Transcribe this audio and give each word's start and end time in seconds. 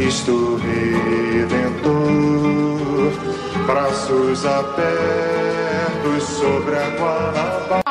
Cristo 0.00 0.56
Redentor, 0.56 1.92
braços 3.66 4.46
abertos 4.46 6.22
sobre 6.22 6.74
a 6.74 6.88
Guanabara. 6.96 7.82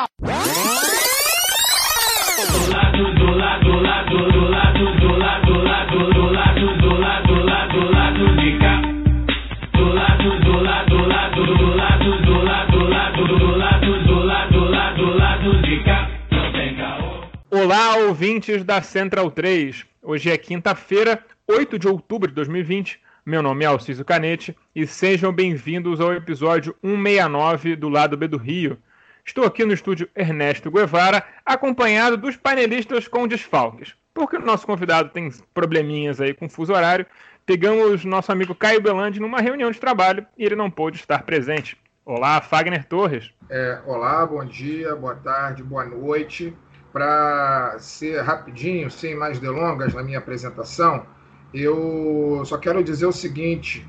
Olá, 17.52 17.98
ouvintes 17.98 18.64
da 18.64 18.82
Central 18.82 19.30
3. 19.30 19.89
Hoje 20.02 20.30
é 20.30 20.38
quinta-feira, 20.38 21.22
8 21.46 21.78
de 21.78 21.86
outubro 21.86 22.26
de 22.26 22.34
2020. 22.34 22.98
Meu 23.24 23.42
nome 23.42 23.66
é 23.66 23.68
Alciso 23.68 24.02
Canete 24.02 24.56
e 24.74 24.86
sejam 24.86 25.30
bem-vindos 25.30 26.00
ao 26.00 26.14
episódio 26.14 26.74
169 26.82 27.76
do 27.76 27.90
Lado 27.90 28.16
B 28.16 28.26
do 28.26 28.38
Rio. 28.38 28.78
Estou 29.26 29.44
aqui 29.44 29.62
no 29.62 29.74
estúdio 29.74 30.08
Ernesto 30.16 30.70
Guevara, 30.70 31.22
acompanhado 31.44 32.16
dos 32.16 32.34
painelistas 32.34 33.06
com 33.06 33.28
desfalques. 33.28 33.94
Porque 34.14 34.36
o 34.36 34.40
nosso 34.40 34.66
convidado 34.66 35.10
tem 35.10 35.30
probleminhas 35.52 36.18
aí 36.18 36.32
com 36.32 36.48
fuso 36.48 36.72
horário, 36.72 37.04
pegamos 37.44 38.02
nosso 38.02 38.32
amigo 38.32 38.54
Caio 38.54 38.80
Belandi 38.80 39.20
numa 39.20 39.42
reunião 39.42 39.70
de 39.70 39.78
trabalho 39.78 40.26
e 40.38 40.46
ele 40.46 40.56
não 40.56 40.70
pôde 40.70 40.96
estar 40.96 41.24
presente. 41.24 41.76
Olá, 42.06 42.40
Fagner 42.40 42.86
Torres. 42.86 43.30
É, 43.50 43.78
olá, 43.84 44.24
bom 44.24 44.46
dia, 44.46 44.96
boa 44.96 45.14
tarde, 45.14 45.62
boa 45.62 45.84
noite. 45.84 46.56
Para 46.92 47.76
ser 47.78 48.20
rapidinho, 48.22 48.90
sem 48.90 49.14
mais 49.14 49.38
delongas 49.38 49.94
na 49.94 50.02
minha 50.02 50.18
apresentação, 50.18 51.06
eu 51.54 52.42
só 52.44 52.58
quero 52.58 52.82
dizer 52.82 53.06
o 53.06 53.12
seguinte: 53.12 53.86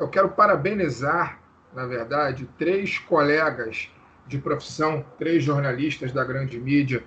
eu 0.00 0.08
quero 0.08 0.30
parabenizar, 0.30 1.40
na 1.74 1.86
verdade, 1.86 2.48
três 2.58 2.98
colegas 2.98 3.90
de 4.26 4.38
profissão, 4.38 5.04
três 5.18 5.42
jornalistas 5.44 6.12
da 6.12 6.24
grande 6.24 6.58
mídia, 6.58 7.02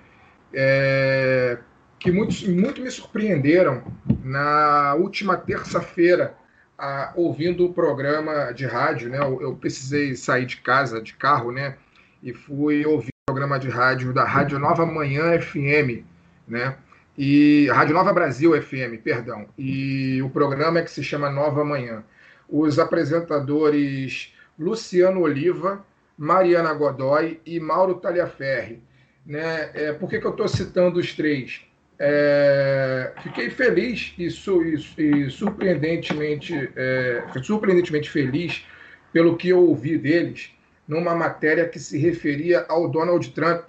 é, 0.52 1.58
que 1.98 2.10
muito, 2.10 2.34
muito 2.50 2.80
me 2.80 2.90
surpreenderam 2.90 3.82
na 4.24 4.94
última 4.94 5.36
terça-feira, 5.36 6.34
a- 6.76 7.12
ouvindo 7.16 7.64
o 7.66 7.72
programa 7.72 8.52
de 8.52 8.66
rádio, 8.66 9.08
né? 9.08 9.18
Eu, 9.18 9.40
eu 9.40 9.56
precisei 9.56 10.14
sair 10.16 10.46
de 10.46 10.56
casa, 10.58 11.00
de 11.00 11.14
carro, 11.14 11.52
né? 11.52 11.76
E 12.22 12.32
fui 12.32 12.84
ouvir 12.86 13.11
programa 13.32 13.58
de 13.58 13.70
rádio 13.70 14.12
da 14.12 14.24
Rádio 14.24 14.58
Nova 14.58 14.84
Manhã 14.84 15.40
FM, 15.40 16.04
né? 16.46 16.76
E 17.16 17.66
Rádio 17.72 17.94
Nova 17.94 18.12
Brasil 18.12 18.52
FM, 18.60 19.00
perdão. 19.02 19.46
E 19.56 20.20
o 20.20 20.28
programa 20.28 20.80
é 20.80 20.82
que 20.82 20.90
se 20.90 21.02
chama 21.02 21.30
Nova 21.30 21.64
Manhã. 21.64 22.04
Os 22.46 22.78
apresentadores 22.78 24.34
Luciano 24.58 25.22
Oliva, 25.22 25.82
Mariana 26.18 26.74
Godoy 26.74 27.40
e 27.46 27.58
Mauro 27.58 27.94
Talhaferri. 27.94 28.82
Né? 29.24 29.70
É, 29.72 29.92
por 29.94 30.10
que, 30.10 30.18
que 30.20 30.26
eu 30.26 30.32
estou 30.32 30.46
citando 30.46 31.00
os 31.00 31.14
três? 31.14 31.62
É, 31.98 33.12
fiquei 33.22 33.48
feliz 33.48 34.12
e, 34.18 34.28
su- 34.30 34.62
e 34.62 34.74
e 34.98 35.30
surpreendentemente, 35.30 36.70
é, 36.76 37.22
surpreendentemente 37.42 38.10
feliz 38.10 38.66
pelo 39.10 39.38
que 39.38 39.48
eu 39.48 39.60
ouvi 39.60 39.96
deles 39.96 40.50
numa 40.86 41.14
matéria 41.14 41.68
que 41.68 41.78
se 41.78 41.98
referia 41.98 42.64
ao 42.68 42.88
Donald 42.88 43.30
Trump. 43.30 43.68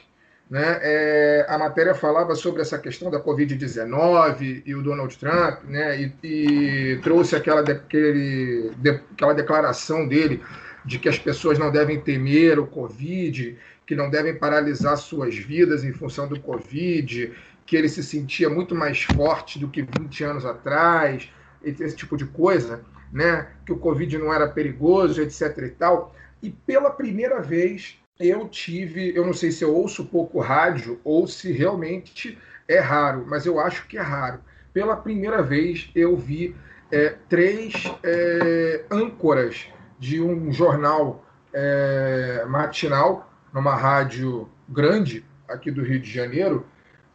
Né? 0.49 0.79
É, 0.81 1.45
a 1.49 1.57
matéria 1.57 1.95
falava 1.95 2.35
sobre 2.35 2.61
essa 2.61 2.77
questão 2.77 3.09
da 3.09 3.19
Covid-19 3.19 4.63
e 4.65 4.75
o 4.75 4.81
Donald 4.83 5.17
Trump, 5.17 5.63
né? 5.63 5.99
e, 6.01 6.13
e 6.23 6.99
trouxe 7.01 7.35
aquela, 7.35 7.61
aquele, 7.61 8.71
de- 8.77 8.99
aquela 9.13 9.33
declaração 9.33 10.07
dele 10.07 10.43
de 10.85 10.99
que 10.99 11.07
as 11.09 11.17
pessoas 11.17 11.57
não 11.57 11.71
devem 11.71 11.99
temer 11.99 12.59
o 12.59 12.67
Covid, 12.67 13.57
que 13.87 13.95
não 13.95 14.09
devem 14.09 14.35
paralisar 14.35 14.97
suas 14.97 15.35
vidas 15.35 15.83
em 15.83 15.93
função 15.93 16.27
do 16.27 16.39
Covid, 16.39 17.31
que 17.65 17.75
ele 17.77 17.87
se 17.89 18.03
sentia 18.03 18.49
muito 18.49 18.75
mais 18.75 19.03
forte 19.03 19.57
do 19.57 19.69
que 19.69 19.81
20 19.81 20.23
anos 20.25 20.45
atrás, 20.45 21.31
esse 21.63 21.95
tipo 21.95 22.17
de 22.17 22.25
coisa, 22.25 22.81
né? 23.11 23.47
que 23.65 23.71
o 23.71 23.77
Covid 23.77 24.17
não 24.17 24.33
era 24.33 24.47
perigoso, 24.47 25.21
etc. 25.21 25.57
e 25.59 25.69
tal. 25.69 26.13
E 26.43 26.51
pela 26.51 26.91
primeira 26.91 27.41
vez 27.41 27.97
eu 28.19 28.49
tive, 28.49 29.15
eu 29.15 29.25
não 29.25 29.33
sei 29.33 29.49
se 29.49 29.63
eu 29.63 29.73
ouço 29.73 30.05
pouco 30.05 30.39
rádio 30.39 30.99
ou 31.03 31.25
se 31.25 31.53
realmente 31.53 32.37
é 32.67 32.79
raro, 32.79 33.25
mas 33.25 33.45
eu 33.45 33.59
acho 33.59 33.87
que 33.87 33.97
é 33.97 34.01
raro. 34.01 34.41
Pela 34.73 34.97
primeira 34.97 35.41
vez 35.41 35.89
eu 35.95 36.17
vi 36.17 36.53
é, 36.91 37.15
três 37.29 37.73
é, 38.03 38.83
âncoras 38.91 39.67
de 39.97 40.21
um 40.21 40.51
jornal 40.51 41.25
é, 41.53 42.43
matinal 42.47 43.31
numa 43.53 43.75
rádio 43.75 44.49
grande 44.67 45.25
aqui 45.47 45.71
do 45.71 45.81
Rio 45.81 45.99
de 45.99 46.11
Janeiro, 46.11 46.65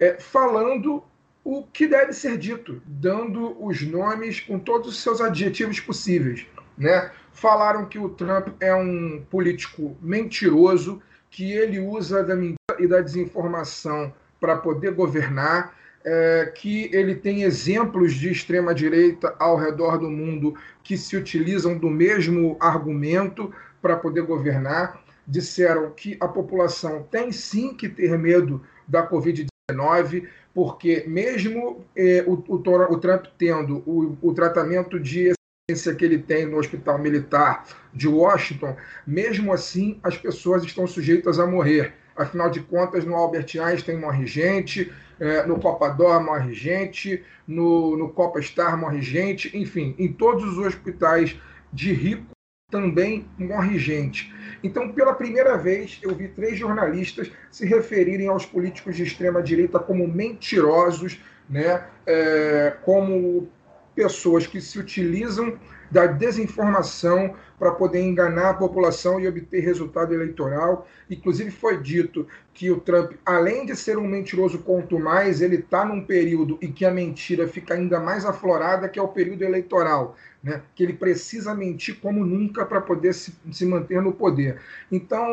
é, 0.01 0.19
falando 0.19 1.05
o 1.45 1.63
que 1.65 1.87
deve 1.87 2.13
ser 2.13 2.39
dito, 2.39 2.81
dando 2.87 3.63
os 3.63 3.83
nomes 3.83 4.41
com 4.41 4.59
todos 4.59 4.89
os 4.89 5.03
seus 5.03 5.21
adjetivos 5.21 5.81
possíveis. 5.81 6.47
Né? 6.77 7.11
Falaram 7.41 7.87
que 7.87 8.01
o 8.01 8.09
Trump 8.09 8.49
é 8.59 8.75
um 8.75 9.23
político 9.31 9.97
mentiroso, 10.03 11.01
que 11.31 11.53
ele 11.53 11.79
usa 11.79 12.25
da 12.25 12.35
mentira 12.35 12.57
e 12.81 12.87
da 12.89 13.01
desinformação 13.01 14.13
para 14.41 14.57
poder 14.57 14.91
governar, 14.91 15.73
é, 16.05 16.53
que 16.53 16.91
ele 16.93 17.15
tem 17.15 17.45
exemplos 17.45 18.15
de 18.15 18.33
extrema-direita 18.33 19.37
ao 19.39 19.57
redor 19.57 19.99
do 19.99 20.11
mundo 20.11 20.57
que 20.83 20.99
se 20.99 21.17
utilizam 21.17 21.79
do 21.79 21.89
mesmo 21.89 22.57
argumento 22.59 23.55
para 23.81 23.95
poder 23.95 24.23
governar. 24.23 25.01
Disseram 25.25 25.93
que 25.93 26.17
a 26.19 26.27
população 26.27 27.05
tem 27.09 27.31
sim 27.31 27.73
que 27.73 27.89
ter 27.89 28.19
medo 28.19 28.65
da 28.89 29.09
Covid-19, 29.09 30.27
porque 30.53 31.05
mesmo 31.07 31.85
eh, 31.95 32.25
o, 32.27 32.33
o, 32.33 32.57
o 32.57 32.99
Trump 32.99 33.27
tendo 33.39 33.77
o, 33.87 34.19
o 34.21 34.35
tratamento 34.35 34.99
de 34.99 35.38
que 35.69 36.03
ele 36.03 36.17
tem 36.17 36.47
no 36.47 36.57
Hospital 36.57 36.99
Militar 36.99 37.63
de 37.93 38.09
Washington, 38.09 38.75
mesmo 39.07 39.53
assim 39.53 40.01
as 40.03 40.17
pessoas 40.17 40.65
estão 40.65 40.87
sujeitas 40.87 41.39
a 41.39 41.47
morrer. 41.47 41.93
Afinal 42.17 42.49
de 42.49 42.61
contas, 42.61 43.05
no 43.05 43.15
Albert 43.15 43.49
Einstein 43.63 43.99
morre 43.99 44.27
gente, 44.27 44.91
eh, 45.21 45.45
no 45.45 45.61
Copador 45.61 46.25
morre 46.25 46.55
gente, 46.55 47.23
no, 47.47 47.99
no 47.99 48.09
Copa 48.09 48.41
Star 48.41 48.79
morre 48.79 49.03
gente, 49.03 49.55
enfim, 49.55 49.95
em 49.99 50.11
todos 50.11 50.43
os 50.57 50.57
hospitais 50.57 51.39
de 51.71 51.93
rico 51.93 52.25
também 52.71 53.27
morre 53.37 53.79
gente. 53.79 54.33
Então, 54.65 54.91
pela 54.93 55.13
primeira 55.13 55.59
vez, 55.59 55.99
eu 56.03 56.15
vi 56.15 56.29
três 56.29 56.59
jornalistas 56.59 57.31
se 57.51 57.67
referirem 57.67 58.29
aos 58.29 58.47
políticos 58.47 58.97
de 58.97 59.03
extrema 59.03 59.43
direita 59.43 59.79
como 59.79 60.09
mentirosos, 60.09 61.21
né? 61.49 61.85
É, 62.07 62.75
como 62.83 63.51
pessoas 63.99 64.47
que 64.47 64.61
se 64.61 64.79
utilizam 64.79 65.59
da 65.91 66.07
desinformação 66.07 67.35
para 67.59 67.73
poder 67.73 68.01
enganar 68.01 68.51
a 68.51 68.55
população 68.55 69.19
e 69.19 69.27
obter 69.27 69.59
resultado 69.59 70.15
eleitoral. 70.15 70.87
Inclusive 71.11 71.51
foi 71.51 71.83
dito 71.83 72.25
que 72.55 72.71
o 72.71 72.79
Trump, 72.79 73.15
além 73.27 73.67
de 73.67 73.75
ser 73.75 73.99
um 73.99 74.07
mentiroso 74.07 74.61
quanto 74.61 75.01
mais, 75.01 75.41
ele 75.41 75.57
está 75.57 75.85
num 75.85 76.05
período 76.05 76.57
em 76.63 76.71
que 76.71 76.85
a 76.85 76.93
mentira 76.93 77.49
fica 77.49 77.75
ainda 77.75 77.99
mais 77.99 78.25
aflorada, 78.25 78.89
que 78.89 79.01
é 79.01 79.03
o 79.03 79.09
período 79.09 79.43
eleitoral. 79.43 80.15
Né? 80.41 80.63
Que 80.77 80.85
ele 80.85 80.93
precisa 80.93 81.53
mentir 81.53 81.99
como 82.01 82.25
nunca 82.25 82.65
para 82.65 82.81
poder 82.81 83.13
se, 83.13 83.35
se 83.51 83.67
manter 83.67 84.01
no 84.01 84.13
poder. 84.13 84.61
Então, 84.93 85.27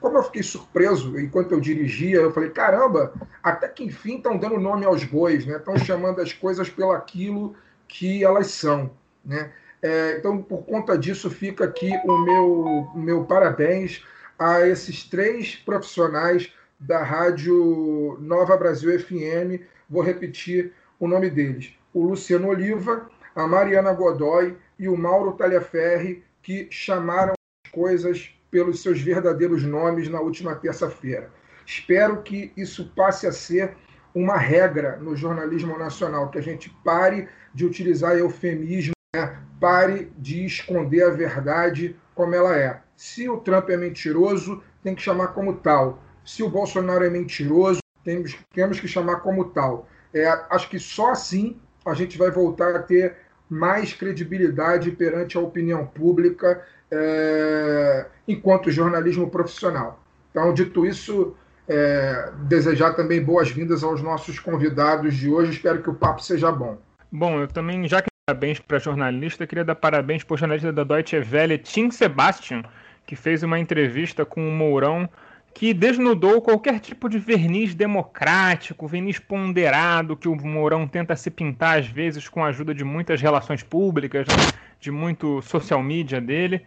como 0.00 0.18
eu 0.18 0.24
fiquei 0.24 0.42
surpreso 0.42 1.16
enquanto 1.20 1.52
eu 1.52 1.60
dirigia, 1.60 2.16
eu 2.16 2.32
falei: 2.32 2.50
caramba, 2.50 3.12
até 3.40 3.68
que 3.68 3.84
enfim 3.84 4.16
estão 4.16 4.36
dando 4.36 4.58
nome 4.58 4.84
aos 4.84 5.04
bois, 5.04 5.46
né? 5.46 5.58
Estão 5.58 5.78
chamando 5.78 6.20
as 6.20 6.32
coisas 6.32 6.68
pelo 6.68 6.90
aquilo 6.90 7.54
que 7.94 8.24
elas 8.24 8.48
são, 8.48 8.90
né? 9.24 9.52
É, 9.80 10.16
então, 10.18 10.42
por 10.42 10.64
conta 10.64 10.98
disso, 10.98 11.30
fica 11.30 11.64
aqui 11.64 11.92
o 12.04 12.18
meu, 12.18 12.90
meu 12.94 13.24
parabéns 13.24 14.04
a 14.36 14.66
esses 14.66 15.04
três 15.04 15.54
profissionais 15.56 16.52
da 16.80 17.04
Rádio 17.04 18.18
Nova 18.20 18.56
Brasil 18.56 18.98
FM. 18.98 19.62
Vou 19.88 20.02
repetir 20.02 20.72
o 20.98 21.06
nome 21.06 21.30
deles: 21.30 21.72
o 21.92 22.04
Luciano 22.04 22.48
Oliva, 22.48 23.08
a 23.36 23.46
Mariana 23.46 23.92
Godoy 23.92 24.56
e 24.76 24.88
o 24.88 24.96
Mauro 24.96 25.32
Talhaferri, 25.32 26.24
que 26.42 26.66
chamaram 26.70 27.34
as 27.64 27.70
coisas 27.70 28.34
pelos 28.50 28.82
seus 28.82 29.00
verdadeiros 29.00 29.62
nomes 29.62 30.08
na 30.08 30.20
última 30.20 30.56
terça-feira. 30.56 31.30
Espero 31.64 32.22
que 32.22 32.52
isso 32.56 32.90
passe 32.96 33.26
a 33.26 33.32
ser 33.32 33.76
uma 34.14 34.36
regra 34.36 34.96
no 34.96 35.14
jornalismo 35.14 35.78
nacional, 35.78 36.30
que 36.30 36.38
a 36.38 36.42
gente 36.42 36.70
pare 36.84 37.28
de 37.54 37.64
utilizar 37.64 38.16
eufemismo, 38.16 38.92
né? 39.14 39.38
pare 39.60 40.12
de 40.18 40.44
esconder 40.44 41.04
a 41.04 41.10
verdade 41.10 41.96
como 42.14 42.34
ela 42.34 42.56
é. 42.56 42.80
Se 42.96 43.28
o 43.28 43.38
Trump 43.38 43.70
é 43.70 43.76
mentiroso, 43.76 44.62
tem 44.82 44.94
que 44.94 45.02
chamar 45.02 45.28
como 45.28 45.54
tal. 45.54 46.02
Se 46.24 46.42
o 46.42 46.48
Bolsonaro 46.48 47.04
é 47.04 47.10
mentiroso, 47.10 47.80
temos, 48.04 48.36
temos 48.52 48.78
que 48.80 48.88
chamar 48.88 49.16
como 49.20 49.46
tal. 49.46 49.88
É, 50.12 50.26
acho 50.50 50.68
que 50.68 50.78
só 50.78 51.10
assim 51.10 51.58
a 51.84 51.94
gente 51.94 52.16
vai 52.16 52.30
voltar 52.30 52.74
a 52.74 52.82
ter 52.82 53.16
mais 53.48 53.92
credibilidade 53.92 54.90
perante 54.90 55.36
a 55.36 55.40
opinião 55.40 55.86
pública 55.86 56.62
é, 56.90 58.06
enquanto 58.26 58.70
jornalismo 58.70 59.30
profissional. 59.30 60.02
Então, 60.30 60.52
dito 60.52 60.86
isso, 60.86 61.36
é, 61.68 62.30
desejar 62.42 62.94
também 62.94 63.22
boas-vindas 63.22 63.84
aos 63.84 64.02
nossos 64.02 64.38
convidados 64.38 65.14
de 65.14 65.28
hoje. 65.28 65.52
Espero 65.52 65.82
que 65.82 65.90
o 65.90 65.94
papo 65.94 66.22
seja 66.22 66.50
bom. 66.50 66.78
Bom, 67.16 67.38
eu 67.38 67.46
também, 67.46 67.86
já 67.86 68.02
que 68.02 68.08
parabéns 68.26 68.58
para 68.58 68.80
jornalista, 68.80 69.46
queria 69.46 69.64
dar 69.64 69.76
parabéns 69.76 70.24
para 70.24 70.34
o 70.34 70.36
jornalista 70.36 70.72
da 70.72 70.82
Deutsche 70.82 71.16
Welle, 71.18 71.58
Tim 71.58 71.88
Sebastian, 71.88 72.64
que 73.06 73.14
fez 73.14 73.44
uma 73.44 73.56
entrevista 73.56 74.24
com 74.24 74.48
o 74.48 74.50
Mourão 74.50 75.08
que 75.54 75.72
desnudou 75.72 76.42
qualquer 76.42 76.80
tipo 76.80 77.08
de 77.08 77.20
verniz 77.20 77.72
democrático, 77.72 78.88
verniz 78.88 79.20
ponderado 79.20 80.16
que 80.16 80.26
o 80.26 80.34
Mourão 80.34 80.88
tenta 80.88 81.14
se 81.14 81.30
pintar 81.30 81.78
às 81.78 81.86
vezes 81.86 82.28
com 82.28 82.42
a 82.42 82.48
ajuda 82.48 82.74
de 82.74 82.82
muitas 82.82 83.22
relações 83.22 83.62
públicas, 83.62 84.26
né? 84.26 84.58
de 84.80 84.90
muito 84.90 85.40
social 85.42 85.80
media 85.80 86.20
dele. 86.20 86.62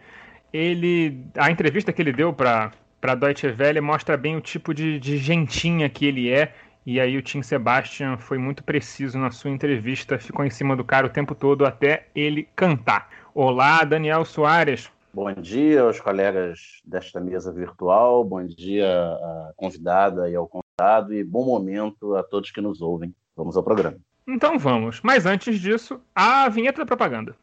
Ele, 0.50 1.26
a 1.36 1.50
entrevista 1.50 1.92
que 1.92 2.00
ele 2.00 2.14
deu 2.14 2.32
para 2.32 2.72
para 3.00 3.14
Deutsche 3.14 3.46
Welle 3.46 3.80
mostra 3.80 4.16
bem 4.16 4.36
o 4.36 4.40
tipo 4.40 4.74
de, 4.74 4.98
de 4.98 5.18
gentinha 5.18 5.88
que 5.88 6.06
ele 6.06 6.30
é. 6.30 6.52
E 6.90 6.98
aí 6.98 7.18
o 7.18 7.22
Tim 7.22 7.42
Sebastian 7.42 8.16
foi 8.16 8.38
muito 8.38 8.64
preciso 8.64 9.18
na 9.18 9.30
sua 9.30 9.50
entrevista, 9.50 10.18
ficou 10.18 10.42
em 10.42 10.48
cima 10.48 10.74
do 10.74 10.82
cara 10.82 11.06
o 11.06 11.10
tempo 11.10 11.34
todo 11.34 11.66
até 11.66 12.08
ele 12.14 12.48
cantar. 12.56 13.10
Olá, 13.34 13.84
Daniel 13.84 14.24
Soares. 14.24 14.90
Bom 15.12 15.30
dia 15.34 15.82
aos 15.82 16.00
colegas 16.00 16.80
desta 16.82 17.20
mesa 17.20 17.52
virtual, 17.52 18.24
bom 18.24 18.42
dia 18.42 18.88
à 18.88 19.52
convidada 19.54 20.30
e 20.30 20.34
ao 20.34 20.48
convidado, 20.48 21.12
e 21.12 21.22
bom 21.22 21.44
momento 21.44 22.16
a 22.16 22.22
todos 22.22 22.50
que 22.50 22.62
nos 22.62 22.80
ouvem. 22.80 23.14
Vamos 23.36 23.54
ao 23.54 23.62
programa. 23.62 23.98
Então 24.26 24.58
vamos, 24.58 25.02
mas 25.02 25.26
antes 25.26 25.60
disso, 25.60 26.00
a 26.14 26.48
vinheta 26.48 26.78
da 26.78 26.86
propaganda. 26.86 27.36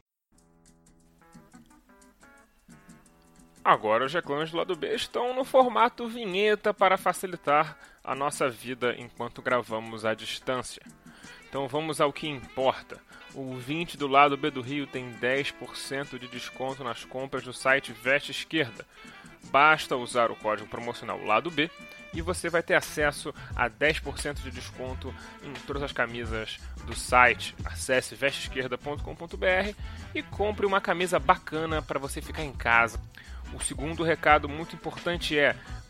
Agora 3.63 4.05
os 4.05 4.13
reclames 4.13 4.49
do 4.49 4.57
lado 4.57 4.75
B 4.75 4.95
estão 4.95 5.35
no 5.35 5.45
formato 5.45 6.07
vinheta 6.07 6.73
para 6.73 6.97
facilitar 6.97 7.77
a 8.05 8.15
nossa 8.15 8.49
vida 8.49 8.95
enquanto 8.97 9.41
gravamos 9.41 10.05
à 10.05 10.13
distância. 10.13 10.81
Então 11.49 11.67
vamos 11.67 11.99
ao 11.99 12.13
que 12.13 12.27
importa. 12.27 12.99
O 13.33 13.55
20 13.55 13.97
do 13.97 14.07
lado 14.07 14.37
B 14.37 14.49
do 14.49 14.61
Rio 14.61 14.87
tem 14.87 15.11
10% 15.19 16.19
de 16.19 16.27
desconto 16.27 16.83
nas 16.83 17.03
compras 17.03 17.43
do 17.43 17.51
site 17.51 17.91
Veste 17.91 18.31
Esquerda. 18.31 18.85
Basta 19.51 19.95
usar 19.95 20.31
o 20.31 20.35
código 20.35 20.69
promocional 20.69 21.21
lado 21.23 21.51
B 21.51 21.69
e 22.13 22.21
você 22.21 22.49
vai 22.49 22.63
ter 22.63 22.75
acesso 22.75 23.33
a 23.55 23.69
10% 23.69 24.41
de 24.41 24.51
desconto 24.51 25.13
em 25.43 25.51
todas 25.67 25.83
as 25.83 25.91
camisas 25.91 26.59
do 26.85 26.95
site. 26.95 27.55
Acesse 27.65 28.15
vesteesquerda.com.br 28.15 29.75
e 30.13 30.23
compre 30.23 30.65
uma 30.65 30.79
camisa 30.79 31.19
bacana 31.19 31.81
para 31.81 31.99
você 31.99 32.21
ficar 32.21 32.43
em 32.43 32.53
casa. 32.53 32.99
O 33.53 33.61
segundo 33.61 34.03
recado 34.03 34.49
muito 34.49 34.75
importante 34.75 35.37
é 35.37 35.55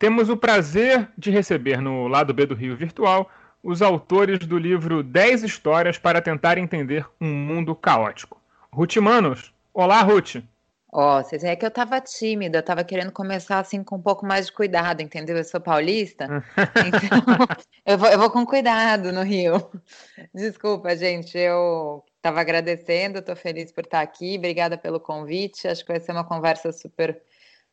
temos 0.00 0.30
o 0.30 0.36
prazer 0.36 1.10
de 1.16 1.30
receber 1.30 1.78
no 1.82 2.08
lado 2.08 2.32
B 2.32 2.46
do 2.46 2.54
Rio 2.54 2.74
Virtual 2.74 3.30
os 3.62 3.82
autores 3.82 4.38
do 4.38 4.56
livro 4.56 5.02
10 5.02 5.42
Histórias 5.42 5.98
para 5.98 6.22
Tentar 6.22 6.56
Entender 6.56 7.06
um 7.20 7.28
Mundo 7.28 7.74
Caótico. 7.76 8.40
Ruth 8.72 8.96
Manos. 8.96 9.52
Olá, 9.74 10.00
Ruth. 10.00 10.36
Ó, 10.90 11.18
oh, 11.18 11.22
vocês 11.22 11.44
é 11.44 11.54
que 11.54 11.66
eu 11.66 11.70
tava 11.70 12.00
tímida, 12.00 12.58
eu 12.58 12.62
tava 12.62 12.82
querendo 12.82 13.12
começar 13.12 13.58
assim 13.58 13.84
com 13.84 13.96
um 13.96 14.02
pouco 14.02 14.24
mais 14.24 14.46
de 14.46 14.52
cuidado, 14.52 15.02
entendeu? 15.02 15.36
Eu 15.36 15.44
sou 15.44 15.60
paulista, 15.60 16.26
então 16.86 17.36
eu, 17.84 17.98
vou, 17.98 18.08
eu 18.08 18.18
vou 18.18 18.30
com 18.30 18.46
cuidado 18.46 19.12
no 19.12 19.22
Rio. 19.22 19.70
Desculpa, 20.34 20.96
gente, 20.96 21.36
eu 21.36 22.02
tava 22.22 22.40
agradecendo, 22.40 23.20
tô 23.20 23.36
feliz 23.36 23.70
por 23.70 23.84
estar 23.84 24.00
aqui, 24.00 24.38
obrigada 24.38 24.78
pelo 24.78 24.98
convite, 24.98 25.68
acho 25.68 25.84
que 25.84 25.92
vai 25.92 26.00
ser 26.00 26.12
uma 26.12 26.24
conversa 26.24 26.72
super 26.72 27.22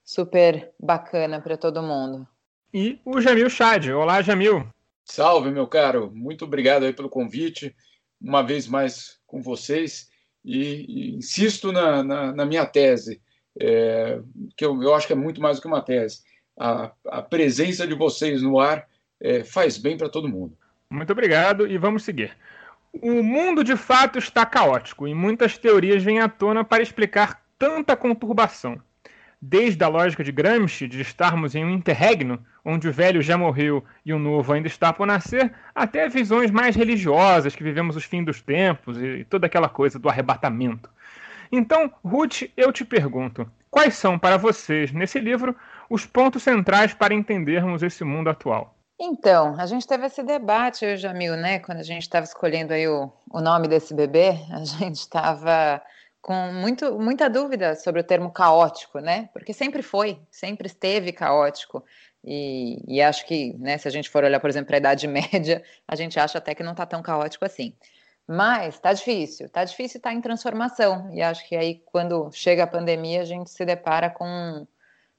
super 0.07 0.71
bacana 0.79 1.41
para 1.41 1.57
todo 1.57 1.83
mundo. 1.83 2.25
E 2.73 2.97
o 3.03 3.19
Jamil 3.19 3.49
Chad. 3.49 3.89
Olá, 3.89 4.21
Jamil. 4.21 4.65
Salve, 5.03 5.51
meu 5.51 5.67
caro. 5.67 6.09
Muito 6.15 6.45
obrigado 6.45 6.83
aí 6.83 6.93
pelo 6.93 7.09
convite. 7.09 7.75
Uma 8.19 8.41
vez 8.41 8.69
mais 8.69 9.19
com 9.27 9.41
vocês. 9.41 10.09
E, 10.45 10.85
e 10.87 11.15
insisto 11.17 11.73
na, 11.73 12.01
na, 12.03 12.31
na, 12.31 12.45
minha 12.45 12.65
tese, 12.65 13.21
é, 13.59 14.21
que 14.55 14.63
eu, 14.63 14.81
eu, 14.81 14.95
acho 14.95 15.05
que 15.05 15.11
é 15.11 15.15
muito 15.15 15.41
mais 15.41 15.57
do 15.57 15.61
que 15.61 15.67
uma 15.67 15.81
tese. 15.81 16.21
A, 16.57 16.89
a 17.07 17.21
presença 17.21 17.85
de 17.85 17.93
vocês 17.93 18.41
no 18.41 18.61
ar 18.61 18.87
é, 19.19 19.43
faz 19.43 19.77
bem 19.77 19.97
para 19.97 20.07
todo 20.07 20.29
mundo. 20.29 20.57
Muito 20.89 21.11
obrigado 21.11 21.67
e 21.67 21.77
vamos 21.77 22.03
seguir. 22.03 22.31
O 22.93 23.21
mundo 23.21 23.61
de 23.61 23.75
fato 23.75 24.17
está 24.17 24.45
caótico 24.45 25.05
e 25.05 25.13
muitas 25.13 25.57
teorias 25.57 26.01
vêm 26.01 26.21
à 26.21 26.29
tona 26.29 26.63
para 26.63 26.81
explicar 26.81 27.43
tanta 27.59 27.97
conturbação 27.97 28.81
desde 29.41 29.83
a 29.83 29.87
lógica 29.87 30.23
de 30.23 30.31
Gramsci 30.31 30.87
de 30.87 31.01
estarmos 31.01 31.55
em 31.55 31.63
um 31.63 31.69
interregno, 31.69 32.43
onde 32.65 32.87
o 32.87 32.93
velho 32.93 33.21
já 33.21 33.37
morreu 33.37 33.83
e 34.05 34.13
o 34.13 34.19
novo 34.19 34.51
ainda 34.51 34.67
está 34.67 34.91
por 34.91 35.05
nascer, 35.05 35.53
até 35.73 36.09
visões 36.09 36.51
mais 36.51 36.75
religiosas, 36.75 37.55
que 37.55 37.63
vivemos 37.63 37.95
os 37.95 38.03
fins 38.03 38.25
dos 38.25 38.41
tempos 38.41 38.97
e 38.97 39.25
toda 39.29 39.45
aquela 39.47 39.69
coisa 39.69 39.99
do 39.99 40.09
arrebatamento. 40.09 40.89
Então, 41.51 41.91
Ruth, 42.03 42.43
eu 42.57 42.73
te 42.73 42.83
pergunto, 42.83 43.49
quais 43.69 43.95
são 43.95 44.19
para 44.19 44.37
vocês, 44.37 44.91
nesse 44.91 45.19
livro, 45.19 45.55
os 45.89 46.05
pontos 46.05 46.43
centrais 46.43 46.93
para 46.93 47.13
entendermos 47.13 47.83
esse 47.83 48.03
mundo 48.03 48.29
atual? 48.29 48.75
Então, 48.99 49.55
a 49.59 49.65
gente 49.67 49.87
teve 49.87 50.07
esse 50.07 50.23
debate, 50.23 50.83
eu 50.83 50.95
e 50.95 50.97
Jamil, 50.97 51.37
né? 51.37 51.59
Quando 51.59 51.77
a 51.77 51.83
gente 51.83 52.01
estava 52.01 52.25
escolhendo 52.25 52.73
aí 52.73 52.87
o, 52.87 53.11
o 53.29 53.39
nome 53.39 53.67
desse 53.67 53.93
bebê, 53.93 54.39
a 54.51 54.65
gente 54.65 54.95
estava 54.95 55.81
com 56.27 56.51
muito, 56.51 56.99
muita 56.99 57.29
dúvida 57.29 57.73
sobre 57.77 58.01
o 58.01 58.03
termo 58.03 58.29
caótico, 58.29 58.99
né? 58.99 59.29
Porque 59.31 59.53
sempre 59.53 59.81
foi, 59.81 60.19
sempre 60.29 60.67
esteve 60.67 61.13
caótico. 61.13 61.85
E, 62.21 62.83
e 62.85 63.01
acho 63.01 63.25
que, 63.25 63.53
né, 63.53 63.77
se 63.77 63.87
a 63.87 63.91
gente 63.91 64.09
for 64.09 64.25
olhar, 64.25 64.41
por 64.41 64.49
exemplo, 64.49 64.67
para 64.67 64.75
a 64.75 64.79
Idade 64.79 65.07
Média, 65.07 65.63
a 65.87 65.95
gente 65.95 66.19
acha 66.19 66.37
até 66.37 66.53
que 66.53 66.63
não 66.63 66.73
está 66.73 66.85
tão 66.85 67.01
caótico 67.01 67.45
assim. 67.45 67.73
Mas 68.27 68.75
está 68.75 68.91
difícil, 68.91 69.45
está 69.45 69.63
difícil 69.63 69.99
estar 69.99 70.09
tá 70.09 70.13
em 70.13 70.19
transformação. 70.19 71.09
E 71.13 71.21
acho 71.21 71.47
que 71.47 71.55
aí, 71.55 71.81
quando 71.85 72.29
chega 72.33 72.65
a 72.65 72.67
pandemia, 72.67 73.21
a 73.21 73.25
gente 73.25 73.49
se 73.49 73.63
depara 73.63 74.09
com, 74.09 74.67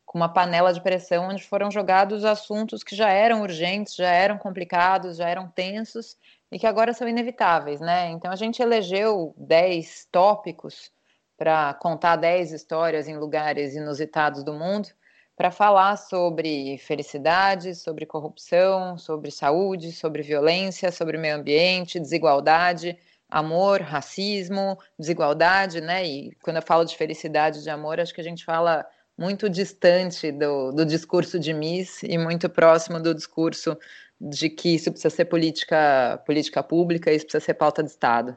com 0.05 0.19
uma 0.19 0.29
panela 0.29 0.75
de 0.75 0.83
pressão 0.83 1.31
onde 1.31 1.43
foram 1.43 1.71
jogados 1.71 2.23
assuntos 2.23 2.85
que 2.85 2.95
já 2.95 3.09
eram 3.09 3.41
urgentes, 3.41 3.95
já 3.95 4.11
eram 4.11 4.37
complicados, 4.37 5.17
já 5.17 5.27
eram 5.27 5.49
tensos 5.49 6.19
e 6.53 6.59
que 6.59 6.67
agora 6.67 6.93
são 6.93 7.09
inevitáveis, 7.09 7.81
né? 7.81 8.11
Então 8.11 8.31
a 8.31 8.37
gente 8.37 8.61
elegeu 8.61 9.35
10 9.39 10.09
tópicos 10.13 10.93
para 11.39 11.73
contar 11.75 12.17
10 12.17 12.53
histórias 12.53 13.07
em 13.07 13.17
lugares 13.17 13.77
inusitados 13.77 14.43
do 14.43 14.53
mundo, 14.53 14.89
para 15.37 15.53
falar 15.53 15.97
sobre 15.97 16.77
felicidade, 16.79 17.77
sobre 17.77 18.05
corrupção, 18.05 18.99
sobre 18.99 19.31
saúde, 19.31 19.93
sobre 19.93 20.21
violência, 20.21 20.91
sobre 20.91 21.17
meio 21.17 21.37
ambiente, 21.37 22.01
desigualdade, 22.01 22.99
amor, 23.31 23.81
racismo, 23.81 24.77
desigualdade, 24.99 25.81
né? 25.81 26.05
E 26.05 26.33
quando 26.43 26.57
eu 26.57 26.63
falo 26.63 26.85
de 26.85 26.97
felicidade, 26.97 27.63
de 27.63 27.71
amor, 27.71 28.01
acho 28.01 28.13
que 28.13 28.21
a 28.21 28.25
gente 28.25 28.45
fala 28.45 28.85
muito 29.17 29.49
distante 29.49 30.33
do, 30.33 30.73
do 30.73 30.85
discurso 30.85 31.39
de 31.39 31.55
Miss 31.55 32.03
e 32.03 32.19
muito 32.19 32.49
próximo 32.49 33.01
do 33.01 33.15
discurso 33.15 33.79
de 34.21 34.51
que 34.51 34.75
isso 34.75 34.91
precisa 34.91 35.15
ser 35.15 35.27
política, 35.27 36.21
política 36.27 36.65
pública, 36.65 37.13
isso 37.13 37.27
precisa 37.27 37.45
ser 37.45 37.55
pauta 37.55 37.81
de 37.81 37.91
Estado. 37.91 38.37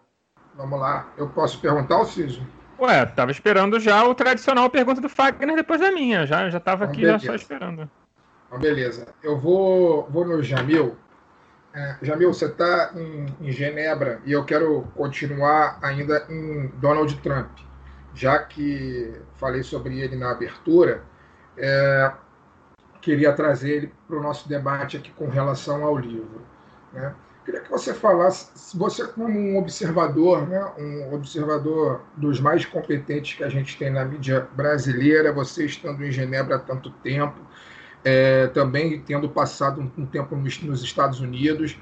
Vamos 0.53 0.79
lá. 0.79 1.11
Eu 1.17 1.29
posso 1.29 1.59
perguntar, 1.59 2.05
Ciso? 2.05 2.45
Ué, 2.81 3.05
tava 3.05 3.29
esperando 3.29 3.79
já 3.79 4.03
o 4.03 4.15
tradicional 4.15 4.67
pergunta 4.67 4.99
do 4.99 5.07
Fagner 5.07 5.55
depois 5.55 5.79
da 5.79 5.91
minha. 5.91 6.25
Já, 6.25 6.49
já 6.49 6.59
tava 6.59 6.85
aqui 6.85 7.03
já 7.03 7.19
só 7.19 7.35
esperando. 7.35 7.87
Então, 8.47 8.59
beleza. 8.59 9.07
Eu 9.21 9.37
vou, 9.37 10.09
vou 10.09 10.25
no 10.25 10.41
Jamil. 10.41 10.97
É, 11.73 11.97
Jamil, 12.01 12.33
você 12.33 12.45
está 12.45 12.91
em, 12.95 13.27
em 13.39 13.51
Genebra 13.51 14.19
e 14.25 14.31
eu 14.31 14.43
quero 14.43 14.87
continuar 14.95 15.77
ainda 15.81 16.25
em 16.27 16.67
Donald 16.79 17.15
Trump. 17.21 17.51
Já 18.15 18.39
que 18.39 19.13
falei 19.35 19.61
sobre 19.61 19.99
ele 19.99 20.15
na 20.15 20.31
abertura, 20.31 21.03
é, 21.55 22.11
queria 22.99 23.31
trazer 23.31 23.69
ele 23.69 23.93
para 24.07 24.17
o 24.17 24.23
nosso 24.23 24.49
debate 24.49 24.97
aqui 24.97 25.11
com 25.11 25.29
relação 25.29 25.85
ao 25.85 25.95
livro. 25.95 26.41
Né? 26.91 27.13
Queria 27.51 27.65
que 27.65 27.69
você 27.69 27.93
falasse, 27.93 28.77
você 28.77 29.05
como 29.05 29.37
um 29.37 29.57
observador, 29.57 30.47
né, 30.47 30.71
um 30.79 31.13
observador 31.13 31.99
dos 32.15 32.39
mais 32.39 32.65
competentes 32.65 33.35
que 33.35 33.43
a 33.43 33.49
gente 33.49 33.77
tem 33.77 33.89
na 33.89 34.05
mídia 34.05 34.47
brasileira, 34.55 35.33
você 35.33 35.65
estando 35.65 36.01
em 36.01 36.09
Genebra 36.09 36.55
há 36.55 36.59
tanto 36.59 36.89
tempo, 37.03 37.35
é, 38.05 38.47
também 38.47 39.01
tendo 39.01 39.27
passado 39.27 39.81
um, 39.81 40.01
um 40.01 40.05
tempo 40.05 40.33
nos, 40.33 40.61
nos, 40.61 40.81
Estados 40.81 41.19
Unidos, 41.19 41.77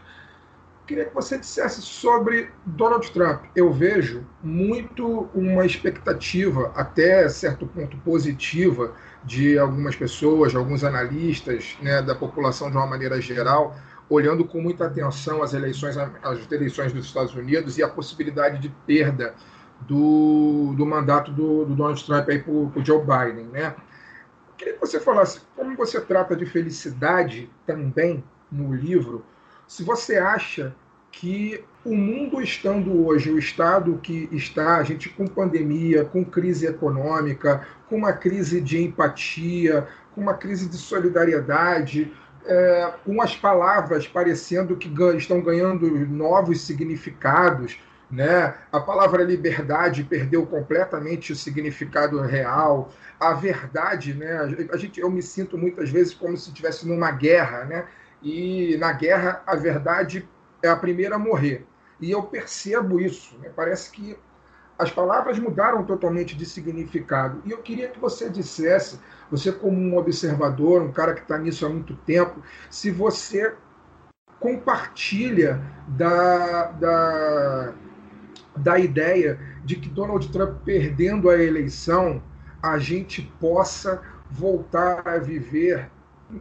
queria 0.88 1.06
que 1.06 1.14
você 1.14 1.38
dissesse 1.38 1.84
sobre 1.84 2.50
Donald 2.66 3.12
Trump. 3.12 3.44
Eu 3.56 3.72
vejo 3.72 4.26
muito 4.42 5.30
uma 5.36 5.68
expectativa, 5.68 6.74
até 6.76 7.30
certo 7.30 7.68
ponto 7.68 7.96
positiva, 7.98 8.96
de 9.24 9.60
algumas 9.60 9.96
pessoas, 9.96 10.50
de 10.50 10.58
alguns 10.58 10.84
analistas, 10.84 11.78
né, 11.80 12.02
da 12.02 12.16
população 12.16 12.72
de 12.72 12.78
uma 12.78 12.88
maneira 12.88 13.22
geral, 13.22 13.76
olhando 14.10 14.44
com 14.44 14.62
muita 14.62 14.86
atenção 14.86 15.44
as 15.44 15.54
eleições, 15.54 15.98
as 15.98 16.52
eleições 16.52 16.92
dos 16.92 17.06
Estados 17.06 17.34
Unidos 17.36 17.78
e 17.78 17.84
a 17.84 17.88
possibilidade 17.88 18.60
de 18.60 18.70
perda 18.88 19.36
do, 19.82 20.74
do 20.76 20.86
mandato 20.86 21.32
do, 21.32 21.66
do 21.66 21.76
Donald 21.76 22.04
Trump 22.04 22.26
para 22.26 22.52
o 22.52 22.86
Joe 22.86 23.00
Biden, 23.00 23.46
né? 23.46 23.76
queria 24.60 24.74
que 24.74 24.80
você 24.80 25.00
falasse 25.00 25.40
como 25.56 25.76
você 25.76 26.02
trata 26.02 26.36
de 26.36 26.46
felicidade 26.46 27.50
também 27.66 28.22
no 28.52 28.76
livro, 28.76 29.26
se 29.66 29.84
você 29.84 30.18
acha 30.18 30.76
que 31.12 31.64
o 31.86 31.96
mundo 31.96 32.42
estando 32.42 33.06
hoje, 33.06 33.32
o 33.32 33.40
estado 33.40 33.98
que 34.04 34.28
está, 34.32 34.78
a 34.78 34.84
gente 34.84 35.10
com 35.10 35.26
pandemia, 35.26 36.04
com 36.04 36.26
crise 36.26 36.68
econômica, 36.68 37.66
com 37.88 37.96
uma 37.96 38.12
crise 38.12 38.60
de 38.60 38.84
empatia, 38.84 39.88
com 40.14 40.22
uma 40.22 40.34
crise 40.34 40.68
de 40.68 40.76
solidariedade, 40.76 42.12
é, 42.50 42.94
com 43.06 43.22
as 43.22 43.36
palavras 43.36 44.08
parecendo 44.08 44.76
que 44.76 44.92
estão 45.16 45.40
ganhando 45.40 45.88
novos 46.08 46.62
significados. 46.62 47.80
Né? 48.10 48.56
A 48.72 48.80
palavra 48.80 49.24
liberdade 49.24 50.04
perdeu 50.04 50.44
completamente 50.48 51.32
o 51.32 51.36
significado 51.36 52.20
real. 52.22 52.92
A 53.20 53.34
verdade, 53.34 54.16
né? 54.16 54.68
A 54.72 54.78
gente, 54.78 55.00
eu 55.00 55.12
me 55.12 55.22
sinto 55.22 55.58
muitas 55.60 55.92
vezes 55.92 56.16
como 56.16 56.36
se 56.36 56.50
estivesse 56.50 56.88
numa 56.88 57.12
guerra, 57.12 57.66
né? 57.66 57.86
E 58.24 58.76
na 58.78 58.92
guerra 58.94 59.44
a 59.46 59.56
verdade 59.56 60.28
é 60.64 60.70
a 60.70 60.76
primeira 60.76 61.16
a 61.16 61.20
morrer. 61.20 61.68
E 62.02 62.10
eu 62.10 62.24
percebo 62.24 63.00
isso. 63.00 63.38
Né? 63.38 63.52
Parece 63.56 63.92
que 63.92 64.18
as 64.80 64.90
palavras 64.90 65.38
mudaram 65.38 65.84
totalmente 65.84 66.38
de 66.38 66.46
significado. 66.46 67.42
E 67.46 67.52
eu 67.52 67.58
queria 67.58 67.90
que 67.90 68.00
você 68.00 68.30
dissesse, 68.30 68.98
você 69.30 69.52
como 69.52 69.78
um 69.78 69.98
observador, 69.98 70.82
um 70.82 70.92
cara 70.94 71.14
que 71.14 71.22
está 71.22 71.38
nisso 71.38 71.66
há 71.66 71.70
muito 71.70 71.96
tempo, 71.98 72.42
se 72.70 72.90
você 72.90 73.54
compartilha 74.40 75.62
da, 75.86 76.72
da, 76.72 77.74
da 78.56 78.80
ideia 78.80 79.38
de 79.66 79.76
que 79.76 79.90
Donald 79.90 80.32
Trump 80.32 80.62
perdendo 80.64 81.30
a 81.30 81.38
eleição, 81.38 82.24
a 82.64 82.80
gente 82.80 83.22
possa 83.38 84.02
voltar 84.32 85.06
a 85.06 85.18
viver 85.18 85.92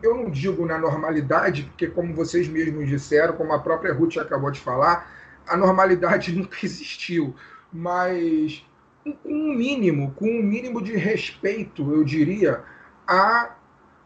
eu 0.02 0.14
não 0.14 0.30
digo 0.30 0.66
na 0.66 0.76
normalidade, 0.78 1.62
porque, 1.62 1.87
como 1.87 2.14
vocês 2.14 2.47
mesmos 2.47 2.87
disseram, 2.88 3.35
como 3.35 3.54
a 3.54 3.59
própria 3.59 3.95
Ruth 3.95 4.18
acabou 4.18 4.50
de 4.50 4.61
falar, 4.61 5.11
a 5.47 5.57
normalidade 5.57 6.30
nunca 6.37 6.59
existiu 6.62 7.35
mas 7.73 8.65
com 9.03 9.17
um 9.25 9.55
mínimo, 9.55 10.13
com 10.17 10.27
um 10.27 10.43
mínimo 10.43 10.83
de 10.83 10.97
respeito, 10.97 11.93
eu 11.93 12.05
diria, 12.05 12.63
à, 13.07 13.57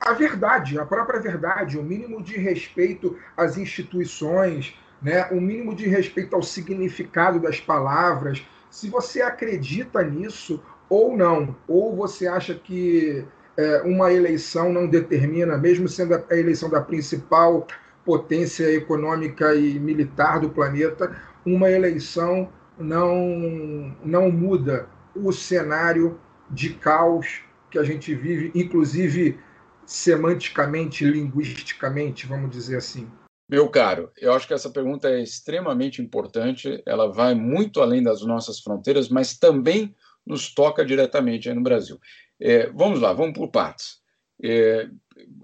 à 0.01 0.13
verdade, 0.13 0.79
à 0.79 0.85
própria 0.85 1.21
verdade, 1.21 1.79
um 1.79 1.83
mínimo 1.83 2.23
de 2.23 2.37
respeito 2.37 3.17
às 3.37 3.57
instituições, 3.57 4.77
né? 5.01 5.29
um 5.33 5.41
mínimo 5.41 5.75
de 5.75 5.89
respeito 5.89 6.37
ao 6.37 6.43
significado 6.43 7.41
das 7.41 7.61
palavras. 7.61 8.45
Se 8.71 8.89
você 8.89 9.23
acredita 9.23 10.03
nisso 10.03 10.63
ou 10.89 11.17
não, 11.17 11.57
ou 11.67 11.97
você 11.97 12.27
acha 12.27 12.55
que 12.55 13.25
é, 13.57 13.83
uma 13.83 14.13
eleição 14.13 14.73
não 14.73 14.87
determina, 14.87 15.57
mesmo 15.59 15.89
sendo 15.89 16.15
a 16.15 16.37
eleição 16.37 16.71
da 16.71 16.81
principal 16.81 17.67
potência 18.05 18.71
econômica 18.73 19.55
e 19.55 19.79
militar 19.79 20.41
do 20.41 20.51
planeta, 20.51 21.17
uma 21.45 21.71
eleição 21.71 22.49
não, 22.83 23.97
não 24.05 24.31
muda 24.31 24.89
o 25.15 25.33
cenário 25.33 26.21
de 26.51 26.75
caos 26.75 27.41
que 27.71 27.79
a 27.79 27.85
gente 27.85 28.15
vive, 28.15 28.53
inclusive 28.55 29.39
semanticamente, 29.87 31.05
linguisticamente, 31.05 32.27
vamos 32.27 32.51
dizer 32.51 32.77
assim? 32.77 33.11
Meu 33.49 33.69
caro, 33.69 34.11
eu 34.17 34.33
acho 34.33 34.47
que 34.47 34.55
essa 34.55 34.71
pergunta 34.71 35.11
é 35.11 35.23
extremamente 35.23 36.01
importante, 36.01 36.83
ela 36.87 37.13
vai 37.13 37.35
muito 37.35 37.81
além 37.81 38.03
das 38.03 38.23
nossas 38.23 38.61
fronteiras, 38.61 39.09
mas 39.09 39.37
também 39.37 39.95
nos 40.25 40.55
toca 40.55 40.85
diretamente 40.85 41.49
aí 41.49 41.55
no 41.55 41.63
Brasil. 41.63 41.99
É, 42.41 42.71
vamos 42.71 43.01
lá, 43.01 43.13
vamos 43.13 43.35
por 43.35 43.49
partes. 43.49 44.01
É, 44.43 44.89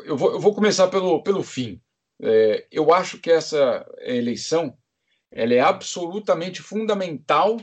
eu, 0.05 0.17
vou, 0.17 0.33
eu, 0.33 0.41
vou, 0.41 0.55
começar 0.55 0.89
pelo, 0.89 1.23
pelo 1.23 1.43
fim. 1.43 1.81
É, 2.23 2.67
eu 2.71 2.93
acho 2.93 3.19
que 3.19 3.31
essa 3.31 3.87
eleição 4.01 4.77
ela 5.31 5.55
é 5.55 5.61
absolutamente 5.61 6.63
fundamental 6.63 7.61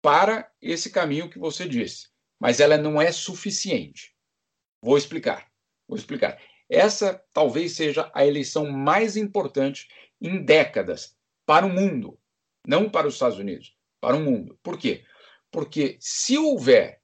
para 0.00 0.50
esse 0.60 0.90
caminho 0.90 1.28
que 1.28 1.38
você 1.38 1.66
disse, 1.66 2.08
mas 2.40 2.60
ela 2.60 2.76
não 2.76 3.00
é 3.00 3.12
suficiente. 3.12 4.14
Vou 4.82 4.96
explicar. 4.96 5.48
Vou 5.88 5.96
explicar. 5.96 6.40
Essa 6.68 7.22
talvez 7.32 7.72
seja 7.72 8.10
a 8.14 8.26
eleição 8.26 8.70
mais 8.70 9.16
importante 9.16 9.88
em 10.20 10.44
décadas 10.44 11.16
para 11.46 11.66
o 11.66 11.70
mundo, 11.70 12.18
não 12.66 12.88
para 12.88 13.06
os 13.06 13.14
Estados 13.14 13.38
Unidos, 13.38 13.76
para 14.00 14.16
o 14.16 14.20
mundo. 14.20 14.58
Por 14.62 14.78
quê? 14.78 15.04
Porque 15.50 15.98
se 16.00 16.38
houver 16.38 17.00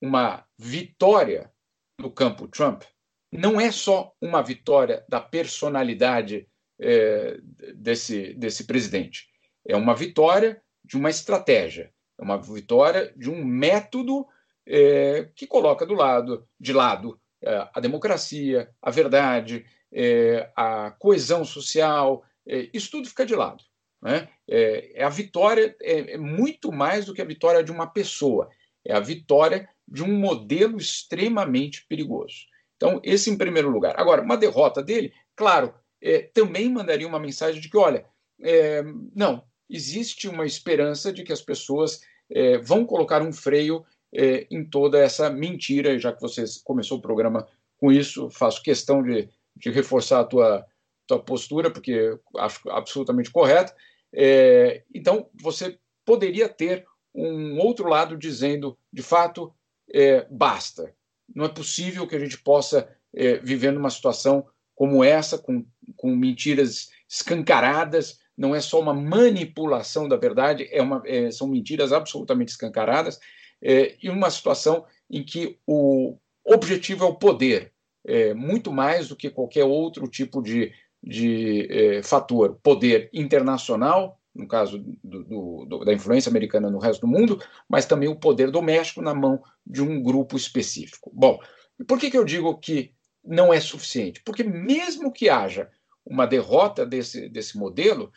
uma 0.00 0.46
vitória 0.58 1.52
no 1.98 2.10
campo 2.10 2.48
Trump, 2.48 2.82
não 3.30 3.60
é 3.60 3.70
só 3.70 4.14
uma 4.20 4.42
vitória 4.42 5.04
da 5.08 5.20
personalidade 5.20 6.48
é, 6.78 7.38
desse, 7.74 8.34
desse 8.34 8.64
presidente 8.64 9.31
é 9.66 9.76
uma 9.76 9.94
vitória 9.94 10.62
de 10.84 10.96
uma 10.96 11.10
estratégia, 11.10 11.92
é 12.18 12.22
uma 12.22 12.36
vitória 12.36 13.12
de 13.16 13.30
um 13.30 13.44
método 13.44 14.26
é, 14.66 15.28
que 15.34 15.46
coloca 15.46 15.86
do 15.86 15.94
lado, 15.94 16.46
de 16.58 16.72
lado 16.72 17.18
é, 17.42 17.68
a 17.72 17.80
democracia, 17.80 18.70
a 18.80 18.90
verdade, 18.90 19.64
é, 19.92 20.50
a 20.56 20.90
coesão 20.92 21.44
social, 21.44 22.24
isso 22.72 22.90
tudo 22.90 23.08
fica 23.08 23.24
de 23.24 23.34
lado. 23.34 23.62
Né? 24.02 24.28
É, 24.48 25.00
é 25.00 25.04
a 25.04 25.08
vitória 25.08 25.76
é, 25.80 26.14
é 26.14 26.18
muito 26.18 26.72
mais 26.72 27.06
do 27.06 27.14
que 27.14 27.22
a 27.22 27.26
vitória 27.26 27.62
de 27.62 27.70
uma 27.70 27.86
pessoa, 27.86 28.48
é 28.84 28.92
a 28.92 29.00
vitória 29.00 29.68
de 29.86 30.02
um 30.02 30.18
modelo 30.18 30.76
extremamente 30.76 31.86
perigoso. 31.86 32.46
Então, 32.76 33.00
esse 33.04 33.30
em 33.30 33.38
primeiro 33.38 33.70
lugar. 33.70 33.94
Agora, 33.96 34.22
uma 34.22 34.36
derrota 34.36 34.82
dele, 34.82 35.12
claro, 35.36 35.72
é, 36.00 36.22
também 36.34 36.68
mandaria 36.68 37.06
uma 37.06 37.20
mensagem 37.20 37.60
de 37.60 37.68
que, 37.68 37.76
olha, 37.76 38.04
é, 38.40 38.82
não, 39.14 39.44
existe 39.72 40.28
uma 40.28 40.44
esperança 40.44 41.12
de 41.12 41.24
que 41.24 41.32
as 41.32 41.40
pessoas 41.40 42.02
é, 42.30 42.58
vão 42.58 42.84
colocar 42.84 43.22
um 43.22 43.32
freio 43.32 43.84
é, 44.14 44.46
em 44.50 44.64
toda 44.64 44.98
essa 44.98 45.30
mentira, 45.30 45.98
já 45.98 46.12
que 46.12 46.20
você 46.20 46.44
começou 46.64 46.98
o 46.98 47.02
programa 47.02 47.48
com 47.78 47.90
isso, 47.90 48.30
faço 48.30 48.62
questão 48.62 49.02
de, 49.02 49.28
de 49.56 49.70
reforçar 49.70 50.20
a 50.20 50.24
tua, 50.24 50.66
tua 51.06 51.18
postura, 51.18 51.70
porque 51.70 52.16
acho 52.36 52.70
absolutamente 52.70 53.30
correta. 53.30 53.74
É, 54.12 54.82
então, 54.94 55.28
você 55.34 55.78
poderia 56.04 56.48
ter 56.48 56.84
um 57.14 57.58
outro 57.58 57.88
lado 57.88 58.16
dizendo, 58.16 58.78
de 58.92 59.02
fato, 59.02 59.52
é, 59.92 60.26
basta. 60.30 60.94
Não 61.34 61.44
é 61.44 61.48
possível 61.48 62.06
que 62.06 62.14
a 62.14 62.18
gente 62.18 62.38
possa 62.38 62.88
é, 63.14 63.38
viver 63.38 63.72
numa 63.72 63.90
situação 63.90 64.46
como 64.74 65.04
essa, 65.04 65.38
com, 65.38 65.64
com 65.96 66.14
mentiras 66.14 66.90
escancaradas, 67.08 68.18
não 68.42 68.56
é 68.56 68.60
só 68.60 68.80
uma 68.80 68.92
manipulação 68.92 70.08
da 70.08 70.16
verdade, 70.16 70.68
é 70.72 70.82
uma, 70.82 71.00
é, 71.06 71.30
são 71.30 71.46
mentiras 71.46 71.92
absolutamente 71.92 72.50
escancaradas, 72.50 73.20
é, 73.62 73.94
e 74.02 74.10
uma 74.10 74.28
situação 74.30 74.84
em 75.08 75.22
que 75.22 75.60
o 75.64 76.18
objetivo 76.44 77.04
é 77.04 77.06
o 77.06 77.14
poder, 77.14 77.72
é, 78.04 78.34
muito 78.34 78.72
mais 78.72 79.06
do 79.06 79.14
que 79.14 79.30
qualquer 79.30 79.62
outro 79.62 80.08
tipo 80.08 80.42
de, 80.42 80.72
de 81.00 81.68
é, 81.70 82.02
fator. 82.02 82.58
Poder 82.60 83.08
internacional, 83.12 84.18
no 84.34 84.48
caso 84.48 84.76
do, 85.04 85.22
do, 85.22 85.64
do, 85.66 85.84
da 85.84 85.92
influência 85.92 86.28
americana 86.28 86.68
no 86.68 86.80
resto 86.80 87.02
do 87.02 87.06
mundo, 87.06 87.40
mas 87.68 87.86
também 87.86 88.08
o 88.08 88.18
poder 88.18 88.50
doméstico 88.50 89.00
na 89.00 89.14
mão 89.14 89.40
de 89.64 89.80
um 89.80 90.02
grupo 90.02 90.36
específico. 90.36 91.12
Bom, 91.14 91.38
por 91.86 91.96
que, 91.96 92.10
que 92.10 92.18
eu 92.18 92.24
digo 92.24 92.58
que 92.58 92.92
não 93.24 93.54
é 93.54 93.60
suficiente? 93.60 94.20
Porque 94.24 94.42
mesmo 94.42 95.12
que 95.12 95.28
haja 95.28 95.70
uma 96.04 96.26
derrota 96.26 96.84
desse, 96.84 97.28
desse 97.28 97.56
modelo, 97.56 98.10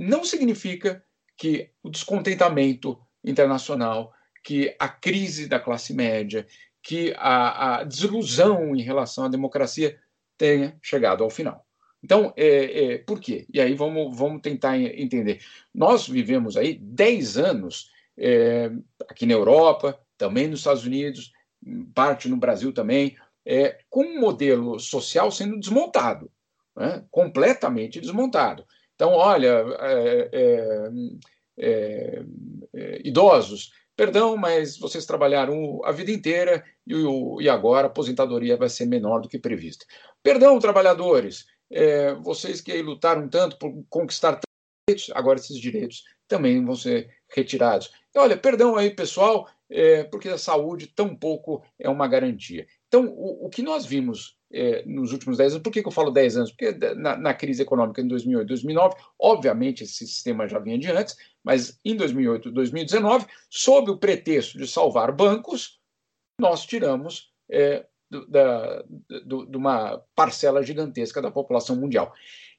não 0.00 0.24
significa 0.24 1.04
que 1.36 1.70
o 1.82 1.90
descontentamento 1.90 2.98
internacional, 3.22 4.14
que 4.42 4.74
a 4.78 4.88
crise 4.88 5.46
da 5.46 5.60
classe 5.60 5.92
média, 5.92 6.46
que 6.82 7.12
a, 7.18 7.80
a 7.80 7.84
desilusão 7.84 8.74
em 8.74 8.80
relação 8.80 9.24
à 9.24 9.28
democracia 9.28 9.98
tenha 10.38 10.78
chegado 10.80 11.22
ao 11.22 11.28
final. 11.28 11.66
Então, 12.02 12.32
é, 12.34 12.94
é, 12.94 12.98
por 12.98 13.20
quê? 13.20 13.46
E 13.52 13.60
aí 13.60 13.74
vamos, 13.74 14.16
vamos 14.16 14.40
tentar 14.40 14.78
entender. 14.78 15.42
Nós 15.74 16.08
vivemos 16.08 16.56
aí 16.56 16.78
10 16.78 17.36
anos 17.36 17.90
é, 18.16 18.70
aqui 19.06 19.26
na 19.26 19.34
Europa, 19.34 20.00
também 20.16 20.48
nos 20.48 20.60
Estados 20.60 20.86
Unidos, 20.86 21.30
parte 21.94 22.26
no 22.26 22.38
Brasil 22.38 22.72
também, 22.72 23.18
é, 23.44 23.78
com 23.90 24.02
um 24.02 24.18
modelo 24.18 24.78
social 24.78 25.30
sendo 25.30 25.60
desmontado, 25.60 26.30
né? 26.74 27.04
completamente 27.10 28.00
desmontado. 28.00 28.64
Então, 29.00 29.14
olha, 29.14 29.64
é, 29.80 30.28
é, 31.56 32.22
idosos, 33.02 33.72
perdão, 33.96 34.36
mas 34.36 34.76
vocês 34.76 35.06
trabalharam 35.06 35.80
a 35.86 35.90
vida 35.90 36.10
inteira 36.10 36.62
e, 36.86 36.92
e 37.40 37.48
agora 37.48 37.86
a 37.86 37.90
aposentadoria 37.90 38.58
vai 38.58 38.68
ser 38.68 38.84
menor 38.84 39.22
do 39.22 39.28
que 39.30 39.38
prevista. 39.38 39.86
Perdão, 40.22 40.58
trabalhadores, 40.58 41.46
é, 41.70 42.12
vocês 42.16 42.60
que 42.60 42.82
lutaram 42.82 43.26
tanto 43.26 43.56
por 43.56 43.72
conquistar 43.88 44.38
direitos, 44.86 45.10
agora 45.14 45.38
esses 45.38 45.56
direitos 45.56 46.04
também 46.28 46.62
vão 46.62 46.76
ser 46.76 47.08
retirados. 47.34 47.90
E 48.14 48.18
olha, 48.18 48.36
perdão 48.36 48.76
aí, 48.76 48.90
pessoal, 48.90 49.48
é, 49.70 50.04
porque 50.04 50.28
a 50.28 50.36
saúde 50.36 50.88
tão 50.88 51.16
pouco 51.16 51.64
é 51.78 51.88
uma 51.88 52.06
garantia. 52.06 52.66
Então, 52.86 53.06
o, 53.06 53.46
o 53.46 53.48
que 53.48 53.62
nós 53.62 53.86
vimos 53.86 54.36
é, 54.52 54.84
nos 54.84 55.12
últimos 55.12 55.38
10 55.38 55.52
anos, 55.52 55.62
por 55.62 55.72
que, 55.72 55.82
que, 55.82 55.88
eu 55.88 55.92
falo 55.92 56.10
10 56.10 56.36
anos? 56.36 56.50
Porque 56.50 56.72
na, 56.96 57.16
na, 57.16 57.34
crise 57.34 57.62
econômica 57.62 58.00
em 58.00 58.08
2008 58.08 58.48
2009, 58.48 58.96
obviamente 59.18 59.84
esse 59.84 60.06
sistema 60.06 60.48
já 60.48 60.58
vinha 60.58 60.78
de 60.78 60.90
antes, 60.90 61.16
mas 61.44 61.78
em 61.84 61.96
2008 61.96 62.50
2019, 62.50 63.26
sob 63.48 63.90
o 63.92 63.98
pretexto 63.98 64.58
de 64.58 64.66
salvar 64.66 65.12
bancos, 65.12 65.78
nós 66.38 66.64
tiramos 66.66 67.32
é, 67.50 67.86
da, 68.28 68.82
do, 69.24 69.46
de 69.46 69.56
uma 69.56 70.02
parcela 70.14 70.62
gigantesca 70.62 71.22
da 71.22 71.30
população 71.30 71.76
mundial. 71.76 72.12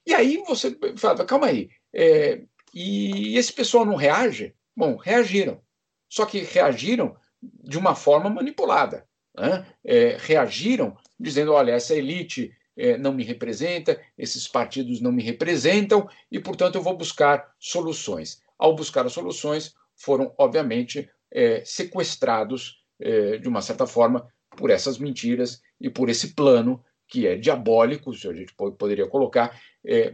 E 0.06 0.14
aí 0.14 0.42
você 0.46 0.76
fala, 0.96 1.24
calma 1.24 1.46
aí, 1.46 1.68
é, 1.94 2.42
e 2.74 3.36
esse 3.36 3.52
pessoal 3.52 3.84
não 3.84 3.96
reage? 3.96 4.54
Bom, 4.74 4.96
reagiram. 4.96 5.60
Só 6.08 6.24
que 6.24 6.38
reagiram 6.38 7.16
de 7.42 7.78
uma 7.78 7.94
forma 7.94 8.30
manipulada. 8.30 9.06
Né? 9.36 9.66
É, 9.84 10.16
reagiram 10.18 10.96
dizendo: 11.22 11.52
olha, 11.52 11.72
essa 11.72 11.94
elite 11.94 12.52
é, 12.76 12.96
não 12.96 13.12
me 13.12 13.24
representa, 13.24 14.00
esses 14.16 14.48
partidos 14.48 15.00
não 15.00 15.12
me 15.12 15.22
representam 15.22 16.08
e, 16.30 16.38
portanto, 16.40 16.76
eu 16.76 16.82
vou 16.82 16.96
buscar 16.96 17.54
soluções. 17.58 18.42
Ao 18.58 18.74
buscar 18.74 19.06
as 19.06 19.12
soluções, 19.12 19.74
foram, 19.94 20.34
obviamente, 20.38 21.08
é, 21.30 21.62
sequestrados, 21.64 22.82
é, 23.00 23.38
de 23.38 23.48
uma 23.48 23.62
certa 23.62 23.86
forma, 23.86 24.26
por 24.56 24.70
essas 24.70 24.98
mentiras 24.98 25.60
e 25.80 25.88
por 25.88 26.08
esse 26.08 26.34
plano 26.34 26.82
que 27.08 27.26
é 27.26 27.36
diabólico, 27.36 28.14
se 28.14 28.26
a 28.26 28.32
gente 28.32 28.54
poderia 28.54 29.06
colocar, 29.06 29.60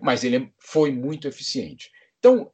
mas 0.02 0.24
ele 0.24 0.52
foi 0.58 0.90
muito 0.90 1.28
eficiente. 1.28 1.92
Então, 2.18 2.50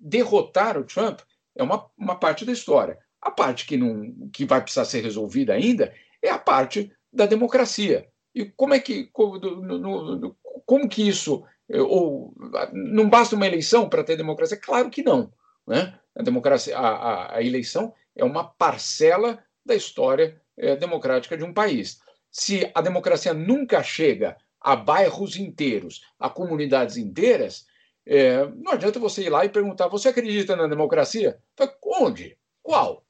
derrotar 0.00 0.78
o 0.78 0.84
Trump 0.84 1.20
é 1.54 1.62
uma, 1.62 1.90
uma 1.98 2.16
parte 2.16 2.46
da 2.46 2.52
história. 2.52 2.98
A 3.20 3.30
parte 3.30 3.66
que, 3.66 3.76
não, 3.76 4.28
que 4.32 4.46
vai 4.46 4.62
precisar 4.62 4.86
ser 4.86 5.02
resolvida 5.02 5.52
ainda 5.52 5.92
é 6.22 6.30
a 6.30 6.38
parte 6.38 6.90
da 7.14 7.26
democracia. 7.26 8.08
E 8.34 8.44
como 8.44 8.74
é 8.74 8.80
que 8.80 9.04
como, 9.06 9.38
no, 9.38 10.36
como 10.66 10.88
que 10.88 11.08
isso 11.08 11.44
é, 11.68 11.80
ou 11.80 12.34
não 12.72 13.08
basta 13.08 13.36
uma 13.36 13.46
eleição 13.46 13.88
para 13.88 14.04
ter 14.04 14.16
democracia? 14.16 14.56
Claro 14.56 14.90
que 14.90 15.02
não. 15.02 15.32
Né? 15.66 15.98
A 16.16 16.22
democracia, 16.22 16.76
a, 16.76 16.88
a, 16.88 17.36
a 17.36 17.42
eleição 17.42 17.94
é 18.14 18.24
uma 18.24 18.44
parcela 18.44 19.42
da 19.64 19.74
história 19.74 20.40
é, 20.56 20.76
democrática 20.76 21.36
de 21.36 21.44
um 21.44 21.52
país. 21.52 22.00
Se 22.30 22.70
a 22.74 22.80
democracia 22.82 23.32
nunca 23.32 23.82
chega 23.82 24.36
a 24.60 24.74
bairros 24.74 25.36
inteiros, 25.36 26.02
a 26.18 26.28
comunidades 26.28 26.96
inteiras, 26.96 27.66
é, 28.06 28.46
não 28.56 28.72
adianta 28.72 28.98
você 28.98 29.22
ir 29.22 29.30
lá 29.30 29.44
e 29.44 29.48
perguntar: 29.48 29.88
você 29.88 30.08
acredita 30.08 30.56
na 30.56 30.66
democracia? 30.66 31.38
Onde? 31.82 32.36
Qual? 32.62 33.04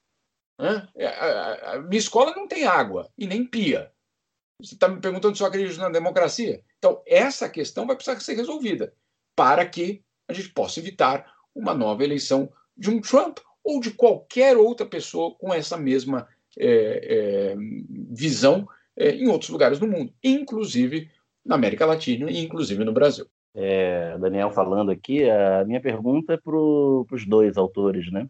É, 0.94 1.06
a, 1.06 1.72
a, 1.72 1.78
minha 1.80 1.98
escola 1.98 2.32
não 2.34 2.46
tem 2.46 2.64
água 2.64 3.10
e 3.18 3.26
nem 3.26 3.44
pia. 3.44 3.90
Você 4.60 4.74
está 4.74 4.88
me 4.88 5.00
perguntando 5.00 5.36
se 5.36 5.42
eu 5.42 5.46
acredito 5.46 5.78
na 5.78 5.88
democracia? 5.88 6.62
Então, 6.78 7.02
essa 7.06 7.48
questão 7.48 7.86
vai 7.86 7.96
precisar 7.96 8.18
ser 8.20 8.34
resolvida 8.34 8.94
para 9.36 9.66
que 9.66 10.02
a 10.28 10.32
gente 10.32 10.50
possa 10.50 10.80
evitar 10.80 11.34
uma 11.54 11.74
nova 11.74 12.04
eleição 12.04 12.50
de 12.76 12.90
um 12.90 13.00
Trump 13.00 13.38
ou 13.62 13.80
de 13.80 13.90
qualquer 13.90 14.56
outra 14.56 14.86
pessoa 14.86 15.34
com 15.34 15.52
essa 15.52 15.76
mesma 15.76 16.28
é, 16.58 17.52
é, 17.52 17.56
visão 18.10 18.68
é, 18.96 19.10
em 19.10 19.28
outros 19.28 19.50
lugares 19.50 19.78
do 19.78 19.88
mundo, 19.88 20.12
inclusive 20.22 21.10
na 21.44 21.56
América 21.56 21.86
Latina 21.86 22.30
e 22.30 22.38
inclusive 22.38 22.84
no 22.84 22.92
Brasil. 22.92 23.26
É, 23.54 24.18
Daniel 24.18 24.50
falando 24.50 24.90
aqui, 24.90 25.28
a 25.28 25.64
minha 25.64 25.80
pergunta 25.80 26.34
é 26.34 26.36
para 26.36 26.56
os 26.56 27.26
dois 27.26 27.56
autores, 27.56 28.10
né? 28.10 28.28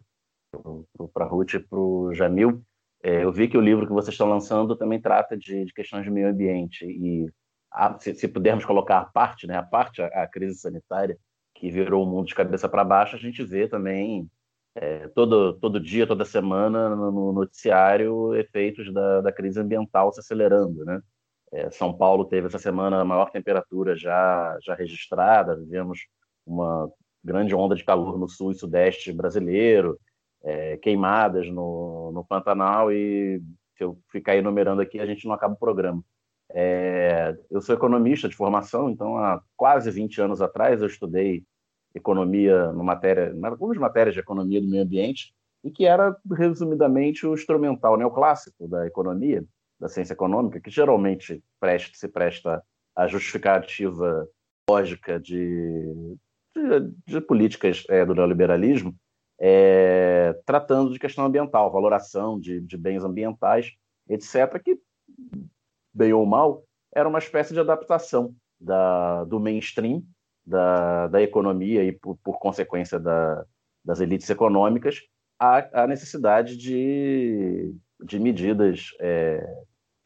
Para 1.13 1.25
a 1.25 1.27
Ruth 1.27 1.53
e 1.55 1.59
para 1.59 1.79
o 1.79 2.13
Jamil. 2.13 2.63
É, 3.05 3.23
eu 3.23 3.31
vi 3.31 3.47
que 3.47 3.55
o 3.55 3.61
livro 3.61 3.85
que 3.85 3.93
vocês 3.93 4.15
estão 4.15 4.27
lançando 4.27 4.75
também 4.75 4.99
trata 4.99 5.37
de, 5.37 5.63
de 5.65 5.71
questões 5.71 6.03
de 6.03 6.09
meio 6.09 6.27
ambiente 6.27 6.83
e 6.85 7.31
a, 7.71 7.95
se, 7.99 8.15
se, 8.15 8.27
pudermos 8.27 8.65
colocar 8.65 8.97
a 8.97 9.05
parte, 9.05 9.45
né, 9.45 9.55
a 9.55 9.61
parte 9.61 10.01
a, 10.01 10.07
a 10.23 10.27
crise 10.27 10.55
sanitária 10.59 11.15
que 11.53 11.69
virou 11.69 12.03
o 12.03 12.09
mundo 12.09 12.25
de 12.25 12.33
cabeça 12.33 12.67
para 12.67 12.83
baixo, 12.83 13.15
a 13.15 13.19
gente 13.19 13.43
vê 13.43 13.67
também 13.67 14.27
é, 14.73 15.07
todo, 15.09 15.53
todo 15.53 15.79
dia, 15.79 16.07
toda 16.07 16.25
semana, 16.25 16.95
no 16.95 17.31
noticiário, 17.31 18.33
efeitos 18.33 18.91
da, 18.91 19.21
da 19.21 19.31
crise 19.31 19.59
ambiental 19.59 20.11
se 20.11 20.19
acelerando. 20.19 20.83
Né? 20.83 20.99
É, 21.53 21.69
São 21.69 21.95
Paulo 21.95 22.25
teve 22.25 22.47
essa 22.47 22.57
semana 22.57 22.99
a 23.01 23.05
maior 23.05 23.29
temperatura 23.29 23.95
já, 23.95 24.57
já 24.63 24.73
registrada, 24.73 25.55
vivemos 25.55 26.07
uma 26.43 26.89
grande 27.23 27.53
onda 27.53 27.75
de 27.75 27.85
calor 27.85 28.17
no 28.17 28.27
sul 28.27 28.51
e 28.51 28.55
sudeste 28.55 29.13
brasileiro, 29.13 29.95
é, 30.45 30.77
queimadas 30.77 31.49
no, 31.49 32.11
no 32.13 32.23
Pantanal, 32.23 32.91
e 32.91 33.41
se 33.75 33.83
eu 33.83 33.97
ficar 34.11 34.37
enumerando 34.37 34.81
aqui, 34.81 34.99
a 34.99 35.05
gente 35.05 35.25
não 35.25 35.33
acaba 35.33 35.55
o 35.55 35.59
programa. 35.59 36.03
É, 36.51 37.35
eu 37.49 37.59
sou 37.59 37.73
economista 37.73 38.29
de 38.29 38.35
formação, 38.35 38.89
então 38.89 39.17
há 39.17 39.41
quase 39.57 39.89
20 39.89 40.21
anos 40.21 40.41
atrás 40.41 40.81
eu 40.81 40.87
estudei 40.87 41.43
economia, 41.93 42.71
no 42.71 42.83
matéria, 42.83 43.33
algumas 43.43 43.77
matérias 43.77 44.13
de 44.13 44.19
economia 44.19 44.61
do 44.61 44.67
meio 44.67 44.83
ambiente, 44.83 45.33
e 45.63 45.71
que 45.71 45.85
era, 45.85 46.15
resumidamente, 46.31 47.25
o 47.25 47.33
instrumental 47.33 47.97
neoclássico 47.97 48.67
da 48.67 48.85
economia, 48.85 49.43
da 49.79 49.89
ciência 49.89 50.13
econômica, 50.13 50.61
que 50.61 50.69
geralmente 50.69 51.43
presta, 51.59 51.97
se 51.97 52.07
presta 52.07 52.63
à 52.95 53.07
justificativa 53.07 54.27
lógica 54.69 55.19
de, 55.19 56.17
de, 56.55 56.93
de 57.07 57.21
políticas 57.21 57.83
é, 57.89 58.05
do 58.05 58.13
neoliberalismo, 58.13 58.95
é, 59.47 60.33
tratando 60.43 60.91
de 60.91 60.97
questão 60.97 61.23
ambiental, 61.23 61.71
valoração 61.71 62.39
de, 62.39 62.59
de 62.61 62.75
bens 62.75 63.03
ambientais, 63.03 63.73
etc., 64.09 64.59
que, 64.59 64.79
bem 65.93 66.11
ou 66.13 66.25
mal, 66.25 66.63
era 66.91 67.07
uma 67.07 67.19
espécie 67.19 67.53
de 67.53 67.59
adaptação 67.59 68.33
da, 68.59 69.23
do 69.25 69.39
mainstream 69.39 70.01
da, 70.43 71.05
da 71.09 71.21
economia 71.21 71.83
e, 71.83 71.91
por, 71.91 72.17
por 72.23 72.39
consequência, 72.39 72.99
da, 72.99 73.45
das 73.83 73.99
elites 73.99 74.27
econômicas, 74.31 75.01
a, 75.37 75.83
a 75.83 75.85
necessidade 75.85 76.57
de, 76.57 77.71
de 78.03 78.17
medidas, 78.17 78.95
é, 78.99 79.45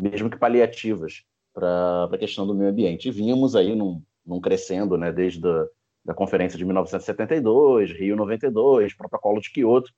mesmo 0.01 0.29
que 0.29 0.37
paliativas, 0.37 1.23
para 1.53 2.09
a 2.11 2.17
questão 2.17 2.45
do 2.45 2.53
meio 2.53 2.71
ambiente. 2.71 3.07
E 3.07 3.11
vínhamos 3.11 3.55
aí 3.55 3.73
num, 3.73 4.03
num 4.25 4.41
crescendo, 4.41 4.97
né, 4.97 5.13
desde 5.13 5.47
a 5.47 5.65
da 6.03 6.13
Conferência 6.13 6.57
de 6.57 6.65
1972, 6.65 7.91
Rio 7.91 8.15
92, 8.15 8.93
Protocolo 8.93 9.41
de 9.41 9.51
Quioto, 9.51 9.91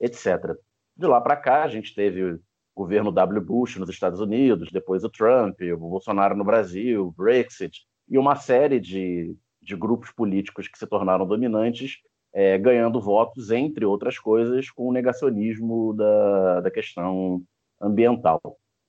etc. 0.00 0.56
De 0.96 1.06
lá 1.06 1.20
para 1.20 1.36
cá, 1.36 1.64
a 1.64 1.68
gente 1.68 1.94
teve 1.94 2.24
o 2.24 2.40
governo 2.74 3.10
W. 3.10 3.40
Bush 3.40 3.76
nos 3.76 3.90
Estados 3.90 4.20
Unidos, 4.20 4.70
depois 4.70 5.04
o 5.04 5.10
Trump, 5.10 5.60
o 5.60 5.76
Bolsonaro 5.76 6.36
no 6.36 6.44
Brasil, 6.44 7.06
o 7.06 7.12
Brexit, 7.12 7.86
e 8.08 8.16
uma 8.16 8.36
série 8.36 8.80
de, 8.80 9.36
de 9.60 9.76
grupos 9.76 10.10
políticos 10.10 10.68
que 10.68 10.78
se 10.78 10.86
tornaram 10.86 11.26
dominantes, 11.26 11.98
é, 12.32 12.56
ganhando 12.56 13.00
votos, 13.00 13.50
entre 13.50 13.84
outras 13.84 14.18
coisas, 14.18 14.70
com 14.70 14.88
o 14.88 14.92
negacionismo 14.92 15.94
da, 15.94 16.60
da 16.60 16.70
questão 16.70 17.42
ambiental. 17.80 18.40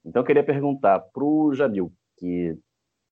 Então, 0.06 0.22
eu 0.22 0.26
queria 0.26 0.44
perguntar 0.44 1.00
para 1.00 1.24
o 1.24 1.54
Jamil, 1.54 1.92
que 2.18 2.58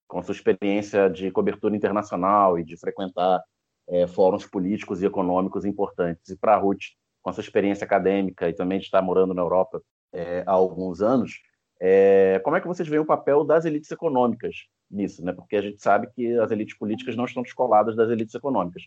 com 0.08 0.22
sua 0.24 0.34
experiência 0.34 1.10
de 1.10 1.30
cobertura 1.32 1.76
internacional 1.76 2.58
e 2.58 2.64
de 2.64 2.78
frequentar 2.78 3.42
é, 3.90 4.08
fóruns 4.08 4.46
políticos 4.46 5.02
e 5.02 5.06
econômicos 5.06 5.66
importantes, 5.66 6.30
e 6.30 6.38
para 6.38 6.56
a 6.56 6.58
Ruth, 6.58 6.84
com 7.22 7.32
sua 7.34 7.42
experiência 7.42 7.86
acadêmica 7.86 8.48
e 8.50 8.54
também 8.54 8.80
de 8.80 8.86
estar 8.86 9.02
morando 9.02 9.34
na 9.34 9.42
Europa 9.42 9.82
é, 10.14 10.44
há 10.46 10.52
alguns 10.52 11.02
anos, 11.02 11.42
é, 11.80 12.40
como 12.44 12.56
é 12.56 12.62
que 12.62 12.68
vocês 12.68 12.88
veem 12.88 13.02
o 13.02 13.06
papel 13.06 13.44
das 13.44 13.66
elites 13.66 13.92
econômicas 13.92 14.56
nisso? 14.90 15.24
Né? 15.24 15.32
Porque 15.32 15.56
a 15.56 15.62
gente 15.62 15.82
sabe 15.82 16.08
que 16.16 16.38
as 16.40 16.52
elites 16.52 16.78
políticas 16.78 17.16
não 17.16 17.26
estão 17.26 17.44
descoladas 17.44 17.96
das 17.96 18.10
elites 18.10 18.34
econômicas. 18.34 18.84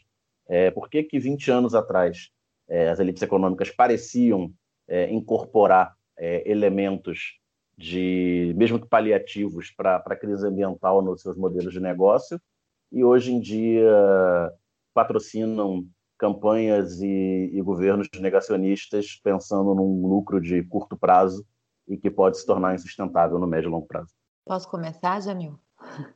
É, 0.49 0.71
por 0.71 0.89
que, 0.89 1.03
que 1.05 1.19
20 1.19 1.51
anos 1.51 1.75
atrás 1.75 2.31
é, 2.69 2.89
as 2.89 2.99
elites 2.99 3.23
econômicas 3.23 3.71
pareciam 3.71 4.53
é, 4.89 5.11
incorporar 5.11 5.95
elementos 6.45 7.40
de, 7.81 8.53
mesmo 8.59 8.79
que 8.79 8.87
paliativos, 8.87 9.71
para 9.71 9.97
a 9.97 10.17
crise 10.17 10.47
ambiental 10.47 11.01
nos 11.01 11.23
seus 11.23 11.35
modelos 11.35 11.73
de 11.73 11.81
negócio, 11.81 12.39
e 12.93 13.03
hoje 13.03 13.33
em 13.33 13.41
dia 13.41 13.91
patrocinam 14.93 15.87
campanhas 16.19 17.01
e, 17.01 17.51
e, 17.55 17.63
governos 17.63 18.07
negacionistas 18.21 19.19
pensando 19.25 19.75
num 19.75 20.07
lucro 20.07 20.39
de 20.43 20.63
curto 20.65 20.95
prazo 20.95 21.43
e 21.89 21.97
que 21.97 22.11
pode 22.11 22.37
se 22.37 22.45
tornar 22.45 22.75
insustentável 22.75 23.39
no 23.39 23.47
médio 23.47 23.69
e 23.69 23.71
longo 23.71 23.87
prazo. 23.87 24.13
Posso 24.45 24.69
começar, 24.69 25.23
Jamil? 25.23 25.59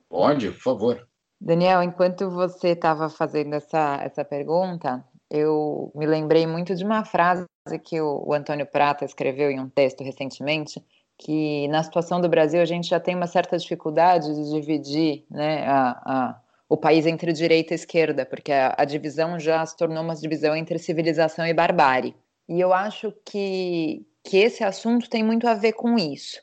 Pode, 0.06 0.50
por 0.50 0.60
favor. 0.60 1.08
Daniel, 1.40 1.82
enquanto 1.82 2.28
você 2.28 2.68
estava 2.68 3.08
fazendo 3.08 3.54
essa, 3.54 3.98
essa 4.02 4.24
pergunta, 4.24 5.02
eu 5.30 5.90
me 5.94 6.04
lembrei 6.04 6.46
muito 6.46 6.74
de 6.74 6.84
uma 6.84 7.04
frase 7.06 7.46
que 7.82 7.98
o, 7.98 8.22
o 8.26 8.34
Antônio 8.34 8.66
Prata 8.66 9.06
escreveu 9.06 9.50
em 9.50 9.58
um 9.58 9.68
texto 9.70 10.04
recentemente, 10.04 10.84
que 11.18 11.68
na 11.68 11.82
situação 11.82 12.20
do 12.20 12.28
Brasil 12.28 12.60
a 12.60 12.64
gente 12.64 12.88
já 12.88 12.98
tem 12.98 13.14
uma 13.14 13.26
certa 13.26 13.56
dificuldade 13.56 14.34
de 14.34 14.50
dividir 14.50 15.24
né, 15.30 15.64
a, 15.66 15.90
a, 16.04 16.40
o 16.68 16.76
país 16.76 17.06
entre 17.06 17.32
direita 17.32 17.72
e 17.72 17.76
esquerda, 17.76 18.26
porque 18.26 18.52
a, 18.52 18.74
a, 18.76 18.84
divisão 18.84 19.38
já 19.38 19.64
se 19.64 19.76
tornou 19.76 20.02
uma 20.02 20.14
divisão 20.14 20.56
entre 20.56 20.78
civilização 20.78 21.46
e 21.46 21.54
barbárie. 21.54 22.14
E 22.48 22.60
eu 22.60 22.72
acho 22.72 23.12
que, 23.24 24.04
que 24.22 24.38
esse 24.38 24.64
assunto 24.64 25.08
tem 25.08 25.22
muito 25.22 25.46
a 25.46 25.54
ver 25.54 25.72
com 25.72 25.96
isso. 25.98 26.40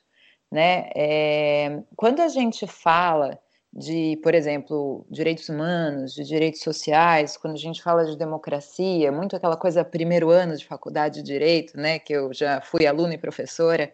Né? 0.51 0.89
É, 0.95 1.81
quando 1.95 2.21
a 2.21 2.27
gente 2.27 2.65
fala 2.67 3.39
de, 3.73 4.19
por 4.21 4.35
exemplo, 4.35 5.05
direitos 5.09 5.47
humanos, 5.47 6.13
de 6.13 6.23
direitos 6.23 6.61
sociais, 6.61 7.37
quando 7.37 7.53
a 7.53 7.59
gente 7.59 7.81
fala 7.81 8.05
de 8.05 8.17
democracia, 8.17 9.11
muito 9.11 9.35
aquela 9.35 9.55
coisa 9.55 9.83
primeiro 9.85 10.29
ano 10.29 10.57
de 10.57 10.65
faculdade 10.65 11.21
de 11.21 11.23
direito, 11.23 11.77
né, 11.77 11.97
que 11.97 12.11
eu 12.11 12.33
já 12.33 12.59
fui 12.59 12.85
aluna 12.85 13.13
e 13.13 13.17
professora, 13.17 13.91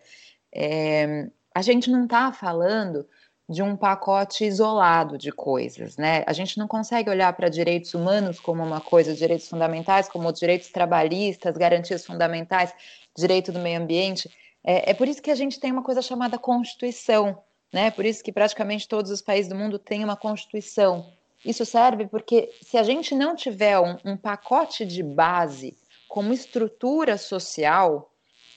é, 0.58 1.30
a 1.54 1.62
gente 1.62 1.90
não 1.92 2.06
está 2.06 2.32
falando 2.34 3.08
de 3.50 3.62
um 3.62 3.78
pacote 3.78 4.44
isolado 4.44 5.18
de 5.18 5.32
coisas, 5.32 5.96
né? 5.96 6.24
A 6.28 6.34
gente 6.34 6.58
não 6.58 6.68
consegue 6.68 7.10
olhar 7.10 7.32
para 7.34 7.48
direitos 7.48 7.94
humanos 7.94 8.40
como 8.40 8.62
uma 8.62 8.82
coisa, 8.82 9.14
direitos 9.14 9.48
fundamentais, 9.48 10.10
como 10.10 10.32
direitos 10.34 10.70
trabalhistas, 10.70 11.56
garantias 11.56 12.06
fundamentais, 12.06 12.74
direito 13.16 13.52
do 13.52 13.60
meio 13.60 13.80
ambiente. 13.80 14.30
É, 14.64 14.92
é 14.92 14.94
por 14.94 15.08
isso 15.08 15.22
que 15.22 15.32
a 15.32 15.36
gente 15.36 15.60
tem 15.60 15.72
uma 15.72 15.84
coisa 15.84 16.02
chamada 16.02 16.38
Constituição, 16.38 17.42
né? 17.72 17.90
Por 17.92 18.06
isso 18.06 18.22
que 18.22 18.34
praticamente 18.34 18.88
todos 18.88 19.12
os 19.12 19.22
países 19.22 19.48
do 19.48 19.56
mundo 19.56 19.80
têm 19.80 20.04
uma 20.04 20.18
Constituição. 20.18 21.10
Isso 21.46 21.66
serve 21.66 22.08
porque 22.08 22.52
se 22.62 22.78
a 22.78 22.84
gente 22.84 23.16
não 23.16 23.36
tiver 23.36 23.80
um, 23.80 23.96
um 24.04 24.18
pacote 24.18 24.86
de 24.86 25.02
base 25.02 25.78
como 26.10 26.34
estrutura 26.34 27.18
social, 27.18 28.12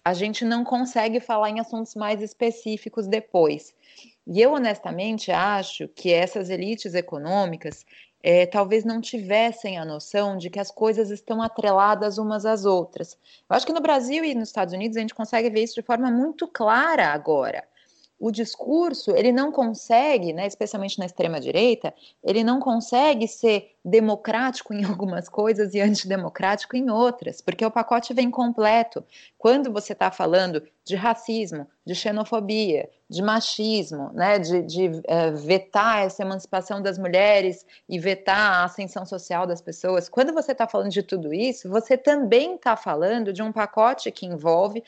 a 0.05 0.15
gente 0.15 0.45
não 0.45 0.65
consegue 0.65 1.21
falar 1.21 1.51
em 1.51 1.61
assuntos 1.61 1.95
mais 1.95 2.23
específicos 2.23 3.07
depois. 3.07 3.75
E 4.27 4.41
eu, 4.41 4.53
honestamente, 4.53 5.31
acho 5.31 5.89
que 5.89 6.13
essas 6.13 6.51
elites 6.51 6.95
econômicas 6.95 7.85
é, 8.23 8.47
talvez 8.47 8.85
não 8.85 9.01
tivessem 9.01 9.79
a 9.79 9.85
noção 9.85 10.37
de 10.37 10.51
que 10.51 10.61
as 10.61 10.71
coisas 10.71 11.11
estão 11.11 11.43
atreladas 11.43 12.19
umas 12.19 12.45
às 12.45 12.65
outras. 12.65 13.19
Eu 13.49 13.57
acho 13.57 13.67
que 13.67 13.73
no 13.73 13.81
Brasil 13.81 14.25
e 14.25 14.35
nos 14.35 14.49
Estados 14.49 14.75
Unidos 14.75 14.97
a 14.97 15.01
gente 15.01 15.15
consegue 15.15 15.51
ver 15.51 15.63
isso 15.63 15.75
de 15.75 15.83
forma 15.83 16.11
muito 16.11 16.47
clara 16.47 17.09
agora 17.09 17.67
o 18.21 18.31
discurso 18.31 19.13
ele 19.17 19.33
não 19.33 19.51
consegue, 19.51 20.35
né, 20.35 20.47
especialmente 20.47 20.99
na 20.99 21.07
extrema 21.07 21.41
direita, 21.41 21.95
ele 22.23 22.45
não 22.45 22.61
consegue 22.61 23.27
ser 23.27 23.71
democrático 23.83 24.75
em 24.75 24.85
algumas 24.85 25.27
coisas 25.27 25.73
e 25.73 25.81
antidemocrático 25.81 26.77
em 26.77 26.91
outras, 26.91 27.41
porque 27.41 27.65
o 27.65 27.71
pacote 27.71 28.13
vem 28.13 28.31
completo. 28.31 29.03
Quando 29.39 29.73
você 29.73 29.95
está 29.95 30.11
falando 30.11 30.63
de 30.85 30.95
racismo, 30.97 31.67
de 31.87 31.95
xenofobia, 31.95 32.91
de 33.09 33.23
machismo, 33.23 34.11
né, 34.13 34.39
de, 34.39 34.63
de 34.63 34.89
uh, 34.89 35.37
vetar 35.37 36.05
essa 36.05 36.23
emancipação 36.23 36.83
das 36.83 36.99
mulheres 36.99 37.65
e 37.89 37.99
vetar 37.99 38.61
a 38.61 38.65
ascensão 38.65 39.07
social 39.07 39.47
das 39.47 39.63
pessoas, 39.63 40.11
quando 40.11 40.35
você 40.35 40.53
está 40.53 40.69
falando 40.69 40.91
de 40.91 41.03
tudo 41.03 41.33
isso, 41.33 41.71
você 41.71 41.97
também 41.97 42.57
está 42.57 42.77
falando 42.77 43.33
de 43.33 43.43
um 43.43 43.51
pacote 43.51 44.13
que 44.13 44.27
envolve 44.27 44.85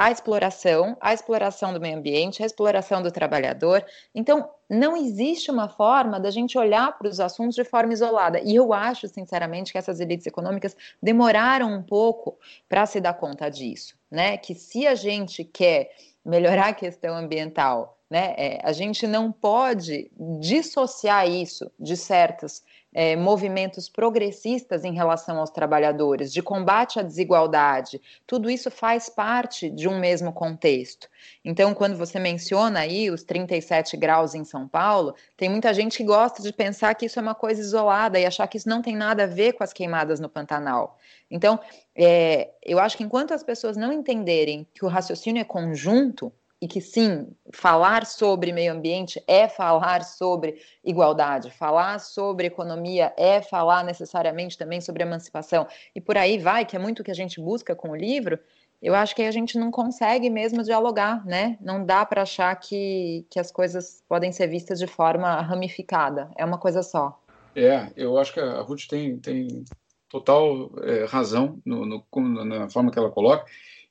a 0.00 0.10
exploração, 0.10 0.96
a 0.98 1.12
exploração 1.12 1.74
do 1.74 1.80
meio 1.80 1.98
ambiente, 1.98 2.42
a 2.42 2.46
exploração 2.46 3.02
do 3.02 3.12
trabalhador. 3.12 3.84
Então, 4.14 4.48
não 4.66 4.96
existe 4.96 5.50
uma 5.50 5.68
forma 5.68 6.18
da 6.18 6.30
gente 6.30 6.56
olhar 6.56 6.96
para 6.96 7.06
os 7.06 7.20
assuntos 7.20 7.54
de 7.54 7.64
forma 7.64 7.92
isolada. 7.92 8.40
E 8.40 8.56
eu 8.56 8.72
acho, 8.72 9.06
sinceramente, 9.08 9.72
que 9.72 9.76
essas 9.76 10.00
elites 10.00 10.26
econômicas 10.26 10.74
demoraram 11.02 11.70
um 11.70 11.82
pouco 11.82 12.38
para 12.66 12.86
se 12.86 12.98
dar 12.98 13.12
conta 13.12 13.50
disso, 13.50 13.94
né? 14.10 14.38
Que 14.38 14.54
se 14.54 14.86
a 14.86 14.94
gente 14.94 15.44
quer 15.44 15.90
melhorar 16.24 16.68
a 16.68 16.74
questão 16.74 17.14
ambiental, 17.14 17.98
né, 18.08 18.34
é, 18.38 18.60
a 18.64 18.72
gente 18.72 19.06
não 19.06 19.30
pode 19.30 20.10
dissociar 20.40 21.28
isso 21.28 21.70
de 21.78 21.94
certas 21.94 22.64
é, 22.92 23.14
movimentos 23.14 23.88
progressistas 23.88 24.84
em 24.84 24.92
relação 24.92 25.38
aos 25.38 25.50
trabalhadores, 25.50 26.32
de 26.32 26.42
combate 26.42 26.98
à 26.98 27.02
desigualdade, 27.02 28.00
tudo 28.26 28.50
isso 28.50 28.70
faz 28.70 29.08
parte 29.08 29.70
de 29.70 29.88
um 29.88 29.98
mesmo 29.98 30.32
contexto. 30.32 31.08
Então, 31.44 31.72
quando 31.74 31.96
você 31.96 32.18
menciona 32.18 32.80
aí 32.80 33.10
os 33.10 33.22
37 33.22 33.96
graus 33.96 34.34
em 34.34 34.44
São 34.44 34.66
Paulo, 34.66 35.14
tem 35.36 35.48
muita 35.48 35.72
gente 35.72 35.98
que 35.98 36.04
gosta 36.04 36.42
de 36.42 36.52
pensar 36.52 36.94
que 36.94 37.06
isso 37.06 37.18
é 37.18 37.22
uma 37.22 37.34
coisa 37.34 37.60
isolada 37.60 38.18
e 38.18 38.26
achar 38.26 38.46
que 38.48 38.56
isso 38.56 38.68
não 38.68 38.82
tem 38.82 38.96
nada 38.96 39.24
a 39.24 39.26
ver 39.26 39.52
com 39.52 39.62
as 39.62 39.72
queimadas 39.72 40.18
no 40.18 40.28
Pantanal. 40.28 40.98
Então, 41.30 41.60
é, 41.94 42.50
eu 42.62 42.78
acho 42.78 42.96
que 42.96 43.04
enquanto 43.04 43.32
as 43.32 43.42
pessoas 43.42 43.76
não 43.76 43.92
entenderem 43.92 44.66
que 44.74 44.84
o 44.84 44.88
raciocínio 44.88 45.40
é 45.40 45.44
conjunto, 45.44 46.32
e 46.60 46.68
que 46.68 46.80
sim, 46.80 47.28
falar 47.52 48.04
sobre 48.04 48.52
meio 48.52 48.72
ambiente 48.72 49.22
é 49.26 49.48
falar 49.48 50.04
sobre 50.04 50.60
igualdade, 50.84 51.50
falar 51.50 51.98
sobre 51.98 52.46
economia 52.46 53.14
é 53.16 53.40
falar 53.40 53.82
necessariamente 53.82 54.58
também 54.58 54.80
sobre 54.80 55.02
emancipação, 55.02 55.66
e 55.94 56.00
por 56.00 56.18
aí 56.18 56.38
vai, 56.38 56.66
que 56.66 56.76
é 56.76 56.78
muito 56.78 57.00
o 57.00 57.04
que 57.04 57.10
a 57.10 57.14
gente 57.14 57.40
busca 57.40 57.74
com 57.74 57.90
o 57.90 57.96
livro, 57.96 58.38
eu 58.82 58.94
acho 58.94 59.14
que 59.14 59.22
a 59.22 59.30
gente 59.30 59.58
não 59.58 59.70
consegue 59.70 60.30
mesmo 60.30 60.62
dialogar, 60.62 61.24
né? 61.26 61.58
Não 61.60 61.84
dá 61.84 62.04
para 62.06 62.22
achar 62.22 62.54
que, 62.56 63.26
que 63.28 63.38
as 63.38 63.50
coisas 63.50 64.02
podem 64.08 64.32
ser 64.32 64.46
vistas 64.46 64.78
de 64.78 64.86
forma 64.86 65.40
ramificada, 65.42 66.30
é 66.36 66.44
uma 66.44 66.56
coisa 66.58 66.82
só. 66.82 67.20
É, 67.54 67.88
eu 67.96 68.16
acho 68.18 68.32
que 68.32 68.40
a 68.40 68.60
Ruth 68.62 68.86
tem, 68.88 69.18
tem 69.18 69.64
total 70.08 70.70
é, 70.82 71.04
razão 71.04 71.60
no, 71.64 71.84
no, 71.84 72.44
na 72.44 72.70
forma 72.70 72.90
que 72.90 72.98
ela 72.98 73.10
coloca. 73.10 73.44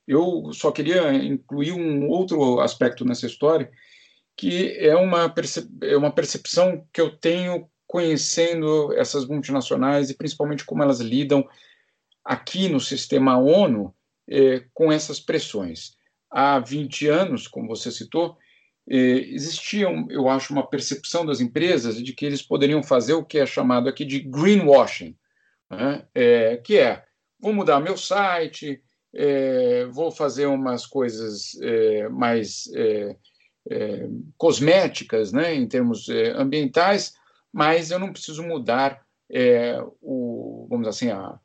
Eu 0.09 0.51
só 0.53 0.71
queria 0.71 1.13
incluir 1.13 1.71
um 1.71 2.09
outro 2.09 2.59
aspecto 2.61 3.05
nessa 3.05 3.27
história, 3.27 3.69
que 4.35 4.75
é 4.79 4.95
uma, 4.95 5.31
é 5.83 5.95
uma 5.95 6.11
percepção 6.11 6.83
que 6.91 6.99
eu 6.99 7.15
tenho 7.15 7.69
conhecendo 7.85 8.91
essas 8.93 9.27
multinacionais 9.27 10.09
e 10.09 10.15
principalmente 10.15 10.65
como 10.65 10.81
elas 10.81 10.99
lidam 10.99 11.47
aqui 12.25 12.67
no 12.67 12.79
sistema 12.79 13.37
ONU 13.37 13.93
eh, 14.27 14.65
com 14.73 14.91
essas 14.91 15.19
pressões. 15.19 15.95
Há 16.27 16.57
20 16.57 17.07
anos, 17.07 17.47
como 17.47 17.67
você 17.67 17.91
citou, 17.91 18.35
eh, 18.89 19.27
existia, 19.29 19.85
eu 20.09 20.27
acho, 20.27 20.51
uma 20.51 20.67
percepção 20.67 21.23
das 21.23 21.39
empresas 21.39 22.01
de 22.01 22.13
que 22.13 22.25
eles 22.25 22.41
poderiam 22.41 22.81
fazer 22.81 23.13
o 23.13 23.23
que 23.23 23.37
é 23.37 23.45
chamado 23.45 23.87
aqui 23.87 24.03
de 24.03 24.21
greenwashing, 24.21 25.15
né? 25.69 26.07
é, 26.15 26.57
que 26.57 26.79
é, 26.79 27.03
vou 27.39 27.53
mudar 27.53 27.79
meu 27.79 27.95
site, 27.95 28.81
é, 29.13 29.85
vou 29.85 30.11
fazer 30.11 30.45
umas 30.45 30.85
coisas 30.85 31.59
é, 31.61 32.09
mais 32.09 32.69
é, 32.75 33.15
é 33.69 34.09
cosméticas, 34.37 35.31
né, 35.31 35.53
em 35.53 35.67
termos 35.67 36.07
é, 36.09 36.31
ambientais, 36.31 37.13
mas 37.51 37.91
eu 37.91 37.99
não 37.99 38.11
preciso 38.11 38.43
mudar 38.43 39.01
o, 40.01 40.65
vamos 40.69 40.87
assim, 40.87 41.09
a, 41.09 41.39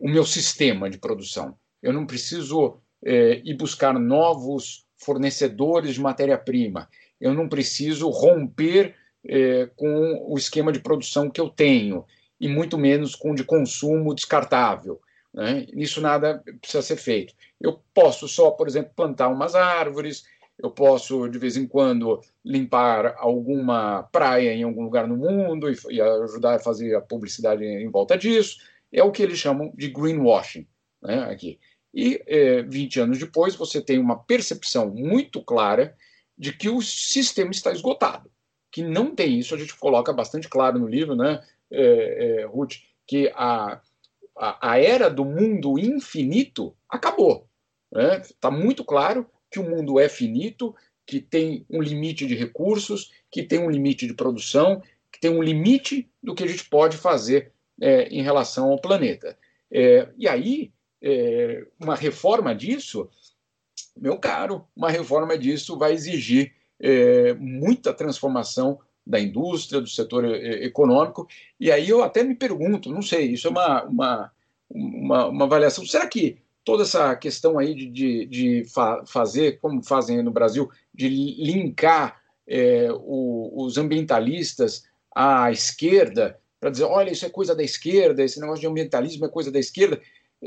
o 0.00 0.08
meu 0.08 0.24
sistema 0.24 0.88
de 0.88 0.98
produção. 0.98 1.56
eu 1.82 1.92
não 1.92 2.06
preciso 2.06 2.76
ir 3.02 3.56
buscar 3.56 3.98
novos 3.98 4.84
fornecedores 4.96 5.94
de 5.94 6.00
matéria-prima, 6.00 6.88
eu 7.20 7.34
não 7.34 7.48
preciso 7.48 8.08
romper 8.10 8.94
é, 9.26 9.66
com 9.76 10.26
o 10.28 10.36
esquema 10.38 10.72
de 10.72 10.80
produção 10.80 11.30
que 11.30 11.40
eu 11.40 11.48
tenho, 11.48 12.04
e 12.40 12.48
muito 12.48 12.78
menos 12.78 13.14
com 13.14 13.32
o 13.32 13.34
de 13.34 13.44
consumo 13.44 14.14
descartável. 14.14 15.00
Né? 15.32 15.66
Isso 15.72 16.00
nada 16.00 16.42
precisa 16.60 16.82
ser 16.82 16.96
feito. 16.96 17.34
Eu 17.60 17.80
posso 17.94 18.26
só, 18.26 18.50
por 18.50 18.66
exemplo, 18.66 18.92
plantar 18.94 19.28
umas 19.28 19.54
árvores, 19.54 20.24
eu 20.58 20.70
posso, 20.70 21.28
de 21.28 21.38
vez 21.38 21.56
em 21.56 21.66
quando, 21.66 22.20
limpar 22.44 23.14
alguma 23.16 24.02
praia 24.04 24.52
em 24.52 24.62
algum 24.62 24.82
lugar 24.82 25.06
no 25.06 25.16
mundo 25.16 25.70
e, 25.70 25.76
e 25.90 26.00
ajudar 26.00 26.56
a 26.56 26.60
fazer 26.60 26.94
a 26.94 27.00
publicidade 27.00 27.64
em 27.64 27.88
volta 27.88 28.16
disso. 28.16 28.58
É 28.92 29.02
o 29.02 29.12
que 29.12 29.22
eles 29.22 29.38
chamam 29.38 29.72
de 29.74 29.88
greenwashing 29.88 30.66
né, 31.02 31.20
aqui. 31.30 31.58
E 31.92 32.22
é, 32.26 32.62
20 32.62 33.00
anos 33.00 33.18
depois, 33.18 33.54
você 33.54 33.80
tem 33.80 33.98
uma 33.98 34.18
percepção 34.18 34.90
muito 34.90 35.42
clara 35.42 35.96
de 36.36 36.52
que 36.52 36.68
o 36.68 36.80
sistema 36.80 37.50
está 37.50 37.72
esgotado, 37.72 38.30
que 38.70 38.82
não 38.82 39.14
tem 39.14 39.38
isso. 39.38 39.54
A 39.54 39.58
gente 39.58 39.76
coloca 39.76 40.12
bastante 40.12 40.48
claro 40.48 40.78
no 40.78 40.86
livro, 40.86 41.16
né, 41.16 41.42
é, 41.70 42.40
é, 42.40 42.44
Ruth, 42.46 42.76
que 43.06 43.32
a, 43.34 43.80
a, 44.36 44.72
a, 44.72 44.78
era 44.78 45.08
do 45.08 45.24
mundo 45.24 45.78
infinito 45.78 46.74
acabou. 46.88 47.48
Está 47.92 48.18
né? 48.18 48.22
Tá 48.40 48.50
muito 48.50 48.84
claro 48.84 49.26
que 49.50 49.58
o 49.58 49.68
mundo 49.68 49.98
é 49.98 50.08
finito, 50.08 50.74
que 51.06 51.20
tem 51.20 51.66
um 51.68 51.82
limite 51.82 52.26
de 52.26 52.34
recursos, 52.34 53.12
que 53.30 53.42
tem 53.42 53.58
um 53.58 53.70
limite 53.70 54.06
de 54.06 54.14
produção, 54.14 54.82
que 55.10 55.20
tem 55.20 55.30
um 55.30 55.42
limite 55.42 56.08
do 56.22 56.34
que 56.34 56.44
a 56.44 56.46
gente 56.46 56.64
pode 56.64 56.96
fazer 56.96 57.52
é, 57.80 58.04
em 58.08 58.22
relação 58.22 58.70
ao 58.70 58.80
planeta. 58.80 59.36
É, 59.70 60.08
e 60.16 60.28
aí, 60.28 60.72
é, 61.02 61.66
uma 61.78 61.94
reforma 61.94 62.54
disso, 62.54 63.08
meu 63.96 64.18
caro, 64.18 64.66
uma 64.74 64.90
reforma 64.90 65.36
disso 65.36 65.76
vai 65.76 65.92
exigir 65.92 66.52
é, 66.78 67.34
muita 67.34 67.92
transformação 67.92 68.80
da 69.06 69.18
indústria, 69.18 69.80
do 69.80 69.88
setor 69.88 70.24
é, 70.24 70.64
econômico, 70.64 71.26
e 71.58 71.70
aí 71.70 71.88
eu 71.88 72.02
até 72.02 72.22
me 72.22 72.34
pergunto, 72.34 72.90
não 72.90 73.02
sei, 73.02 73.32
isso 73.32 73.48
é 73.48 73.50
uma, 73.50 73.84
uma, 73.84 74.32
uma, 74.68 75.26
uma 75.26 75.44
avaliação, 75.44 75.84
será 75.84 76.06
que 76.06 76.38
toda 76.64 76.82
essa 76.82 77.16
questão 77.16 77.58
aí 77.58 77.74
de, 77.74 77.86
de, 77.86 78.26
de 78.26 78.64
fa 78.64 79.04
fazer, 79.06 79.58
como 79.58 79.82
fazem 79.82 80.22
no 80.22 80.30
Brasil, 80.30 80.70
de 80.94 81.08
linkar 81.08 82.20
é, 82.46 82.88
o, 82.92 83.64
os 83.64 83.78
ambientalistas 83.78 84.84
à 85.14 85.50
esquerda, 85.50 86.38
para 86.60 86.70
dizer, 86.70 86.84
olha, 86.84 87.10
isso 87.10 87.24
é 87.24 87.30
coisa 87.30 87.54
da 87.54 87.62
esquerda, 87.62 88.22
esse 88.22 88.38
negócio 88.38 88.60
de 88.60 88.66
ambientalismo 88.66 89.24
é 89.24 89.28
coisa 89.28 89.50
da 89.50 89.58
esquerda, 89.58 90.00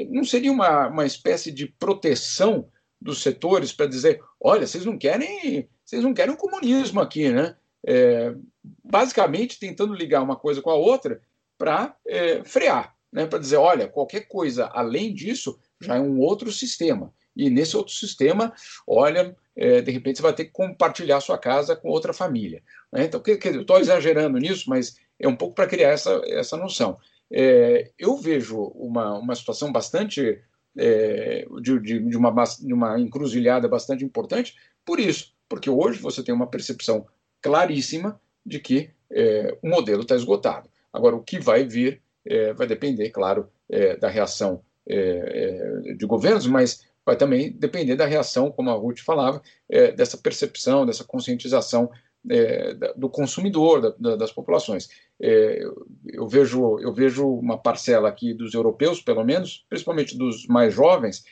não 0.10 0.24
seria 0.24 0.52
uma, 0.52 0.88
uma 0.88 1.06
espécie 1.06 1.52
de 1.52 1.68
proteção 1.68 2.68
dos 3.02 3.22
setores 3.22 3.74
para 3.74 3.86
dizer, 3.86 4.22
olha, 4.40 4.66
vocês 4.66 4.86
não 4.86 4.98
querem, 4.98 5.68
vocês 5.84 6.04
não 6.04 6.14
querem 6.14 6.34
o 6.34 6.38
comunismo 6.38 7.02
aqui, 7.02 7.30
né? 7.30 7.56
É, 7.86 8.34
basicamente 8.84 9.60
tentando 9.60 9.94
ligar 9.94 10.22
uma 10.22 10.36
coisa 10.36 10.62
com 10.62 10.70
a 10.70 10.76
outra 10.76 11.22
para 11.58 11.96
é, 12.08 12.44
frear, 12.44 12.96
né? 13.12 13.26
Para 13.26 13.40
dizer, 13.40 13.58
olha, 13.58 13.88
qualquer 13.88 14.28
coisa 14.28 14.66
além 14.74 15.14
disso 15.14 15.60
já 15.80 15.96
é 15.96 16.00
um 16.00 16.20
outro 16.20 16.52
sistema. 16.52 17.14
E 17.36 17.50
nesse 17.50 17.76
outro 17.76 17.94
sistema, 17.94 18.54
olha, 18.88 19.36
é, 19.56 19.82
de 19.82 19.92
repente 19.92 20.18
você 20.18 20.24
vai 20.24 20.34
ter 20.34 20.46
que 20.46 20.52
compartilhar 20.52 21.20
sua 21.20 21.38
casa 21.38 21.76
com 21.76 21.90
outra 21.90 22.14
família. 22.14 22.62
Né? 22.92 23.06
Então, 23.06 23.20
que, 23.20 23.38
que, 23.38 23.50
eu 23.50 23.62
estou 23.62 23.80
exagerando 23.80 24.38
nisso, 24.38 24.70
mas 24.70 24.98
é 25.20 25.28
um 25.28 25.36
pouco 25.36 25.56
para 25.56 25.68
criar 25.68 25.90
essa, 25.90 26.22
essa 26.26 26.58
noção. 26.58 26.98
É, 27.32 27.92
eu 27.98 28.18
vejo 28.18 28.60
uma, 28.76 29.18
uma 29.18 29.36
situação 29.36 29.72
bastante 29.72 30.40
é, 30.78 31.46
de, 31.62 31.80
de, 31.80 32.00
de, 32.00 32.18
uma, 32.18 32.32
de 32.60 32.74
uma 32.74 33.00
encruzilhada 33.00 33.68
bastante 33.68 34.04
importante 34.04 34.56
por 34.86 35.00
isso, 35.00 35.34
porque 35.48 35.70
hoje 35.70 36.00
você 36.00 36.24
tem 36.24 36.34
uma 36.34 36.48
percepção 36.48 37.08
claríssima 37.44 38.20
de 38.44 38.60
que 38.60 38.90
é, 39.12 39.56
o 39.62 39.70
modelo 39.70 40.02
está 40.02 40.16
esgotado. 40.16 40.68
Agora, 40.92 41.16
o 41.16 41.24
que 41.24 41.40
vai 41.40 41.64
vir 41.66 42.02
é, 42.26 42.54
vai 42.54 42.66
depender, 42.66 43.10
claro, 43.12 43.50
é, 43.70 43.96
da 43.98 44.10
reação 44.10 44.64
é, 44.88 45.86
é, 45.88 45.94
de 45.94 46.06
governos, 46.06 46.48
mas 46.48 46.86
vai 47.06 47.16
também 47.18 47.52
depender 47.52 47.96
da 47.96 48.06
reação, 48.06 48.50
como 48.50 48.70
a 48.70 48.74
Ruth 48.74 49.00
falava, 49.00 49.42
dessa 49.98 50.18
percepção, 50.18 50.86
dessa 50.86 51.04
conscientização 51.04 51.92
é, 52.30 52.74
do 52.96 53.10
consumidor, 53.10 53.82
da, 53.82 53.90
da, 54.00 54.16
das 54.16 54.32
populações. 54.32 54.88
É, 55.22 55.64
eu, 56.08 56.28
vejo, 56.28 56.80
eu 56.80 56.94
vejo 56.94 57.28
uma 57.28 57.58
parcela 57.58 58.10
aqui 58.10 58.34
dos 58.34 58.54
europeus, 58.54 59.02
pelo 59.02 59.24
menos, 59.24 59.66
principalmente 59.70 60.18
dos 60.18 60.48
mais 60.48 60.74
jovens, 60.74 61.24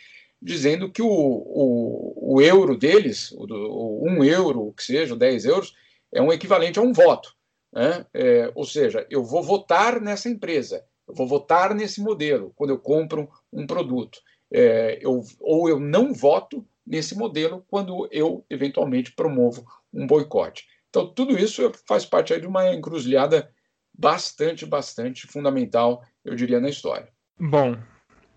dizendo 0.41 0.91
que 0.91 1.01
o, 1.01 1.07
o, 1.07 2.35
o 2.35 2.41
euro 2.41 2.77
deles, 2.77 3.31
o, 3.31 3.45
o, 3.45 4.09
um 4.09 4.23
euro, 4.23 4.67
o 4.67 4.73
que 4.73 4.83
seja, 4.83 5.15
10 5.15 5.45
euros, 5.45 5.73
é 6.13 6.21
um 6.21 6.31
equivalente 6.31 6.79
a 6.79 6.81
um 6.81 6.93
voto. 6.93 7.33
Né? 7.73 8.05
É, 8.13 8.51
ou 8.53 8.65
seja, 8.65 9.05
eu 9.09 9.23
vou 9.23 9.41
votar 9.41 10.01
nessa 10.01 10.29
empresa, 10.29 10.83
eu 11.07 11.13
vou 11.13 11.27
votar 11.27 11.73
nesse 11.73 12.01
modelo 12.01 12.51
quando 12.55 12.71
eu 12.71 12.79
compro 12.79 13.29
um 13.51 13.65
produto. 13.65 14.19
É, 14.53 14.99
eu, 15.01 15.23
ou 15.39 15.69
eu 15.69 15.79
não 15.79 16.13
voto 16.13 16.65
nesse 16.85 17.17
modelo 17.17 17.63
quando 17.69 18.07
eu 18.11 18.45
eventualmente 18.49 19.13
promovo 19.13 19.65
um 19.93 20.05
boicote. 20.05 20.65
Então, 20.89 21.07
tudo 21.07 21.39
isso 21.39 21.71
faz 21.87 22.05
parte 22.05 22.37
de 22.37 22.45
uma 22.45 22.73
encruzilhada 22.73 23.49
bastante, 23.97 24.65
bastante 24.65 25.25
fundamental, 25.25 26.03
eu 26.25 26.35
diria, 26.35 26.59
na 26.59 26.69
história. 26.69 27.07
Bom, 27.39 27.77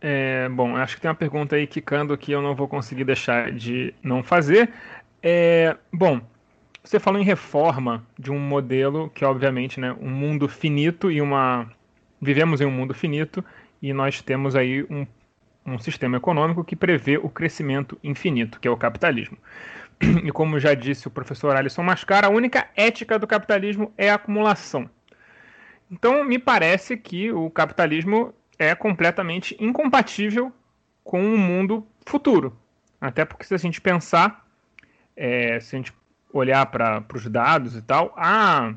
é, 0.01 0.49
bom, 0.51 0.77
acho 0.77 0.95
que 0.95 1.03
tem 1.03 1.09
uma 1.09 1.17
pergunta 1.17 1.57
aí 1.57 1.67
quicando 1.67 2.17
que 2.17 2.31
eu 2.31 2.41
não 2.41 2.55
vou 2.55 2.69
conseguir 2.69 3.05
deixar 3.05 3.51
de 3.51 3.93
não 4.03 4.23
fazer. 4.23 4.73
É, 5.23 5.77
bom, 5.93 6.21
você 6.85 7.01
falou 7.01 7.19
em 7.19 7.25
reforma 7.25 8.07
de 8.19 8.31
um 8.31 8.39
modelo 8.39 9.09
que, 9.09 9.25
obviamente, 9.25 9.81
né, 9.81 9.97
um 9.99 10.11
mundo 10.11 10.47
finito 10.47 11.11
e 11.11 11.21
uma. 11.21 11.71
Vivemos 12.21 12.61
em 12.61 12.67
um 12.67 12.71
mundo 12.71 12.93
finito 12.93 13.43
e 13.81 13.93
nós 13.93 14.21
temos 14.21 14.55
aí 14.55 14.85
um, 14.85 15.07
um 15.67 15.79
sistema 15.79 16.19
econômico 16.19 16.63
que 16.63 16.77
prevê 16.77 17.17
o 17.17 17.29
crescimento 17.29 17.99
infinito, 18.05 18.61
que 18.61 18.69
é 18.69 18.71
o 18.71 18.77
capitalismo. 18.77 19.39
e 20.23 20.31
como 20.31 20.61
já 20.61 20.75
disse 20.75 21.09
o 21.09 21.11
professor 21.11 21.57
Alisson 21.57 21.83
Mascara, 21.83 22.27
a 22.27 22.31
única 22.31 22.69
ética 22.77 23.19
do 23.19 23.27
capitalismo 23.27 23.93
é 23.97 24.11
a 24.11 24.17
acumulação. 24.17 24.89
Então, 25.91 26.23
me 26.23 26.39
parece 26.39 26.97
que 26.97 27.33
o 27.33 27.49
capitalismo 27.51 28.35
é 28.59 28.75
completamente 28.75 29.57
incompatível 29.59 30.53
com 31.03 31.35
o 31.35 31.39
mundo 31.39 31.87
futuro. 32.07 32.57
Até 33.01 33.25
porque, 33.25 33.45
se 33.45 33.55
a 33.55 33.59
gente 33.59 33.81
pensar, 33.81 34.47
é, 35.17 35.59
se 35.61 35.77
a 35.77 35.79
gente 35.79 35.93
olhar 36.39 36.67
para 36.67 37.05
os 37.15 37.27
dados 37.29 37.77
e 37.77 37.83
tal, 37.83 38.13
a 38.17 38.75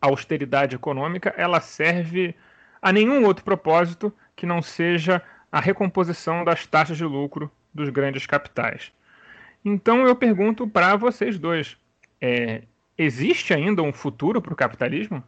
austeridade 0.00 0.76
econômica 0.76 1.34
ela 1.36 1.60
serve 1.60 2.34
a 2.80 2.92
nenhum 2.92 3.24
outro 3.24 3.44
propósito 3.44 4.12
que 4.36 4.46
não 4.46 4.62
seja 4.62 5.20
a 5.50 5.60
recomposição 5.60 6.44
das 6.44 6.66
taxas 6.66 6.96
de 6.96 7.04
lucro 7.04 7.50
dos 7.74 7.88
grandes 7.88 8.26
capitais. 8.26 8.92
Então 9.64 10.06
eu 10.06 10.14
pergunto 10.14 10.68
para 10.68 10.94
vocês 10.96 11.38
dois: 11.38 11.76
é, 12.20 12.62
existe 12.96 13.52
ainda 13.52 13.82
um 13.82 13.92
futuro 13.92 14.40
para 14.40 14.52
o 14.52 14.56
capitalismo? 14.56 15.22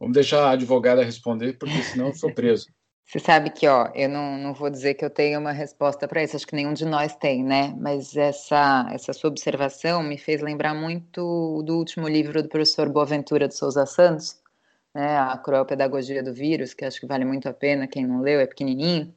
Vamos 0.00 0.14
deixar 0.14 0.44
a 0.44 0.50
advogada 0.50 1.04
responder, 1.04 1.56
porque 1.56 1.82
senão 1.82 2.08
eu 2.08 2.14
sou 2.14 2.32
preso. 2.32 2.68
Você 3.06 3.20
sabe 3.20 3.50
que, 3.50 3.68
ó, 3.68 3.88
eu 3.94 4.08
não, 4.08 4.36
não 4.36 4.52
vou 4.52 4.68
dizer 4.68 4.94
que 4.94 5.04
eu 5.04 5.10
tenho 5.10 5.38
uma 5.38 5.52
resposta 5.52 6.08
para 6.08 6.22
isso, 6.22 6.36
acho 6.36 6.46
que 6.46 6.56
nenhum 6.56 6.74
de 6.74 6.84
nós 6.84 7.14
tem, 7.16 7.44
né? 7.44 7.74
Mas 7.78 8.16
essa, 8.16 8.88
essa 8.92 9.12
sua 9.12 9.30
observação 9.30 10.02
me 10.02 10.18
fez 10.18 10.42
lembrar 10.42 10.74
muito 10.74 11.62
do 11.62 11.78
último 11.78 12.08
livro 12.08 12.42
do 12.42 12.48
professor 12.48 12.88
Boaventura 12.88 13.46
de 13.48 13.54
Souza 13.54 13.86
Santos, 13.86 14.40
né? 14.94 15.18
A 15.18 15.38
Cruel 15.38 15.64
Pedagogia 15.66 16.22
do 16.22 16.34
Vírus, 16.34 16.74
que 16.74 16.84
acho 16.84 17.00
que 17.00 17.06
vale 17.06 17.24
muito 17.24 17.48
a 17.48 17.54
pena, 17.54 17.86
quem 17.86 18.06
não 18.06 18.20
leu, 18.20 18.40
é 18.40 18.46
pequenininho. 18.46 19.14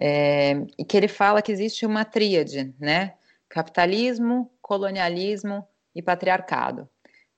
É, 0.00 0.52
e 0.78 0.84
que 0.84 0.96
ele 0.96 1.08
fala 1.08 1.42
que 1.42 1.50
existe 1.52 1.84
uma 1.86 2.04
tríade, 2.04 2.74
né? 2.78 3.14
capitalismo, 3.48 4.52
colonialismo 4.60 5.66
e 5.94 6.02
patriarcado, 6.02 6.88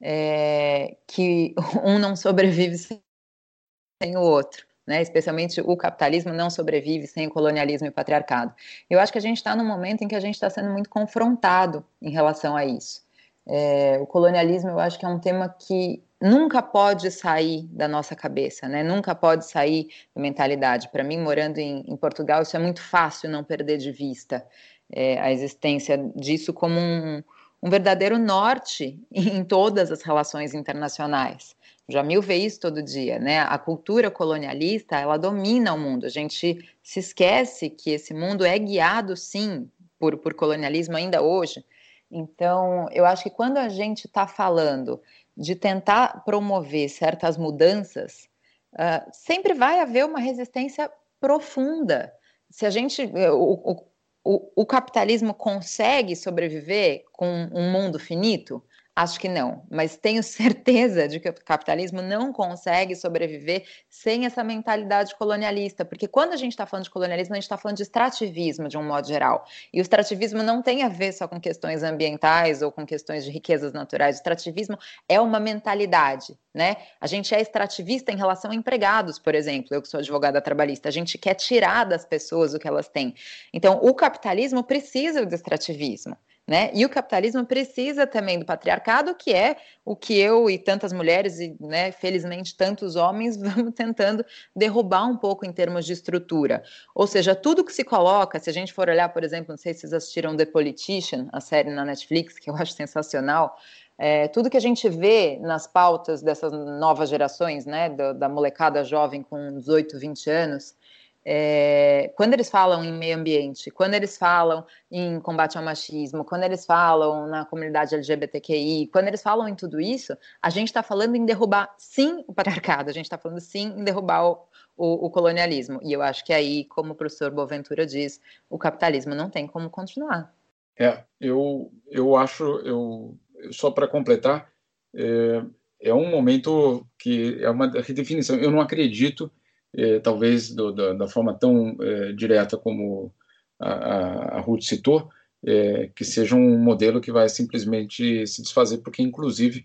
é, 0.00 0.96
que 1.06 1.54
um 1.84 1.98
não 1.98 2.16
sobrevive 2.16 2.76
sem 2.76 4.16
o 4.16 4.20
outro. 4.20 4.66
Né, 4.86 5.02
especialmente 5.02 5.60
o 5.60 5.76
capitalismo 5.76 6.32
não 6.32 6.50
sobrevive 6.50 7.06
sem 7.06 7.26
o 7.26 7.30
colonialismo 7.30 7.86
e 7.86 7.90
o 7.90 7.92
patriarcado. 7.92 8.52
Eu 8.88 8.98
acho 8.98 9.12
que 9.12 9.18
a 9.18 9.20
gente 9.20 9.36
está 9.36 9.54
num 9.54 9.64
momento 9.64 10.02
em 10.02 10.08
que 10.08 10.16
a 10.16 10.20
gente 10.20 10.34
está 10.34 10.50
sendo 10.50 10.70
muito 10.70 10.88
confrontado 10.88 11.84
em 12.02 12.10
relação 12.10 12.56
a 12.56 12.64
isso. 12.64 13.02
É, 13.46 13.98
o 14.00 14.06
colonialismo, 14.06 14.70
eu 14.70 14.80
acho 14.80 14.98
que 14.98 15.04
é 15.04 15.08
um 15.08 15.18
tema 15.18 15.48
que 15.48 16.02
nunca 16.20 16.60
pode 16.60 17.10
sair 17.10 17.66
da 17.72 17.88
nossa 17.88 18.14
cabeça, 18.14 18.68
né? 18.68 18.82
Nunca 18.82 19.14
pode 19.14 19.46
sair 19.46 19.88
da 20.14 20.20
mentalidade. 20.20 20.88
Para 20.88 21.02
mim, 21.02 21.18
morando 21.18 21.58
em, 21.58 21.84
em, 21.86 21.96
Portugal, 21.96 22.42
isso 22.42 22.56
é 22.56 22.60
muito 22.60 22.82
fácil 22.82 23.30
não 23.30 23.42
perder 23.42 23.78
de 23.78 23.90
vista 23.90 24.46
é, 24.92 25.18
a 25.18 25.32
existência 25.32 25.96
disso 26.14 26.52
como 26.52 26.78
um, 26.78 27.22
um 27.62 27.70
verdadeiro 27.70 28.18
norte 28.18 29.00
em 29.10 29.42
todas 29.42 29.90
as 29.90 30.02
relações 30.02 30.52
internacionais. 30.52 31.56
Jamil 31.90 32.22
vê 32.22 32.36
isso 32.36 32.60
todo 32.60 32.82
dia, 32.82 33.18
né? 33.18 33.40
A 33.40 33.58
cultura 33.58 34.10
colonialista, 34.10 34.96
ela 34.96 35.16
domina 35.16 35.74
o 35.74 35.78
mundo. 35.78 36.06
A 36.06 36.08
gente 36.08 36.58
se 36.82 37.00
esquece 37.00 37.70
que 37.70 37.90
esse 37.90 38.14
mundo 38.14 38.44
é 38.44 38.58
guiado, 38.58 39.16
sim, 39.16 39.70
por, 39.98 40.16
por 40.18 40.34
colonialismo 40.34 40.96
ainda 40.96 41.22
hoje. 41.22 41.64
Então, 42.10 42.88
eu 42.90 43.04
acho 43.06 43.22
que 43.22 43.30
quando 43.30 43.58
a 43.58 43.68
gente 43.68 44.06
está 44.06 44.26
falando 44.26 45.00
de 45.36 45.54
tentar 45.54 46.24
promover 46.24 46.88
certas 46.88 47.36
mudanças, 47.36 48.28
uh, 48.74 49.08
sempre 49.12 49.54
vai 49.54 49.80
haver 49.80 50.04
uma 50.04 50.18
resistência 50.18 50.90
profunda. 51.20 52.12
Se 52.50 52.66
a 52.66 52.70
gente. 52.70 53.02
O, 53.32 53.86
o, 54.22 54.52
o 54.54 54.66
capitalismo 54.66 55.32
consegue 55.32 56.14
sobreviver 56.14 57.04
com 57.12 57.48
um 57.52 57.70
mundo 57.72 57.98
finito? 57.98 58.62
Acho 59.02 59.18
que 59.18 59.30
não, 59.30 59.62
mas 59.70 59.96
tenho 59.96 60.20
certeza 60.22 61.08
de 61.08 61.18
que 61.18 61.30
o 61.30 61.32
capitalismo 61.32 62.02
não 62.02 62.34
consegue 62.34 62.94
sobreviver 62.94 63.64
sem 63.88 64.26
essa 64.26 64.44
mentalidade 64.44 65.14
colonialista, 65.14 65.86
porque 65.86 66.06
quando 66.06 66.34
a 66.34 66.36
gente 66.36 66.52
está 66.52 66.66
falando 66.66 66.84
de 66.84 66.90
colonialismo, 66.90 67.32
a 67.32 67.36
gente 67.36 67.44
está 67.44 67.56
falando 67.56 67.78
de 67.78 67.82
extrativismo 67.82 68.68
de 68.68 68.76
um 68.76 68.82
modo 68.82 69.08
geral. 69.08 69.46
E 69.72 69.80
o 69.80 69.82
extrativismo 69.82 70.42
não 70.42 70.60
tem 70.60 70.82
a 70.82 70.88
ver 70.90 71.14
só 71.14 71.26
com 71.26 71.40
questões 71.40 71.82
ambientais 71.82 72.60
ou 72.60 72.70
com 72.70 72.84
questões 72.84 73.24
de 73.24 73.30
riquezas 73.30 73.72
naturais. 73.72 74.16
O 74.16 74.18
extrativismo 74.18 74.78
é 75.08 75.18
uma 75.18 75.40
mentalidade, 75.40 76.36
né? 76.52 76.76
A 77.00 77.06
gente 77.06 77.34
é 77.34 77.40
extrativista 77.40 78.12
em 78.12 78.16
relação 78.16 78.50
a 78.50 78.54
empregados, 78.54 79.18
por 79.18 79.34
exemplo. 79.34 79.74
Eu 79.74 79.80
que 79.80 79.88
sou 79.88 80.00
advogada 80.00 80.42
trabalhista, 80.42 80.90
a 80.90 80.92
gente 80.92 81.16
quer 81.16 81.32
tirar 81.32 81.84
das 81.84 82.04
pessoas 82.04 82.52
o 82.52 82.58
que 82.58 82.68
elas 82.68 82.86
têm. 82.86 83.14
Então, 83.50 83.80
o 83.82 83.94
capitalismo 83.94 84.62
precisa 84.62 85.24
do 85.24 85.34
extrativismo. 85.34 86.18
Né? 86.50 86.68
E 86.74 86.84
o 86.84 86.88
capitalismo 86.88 87.46
precisa 87.46 88.08
também 88.08 88.36
do 88.36 88.44
patriarcado, 88.44 89.14
que 89.14 89.32
é 89.32 89.56
o 89.84 89.94
que 89.94 90.18
eu 90.18 90.50
e 90.50 90.58
tantas 90.58 90.92
mulheres, 90.92 91.38
e 91.38 91.56
né, 91.60 91.92
felizmente 91.92 92.56
tantos 92.56 92.96
homens, 92.96 93.36
vamos 93.38 93.72
tentando 93.72 94.26
derrubar 94.54 95.06
um 95.06 95.16
pouco 95.16 95.46
em 95.46 95.52
termos 95.52 95.86
de 95.86 95.92
estrutura. 95.92 96.64
Ou 96.92 97.06
seja, 97.06 97.36
tudo 97.36 97.64
que 97.64 97.72
se 97.72 97.84
coloca, 97.84 98.40
se 98.40 98.50
a 98.50 98.52
gente 98.52 98.72
for 98.72 98.88
olhar, 98.88 99.10
por 99.10 99.22
exemplo, 99.22 99.52
não 99.52 99.56
sei 99.56 99.72
se 99.72 99.82
vocês 99.82 99.92
assistiram 99.92 100.36
The 100.36 100.46
Politician, 100.46 101.28
a 101.32 101.40
série 101.40 101.70
na 101.70 101.84
Netflix, 101.84 102.36
que 102.36 102.50
eu 102.50 102.56
acho 102.58 102.72
sensacional, 102.72 103.56
é, 103.96 104.26
tudo 104.26 104.50
que 104.50 104.56
a 104.56 104.60
gente 104.60 104.88
vê 104.88 105.38
nas 105.40 105.68
pautas 105.68 106.20
dessas 106.20 106.50
novas 106.50 107.08
gerações, 107.08 107.64
né, 107.64 107.88
da, 107.90 108.12
da 108.12 108.28
molecada 108.28 108.82
jovem 108.82 109.22
com 109.22 109.56
18, 109.56 109.96
20 110.00 110.28
anos, 110.28 110.74
é, 111.24 112.12
quando 112.16 112.32
eles 112.32 112.48
falam 112.48 112.82
em 112.82 112.92
meio 112.92 113.16
ambiente, 113.16 113.70
quando 113.70 113.94
eles 113.94 114.16
falam 114.16 114.64
em 114.90 115.20
combate 115.20 115.58
ao 115.58 115.64
machismo, 115.64 116.24
quando 116.24 116.44
eles 116.44 116.64
falam 116.64 117.26
na 117.26 117.44
comunidade 117.44 117.94
LGBTQI, 117.94 118.88
quando 118.88 119.08
eles 119.08 119.22
falam 119.22 119.46
em 119.48 119.54
tudo 119.54 119.80
isso, 119.80 120.16
a 120.40 120.48
gente 120.48 120.68
está 120.68 120.82
falando 120.82 121.16
em 121.16 121.26
derrubar, 121.26 121.74
sim, 121.78 122.24
o 122.26 122.32
patriarcado, 122.32 122.88
a 122.88 122.92
gente 122.92 123.04
está 123.04 123.18
falando, 123.18 123.40
sim, 123.40 123.74
em 123.76 123.84
derrubar 123.84 124.24
o, 124.24 124.38
o, 124.76 125.06
o, 125.06 125.10
colonialismo. 125.10 125.78
E 125.82 125.92
eu 125.92 126.00
acho 126.00 126.24
que 126.24 126.32
aí, 126.32 126.64
como 126.64 126.92
o 126.92 126.96
professor 126.96 127.30
Boaventura 127.30 127.84
diz, 127.84 128.20
o 128.48 128.58
capitalismo 128.58 129.14
não 129.14 129.28
tem 129.28 129.46
como 129.46 129.68
continuar. 129.68 130.34
É, 130.78 131.04
eu, 131.20 131.70
eu 131.90 132.16
acho, 132.16 132.44
eu, 132.64 133.14
só 133.50 133.70
para 133.70 133.86
completar, 133.86 134.50
é, 134.94 135.42
é 135.82 135.94
um 135.94 136.08
momento 136.08 136.86
que 136.98 137.38
é 137.42 137.50
uma 137.50 137.70
redefinição. 137.70 138.36
Eu 138.36 138.50
não 138.50 138.60
acredito 138.60 139.30
eh, 139.76 140.00
talvez 140.00 140.50
do, 140.50 140.72
da 140.72 141.06
forma 141.06 141.32
tão 141.34 141.76
eh, 141.80 142.12
direta 142.12 142.56
como 142.56 143.12
a, 143.58 144.38
a 144.38 144.40
Ruth 144.40 144.62
citou, 144.62 145.08
eh, 145.46 145.90
que 145.94 146.04
seja 146.04 146.34
um 146.34 146.58
modelo 146.58 147.00
que 147.00 147.12
vai 147.12 147.28
simplesmente 147.28 148.26
se 148.26 148.42
desfazer, 148.42 148.78
porque, 148.78 149.02
inclusive, 149.02 149.64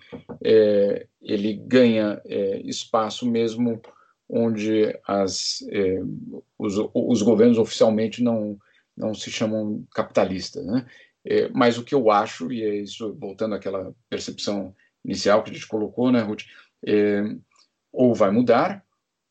ele 1.21 1.53
ganha 1.53 2.21
espaço 2.63 3.29
mesmo 3.29 3.81
onde 4.29 4.97
as, 5.07 5.59
os, 6.57 6.75
os, 6.93 7.21
governos 7.21 7.57
oficialmente 7.57 8.23
não, 8.23 8.57
não 8.95 9.13
se 9.13 9.29
chamam 9.31 9.83
capitalistas. 9.93 10.65
Né? 10.65 10.85
mas 11.53 11.77
o 11.77 11.83
que 11.83 11.95
eu 11.95 12.11
acho, 12.11 12.51
e 12.51 12.63
é 12.63 12.75
isso 12.75 13.15
voltando 13.19 13.55
àquela 13.55 13.93
percepção 14.09 14.75
inicial 15.03 15.43
que 15.43 15.49
a 15.49 15.53
gente 15.53 15.67
colocou, 15.67 16.11
né, 16.11 16.21
Ruth, 16.21 16.43
ou 17.91 18.13
vai 18.13 18.29
mudar, 18.29 18.84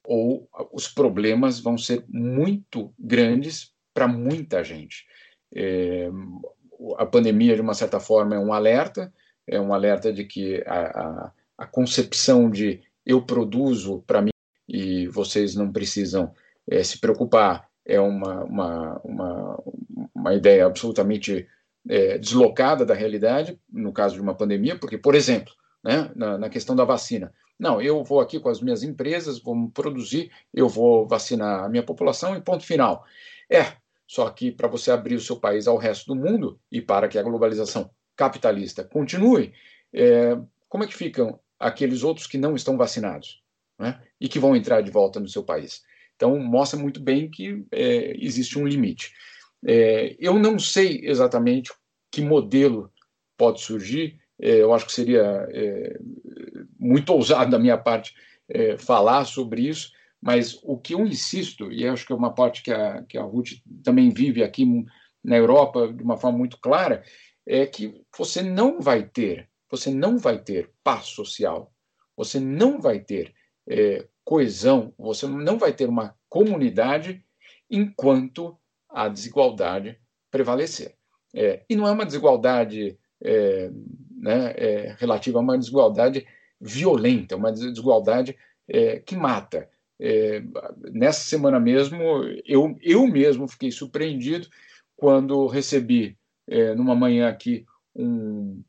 ou 0.04 0.48
os 0.72 0.88
problemas 0.88 1.60
vão 1.60 1.78
ser 1.78 2.04
muito 2.08 2.92
grandes 2.98 3.72
para 3.92 4.06
muita 4.06 4.62
gente. 4.62 5.06
É, 5.54 6.10
a 6.98 7.06
pandemia, 7.06 7.54
de 7.54 7.60
uma 7.60 7.74
certa 7.74 7.98
forma, 8.00 8.34
é 8.34 8.38
um 8.38 8.52
alerta, 8.52 9.12
é 9.46 9.60
um 9.60 9.72
alerta 9.72 10.12
de 10.12 10.24
que 10.24 10.62
a, 10.66 10.80
a, 10.80 11.32
a 11.58 11.66
concepção 11.66 12.50
de 12.50 12.82
eu 13.06 13.22
produzo 13.22 14.02
para 14.06 14.22
mim 14.22 14.30
e 14.68 15.06
vocês 15.08 15.54
não 15.54 15.70
precisam 15.70 16.32
é, 16.68 16.82
se 16.82 16.98
preocupar 16.98 17.68
é 17.86 18.00
uma, 18.00 18.44
uma, 18.44 19.00
uma, 19.04 19.62
uma 20.14 20.34
ideia 20.34 20.64
absolutamente 20.64 21.46
é, 21.86 22.16
deslocada 22.16 22.84
da 22.84 22.94
realidade, 22.94 23.60
no 23.70 23.92
caso 23.92 24.14
de 24.14 24.22
uma 24.22 24.34
pandemia, 24.34 24.78
porque, 24.78 24.96
por 24.96 25.14
exemplo, 25.14 25.52
né, 25.84 26.10
na, 26.16 26.38
na 26.38 26.48
questão 26.48 26.74
da 26.74 26.84
vacina, 26.84 27.32
não, 27.58 27.80
eu 27.80 28.02
vou 28.02 28.20
aqui 28.20 28.40
com 28.40 28.48
as 28.48 28.60
minhas 28.60 28.82
empresas, 28.82 29.40
vou 29.40 29.70
produzir, 29.70 30.30
eu 30.52 30.68
vou 30.68 31.06
vacinar 31.06 31.64
a 31.64 31.68
minha 31.68 31.82
população 31.82 32.36
e 32.36 32.40
ponto 32.40 32.64
final. 32.64 33.04
É, 33.50 33.74
só 34.06 34.28
que 34.30 34.50
para 34.50 34.68
você 34.68 34.90
abrir 34.90 35.14
o 35.14 35.20
seu 35.20 35.36
país 35.36 35.66
ao 35.66 35.76
resto 35.76 36.06
do 36.06 36.16
mundo 36.16 36.60
e 36.70 36.80
para 36.80 37.08
que 37.08 37.18
a 37.18 37.22
globalização 37.22 37.90
capitalista 38.16 38.84
continue, 38.84 39.52
é, 39.92 40.36
como 40.68 40.84
é 40.84 40.86
que 40.86 40.94
ficam 40.94 41.38
aqueles 41.58 42.02
outros 42.02 42.26
que 42.26 42.36
não 42.36 42.54
estão 42.54 42.76
vacinados 42.76 43.42
né, 43.78 44.00
e 44.20 44.28
que 44.28 44.38
vão 44.38 44.56
entrar 44.56 44.80
de 44.80 44.90
volta 44.90 45.20
no 45.20 45.28
seu 45.28 45.42
país? 45.42 45.82
Então, 46.16 46.38
mostra 46.38 46.78
muito 46.78 47.00
bem 47.00 47.30
que 47.30 47.64
é, 47.72 48.14
existe 48.18 48.58
um 48.58 48.66
limite. 48.66 49.12
É, 49.66 50.16
eu 50.18 50.38
não 50.38 50.58
sei 50.58 51.00
exatamente 51.04 51.72
que 52.10 52.20
modelo 52.20 52.92
pode 53.36 53.60
surgir, 53.60 54.20
é, 54.40 54.62
eu 54.62 54.72
acho 54.72 54.86
que 54.86 54.92
seria 54.92 55.48
é, 55.50 55.98
muito 56.78 57.10
ousado 57.10 57.50
da 57.50 57.58
minha 57.58 57.78
parte 57.78 58.14
é, 58.48 58.76
falar 58.76 59.24
sobre 59.24 59.68
isso, 59.68 59.92
mas 60.20 60.58
o 60.62 60.78
que 60.78 60.94
eu 60.94 61.06
insisto, 61.06 61.70
e 61.70 61.86
acho 61.86 62.06
que 62.06 62.12
é 62.12 62.16
uma 62.16 62.32
parte 62.32 62.62
que 62.62 62.72
a, 62.72 63.02
que 63.02 63.18
a 63.18 63.22
Ruth 63.22 63.52
também 63.82 64.10
vive 64.10 64.42
aqui 64.42 64.66
na 65.22 65.36
Europa 65.36 65.92
de 65.92 66.02
uma 66.02 66.16
forma 66.16 66.38
muito 66.38 66.58
clara, 66.58 67.02
é 67.46 67.66
que 67.66 68.02
você 68.16 68.42
não 68.42 68.80
vai 68.80 69.02
ter, 69.02 69.48
você 69.70 69.90
não 69.90 70.18
vai 70.18 70.38
ter 70.38 70.70
paz 70.82 71.06
social, 71.06 71.72
você 72.16 72.40
não 72.40 72.80
vai 72.80 73.00
ter 73.00 73.34
é, 73.68 74.06
coesão, 74.24 74.94
você 74.98 75.26
não 75.26 75.58
vai 75.58 75.72
ter 75.72 75.88
uma 75.88 76.14
comunidade 76.28 77.22
enquanto 77.70 78.56
a 78.88 79.08
desigualdade 79.08 79.98
prevalecer. 80.30 80.94
É, 81.34 81.64
e 81.68 81.76
não 81.76 81.86
é 81.86 81.90
uma 81.90 82.06
desigualdade 82.06 82.98
é, 83.22 83.70
né, 84.16 84.54
é, 84.56 84.96
relativa 84.98 85.38
a 85.38 85.42
uma 85.42 85.58
desigualdade 85.58 86.26
violenta, 86.64 87.36
uma 87.36 87.52
desigualdade 87.52 88.34
é, 88.66 88.98
que 88.98 89.14
mata. 89.14 89.68
É, 90.00 90.42
nessa 90.92 91.20
semana 91.20 91.60
mesmo, 91.60 92.02
eu, 92.46 92.76
eu 92.80 93.06
mesmo 93.06 93.46
fiquei 93.46 93.70
surpreendido 93.70 94.48
quando 94.96 95.46
recebi, 95.46 96.16
é, 96.48 96.74
numa 96.74 96.94
manhã 96.94 97.28
aqui, 97.28 97.66
um, 97.94 98.62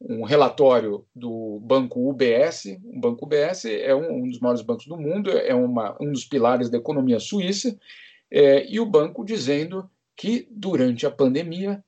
um 0.00 0.22
relatório 0.22 1.04
do 1.14 1.58
banco 1.60 2.08
UBS. 2.08 2.78
O 2.84 3.00
banco 3.00 3.26
UBS 3.26 3.64
é 3.64 3.94
um, 3.94 4.22
um 4.22 4.28
dos 4.28 4.38
maiores 4.38 4.62
bancos 4.62 4.86
do 4.86 4.96
mundo, 4.96 5.30
é 5.30 5.54
uma, 5.54 5.96
um 6.00 6.12
dos 6.12 6.24
pilares 6.24 6.70
da 6.70 6.78
economia 6.78 7.18
suíça, 7.18 7.76
é, 8.30 8.66
e 8.72 8.78
o 8.78 8.86
banco 8.86 9.24
dizendo 9.24 9.90
que 10.16 10.46
durante 10.50 11.06
a 11.06 11.10
pandemia, 11.10 11.82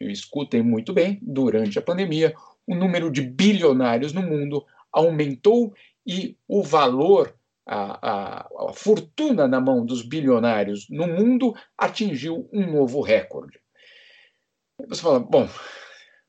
escutem 0.00 0.62
muito 0.62 0.92
bem, 0.92 1.18
durante 1.20 1.78
a 1.78 1.82
pandemia, 1.82 2.34
o 2.66 2.74
número 2.74 3.10
de 3.10 3.22
bilionários 3.22 4.12
no 4.12 4.22
mundo 4.22 4.64
aumentou 4.96 5.74
e 6.06 6.38
o 6.48 6.62
valor, 6.62 7.36
a, 7.66 8.10
a, 8.10 8.48
a, 8.68 8.72
fortuna 8.72 9.46
na 9.46 9.60
mão 9.60 9.84
dos 9.84 10.02
bilionários 10.02 10.86
no 10.88 11.06
mundo 11.06 11.54
atingiu 11.76 12.48
um 12.52 12.72
novo 12.72 13.02
recorde. 13.02 13.60
Você 14.88 15.02
fala, 15.02 15.20
bom, 15.20 15.48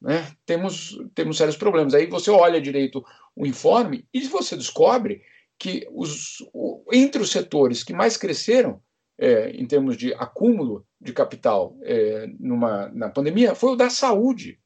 né, 0.02 0.30
temos, 0.46 0.98
temos 1.16 1.38
sérios 1.38 1.56
problemas. 1.56 1.94
Aí 1.94 2.08
você 2.08 2.30
olha 2.30 2.60
direito 2.60 3.04
o 3.36 3.46
informe 3.46 4.06
e 4.14 4.28
você 4.28 4.58
descobre 4.58 5.22
que 5.60 5.88
os, 5.92 6.38
o, 6.54 6.84
entre 6.92 7.22
os 7.22 7.32
setores 7.32 7.84
que 7.84 7.94
mais 7.94 8.18
cresceram 8.18 8.82
é, 9.18 9.52
em 9.52 9.66
termos 9.66 9.96
de 9.96 10.14
acúmulo 10.16 10.86
de 11.00 11.14
capital 11.14 11.78
é, 11.84 12.28
numa, 12.40 12.90
na 12.90 13.10
pandemia 13.10 13.56
foi 13.56 13.74
o 13.74 13.76
da 13.76 13.90
saúde. 13.90 14.60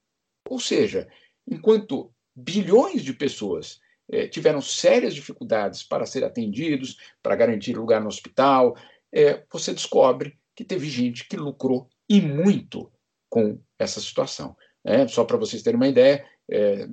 Ou 0.49 0.59
seja, 0.59 1.07
enquanto 1.47 2.11
bilhões 2.35 3.03
de 3.03 3.13
pessoas 3.13 3.79
é, 4.11 4.27
tiveram 4.27 4.61
sérias 4.61 5.15
dificuldades 5.15 5.81
para 5.81 6.05
ser 6.05 6.23
atendidos, 6.25 6.97
para 7.23 7.35
garantir 7.35 7.73
lugar 7.73 8.01
no 8.01 8.09
hospital, 8.09 8.75
é, 9.11 9.41
você 9.51 9.73
descobre 9.73 10.37
que 10.53 10.65
teve 10.65 10.89
gente 10.89 11.27
que 11.27 11.37
lucrou 11.37 11.87
e 12.09 12.21
muito 12.21 12.91
com 13.29 13.57
essa 13.79 14.01
situação. 14.01 14.55
Né? 14.83 15.07
Só 15.07 15.23
para 15.23 15.37
vocês 15.37 15.63
terem 15.63 15.77
uma 15.77 15.87
ideia, 15.87 16.25
é, 16.49 16.85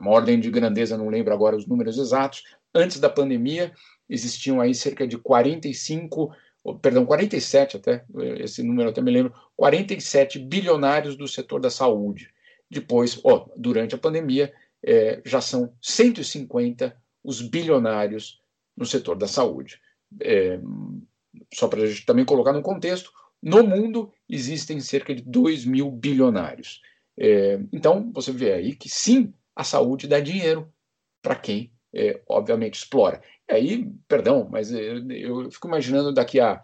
uma 0.00 0.10
ordem 0.10 0.40
de 0.40 0.50
grandeza, 0.50 0.98
não 0.98 1.08
lembro 1.08 1.32
agora 1.32 1.56
os 1.56 1.66
números 1.66 1.96
exatos, 1.96 2.42
antes 2.74 2.98
da 2.98 3.08
pandemia 3.08 3.72
existiam 4.10 4.60
aí 4.60 4.74
cerca 4.74 5.06
de 5.06 5.16
45, 5.16 6.34
perdão, 6.82 7.06
47 7.06 7.76
até, 7.76 8.04
esse 8.38 8.62
número 8.64 8.88
eu 8.88 8.90
até 8.90 9.00
me 9.00 9.12
lembro, 9.12 9.32
47 9.56 10.40
bilionários 10.40 11.16
do 11.16 11.28
setor 11.28 11.60
da 11.60 11.70
saúde. 11.70 12.30
Depois, 12.68 13.20
durante 13.56 13.94
a 13.94 13.98
pandemia, 13.98 14.52
é, 14.84 15.22
já 15.24 15.40
são 15.40 15.72
150 15.80 16.96
os 17.22 17.40
bilionários 17.40 18.40
no 18.76 18.84
setor 18.84 19.16
da 19.16 19.26
saúde. 19.26 19.80
É, 20.20 20.60
só 21.52 21.66
para 21.68 21.82
a 21.82 21.86
gente 21.86 22.04
também 22.04 22.24
colocar 22.24 22.52
no 22.52 22.62
contexto, 22.62 23.10
no 23.42 23.62
mundo 23.62 24.12
existem 24.28 24.80
cerca 24.80 25.14
de 25.14 25.22
2 25.22 25.64
mil 25.64 25.90
bilionários. 25.90 26.82
É, 27.18 27.58
então, 27.72 28.10
você 28.12 28.32
vê 28.32 28.52
aí 28.52 28.74
que 28.74 28.88
sim, 28.88 29.32
a 29.54 29.64
saúde 29.64 30.06
dá 30.06 30.20
dinheiro 30.20 30.72
para 31.22 31.36
quem, 31.36 31.72
é, 31.92 32.20
obviamente, 32.28 32.74
explora. 32.74 33.22
E 33.48 33.54
aí, 33.54 33.92
perdão, 34.06 34.48
mas 34.50 34.70
eu, 34.70 35.10
eu 35.10 35.50
fico 35.50 35.68
imaginando 35.68 36.12
daqui 36.12 36.40
a 36.40 36.62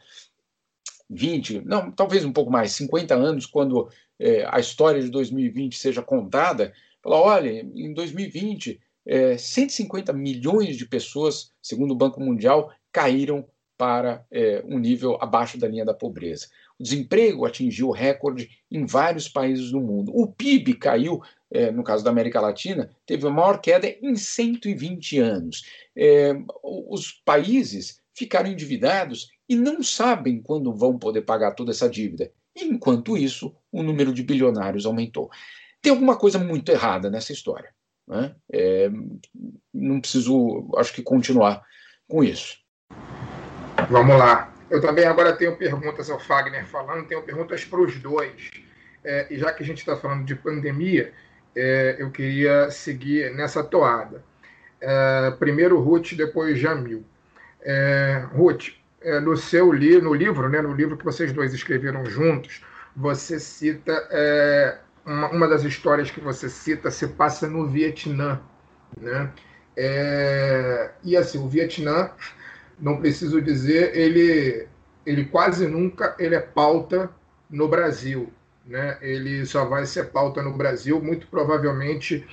20, 1.09 1.63
não, 1.65 1.91
talvez 1.91 2.25
um 2.25 2.33
pouco 2.33 2.51
mais, 2.51 2.73
50 2.73 3.15
anos, 3.15 3.47
quando 3.47 3.89
é, 4.19 4.45
a 4.49 4.61
história 4.61 5.01
de 5.01 5.09
2020 5.09 5.77
seja 5.77 6.03
contada, 6.03 6.73
falar, 7.03 7.21
olha, 7.21 7.51
em 7.51 7.93
2020, 7.93 8.81
é, 9.07 9.37
150 9.37 10.13
milhões 10.13 10.77
de 10.77 10.87
pessoas, 10.87 11.53
segundo 11.63 11.93
o 11.93 11.97
Banco 11.97 12.21
Mundial, 12.21 12.73
caíram 12.93 13.47
para 13.77 14.27
é, 14.31 14.63
um 14.67 14.79
nível 14.79 15.17
abaixo 15.21 15.57
da 15.57 15.67
linha 15.67 15.85
da 15.85 15.95
pobreza. 15.95 16.49
O 16.79 16.83
desemprego 16.83 17.47
atingiu 17.47 17.91
recorde 17.91 18.51
em 18.71 18.85
vários 18.85 19.29
países 19.29 19.71
do 19.71 19.81
mundo. 19.81 20.13
O 20.15 20.27
PIB 20.27 20.75
caiu, 20.75 21.23
é, 21.51 21.71
no 21.71 21.83
caso 21.83 22.05
da 22.05 22.11
América 22.11 22.41
Latina, 22.41 22.91
teve 23.07 23.27
a 23.27 23.31
maior 23.31 23.59
queda 23.61 23.89
em 24.03 24.15
120 24.15 25.19
anos. 25.19 25.65
É, 25.97 26.33
os 26.63 27.13
países 27.25 28.01
ficaram 28.15 28.51
endividados 28.51 29.31
e 29.49 29.57
não 29.57 29.83
sabem 29.83 30.43
quando 30.43 30.75
vão 30.75 30.99
poder 30.99 31.23
pagar 31.23 31.53
toda 31.53 31.71
essa 31.71 31.89
dívida. 31.89 32.31
Enquanto 32.55 33.17
isso, 33.17 33.55
o 33.73 33.83
número 33.83 34.13
de 34.13 34.23
bilionários 34.23 34.85
aumentou. 34.85 35.31
Tem 35.83 35.91
alguma 35.91 36.17
coisa 36.17 36.39
muito 36.39 36.71
errada 36.71 37.11
nessa 37.11 37.33
história. 37.33 37.71
Né? 38.07 38.35
É, 38.53 38.91
não 39.73 40.01
preciso, 40.01 40.69
acho 40.77 40.93
que, 40.93 41.03
continuar 41.03 41.63
com 42.09 42.25
isso. 42.25 42.59
Vamos 43.89 44.19
lá. 44.19 44.53
Eu 44.69 44.81
também 44.81 45.05
agora 45.05 45.37
tenho 45.37 45.57
perguntas 45.57 46.11
ao 46.11 46.21
Fagner 46.21 46.67
falando, 46.67 47.07
tenho 47.07 47.23
perguntas 47.23 47.65
para 47.65 47.81
os 47.81 47.97
dois. 47.99 48.51
É, 49.05 49.27
e 49.31 49.39
já 49.39 49.53
que 49.53 49.63
a 49.63 49.67
gente 49.67 49.79
está 49.79 49.97
falando 49.97 50.25
de 50.25 50.35
pandemia, 50.35 51.13
é, 51.57 51.97
eu 51.99 52.11
queria 52.11 52.71
seguir 52.71 53.35
nessa 53.35 53.65
toada. 53.65 54.23
É, 54.81 55.31
primeiro 55.39 55.81
Ruth, 55.81 56.15
depois 56.15 56.59
Jamil. 56.59 57.05
É, 57.63 58.25
Ruth, 58.33 58.69
é, 59.01 59.21
no 59.21 59.37
seu 59.37 59.73
li 59.73 60.01
no 60.01 60.15
livro, 60.15 60.49
né, 60.49 60.61
no 60.61 60.75
livro 60.75 60.97
que 60.97 61.05
vocês 61.05 61.33
dois 61.33 61.55
escreveram 61.55 62.05
juntos, 62.07 62.63
você 62.95 63.39
cita 63.39 63.93
é, 64.11 64.79
uma, 65.05 65.29
uma, 65.31 65.49
das 65.49 65.63
histórias 65.65 66.11
que 66.11 66.21
você 66.21 66.49
cita 66.49 66.91
se 66.91 67.09
passa 67.09 67.49
no 67.49 67.67
Vietnã, 67.67 68.41
né? 68.97 69.31
e 71.03 71.17
assim, 71.17 71.39
o 71.39 71.49
Vietnã 71.49 72.11
não 72.79 72.99
preciso 72.99 73.41
dizer, 73.41 73.97
ele, 73.97 74.67
ele 75.07 75.25
quase 75.27 75.67
nunca 75.67 76.15
ele 76.19 76.35
é 76.35 76.41
pauta 76.41 77.11
no 77.49 77.69
Brasil. 77.69 78.33
Né? 78.67 78.99
Ele 79.01 79.45
só 79.47 79.65
vai 79.65 79.87
ser 79.87 80.11
pauta 80.11 80.43
no 80.43 80.53
Brasil, 80.53 81.03
muito 81.03 81.27
provavelmente 81.27 82.27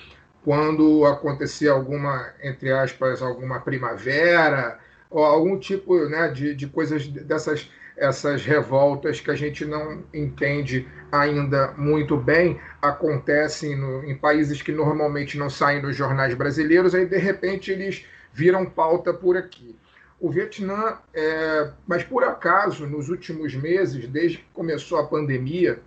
quando 0.44 1.06
acontecer 1.06 1.68
alguma, 1.68 2.32
entre 2.42 2.72
aspas, 2.72 3.22
alguma 3.22 3.60
primavera, 3.60 4.80
ou 5.10 5.26
algum 5.26 5.60
tipo 5.60 6.08
né, 6.08 6.30
de, 6.30 6.56
de 6.56 6.68
coisas 6.68 7.08
dessas 7.08 7.70
essas 7.98 8.46
revoltas 8.46 9.20
que 9.20 9.32
a 9.32 9.36
gente 9.36 9.66
não 9.66 10.04
entende 10.14 10.88
ainda 11.12 11.74
muito 11.78 12.16
bem 12.16 12.60
acontecem 12.82 13.76
no, 13.76 14.04
em 14.04 14.16
países 14.16 14.62
que 14.62 14.72
normalmente 14.72 15.38
não 15.38 15.50
saem 15.50 15.82
dos 15.82 15.96
jornais 15.96 16.34
brasileiros, 16.36 16.94
aí 16.94 17.06
de 17.06 17.18
repente 17.18 17.72
eles 17.72 18.06
viram 18.32 18.66
pauta 18.66 19.14
por 19.14 19.36
aqui. 19.36 19.76
O 20.20 20.30
Vietnã, 20.30 20.98
é, 21.14 21.72
mas 21.88 22.04
por 22.04 22.24
acaso, 22.24 22.88
nos 22.88 23.10
últimos 23.10 23.54
meses, 23.56 24.08
desde 24.08 24.38
que 24.38 24.46
começou 24.54 25.00
a 25.00 25.06
pandemia, 25.06 25.80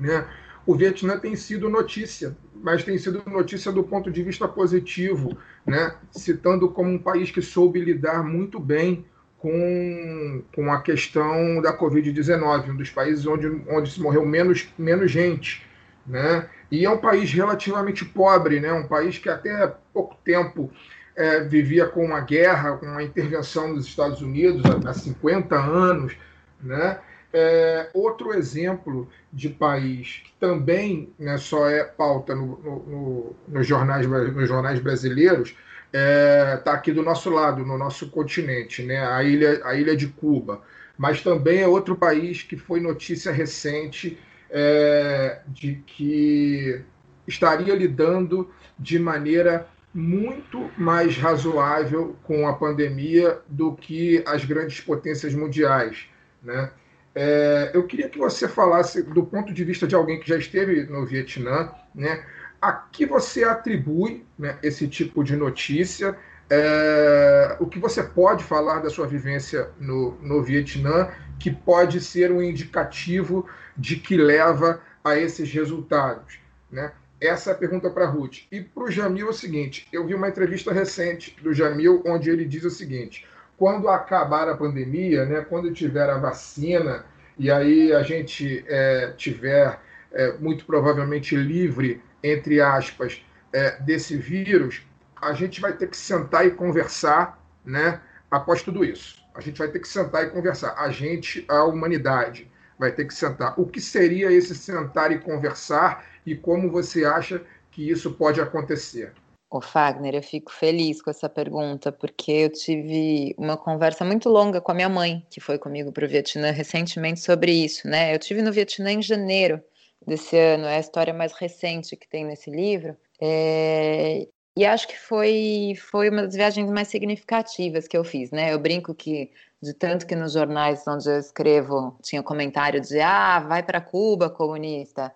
né, 0.00 0.26
o 0.64 0.76
Vietnã 0.76 1.18
tem 1.18 1.34
sido 1.34 1.68
notícia, 1.68 2.36
mas 2.54 2.84
tem 2.84 2.96
sido 2.98 3.22
notícia 3.26 3.72
do 3.72 3.82
ponto 3.82 4.10
de 4.10 4.22
vista 4.22 4.46
positivo, 4.46 5.36
né, 5.66 5.96
citando 6.12 6.68
como 6.68 6.90
um 6.90 6.98
país 6.98 7.30
que 7.30 7.42
soube 7.42 7.80
lidar 7.80 8.22
muito 8.22 8.60
bem 8.60 9.04
com, 9.42 10.40
com 10.54 10.72
a 10.72 10.80
questão 10.80 11.60
da 11.60 11.76
Covid-19, 11.76 12.70
um 12.70 12.76
dos 12.76 12.90
países 12.90 13.26
onde, 13.26 13.48
onde 13.68 13.90
se 13.90 14.00
morreu 14.00 14.24
menos, 14.24 14.72
menos 14.78 15.10
gente. 15.10 15.66
Né? 16.06 16.48
E 16.70 16.84
é 16.84 16.90
um 16.90 16.98
país 16.98 17.32
relativamente 17.32 18.04
pobre, 18.04 18.60
né? 18.60 18.72
um 18.72 18.86
país 18.86 19.18
que 19.18 19.28
até 19.28 19.74
pouco 19.92 20.16
tempo 20.24 20.70
é, 21.16 21.40
vivia 21.40 21.86
com 21.86 22.04
uma 22.04 22.20
guerra, 22.20 22.76
com 22.76 22.86
uma 22.86 23.02
intervenção 23.02 23.74
dos 23.74 23.84
Estados 23.84 24.22
Unidos 24.22 24.62
há, 24.64 24.90
há 24.90 24.94
50 24.94 25.56
anos. 25.56 26.16
Né? 26.62 27.00
É, 27.32 27.90
outro 27.92 28.32
exemplo 28.32 29.08
de 29.32 29.48
país 29.48 30.22
que 30.24 30.32
também 30.38 31.12
né, 31.18 31.36
só 31.36 31.68
é 31.68 31.82
pauta 31.82 32.32
no, 32.32 32.46
no, 32.60 32.78
no, 32.86 33.36
nos, 33.48 33.66
jornais, 33.66 34.06
nos 34.06 34.48
jornais 34.48 34.78
brasileiros 34.78 35.56
está 35.92 35.98
é, 35.98 36.56
tá 36.56 36.72
aqui 36.72 36.90
do 36.90 37.02
nosso 37.02 37.28
lado, 37.28 37.66
no 37.66 37.76
nosso 37.76 38.08
continente, 38.10 38.82
né, 38.82 39.06
a, 39.06 39.22
ilha, 39.22 39.60
a 39.64 39.74
ilha 39.74 39.94
de 39.94 40.08
Cuba. 40.08 40.62
Mas 40.96 41.22
também 41.22 41.60
é 41.60 41.68
outro 41.68 41.96
país 41.96 42.42
que 42.42 42.56
foi 42.56 42.80
notícia 42.80 43.30
recente 43.30 44.18
é, 44.50 45.40
de 45.48 45.82
que 45.86 46.80
estaria 47.26 47.74
lidando 47.74 48.50
de 48.78 48.98
maneira 48.98 49.68
muito 49.94 50.70
mais 50.78 51.18
razoável 51.18 52.16
com 52.22 52.48
a 52.48 52.54
pandemia 52.54 53.38
do 53.46 53.74
que 53.74 54.22
as 54.26 54.44
grandes 54.44 54.80
potências 54.80 55.34
mundiais. 55.34 56.06
Né? 56.42 56.70
É, 57.14 57.70
eu 57.74 57.86
queria 57.86 58.08
que 58.08 58.18
você 58.18 58.48
falasse, 58.48 59.02
do 59.02 59.24
ponto 59.24 59.52
de 59.52 59.64
vista 59.64 59.86
de 59.86 59.94
alguém 59.94 60.18
que 60.18 60.28
já 60.28 60.36
esteve 60.36 60.84
no 60.84 61.04
Vietnã, 61.04 61.70
né, 61.94 62.24
a 62.62 62.72
que 62.72 63.04
você 63.04 63.42
atribui 63.42 64.24
né, 64.38 64.56
esse 64.62 64.86
tipo 64.86 65.24
de 65.24 65.34
notícia, 65.34 66.16
é, 66.48 67.56
o 67.58 67.66
que 67.66 67.80
você 67.80 68.04
pode 68.04 68.44
falar 68.44 68.78
da 68.78 68.88
sua 68.88 69.06
vivência 69.06 69.70
no, 69.80 70.12
no 70.22 70.40
Vietnã, 70.44 71.08
que 71.40 71.50
pode 71.50 72.00
ser 72.00 72.30
um 72.30 72.40
indicativo 72.40 73.48
de 73.76 73.96
que 73.96 74.16
leva 74.16 74.80
a 75.02 75.16
esses 75.16 75.52
resultados. 75.52 76.38
Né? 76.70 76.92
Essa 77.20 77.50
é 77.50 77.52
a 77.52 77.56
pergunta 77.56 77.90
para 77.90 78.04
a 78.04 78.08
Ruth. 78.08 78.44
E 78.52 78.60
para 78.60 78.84
o 78.84 78.90
Jamil 78.90 79.26
é 79.26 79.30
o 79.30 79.32
seguinte: 79.32 79.88
eu 79.92 80.06
vi 80.06 80.14
uma 80.14 80.28
entrevista 80.28 80.72
recente 80.72 81.36
do 81.42 81.52
Jamil, 81.52 82.00
onde 82.06 82.30
ele 82.30 82.44
diz 82.44 82.64
o 82.64 82.70
seguinte: 82.70 83.26
quando 83.56 83.88
acabar 83.88 84.48
a 84.48 84.56
pandemia, 84.56 85.24
né, 85.24 85.40
quando 85.40 85.72
tiver 85.72 86.08
a 86.08 86.18
vacina, 86.18 87.04
e 87.36 87.50
aí 87.50 87.92
a 87.92 88.02
gente 88.02 88.64
é, 88.68 89.12
tiver 89.16 89.80
é, 90.12 90.32
muito 90.38 90.64
provavelmente 90.64 91.34
livre, 91.34 92.00
entre 92.22 92.60
aspas, 92.60 93.22
é, 93.52 93.78
desse 93.80 94.16
vírus, 94.16 94.82
a 95.20 95.32
gente 95.32 95.60
vai 95.60 95.72
ter 95.72 95.88
que 95.88 95.96
sentar 95.96 96.46
e 96.46 96.50
conversar 96.50 97.40
né, 97.64 98.00
após 98.30 98.62
tudo 98.62 98.84
isso. 98.84 99.22
A 99.34 99.40
gente 99.40 99.58
vai 99.58 99.68
ter 99.68 99.78
que 99.78 99.88
sentar 99.88 100.24
e 100.24 100.30
conversar. 100.30 100.74
A 100.78 100.90
gente, 100.90 101.44
a 101.48 101.64
humanidade, 101.64 102.50
vai 102.78 102.92
ter 102.92 103.06
que 103.06 103.14
sentar. 103.14 103.58
O 103.58 103.66
que 103.66 103.80
seria 103.80 104.30
esse 104.30 104.54
sentar 104.54 105.12
e 105.12 105.18
conversar 105.18 106.04
e 106.26 106.34
como 106.34 106.70
você 106.70 107.04
acha 107.04 107.42
que 107.70 107.88
isso 107.88 108.12
pode 108.12 108.40
acontecer? 108.40 109.12
O 109.50 109.60
Fagner, 109.60 110.14
eu 110.14 110.22
fico 110.22 110.50
feliz 110.50 111.02
com 111.02 111.10
essa 111.10 111.28
pergunta, 111.28 111.92
porque 111.92 112.32
eu 112.32 112.50
tive 112.50 113.34
uma 113.36 113.56
conversa 113.56 114.02
muito 114.02 114.30
longa 114.30 114.62
com 114.62 114.72
a 114.72 114.74
minha 114.74 114.88
mãe, 114.88 115.26
que 115.28 115.40
foi 115.40 115.58
comigo 115.58 115.92
para 115.92 116.06
o 116.06 116.08
Vietnã 116.08 116.50
recentemente 116.50 117.20
sobre 117.20 117.52
isso, 117.52 117.86
né? 117.86 118.14
Eu 118.14 118.18
tive 118.18 118.40
no 118.40 118.50
Vietnã 118.50 118.92
em 118.92 119.02
janeiro 119.02 119.62
desse 120.06 120.36
ano, 120.36 120.66
é 120.66 120.76
a 120.76 120.80
história 120.80 121.14
mais 121.14 121.32
recente 121.32 121.96
que 121.96 122.08
tem 122.08 122.24
nesse 122.24 122.50
livro, 122.50 122.96
é... 123.20 124.26
e 124.56 124.64
acho 124.64 124.88
que 124.88 124.98
foi 124.98 125.74
foi 125.90 126.10
uma 126.10 126.22
das 126.22 126.34
viagens 126.34 126.70
mais 126.70 126.88
significativas 126.88 127.88
que 127.88 127.96
eu 127.96 128.04
fiz, 128.04 128.30
né? 128.30 128.52
Eu 128.52 128.58
brinco 128.58 128.94
que 128.94 129.30
de 129.62 129.74
tanto 129.74 130.06
que 130.06 130.16
nos 130.16 130.32
jornais 130.32 130.86
onde 130.88 131.08
eu 131.08 131.18
escrevo 131.18 131.96
tinha 132.02 132.22
comentário 132.22 132.80
de 132.80 133.00
ah, 133.00 133.40
vai 133.40 133.62
para 133.62 133.80
Cuba, 133.80 134.28
comunista 134.30 135.14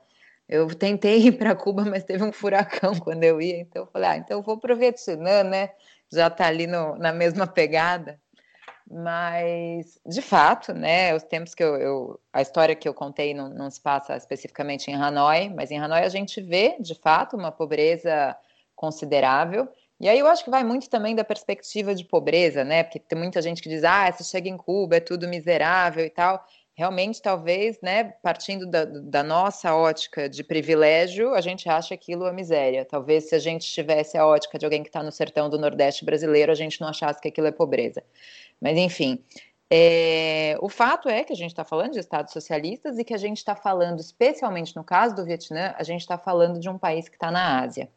eu 0.49 0.66
tentei 0.74 1.18
ir 1.26 1.32
para 1.32 1.55
Cuba, 1.55 1.84
mas 1.84 2.05
teve 2.05 2.22
um 2.24 2.32
furacão 2.32 2.95
quando 3.01 3.24
eu 3.24 3.41
ia, 3.41 3.61
então 3.61 3.82
eu 3.82 3.87
falei, 3.87 4.09
ah, 4.11 4.16
então 4.16 4.39
eu 4.39 4.43
vou 4.43 4.59
para 4.59 4.74
o 4.74 4.76
Vietnã, 4.76 5.43
né? 5.43 5.70
Já 6.12 6.28
está 6.28 6.47
ali 6.47 6.66
no, 6.66 6.97
na 6.97 7.12
mesma 7.12 7.47
pegada. 7.47 8.20
Mas, 8.89 9.99
de 10.07 10.22
fato, 10.22 10.72
né, 10.72 11.14
os 11.14 11.24
tempos 11.24 11.55
que 11.55 11.62
eu, 11.62 11.76
eu 11.76 12.20
a 12.32 12.41
história 12.41 12.74
que 12.74 12.89
eu 12.89 12.95
contei 12.95 13.34
não, 13.34 13.49
não, 13.49 13.68
se 13.68 13.80
passa 13.80 14.16
especificamente 14.16 14.89
em 14.91 14.95
Hanoi, 14.95 15.49
mas 15.49 15.72
em 15.72 15.78
Hanoi 15.78 16.03
a 16.03 16.09
gente 16.09 16.41
vê, 16.41 16.76
de 16.78 16.95
fato, 16.95 17.37
uma 17.37 17.51
pobreza 17.51 18.37
considerável. 18.76 19.68
E 19.99 20.09
aí 20.09 20.18
eu 20.18 20.26
acho 20.28 20.45
que 20.45 20.51
vai 20.51 20.62
muito 20.62 20.89
também 20.89 21.16
da 21.16 21.24
perspectiva 21.24 21.95
de 21.95 22.05
pobreza, 22.05 22.62
né? 22.62 22.84
Porque 22.84 23.01
tem 23.01 23.18
muita 23.18 23.43
gente 23.43 23.61
que 23.61 23.68
diz, 23.68 23.82
ah, 23.82 24.11
você 24.12 24.22
chega 24.22 24.49
em 24.49 24.57
Cuba, 24.57 24.97
é 24.97 25.01
tudo 25.01 25.26
miserável 25.26 26.05
e 26.05 26.11
tal 26.11 26.45
realmente, 26.76 27.22
talvez, 27.22 27.80
né, 27.80 28.05
partindo 28.22 28.66
da, 28.66 28.84
da, 28.84 29.22
nossa 29.22 29.74
ótica 29.74 30.28
de 30.28 30.45
privilégio, 30.45 31.34
a 31.34 31.41
gente 31.41 31.66
acha 31.70 31.95
aquilo 31.95 32.26
a 32.26 32.32
miséria. 32.32 32.84
Talvez 32.84 33.30
se 33.30 33.34
a 33.34 33.39
gente 33.39 33.66
tivesse 33.66 34.18
a 34.18 34.26
ótica 34.26 34.59
de 34.59 34.66
alguém 34.66 34.82
que 34.82 34.91
está 34.91 35.03
no 35.03 35.11
sertão 35.11 35.49
do 35.49 35.59
Nordeste 35.59 36.05
brasileiro, 36.05 36.53
a 36.53 36.55
gente 36.55 36.78
não 36.78 36.89
achasse 36.89 37.18
que 37.18 37.28
aquilo 37.28 37.47
é 37.47 37.53
pobreza. 37.53 38.05
Mas, 38.61 38.76
enfim, 38.76 39.22
é, 39.70 40.57
o 40.61 40.68
fato 40.68 41.09
é 41.09 41.24
que 41.24 41.32
a 41.32 41.36
gente 41.36 41.50
está 41.50 41.64
falando 41.64 41.92
de 41.92 41.98
estados 41.98 42.32
socialistas 42.32 42.98
e 42.98 43.04
que 43.04 43.14
a 43.14 43.18
gente 43.18 43.38
está 43.38 43.57
falando, 43.57 43.98
especialmente 43.98 44.76
no 44.76 44.84
caso 44.84 45.14
do 45.14 45.24
Vietnã, 45.24 45.74
a 45.76 45.82
gente 45.82 46.02
está 46.02 46.16
falando 46.16 46.61
de 46.61 46.68
um 46.68 46.78
país 46.78 47.09
que 47.09 47.16
está 47.16 47.30
na 47.30 47.61
Ásia, 47.61 47.88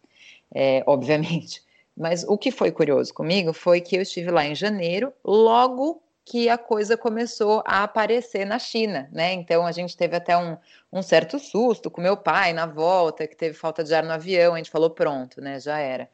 é, 0.53 0.83
obviamente. 0.87 1.63
Mas 1.95 2.23
o 2.23 2.37
que 2.37 2.49
foi 2.49 2.71
curioso 2.71 3.13
comigo 3.13 3.53
foi 3.53 3.81
que 3.81 3.97
eu 3.97 4.01
estive 4.01 4.31
lá 4.31 4.45
em 4.45 4.55
janeiro, 4.55 5.13
logo 5.23 6.01
que 6.25 6.47
a 6.47 6.57
coisa 6.57 6.95
começou 6.95 7.63
a 7.65 7.83
aparecer 7.83 8.45
na 8.45 8.59
China, 8.59 9.09
né? 9.11 9.33
Então 9.33 9.65
a 9.65 9.71
gente 9.71 9.97
teve 9.97 10.15
até 10.15 10.37
um, 10.37 10.57
um 10.93 11.01
certo 11.01 11.39
susto 11.39 11.89
com 11.89 12.01
meu 12.01 12.15
pai 12.15 12.53
na 12.53 12.65
volta, 12.65 13.27
que 13.27 13.35
teve 13.35 13.55
falta 13.55 13.83
de 13.83 13.93
ar 13.93 14.03
no 14.03 14.11
avião, 14.11 14.53
a 14.53 14.57
gente 14.57 14.69
falou 14.69 14.91
pronto, 14.91 15.41
né? 15.41 15.59
Já 15.59 15.79
era. 15.79 16.09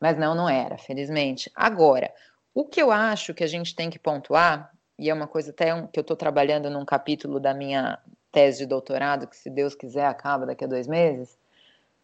Mas 0.00 0.18
não, 0.18 0.34
não 0.34 0.48
era, 0.48 0.76
felizmente. 0.76 1.50
Agora, 1.54 2.12
o 2.60 2.64
que 2.64 2.80
eu 2.82 2.92
acho 2.92 3.32
que 3.32 3.42
a 3.42 3.46
gente 3.46 3.74
tem 3.74 3.88
que 3.88 3.98
pontuar, 3.98 4.70
e 4.98 5.08
é 5.08 5.14
uma 5.14 5.26
coisa 5.26 5.50
até 5.50 5.70
que 5.86 5.98
eu 5.98 6.02
estou 6.02 6.16
trabalhando 6.16 6.68
num 6.68 6.84
capítulo 6.84 7.40
da 7.40 7.54
minha 7.54 7.98
tese 8.30 8.58
de 8.58 8.66
doutorado, 8.66 9.26
que 9.26 9.36
se 9.36 9.48
Deus 9.48 9.74
quiser 9.74 10.04
acaba 10.04 10.44
daqui 10.44 10.64
a 10.64 10.68
dois 10.68 10.86
meses, 10.86 11.38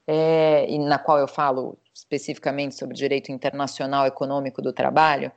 é, 0.06 0.66
e 0.68 0.78
na 0.78 0.98
qual 0.98 1.18
eu 1.18 1.28
falo 1.28 1.76
especificamente 1.92 2.74
sobre 2.74 2.96
direito 2.96 3.30
internacional 3.30 4.06
econômico 4.06 4.62
do 4.62 4.72
trabalho, 4.72 5.30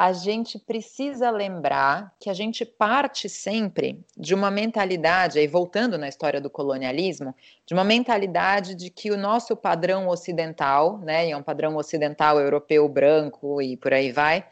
a 0.00 0.14
gente 0.14 0.58
precisa 0.58 1.30
lembrar 1.30 2.14
que 2.18 2.30
a 2.30 2.32
gente 2.32 2.64
parte 2.64 3.28
sempre 3.28 4.02
de 4.16 4.34
uma 4.34 4.50
mentalidade, 4.50 5.38
aí 5.38 5.46
voltando 5.46 5.98
na 5.98 6.08
história 6.08 6.40
do 6.40 6.48
colonialismo, 6.48 7.34
de 7.66 7.74
uma 7.74 7.84
mentalidade 7.84 8.74
de 8.74 8.88
que 8.88 9.10
o 9.10 9.18
nosso 9.18 9.54
padrão 9.54 10.08
ocidental, 10.08 10.96
né, 11.00 11.28
e 11.28 11.32
é 11.32 11.36
um 11.36 11.42
padrão 11.42 11.76
ocidental 11.76 12.40
europeu 12.40 12.88
branco 12.88 13.60
e 13.60 13.76
por 13.76 13.92
aí 13.92 14.10
vai, 14.10 14.46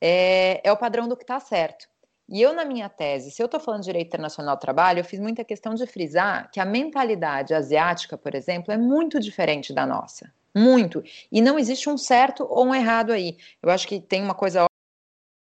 é, 0.00 0.66
é 0.66 0.72
o 0.72 0.76
padrão 0.78 1.06
do 1.06 1.18
que 1.18 1.24
está 1.24 1.38
certo. 1.38 1.86
E 2.26 2.40
eu, 2.40 2.54
na 2.54 2.64
minha 2.64 2.88
tese, 2.88 3.30
se 3.30 3.42
eu 3.42 3.44
estou 3.44 3.60
falando 3.60 3.82
de 3.82 3.88
direito 3.88 4.06
internacional 4.06 4.56
do 4.56 4.60
trabalho, 4.60 5.00
eu 5.00 5.04
fiz 5.04 5.20
muita 5.20 5.44
questão 5.44 5.74
de 5.74 5.86
frisar 5.86 6.50
que 6.50 6.58
a 6.58 6.64
mentalidade 6.64 7.52
asiática, 7.52 8.16
por 8.16 8.34
exemplo, 8.34 8.72
é 8.72 8.78
muito 8.78 9.20
diferente 9.20 9.70
da 9.70 9.84
nossa. 9.86 10.32
Muito. 10.54 11.04
E 11.30 11.42
não 11.42 11.58
existe 11.58 11.90
um 11.90 11.98
certo 11.98 12.46
ou 12.48 12.68
um 12.68 12.74
errado 12.74 13.12
aí. 13.12 13.36
Eu 13.62 13.68
acho 13.68 13.86
que 13.86 14.00
tem 14.00 14.22
uma 14.22 14.34
coisa 14.34 14.64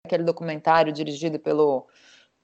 aquele 0.08 0.24
documentário 0.24 0.92
dirigido 0.92 1.38
pelo 1.38 1.86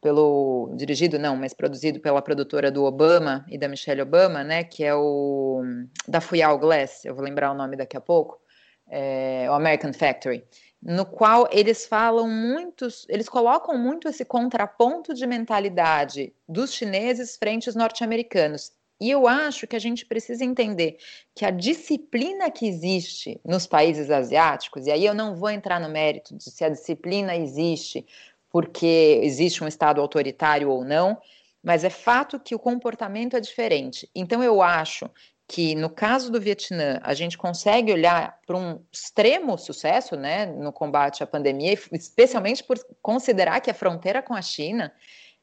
pelo 0.00 0.70
dirigido 0.76 1.18
não, 1.18 1.34
mas 1.34 1.54
produzido 1.54 1.98
pela 1.98 2.20
produtora 2.20 2.70
do 2.70 2.84
Obama 2.84 3.42
e 3.48 3.56
da 3.56 3.66
Michelle 3.66 4.02
Obama, 4.02 4.44
né, 4.44 4.62
que 4.62 4.84
é 4.84 4.94
o 4.94 5.62
da 6.06 6.20
Fuyao 6.20 6.58
Glass, 6.58 7.06
eu 7.06 7.14
vou 7.14 7.24
lembrar 7.24 7.50
o 7.50 7.54
nome 7.54 7.74
daqui 7.74 7.96
a 7.96 8.02
pouco, 8.02 8.38
é, 8.86 9.46
o 9.48 9.54
American 9.54 9.94
Factory, 9.94 10.44
no 10.82 11.06
qual 11.06 11.48
eles 11.50 11.86
falam 11.86 12.28
muitos, 12.28 13.06
eles 13.08 13.30
colocam 13.30 13.78
muito 13.78 14.06
esse 14.06 14.26
contraponto 14.26 15.14
de 15.14 15.26
mentalidade 15.26 16.34
dos 16.46 16.74
chineses 16.74 17.38
frente 17.38 17.70
aos 17.70 17.74
norte-americanos. 17.74 18.72
E 19.00 19.10
eu 19.10 19.26
acho 19.26 19.66
que 19.66 19.76
a 19.76 19.80
gente 19.80 20.06
precisa 20.06 20.44
entender 20.44 20.98
que 21.34 21.44
a 21.44 21.50
disciplina 21.50 22.50
que 22.50 22.66
existe 22.66 23.40
nos 23.44 23.66
países 23.66 24.10
asiáticos, 24.10 24.86
e 24.86 24.90
aí 24.90 25.04
eu 25.04 25.14
não 25.14 25.34
vou 25.34 25.50
entrar 25.50 25.80
no 25.80 25.88
mérito 25.88 26.36
de 26.36 26.44
se 26.44 26.64
a 26.64 26.68
disciplina 26.68 27.36
existe 27.36 28.06
porque 28.50 29.20
existe 29.22 29.64
um 29.64 29.68
Estado 29.68 30.00
autoritário 30.00 30.70
ou 30.70 30.84
não, 30.84 31.18
mas 31.60 31.82
é 31.82 31.90
fato 31.90 32.38
que 32.38 32.54
o 32.54 32.58
comportamento 32.58 33.36
é 33.36 33.40
diferente. 33.40 34.08
Então 34.14 34.44
eu 34.44 34.62
acho 34.62 35.10
que 35.46 35.74
no 35.74 35.90
caso 35.90 36.30
do 36.30 36.40
Vietnã 36.40 37.00
a 37.02 37.14
gente 37.14 37.36
consegue 37.36 37.92
olhar 37.92 38.38
para 38.46 38.56
um 38.56 38.80
extremo 38.92 39.58
sucesso 39.58 40.16
né, 40.16 40.46
no 40.46 40.72
combate 40.72 41.22
à 41.22 41.26
pandemia, 41.26 41.72
especialmente 41.92 42.62
por 42.62 42.78
considerar 43.02 43.60
que 43.60 43.70
a 43.70 43.74
fronteira 43.74 44.22
com 44.22 44.34
a 44.34 44.42
China, 44.42 44.92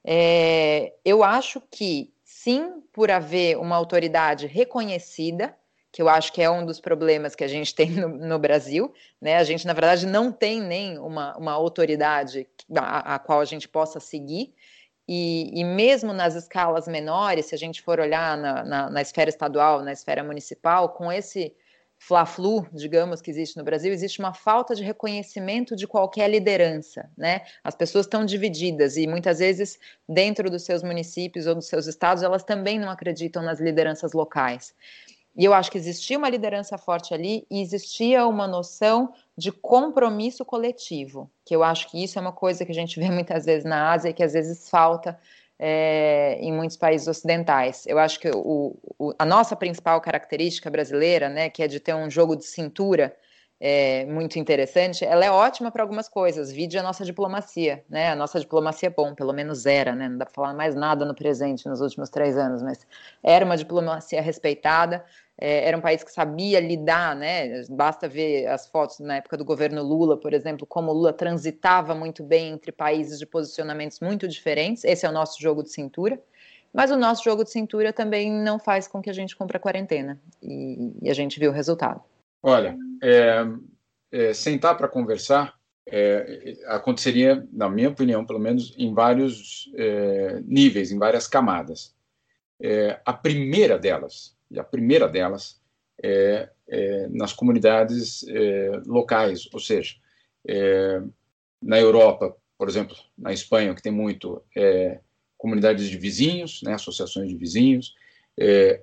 é, 0.04 0.94
eu 1.06 1.24
acho 1.24 1.62
que 1.70 2.12
sim 2.44 2.82
por 2.92 3.12
haver 3.12 3.58
uma 3.58 3.76
autoridade 3.76 4.48
reconhecida, 4.48 5.56
que 5.92 6.02
eu 6.02 6.10
acho 6.10 6.34
que 6.34 6.42
é 6.42 6.50
um 6.50 6.66
dos 6.66 6.80
problemas 6.80 7.36
que 7.36 7.44
a 7.44 7.48
gente 7.48 7.74
tem 7.76 7.92
no, 7.92 8.10
no 8.10 8.40
Brasil, 8.40 8.92
né? 9.22 9.38
A 9.38 9.44
gente, 9.44 9.68
na 9.68 9.74
verdade, 9.74 10.08
não 10.08 10.32
tem 10.32 10.60
nem 10.60 10.98
uma, 10.98 11.38
uma 11.38 11.52
autoridade 11.52 12.48
a, 12.76 13.16
a 13.16 13.20
qual 13.20 13.42
a 13.42 13.46
gente 13.46 13.68
possa 13.68 14.00
seguir. 14.00 14.54
E, 15.08 15.60
e, 15.60 15.64
mesmo 15.64 16.14
nas 16.14 16.36
escalas 16.36 16.88
menores, 16.88 17.48
se 17.48 17.56
a 17.56 17.58
gente 17.58 17.82
for 17.82 18.00
olhar 18.00 18.38
na, 18.38 18.64
na, 18.64 18.90
na 18.90 19.02
esfera 19.02 19.30
estadual, 19.30 19.82
na 19.82 19.92
esfera 19.92 20.24
municipal, 20.24 20.90
com 20.90 21.12
esse 21.12 21.54
fla-flu, 22.04 22.68
digamos, 22.74 23.22
que 23.22 23.30
existe 23.30 23.56
no 23.58 23.64
Brasil, 23.64 23.94
existe 23.94 24.18
uma 24.18 24.34
falta 24.34 24.74
de 24.74 24.84
reconhecimento 24.84 25.76
de 25.76 25.86
qualquer 25.86 26.28
liderança, 26.28 27.08
né? 27.16 27.42
As 27.64 27.76
pessoas 27.76 28.08
estão 28.08 28.26
divididas 28.26 28.98
e 28.98 29.06
muitas 29.06 29.38
vezes 29.38 29.78
dentro 30.10 30.50
dos 30.50 30.64
seus 30.64 30.82
municípios 30.82 31.46
ou 31.46 31.54
dos 31.54 31.68
seus 31.68 31.86
estados 31.86 32.24
elas 32.24 32.44
também 32.44 32.80
não 32.80 32.90
acreditam 32.90 33.44
nas 33.44 33.60
lideranças 33.60 34.14
locais. 34.14 34.74
E 35.38 35.46
eu 35.46 35.54
acho 35.54 35.70
que 35.70 35.78
existia 35.78 36.18
uma 36.18 36.28
liderança 36.28 36.76
forte 36.76 37.14
ali 37.14 37.46
e 37.52 37.62
existia 37.62 38.26
uma 38.26 38.48
noção 38.48 39.14
de 39.38 39.52
compromisso 39.52 40.44
coletivo, 40.44 41.30
que 41.46 41.56
eu 41.56 41.64
acho 41.64 41.88
que 41.88 42.04
isso 42.04 42.18
é 42.18 42.22
uma 42.22 42.34
coisa 42.34 42.66
que 42.66 42.72
a 42.72 42.76
gente 42.76 43.00
vê 43.00 43.12
muitas 43.12 43.46
vezes 43.46 43.64
na 43.64 43.92
Ásia 43.92 44.10
e 44.10 44.14
que 44.14 44.24
às 44.24 44.34
vezes 44.34 44.68
falta 44.68 45.20
é, 45.64 46.40
em 46.42 46.52
muitos 46.52 46.76
países 46.76 47.08
ocidentais. 47.08 47.86
Eu 47.86 48.00
acho 48.00 48.20
que 48.20 48.32
o, 48.34 48.76
o, 48.98 49.14
a 49.20 49.24
nossa 49.24 49.56
principal 49.56 50.02
característica 50.02 50.72
brasileira, 50.72 51.30
né, 51.30 51.52
que 51.52 51.62
é 51.62 51.68
de 51.68 51.80
ter 51.80 51.94
um 51.94 52.10
jogo 52.10 52.36
de 52.36 52.46
cintura 52.46 53.16
é, 53.62 54.06
muito 54.06 54.40
interessante, 54.40 55.06
ela 55.06 55.24
é 55.24 55.30
ótima 55.30 55.70
para 55.72 55.84
algumas 55.84 56.10
coisas. 56.10 56.52
Vide 56.52 56.78
a 56.80 56.84
nossa 56.84 57.06
diplomacia, 57.06 57.86
né? 57.88 58.10
A 58.10 58.16
nossa 58.16 58.40
diplomacia, 58.40 58.90
bom, 58.90 59.14
pelo 59.14 59.32
menos 59.32 59.68
era, 59.68 59.94
né? 59.94 60.10
Não 60.10 60.18
dá 60.18 60.26
para 60.26 60.34
falar 60.34 60.54
mais 60.56 60.74
nada 60.74 61.06
no 61.06 61.14
presente 61.14 61.70
nos 61.70 61.80
últimos 61.80 62.10
três 62.10 62.38
anos, 62.38 62.64
mas 62.64 62.88
era 63.24 63.46
uma 63.46 63.56
diplomacia 63.56 64.22
respeitada 64.22 65.06
é, 65.42 65.68
era 65.68 65.76
um 65.76 65.82
país 65.82 66.04
que 66.04 66.12
sabia 66.12 66.60
lidar, 66.60 67.16
né? 67.16 67.64
Basta 67.68 68.08
ver 68.08 68.46
as 68.46 68.68
fotos 68.68 69.00
na 69.00 69.16
época 69.16 69.36
do 69.36 69.44
governo 69.44 69.82
Lula, 69.82 70.16
por 70.16 70.36
exemplo, 70.36 70.68
como 70.68 70.94
Lula 70.94 71.12
transitava 71.12 71.96
muito 71.96 72.24
bem 72.24 72.50
entre 72.50 72.72
países 72.72 73.18
de 73.18 73.26
posicionamentos 73.26 74.00
muito 74.00 74.28
diferentes. 74.28 74.84
Esse 74.84 75.04
é 75.04 75.10
o 75.10 75.12
nosso 75.12 75.42
jogo 75.42 75.64
de 75.64 75.72
cintura. 75.72 76.22
Mas 76.72 76.92
o 76.92 76.96
nosso 76.96 77.24
jogo 77.24 77.44
de 77.44 77.50
cintura 77.50 77.92
também 77.92 78.32
não 78.32 78.60
faz 78.60 78.88
com 78.88 79.02
que 79.02 79.10
a 79.10 79.14
gente 79.14 79.36
compre 79.36 79.58
a 79.58 79.60
quarentena. 79.60 80.22
E, 80.44 80.94
e 81.02 81.10
a 81.10 81.14
gente 81.14 81.40
viu 81.40 81.50
o 81.50 81.54
resultado. 81.54 82.02
Olha, 82.44 82.76
é, 83.04 83.46
é, 84.12 84.34
sentar 84.34 84.76
para 84.76 84.88
conversar 84.88 85.60
é, 85.86 86.58
aconteceria, 86.68 87.48
na 87.52 87.70
minha 87.70 87.90
opinião, 87.90 88.26
pelo 88.26 88.40
menos, 88.40 88.74
em 88.78 88.94
vários 88.94 89.70
é, 89.76 90.42
níveis, 90.46 90.92
em 90.92 90.98
várias 90.98 91.28
camadas. 91.28 91.94
É, 92.60 93.00
a 93.06 93.14
primeira 93.14 93.78
delas 93.78 94.36
e 94.50 94.60
a 94.60 94.64
primeira 94.64 95.08
delas 95.08 95.60
é, 96.02 96.50
é 96.68 97.08
nas 97.10 97.34
comunidades 97.34 98.26
locais, 98.86 99.48
ou 99.54 99.60
seja, 99.60 99.96
na 101.62 101.80
Europa, 101.80 102.36
por 102.58 102.68
exemplo, 102.68 102.96
na 103.18 103.32
Espanha, 103.34 103.76
que 103.76 103.82
tem 103.82 103.92
muito 103.92 104.44
comunidades 105.38 105.90
de 105.90 105.98
vizinhos, 105.98 106.62
né, 106.64 106.74
associações 106.74 107.30
de 107.30 107.36
vizinhos. 107.36 107.94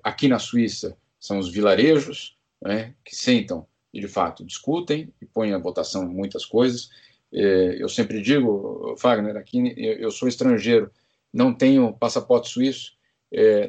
Aqui 0.02 0.28
na 0.28 0.38
Suíça 0.38 0.96
são 1.18 1.38
os 1.38 1.50
vilarejos, 1.50 2.37
né, 2.62 2.94
que 3.04 3.14
sentam 3.14 3.66
e 3.92 4.00
de 4.00 4.08
fato 4.08 4.44
discutem 4.44 5.12
e 5.20 5.26
põem 5.26 5.52
à 5.52 5.58
votação 5.58 6.06
muitas 6.06 6.44
coisas. 6.44 6.90
eu 7.32 7.88
sempre 7.88 8.20
digo, 8.20 8.94
Fagner, 8.98 9.36
aqui 9.36 9.74
eu 9.76 10.10
sou 10.10 10.28
estrangeiro, 10.28 10.90
não 11.32 11.54
tenho 11.54 11.92
passaporte 11.94 12.48
suíço, 12.48 12.92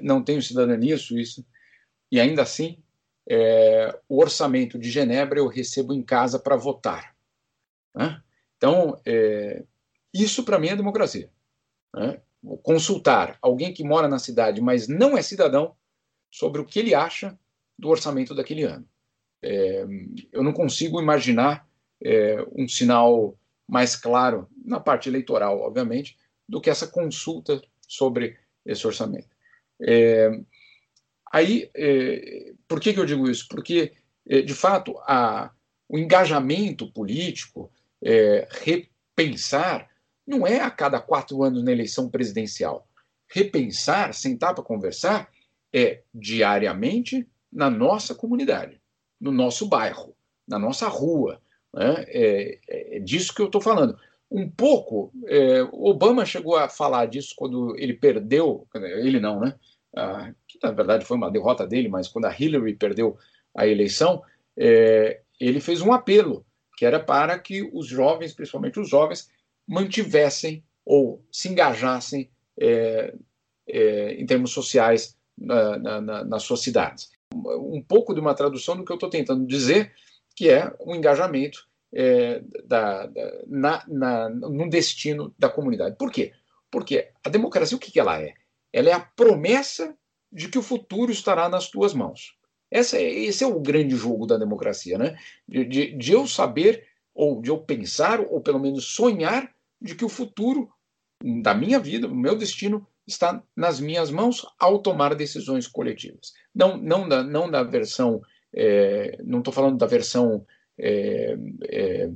não 0.01 0.21
tenho 0.23 0.41
cidadania 0.41 0.97
suíça, 0.97 1.43
e 2.11 2.19
ainda 2.19 2.41
assim, 2.41 2.81
é, 3.29 3.97
o 4.09 4.19
orçamento 4.19 4.79
de 4.79 4.89
Genebra 4.89 5.39
eu 5.39 5.47
recebo 5.47 5.93
em 5.93 6.01
casa 6.01 6.39
para 6.39 6.55
votar. 6.55 7.15
Né? 7.95 8.21
Então, 8.57 8.99
é, 9.05 9.63
isso 10.13 10.43
para 10.43 10.57
mim 10.57 10.69
é 10.69 10.75
democracia. 10.75 11.29
Né? 11.95 12.19
Consultar 12.63 13.37
alguém 13.41 13.71
que 13.71 13.83
mora 13.83 14.07
na 14.07 14.17
cidade, 14.17 14.59
mas 14.59 14.87
não 14.87 15.15
é 15.15 15.21
cidadão, 15.21 15.75
sobre 16.31 16.61
o 16.61 16.65
que 16.65 16.79
ele 16.79 16.95
acha 16.95 17.37
do 17.80 17.89
orçamento 17.89 18.36
daquele 18.36 18.63
ano. 18.63 18.86
É, 19.41 19.86
eu 20.34 20.43
não 20.43 20.51
consigo 20.51 21.01
imaginar 21.01 21.67
é, 22.03 22.45
um 22.51 22.67
sinal 22.67 23.38
mais 23.67 23.95
claro 23.95 24.49
na 24.65 24.80
parte 24.80 25.07
eleitoral, 25.07 25.61
obviamente, 25.61 26.17
do 26.47 26.59
que 26.59 26.69
essa 26.69 26.88
consulta 26.88 27.61
sobre 27.88 28.38
esse 28.65 28.86
orçamento. 28.86 29.30
É, 29.82 30.30
aí, 31.32 31.69
é, 31.73 32.53
por 32.67 32.82
que, 32.82 32.93
que 32.93 32.99
eu 32.99 33.05
digo 33.05 33.30
isso? 33.30 33.47
Porque, 33.47 33.93
é, 34.27 34.41
de 34.41 34.53
fato, 34.53 34.97
a, 34.99 35.51
o 35.88 35.97
engajamento 35.97 36.91
político, 36.91 37.71
é, 38.03 38.47
repensar, 38.51 39.89
não 40.27 40.45
é 40.45 40.59
a 40.59 40.69
cada 40.69 40.99
quatro 40.99 41.43
anos 41.43 41.63
na 41.63 41.71
eleição 41.71 42.09
presidencial. 42.09 42.88
Repensar, 43.27 44.13
sentar 44.13 44.53
para 44.53 44.63
conversar, 44.63 45.32
é 45.71 46.01
diariamente 46.13 47.27
na 47.51 47.69
nossa 47.69 48.13
comunidade, 48.15 48.81
no 49.19 49.31
nosso 49.31 49.67
bairro, 49.67 50.15
na 50.47 50.59
nossa 50.59 50.87
rua. 50.87 51.41
Né? 51.73 52.05
É, 52.07 52.59
é 52.67 52.99
disso 52.99 53.33
que 53.33 53.41
eu 53.41 53.47
estou 53.47 53.61
falando 53.61 53.97
um 54.31 54.47
pouco, 54.49 55.11
é, 55.25 55.63
Obama 55.71 56.25
chegou 56.25 56.55
a 56.55 56.69
falar 56.69 57.07
disso 57.07 57.33
quando 57.35 57.75
ele 57.77 57.93
perdeu, 57.93 58.67
ele 58.75 59.19
não, 59.19 59.39
né? 59.39 59.55
Ah, 59.95 60.31
que 60.47 60.59
na 60.61 60.71
verdade 60.71 61.03
foi 61.03 61.17
uma 61.17 61.31
derrota 61.31 61.65
dele, 61.65 61.89
mas 61.89 62.07
quando 62.07 62.25
a 62.25 62.35
Hillary 62.37 62.75
perdeu 62.75 63.17
a 63.55 63.65
eleição, 63.65 64.21
é, 64.55 65.21
ele 65.39 65.59
fez 65.59 65.81
um 65.81 65.91
apelo 65.91 66.45
que 66.77 66.85
era 66.85 66.99
para 66.99 67.39
que 67.39 67.67
os 67.73 67.87
jovens, 67.87 68.33
principalmente 68.33 68.79
os 68.79 68.87
jovens, 68.87 69.31
mantivessem 69.67 70.63
ou 70.85 71.25
se 71.31 71.49
engajassem 71.49 72.29
é, 72.59 73.15
é 73.67 74.13
em 74.13 74.25
termos 74.25 74.51
sociais 74.51 75.17
na, 75.35 75.77
na, 75.77 76.23
nas 76.23 76.43
suas 76.43 76.61
cidades. 76.61 77.09
Um 77.34 77.82
pouco 77.82 78.13
de 78.13 78.19
uma 78.19 78.34
tradução 78.34 78.75
do 78.75 78.84
que 78.84 78.91
eu 78.91 78.95
estou 78.95 79.09
tentando 79.09 79.45
dizer, 79.45 79.93
que 80.36 80.49
é 80.49 80.73
um 80.80 80.95
engajamento 80.95 81.67
é, 81.93 82.41
da, 82.65 83.05
da, 83.07 83.41
na, 83.47 83.84
na, 83.88 84.30
no 84.30 84.69
destino 84.69 85.34
da 85.38 85.49
comunidade. 85.49 85.95
Por 85.97 86.11
quê? 86.11 86.34
Porque 86.71 87.09
a 87.23 87.30
democracia, 87.30 87.77
o 87.77 87.80
que, 87.80 87.91
que 87.91 87.99
ela 87.99 88.21
é? 88.21 88.34
Ela 88.71 88.89
é 88.89 88.93
a 88.93 88.99
promessa 88.99 89.95
de 90.32 90.47
que 90.47 90.57
o 90.57 90.63
futuro 90.63 91.11
estará 91.11 91.49
nas 91.49 91.69
tuas 91.69 91.93
mãos. 91.93 92.36
Essa 92.69 92.97
é, 92.97 93.03
esse 93.03 93.43
é 93.43 93.47
o 93.47 93.59
grande 93.59 93.95
jogo 93.95 94.27
da 94.27 94.38
democracia, 94.38 94.97
né? 94.97 95.17
De, 95.47 95.65
de, 95.65 95.97
de, 95.97 96.11
eu 96.11 96.27
saber, 96.27 96.88
ou 97.13 97.41
de 97.41 97.49
eu 97.49 97.57
pensar, 97.57 98.19
ou 98.19 98.41
pelo 98.41 98.59
menos 98.59 98.86
sonhar, 98.86 99.51
de 99.82 99.95
que 99.95 100.05
o 100.05 100.09
futuro 100.09 100.69
da 101.41 101.53
minha 101.53 101.80
vida, 101.80 102.07
o 102.07 102.15
meu 102.15 102.36
destino, 102.36 102.86
está 103.10 103.43
nas 103.55 103.80
minhas 103.80 104.12
mãos 104.12 104.45
ao 104.60 104.80
tomar 104.80 105.16
decisões 105.16 105.68
coletivas. 105.68 106.34
Não, 106.53 106.78
não, 106.78 107.07
da, 107.07 107.24
não 107.24 107.49
da 107.49 107.64
versão, 107.64 108.22
é, 108.53 109.18
não 109.24 109.39
estou 109.39 109.53
falando 109.53 109.78
da 109.78 109.86
versão 109.86 110.45
é, 110.78 111.38
é, 111.68 112.10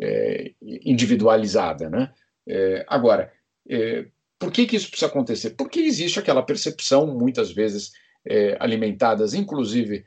é, 0.00 0.52
individualizada. 0.60 1.90
Né? 1.90 2.12
É, 2.46 2.84
agora, 2.88 3.32
é, 3.68 4.06
por 4.38 4.52
que, 4.52 4.66
que 4.66 4.76
isso 4.76 4.88
precisa 4.88 5.10
acontecer? 5.10 5.50
Porque 5.50 5.80
existe 5.80 6.18
aquela 6.18 6.42
percepção, 6.42 7.06
muitas 7.06 7.50
vezes 7.50 7.92
alimentadas, 8.60 9.32
inclusive 9.32 10.04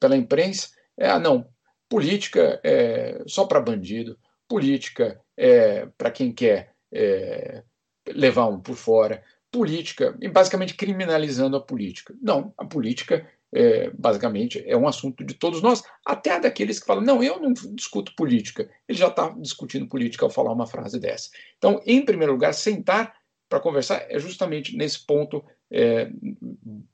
pela 0.00 0.16
imprensa, 0.16 0.70
é, 0.98 1.08
ah, 1.08 1.18
não, 1.18 1.46
política 1.88 2.60
é 2.62 3.22
só 3.26 3.46
para 3.46 3.60
bandido, 3.60 4.18
política 4.48 5.20
é 5.36 5.86
para 5.98 6.10
quem 6.10 6.32
quer 6.32 6.74
é, 6.92 7.62
levar 8.08 8.46
um 8.46 8.60
por 8.60 8.76
fora, 8.76 9.22
política, 9.54 10.18
basicamente 10.32 10.74
criminalizando 10.74 11.56
a 11.56 11.60
política. 11.60 12.12
Não, 12.20 12.52
a 12.58 12.64
política 12.64 13.24
é, 13.54 13.88
basicamente, 13.90 14.60
é 14.66 14.76
um 14.76 14.88
assunto 14.88 15.22
de 15.22 15.32
todos 15.34 15.62
nós, 15.62 15.80
até 16.04 16.40
daqueles 16.40 16.80
que 16.80 16.86
falam, 16.86 17.04
não, 17.04 17.22
eu 17.22 17.40
não 17.40 17.52
discuto 17.52 18.12
política. 18.16 18.68
Ele 18.88 18.98
já 18.98 19.06
está 19.06 19.28
discutindo 19.38 19.86
política 19.86 20.24
ao 20.24 20.30
falar 20.30 20.52
uma 20.52 20.66
frase 20.66 20.98
dessa. 20.98 21.30
Então, 21.56 21.80
em 21.86 22.04
primeiro 22.04 22.32
lugar, 22.32 22.52
sentar 22.52 23.14
para 23.48 23.60
conversar 23.60 24.06
é 24.08 24.18
justamente 24.18 24.76
nesse 24.76 25.06
ponto 25.06 25.44
é, 25.70 26.10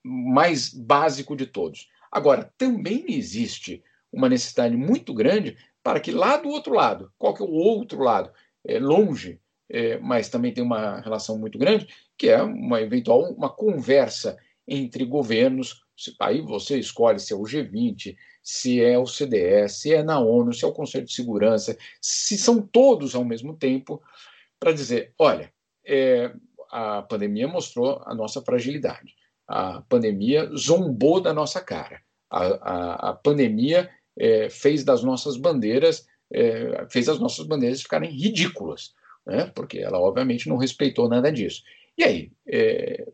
mais 0.05 0.69
básico 0.69 1.35
de 1.35 1.47
todos. 1.47 1.89
Agora, 2.13 2.53
também 2.59 3.07
existe 3.09 3.83
uma 4.13 4.29
necessidade 4.29 4.77
muito 4.77 5.15
grande 5.15 5.57
para 5.83 5.99
que 5.99 6.13
lá 6.13 6.37
do 6.37 6.51
outro 6.51 6.75
lado, 6.75 7.11
qual 7.17 7.33
que 7.33 7.43
é 7.43 7.47
o 7.47 7.51
outro 7.51 8.03
lado, 8.03 8.31
é 8.67 8.79
longe, 8.79 9.41
é, 9.71 9.99
mas 9.99 10.29
também 10.29 10.53
tem 10.53 10.63
uma 10.63 11.01
relação 11.01 11.39
muito 11.39 11.57
grande, 11.57 11.89
que 12.21 12.29
é 12.29 12.43
uma 12.43 12.81
eventual 12.83 13.23
uma 13.33 13.49
conversa 13.49 14.37
entre 14.69 15.05
governos 15.05 15.83
Aí 16.19 16.41
você 16.41 16.79
escolhe 16.79 17.19
se 17.19 17.33
é 17.33 17.37
o 17.37 17.43
G20, 17.43 18.17
se 18.43 18.83
é 18.83 18.99
o 18.99 19.07
CDS, 19.07 19.81
se 19.81 19.93
é 19.93 20.03
na 20.03 20.19
ONU, 20.19 20.53
se 20.53 20.65
é 20.65 20.69
o 20.69 20.73
Conselho 20.73 21.05
de 21.05 21.13
Segurança, 21.13 21.77
se 22.01 22.39
são 22.39 22.63
todos 22.63 23.15
ao 23.15 23.25
mesmo 23.25 23.55
tempo, 23.55 24.03
para 24.59 24.73
dizer: 24.73 25.13
olha, 25.19 25.53
é, 25.85 26.33
a 26.71 27.03
pandemia 27.03 27.47
mostrou 27.47 28.03
a 28.07 28.15
nossa 28.15 28.41
fragilidade, 28.41 29.15
a 29.47 29.83
pandemia 29.83 30.51
zombou 30.57 31.21
da 31.21 31.35
nossa 31.35 31.61
cara, 31.61 32.01
a, 32.31 32.47
a, 32.47 33.11
a 33.11 33.13
pandemia 33.13 33.91
é, 34.19 34.49
fez 34.49 34.85
das 34.85 35.03
nossas 35.03 35.37
bandeiras, 35.37 36.07
é, 36.33 36.87
fez 36.89 37.09
as 37.09 37.19
nossas 37.19 37.47
bandeiras 37.47 37.83
ficarem 37.83 38.11
ridículas, 38.11 38.95
né? 39.27 39.51
porque 39.55 39.79
ela 39.79 39.99
obviamente 40.01 40.49
não 40.49 40.57
respeitou 40.57 41.09
nada 41.09 41.31
disso. 41.31 41.63
E 42.01 42.05
aí, 42.05 42.33
é, 42.49 43.07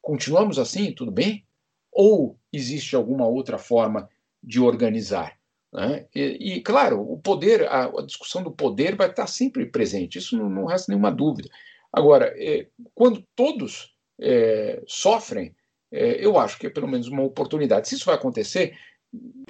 continuamos 0.00 0.58
assim, 0.58 0.92
tudo 0.92 1.12
bem? 1.12 1.46
ou 1.92 2.38
existe 2.50 2.96
alguma 2.96 3.26
outra 3.26 3.58
forma 3.58 4.08
de 4.42 4.58
organizar? 4.58 5.38
Né? 5.72 6.06
E, 6.14 6.54
e, 6.54 6.60
claro, 6.62 7.00
o 7.00 7.18
poder, 7.18 7.68
a, 7.68 7.84
a, 7.84 8.02
discussão 8.06 8.42
do 8.42 8.50
poder 8.50 8.96
vai 8.96 9.10
estar 9.10 9.26
sempre 9.26 9.66
presente, 9.66 10.18
isso 10.18 10.36
não, 10.36 10.48
não 10.48 10.64
resta 10.64 10.90
nenhuma 10.90 11.12
dúvida. 11.12 11.48
Agora, 11.92 12.32
é, 12.36 12.66
quando 12.94 13.22
todos 13.36 13.94
é, 14.18 14.82
sofrem, 14.86 15.54
é, 15.92 16.24
eu 16.24 16.38
acho 16.38 16.58
que 16.58 16.66
é 16.66 16.70
pelo 16.70 16.88
menos 16.88 17.06
uma 17.08 17.22
oportunidade. 17.22 17.88
Se 17.88 17.94
isso 17.94 18.06
vai 18.06 18.14
acontecer, 18.14 18.74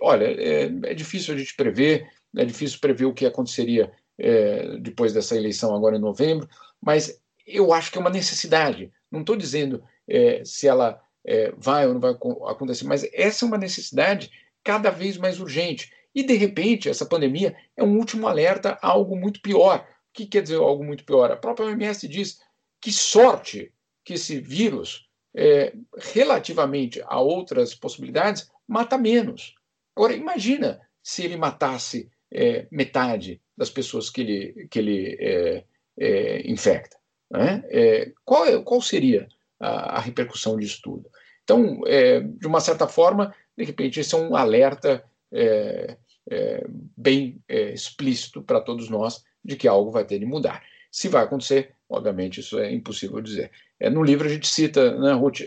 olha, 0.00 0.24
é, 0.24 0.64
é 0.90 0.94
difícil 0.94 1.34
a 1.34 1.38
gente 1.38 1.54
prever, 1.54 2.08
é 2.36 2.44
difícil 2.44 2.80
prever 2.80 3.04
o 3.04 3.14
que 3.14 3.26
aconteceria 3.26 3.92
é, 4.18 4.76
depois 4.78 5.12
dessa 5.12 5.36
eleição 5.36 5.74
agora 5.74 5.96
em 5.96 6.00
novembro, 6.00 6.48
mas 6.80 7.20
eu 7.46 7.72
acho 7.72 7.90
que 7.90 7.98
é 7.98 8.00
uma 8.00 8.10
necessidade. 8.10 8.92
Não 9.10 9.20
estou 9.20 9.36
dizendo 9.36 9.82
é, 10.08 10.44
se 10.44 10.66
ela 10.66 11.00
é, 11.24 11.52
vai 11.56 11.86
ou 11.86 11.94
não 11.94 12.00
vai 12.00 12.12
acontecer, 12.12 12.84
mas 12.84 13.08
essa 13.12 13.44
é 13.44 13.48
uma 13.48 13.58
necessidade 13.58 14.30
cada 14.64 14.90
vez 14.90 15.16
mais 15.16 15.40
urgente. 15.40 15.92
E, 16.14 16.22
de 16.22 16.34
repente, 16.34 16.88
essa 16.88 17.06
pandemia 17.06 17.56
é 17.76 17.82
um 17.82 17.96
último 17.96 18.26
alerta 18.26 18.78
a 18.82 18.88
algo 18.88 19.16
muito 19.16 19.40
pior. 19.40 19.80
O 19.80 20.12
que 20.12 20.26
quer 20.26 20.42
dizer 20.42 20.56
algo 20.56 20.84
muito 20.84 21.04
pior? 21.04 21.30
A 21.30 21.36
própria 21.36 21.66
OMS 21.66 22.06
diz 22.06 22.38
que 22.80 22.92
sorte 22.92 23.72
que 24.04 24.14
esse 24.14 24.40
vírus, 24.40 25.08
é, 25.34 25.72
relativamente 25.96 27.02
a 27.06 27.20
outras 27.20 27.74
possibilidades, 27.74 28.50
mata 28.68 28.98
menos. 28.98 29.54
Agora, 29.96 30.12
imagina 30.14 30.80
se 31.02 31.24
ele 31.24 31.36
matasse 31.36 32.10
é, 32.30 32.66
metade 32.70 33.40
das 33.56 33.70
pessoas 33.70 34.10
que 34.10 34.20
ele, 34.20 34.68
que 34.68 34.78
ele 34.78 35.16
é, 35.20 35.64
é 35.98 36.50
infecta. 36.50 36.96
Né? 37.32 37.64
É, 37.70 38.12
qual, 38.24 38.44
é, 38.46 38.60
qual 38.62 38.82
seria 38.82 39.26
a, 39.58 39.96
a 39.96 40.00
repercussão 40.00 40.58
disso 40.58 40.80
tudo. 40.82 41.08
Então, 41.42 41.80
é, 41.86 42.20
de 42.20 42.46
uma 42.46 42.60
certa 42.60 42.86
forma, 42.86 43.34
de 43.56 43.64
repente, 43.64 44.00
esse 44.00 44.14
é 44.14 44.18
um 44.18 44.36
alerta 44.36 45.02
é, 45.32 45.96
é, 46.30 46.66
bem 46.96 47.40
é, 47.48 47.72
explícito 47.72 48.42
para 48.42 48.60
todos 48.60 48.88
nós 48.90 49.24
de 49.42 49.56
que 49.56 49.66
algo 49.66 49.90
vai 49.90 50.04
ter 50.04 50.18
de 50.18 50.26
mudar. 50.26 50.62
Se 50.90 51.08
vai 51.08 51.24
acontecer, 51.24 51.74
obviamente, 51.88 52.40
isso 52.40 52.58
é 52.58 52.70
impossível 52.70 53.20
dizer. 53.20 53.50
No 53.90 54.02
livro 54.02 54.28
a 54.28 54.30
gente 54.30 54.46
cita, 54.46 54.96
né, 54.98 55.12
Ruth, 55.12 55.40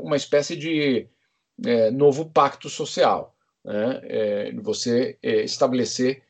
uma 0.00 0.16
espécie 0.16 0.56
de 0.56 1.06
novo 1.92 2.30
pacto 2.30 2.70
social. 2.70 3.34
Né, 3.62 4.52
você 4.62 5.18
estabelecer 5.22 6.22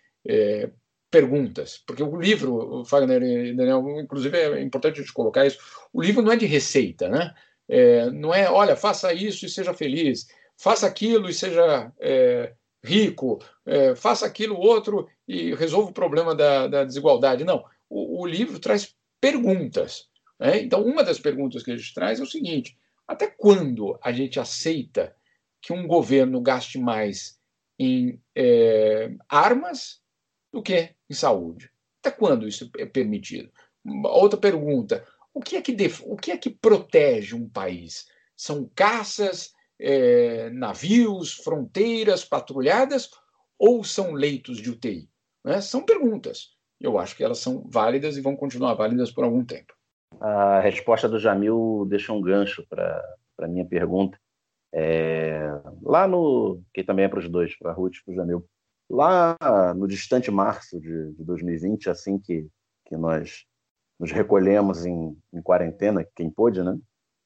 perguntas, 1.12 1.76
porque 1.86 2.02
o 2.02 2.18
livro, 2.18 2.84
Fagner 2.86 3.22
e 3.22 3.54
Daniel, 3.54 4.00
inclusive 4.00 4.34
é 4.34 4.62
importante 4.62 4.98
a 4.98 5.02
gente 5.02 5.12
colocar 5.12 5.46
isso, 5.46 5.58
o 5.92 6.02
livro 6.02 6.22
não 6.22 6.32
é 6.32 6.36
de 6.36 6.46
receita, 6.46 7.06
né? 7.06 7.34
É, 7.68 8.10
não 8.10 8.34
é, 8.34 8.50
olha, 8.50 8.74
faça 8.74 9.12
isso 9.12 9.44
e 9.44 9.50
seja 9.50 9.74
feliz, 9.74 10.26
faça 10.56 10.86
aquilo 10.86 11.28
e 11.28 11.34
seja 11.34 11.92
é, 12.00 12.54
rico, 12.82 13.38
é, 13.66 13.94
faça 13.94 14.24
aquilo 14.24 14.58
outro 14.58 15.06
e 15.28 15.54
resolva 15.54 15.90
o 15.90 15.94
problema 15.94 16.34
da, 16.34 16.66
da 16.66 16.84
desigualdade. 16.84 17.44
Não, 17.44 17.62
o, 17.90 18.22
o, 18.22 18.26
livro 18.26 18.58
traz 18.58 18.94
perguntas. 19.20 20.08
Né? 20.40 20.62
Então, 20.62 20.82
uma 20.82 21.04
das 21.04 21.20
perguntas 21.20 21.62
que 21.62 21.70
a 21.70 21.76
gente 21.76 21.92
traz 21.92 22.20
é 22.20 22.22
o 22.22 22.26
seguinte: 22.26 22.76
até 23.06 23.26
quando 23.26 23.98
a 24.02 24.12
gente 24.12 24.40
aceita 24.40 25.14
que 25.60 25.74
um 25.74 25.86
governo 25.86 26.40
gaste 26.40 26.78
mais 26.78 27.38
em 27.78 28.18
é, 28.34 29.12
armas 29.28 30.00
do 30.52 30.62
que 30.62 30.90
em 31.12 31.14
saúde. 31.14 31.70
Até 32.00 32.10
quando 32.10 32.48
isso 32.48 32.70
é 32.78 32.86
permitido? 32.86 33.50
Outra 34.04 34.38
pergunta: 34.38 35.06
o 35.32 35.40
que 35.40 35.56
é 35.56 35.62
que, 35.62 35.72
def... 35.72 36.02
o 36.04 36.16
que, 36.16 36.32
é 36.32 36.36
que 36.36 36.50
protege 36.50 37.34
um 37.34 37.48
país? 37.48 38.06
São 38.36 38.68
caças, 38.74 39.52
é, 39.80 40.50
navios, 40.50 41.34
fronteiras 41.34 42.24
patrulhadas 42.24 43.10
ou 43.58 43.84
são 43.84 44.12
leitos 44.12 44.58
de 44.58 44.70
UTI? 44.70 45.08
Né? 45.44 45.60
São 45.60 45.84
perguntas. 45.84 46.50
eu 46.80 46.98
acho 46.98 47.16
que 47.16 47.22
elas 47.22 47.38
são 47.38 47.64
válidas 47.68 48.16
e 48.16 48.20
vão 48.20 48.34
continuar 48.34 48.74
válidas 48.74 49.12
por 49.12 49.24
algum 49.24 49.44
tempo. 49.44 49.72
A 50.20 50.60
resposta 50.60 51.08
do 51.08 51.18
Jamil 51.18 51.86
deixa 51.88 52.12
um 52.12 52.20
gancho 52.20 52.66
para 52.68 53.02
a 53.38 53.48
minha 53.48 53.64
pergunta. 53.64 54.18
É, 54.74 55.46
lá 55.82 56.08
no. 56.08 56.62
que 56.72 56.82
também 56.82 57.04
é 57.04 57.08
para 57.08 57.18
os 57.18 57.28
dois, 57.28 57.56
para 57.58 57.70
a 57.70 57.74
Ruth 57.74 57.96
e 57.96 58.04
para 58.04 58.12
o 58.12 58.16
Jamil. 58.16 58.48
Lá 58.88 59.36
no 59.74 59.88
distante 59.88 60.30
março 60.30 60.80
de, 60.80 61.12
de 61.12 61.24
2020, 61.24 61.88
assim 61.88 62.18
que, 62.18 62.46
que 62.86 62.96
nós 62.96 63.44
nos 63.98 64.10
recolhemos 64.10 64.84
em, 64.84 65.16
em 65.32 65.40
quarentena, 65.42 66.06
quem 66.14 66.28
pôde, 66.28 66.62
né? 66.62 66.78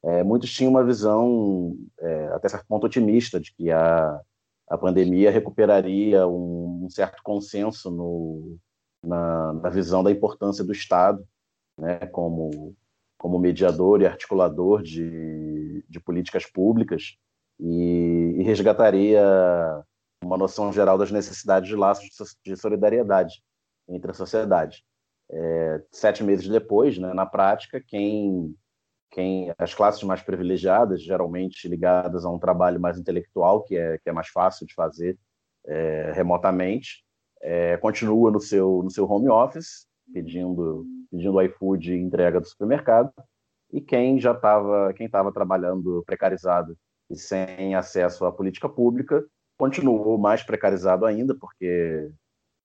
É, 0.05 0.23
muitos 0.23 0.53
tinham 0.53 0.71
uma 0.71 0.85
visão, 0.85 1.77
é, 1.99 2.27
até 2.29 2.49
certo 2.49 2.67
ponto, 2.69 2.87
otimista 2.87 3.41
de 3.41 3.53
que 3.53 3.71
a, 3.73 4.21
a 4.69 4.79
pandemia 4.79 5.31
recuperaria 5.31 6.27
um, 6.29 6.85
um 6.85 6.91
certo 6.91 7.23
consenso 7.25 7.91
no, 7.91 8.57
na, 9.03 9.53
na, 9.55 9.69
visão 9.69 10.05
da 10.05 10.11
importância 10.11 10.63
do 10.63 10.73
Estado 10.73 11.27
né, 11.79 11.99
como, 12.07 12.75
como 13.19 13.39
mediador 13.39 14.01
e 14.01 14.07
articulador 14.07 14.83
de, 14.83 15.85
de 15.89 16.01
políticas 16.01 16.47
públicas 16.47 17.17
e, 17.59 18.37
e, 18.39 18.43
resgataria 18.43 19.23
uma 20.27 20.37
noção 20.37 20.73
geral 20.73 20.99
das 20.99 21.11
necessidades 21.11 21.69
de 21.69 21.77
laços 21.77 22.09
de 22.45 22.57
solidariedade 22.57 23.43
entre 23.89 24.11
a 24.11 24.15
sociedade. 24.15 24.85
É, 25.31 25.83
sete 25.91 26.23
meses 26.23 26.49
depois, 26.49 26.99
né, 26.99 27.15
na 27.15 27.27
prática, 27.27 27.81
quem 27.81 28.55
quem 29.09 29.53
as 29.57 29.73
classes 29.73 30.03
mais 30.03 30.21
privilegiadas, 30.21 31.03
geralmente 31.03 31.69
ligadas 31.69 32.25
a 32.25 32.31
um 32.31 32.39
trabalho 32.39 32.81
mais 32.81 32.99
intelectual, 32.99 33.63
que 33.63 33.77
é, 33.77 33.99
que 33.99 34.11
é 34.11 34.13
mais 34.13 34.29
fácil 34.29 34.67
de 34.67 34.75
fazer 34.75 35.17
é, 35.65 36.13
remotamente, 36.13 37.05
é, 37.41 37.77
continua 37.79 38.31
no 38.31 38.41
seu, 38.41 38.83
no 38.83 38.91
seu 38.91 39.09
home 39.09 39.29
office, 39.29 39.87
pedindo, 40.13 40.85
pedindo 41.11 41.41
iFood 41.41 41.93
e 41.93 41.99
entrega 41.99 42.41
do 42.41 42.47
supermercado, 42.47 43.11
e 43.73 43.81
quem 43.81 44.19
já 44.21 44.33
estava 44.33 44.93
quem 44.93 45.07
estava 45.07 45.33
trabalhando 45.33 46.03
precarizado 46.05 46.77
e 47.09 47.17
sem 47.17 47.75
acesso 47.75 48.25
à 48.25 48.33
política 48.33 48.69
pública 48.69 49.25
continuou 49.57 50.19
mais 50.19 50.43
precarizado 50.43 51.07
ainda, 51.07 51.35
porque 51.35 52.11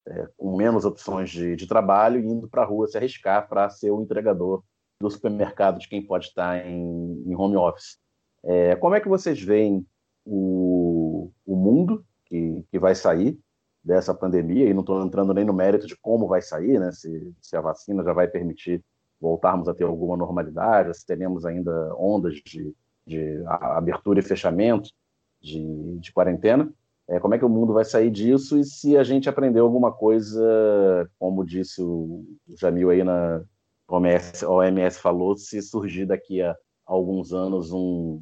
é, 0.08 0.28
com 0.38 0.56
menos 0.56 0.86
opções 0.86 1.30
de, 1.30 1.56
de 1.56 1.68
trabalho, 1.68 2.20
indo 2.20 2.48
para 2.48 2.64
a 2.64 2.66
rua 2.66 2.88
se 2.88 2.98
arriscar 2.98 3.48
para 3.48 3.70
ser 3.70 3.92
o 3.92 4.02
entregador 4.02 4.64
do 5.00 5.10
supermercado 5.10 5.80
de 5.80 5.88
quem 5.88 6.06
pode 6.06 6.28
estar 6.28 6.66
em, 6.66 7.24
em 7.26 7.36
home 7.36 7.56
office. 7.56 7.98
É, 8.44 8.76
como 8.76 8.96
é 8.96 9.00
que 9.00 9.10
vocês 9.10 9.42
veem 9.42 9.86
o, 10.26 11.32
o 11.46 11.56
mundo 11.56 12.06
que, 12.26 12.64
que 12.72 12.80
vai 12.80 12.96
sair 12.96 13.39
dessa 13.84 14.14
pandemia? 14.14 14.70
E 14.70 14.74
não 14.74 14.82
estou 14.82 15.04
entrando 15.04 15.34
nem 15.34 15.46
no 15.46 15.54
mérito 15.54 15.88
de 15.88 15.96
como 15.96 16.28
vai 16.28 16.42
sair, 16.42 16.80
né? 16.80 16.92
se, 16.92 17.34
se 17.42 17.56
a 17.56 17.62
vacina 17.62 18.04
já 18.04 18.14
vai 18.14 18.28
permitir 18.28 18.84
voltarmos 19.20 19.68
a 19.68 19.74
ter 19.74 19.84
alguma 19.84 20.18
normalidade, 20.18 20.98
se 20.98 21.06
teremos 21.06 21.46
ainda 21.46 21.96
ondas 21.96 22.36
de, 22.36 22.74
de 23.06 23.44
abertura 23.46 24.20
e 24.20 24.24
fechamento 24.24 24.89
de, 25.39 26.00
de 26.00 26.12
quarentena. 26.12 26.74
É, 27.10 27.20
como 27.20 27.36
é 27.36 27.38
que 27.38 27.45
o 27.45 27.49
mundo 27.49 27.74
vai 27.74 27.84
sair 27.84 28.10
disso 28.10 28.58
e 28.58 28.64
se 28.64 28.95
a 28.95 29.04
gente 29.04 29.28
aprendeu 29.28 29.66
alguma 29.66 29.91
coisa, 29.91 31.10
como 31.20 31.45
disse 31.45 31.82
o 31.82 32.24
Jamil 32.58 32.89
aí 32.89 33.04
na, 33.04 33.43
OMS, 33.91 34.45
OMS 34.45 34.99
falou, 34.99 35.36
se 35.36 35.62
surgir 35.62 36.06
daqui 36.06 36.41
a 36.41 36.56
alguns 36.86 37.34
anos 37.34 37.72
um, 37.74 38.22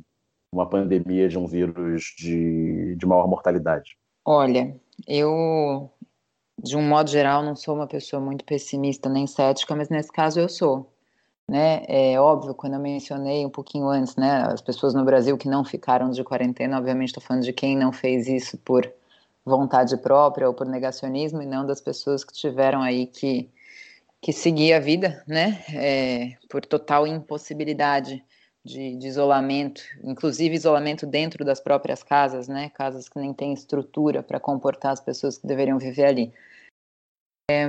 uma 0.51 0.67
pandemia 0.67 1.29
de 1.29 1.37
um 1.37 1.45
vírus 1.45 2.13
de, 2.17 2.95
de 2.95 3.05
maior 3.05 3.27
mortalidade? 3.27 3.97
Olha, 4.25 4.75
eu, 5.07 5.91
de 6.61 6.75
um 6.75 6.81
modo 6.81 7.09
geral, 7.09 7.43
não 7.43 7.55
sou 7.55 7.75
uma 7.75 7.87
pessoa 7.87 8.19
muito 8.19 8.43
pessimista 8.43 9.07
nem 9.07 9.27
cética, 9.27 9.75
mas 9.75 9.89
nesse 9.89 10.11
caso 10.11 10.39
eu 10.39 10.49
sou. 10.49 10.91
Né? 11.49 11.83
É 11.87 12.19
óbvio, 12.19 12.53
quando 12.53 12.73
eu 12.73 12.79
mencionei 12.79 13.43
um 13.43 13.49
pouquinho 13.49 13.87
antes, 13.89 14.15
né, 14.15 14.43
as 14.43 14.61
pessoas 14.61 14.93
no 14.93 15.03
Brasil 15.03 15.35
que 15.35 15.47
não 15.47 15.65
ficaram 15.65 16.11
de 16.11 16.23
quarentena, 16.23 16.77
obviamente 16.77 17.09
estou 17.09 17.23
falando 17.23 17.43
de 17.43 17.51
quem 17.51 17.75
não 17.75 17.91
fez 17.91 18.27
isso 18.27 18.55
por 18.59 18.87
vontade 19.43 19.97
própria 19.97 20.47
ou 20.47 20.53
por 20.53 20.67
negacionismo, 20.67 21.41
e 21.41 21.47
não 21.47 21.65
das 21.65 21.81
pessoas 21.81 22.23
que 22.23 22.33
tiveram 22.33 22.81
aí 22.83 23.07
que 23.07 23.49
que 24.21 24.33
seguia 24.33 24.77
a 24.77 24.79
vida, 24.79 25.23
né, 25.25 25.63
é, 25.73 26.33
por 26.49 26.65
total 26.65 27.07
impossibilidade 27.07 28.23
de, 28.63 28.95
de, 28.97 29.07
isolamento, 29.07 29.81
inclusive 30.03 30.53
isolamento 30.53 31.05
dentro 31.07 31.45
das 31.45 31.59
próprias 31.61 32.03
casas, 32.03 32.47
né, 32.47 32.69
casas 32.69 33.07
que 33.07 33.17
nem 33.17 33.33
têm 33.33 33.53
estrutura 33.53 34.21
para 34.21 34.39
comportar 34.39 34.91
as 34.91 34.99
pessoas 34.99 35.37
que 35.37 35.47
deveriam 35.47 35.79
viver 35.79 36.05
ali. 36.05 36.33
É, 37.49 37.67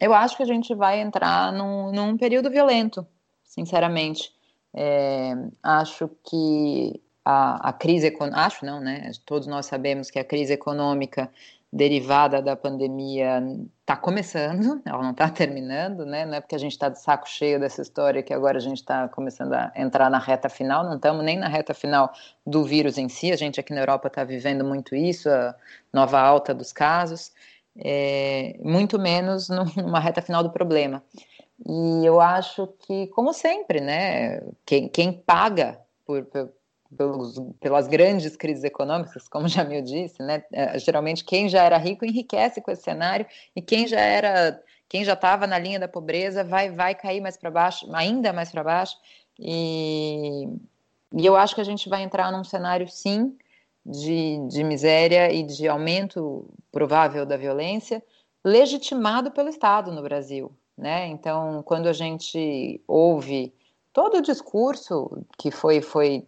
eu 0.00 0.14
acho 0.14 0.36
que 0.36 0.42
a 0.42 0.46
gente 0.46 0.74
vai 0.74 1.00
entrar 1.00 1.52
num, 1.52 1.92
num 1.92 2.16
período 2.16 2.50
violento, 2.50 3.06
sinceramente. 3.44 4.32
É, 4.74 5.34
acho 5.62 6.08
que 6.24 7.00
a, 7.24 7.68
a 7.68 7.72
crise 7.72 8.06
econômica, 8.06 8.40
acho 8.40 8.64
não, 8.64 8.80
né, 8.80 9.10
todos 9.26 9.46
nós 9.46 9.66
sabemos 9.66 10.10
que 10.10 10.18
a 10.18 10.24
crise 10.24 10.54
econômica 10.54 11.30
derivada 11.72 12.42
da 12.42 12.54
pandemia 12.54 13.42
está 13.80 13.96
começando, 13.96 14.80
ela 14.84 15.02
não 15.02 15.12
está 15.12 15.30
terminando, 15.30 16.04
né? 16.04 16.26
Não 16.26 16.34
é 16.34 16.40
porque 16.40 16.54
a 16.54 16.58
gente 16.58 16.72
está 16.72 16.90
de 16.90 17.00
saco 17.00 17.26
cheio 17.26 17.58
dessa 17.58 17.80
história 17.80 18.22
que 18.22 18.32
agora 18.32 18.58
a 18.58 18.60
gente 18.60 18.78
está 18.78 19.08
começando 19.08 19.54
a 19.54 19.72
entrar 19.74 20.10
na 20.10 20.18
reta 20.18 20.50
final, 20.50 20.84
não 20.84 20.96
estamos 20.96 21.24
nem 21.24 21.38
na 21.38 21.48
reta 21.48 21.72
final 21.72 22.12
do 22.46 22.62
vírus 22.62 22.98
em 22.98 23.08
si, 23.08 23.32
a 23.32 23.36
gente 23.36 23.58
aqui 23.58 23.72
na 23.72 23.80
Europa 23.80 24.08
está 24.08 24.22
vivendo 24.22 24.64
muito 24.64 24.94
isso, 24.94 25.30
a 25.30 25.54
nova 25.92 26.20
alta 26.20 26.52
dos 26.52 26.72
casos, 26.72 27.32
é, 27.78 28.56
muito 28.60 28.98
menos 28.98 29.48
numa 29.76 30.00
reta 30.00 30.22
final 30.22 30.42
do 30.42 30.50
problema. 30.50 31.02
E 31.64 32.04
eu 32.04 32.20
acho 32.20 32.66
que, 32.80 33.06
como 33.08 33.32
sempre, 33.32 33.80
né, 33.80 34.40
quem, 34.66 34.88
quem 34.88 35.12
paga 35.12 35.80
por, 36.04 36.24
por 36.24 36.52
pelos, 36.96 37.40
pelas 37.60 37.88
grandes 37.88 38.36
crises 38.36 38.64
econômicas, 38.64 39.28
como 39.28 39.48
Jamil 39.48 39.82
disse, 39.82 40.22
né? 40.22 40.44
É, 40.52 40.78
geralmente 40.78 41.24
quem 41.24 41.48
já 41.48 41.62
era 41.62 41.78
rico 41.78 42.04
enriquece 42.04 42.60
com 42.60 42.70
esse 42.70 42.82
cenário 42.82 43.26
e 43.54 43.62
quem 43.62 43.86
já 43.86 44.00
era, 44.00 44.62
quem 44.88 45.04
já 45.04 45.14
estava 45.14 45.46
na 45.46 45.58
linha 45.58 45.80
da 45.80 45.88
pobreza 45.88 46.44
vai 46.44 46.70
vai 46.70 46.94
cair 46.94 47.20
mais 47.20 47.36
para 47.36 47.50
baixo, 47.50 47.88
ainda 47.94 48.32
mais 48.32 48.50
para 48.50 48.62
baixo. 48.62 48.96
E, 49.38 50.48
e 51.14 51.26
eu 51.26 51.36
acho 51.36 51.54
que 51.54 51.60
a 51.60 51.64
gente 51.64 51.88
vai 51.88 52.02
entrar 52.02 52.30
num 52.30 52.44
cenário 52.44 52.88
sim 52.88 53.36
de, 53.84 54.38
de 54.48 54.64
miséria 54.64 55.32
e 55.32 55.42
de 55.42 55.68
aumento 55.68 56.48
provável 56.70 57.26
da 57.26 57.36
violência, 57.36 58.02
legitimado 58.44 59.30
pelo 59.30 59.48
Estado 59.48 59.92
no 59.92 60.02
Brasil, 60.02 60.52
né? 60.76 61.06
Então, 61.08 61.62
quando 61.64 61.88
a 61.88 61.92
gente 61.92 62.80
ouve 62.86 63.54
todo 63.92 64.18
o 64.18 64.22
discurso 64.22 65.24
que 65.38 65.50
foi 65.50 65.80
foi 65.80 66.26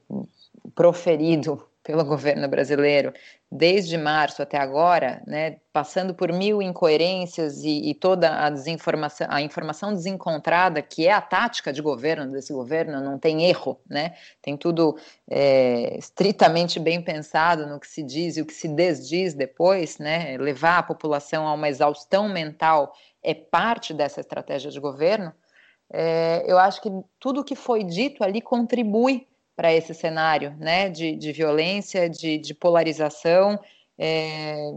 proferido 0.74 1.62
pelo 1.84 2.02
governo 2.02 2.48
brasileiro 2.48 3.12
desde 3.52 3.96
março 3.96 4.42
até 4.42 4.58
agora, 4.58 5.22
né, 5.26 5.58
passando 5.72 6.12
por 6.12 6.32
mil 6.32 6.60
incoerências 6.60 7.62
e, 7.62 7.90
e, 7.90 7.94
toda 7.94 8.44
a 8.44 8.50
desinformação, 8.50 9.28
a 9.30 9.40
informação 9.42 9.92
desencontrada, 9.92 10.82
que 10.82 11.06
é 11.06 11.12
a 11.12 11.20
tática 11.20 11.72
de 11.72 11.80
governo 11.80 12.32
desse 12.32 12.52
governo, 12.52 13.00
não 13.00 13.16
tem 13.16 13.44
erro, 13.44 13.78
né, 13.88 14.14
tem 14.42 14.56
tudo 14.56 14.98
é, 15.30 15.96
estritamente 15.96 16.80
bem 16.80 17.00
pensado 17.00 17.66
no 17.66 17.78
que 17.78 17.86
se 17.86 18.02
diz 18.02 18.36
e 18.36 18.40
o 18.40 18.46
que 18.46 18.54
se 18.54 18.66
desdiz 18.66 19.34
depois, 19.34 19.98
né, 19.98 20.36
levar 20.38 20.78
a 20.78 20.82
população 20.82 21.46
a 21.46 21.52
uma 21.52 21.68
exaustão 21.68 22.28
mental 22.28 22.92
é 23.22 23.34
parte 23.34 23.94
dessa 23.94 24.20
estratégia 24.20 24.70
de 24.70 24.80
governo. 24.80 25.32
É, 25.92 26.42
eu 26.46 26.58
acho 26.58 26.80
que 26.80 26.90
tudo 27.20 27.44
que 27.44 27.54
foi 27.54 27.84
dito 27.84 28.24
ali 28.24 28.40
contribui 28.40 29.28
para 29.56 29.72
esse 29.72 29.94
cenário 29.94 30.54
né, 30.58 30.88
de, 30.88 31.14
de 31.16 31.32
violência, 31.32 32.08
de, 32.08 32.38
de 32.38 32.54
polarização, 32.54 33.58
é, 33.98 34.72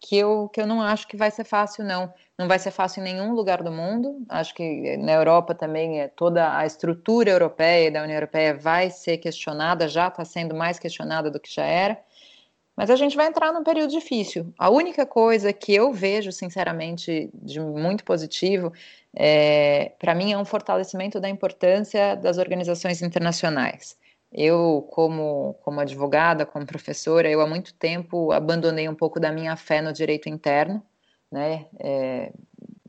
que, 0.00 0.16
eu, 0.16 0.48
que 0.48 0.60
eu 0.60 0.66
não 0.66 0.80
acho 0.80 1.06
que 1.06 1.16
vai 1.16 1.30
ser 1.30 1.44
fácil, 1.44 1.84
não. 1.84 2.12
Não 2.38 2.48
vai 2.48 2.58
ser 2.58 2.70
fácil 2.70 3.00
em 3.00 3.04
nenhum 3.04 3.34
lugar 3.34 3.62
do 3.62 3.70
mundo. 3.70 4.24
Acho 4.28 4.54
que 4.54 4.96
na 4.96 5.12
Europa 5.12 5.54
também 5.54 6.00
é 6.00 6.08
toda 6.08 6.56
a 6.56 6.64
estrutura 6.64 7.30
europeia 7.30 7.90
da 7.90 8.02
União 8.02 8.16
Europeia 8.16 8.54
vai 8.54 8.90
ser 8.90 9.18
questionada, 9.18 9.86
já 9.86 10.08
está 10.08 10.24
sendo 10.24 10.54
mais 10.54 10.78
questionada 10.78 11.30
do 11.30 11.38
que 11.38 11.52
já 11.52 11.64
era. 11.64 11.98
Mas 12.74 12.88
a 12.88 12.96
gente 12.96 13.14
vai 13.14 13.26
entrar 13.26 13.52
num 13.52 13.62
período 13.62 13.90
difícil. 13.90 14.54
A 14.58 14.70
única 14.70 15.04
coisa 15.04 15.52
que 15.52 15.74
eu 15.74 15.92
vejo, 15.92 16.32
sinceramente, 16.32 17.28
de 17.34 17.60
muito 17.60 18.02
positivo, 18.04 18.72
é, 19.14 19.92
para 19.98 20.14
mim, 20.14 20.32
é 20.32 20.38
um 20.38 20.46
fortalecimento 20.46 21.20
da 21.20 21.28
importância 21.28 22.14
das 22.14 22.38
organizações 22.38 23.02
internacionais. 23.02 23.98
Eu, 24.32 24.86
como, 24.90 25.54
como 25.62 25.80
advogada, 25.80 26.46
como 26.46 26.64
professora, 26.64 27.28
eu 27.28 27.40
há 27.40 27.46
muito 27.46 27.74
tempo 27.74 28.30
abandonei 28.32 28.88
um 28.88 28.94
pouco 28.94 29.18
da 29.18 29.32
minha 29.32 29.56
fé 29.56 29.80
no 29.82 29.92
direito 29.92 30.28
interno, 30.28 30.82
né? 31.30 31.66
É, 31.78 32.32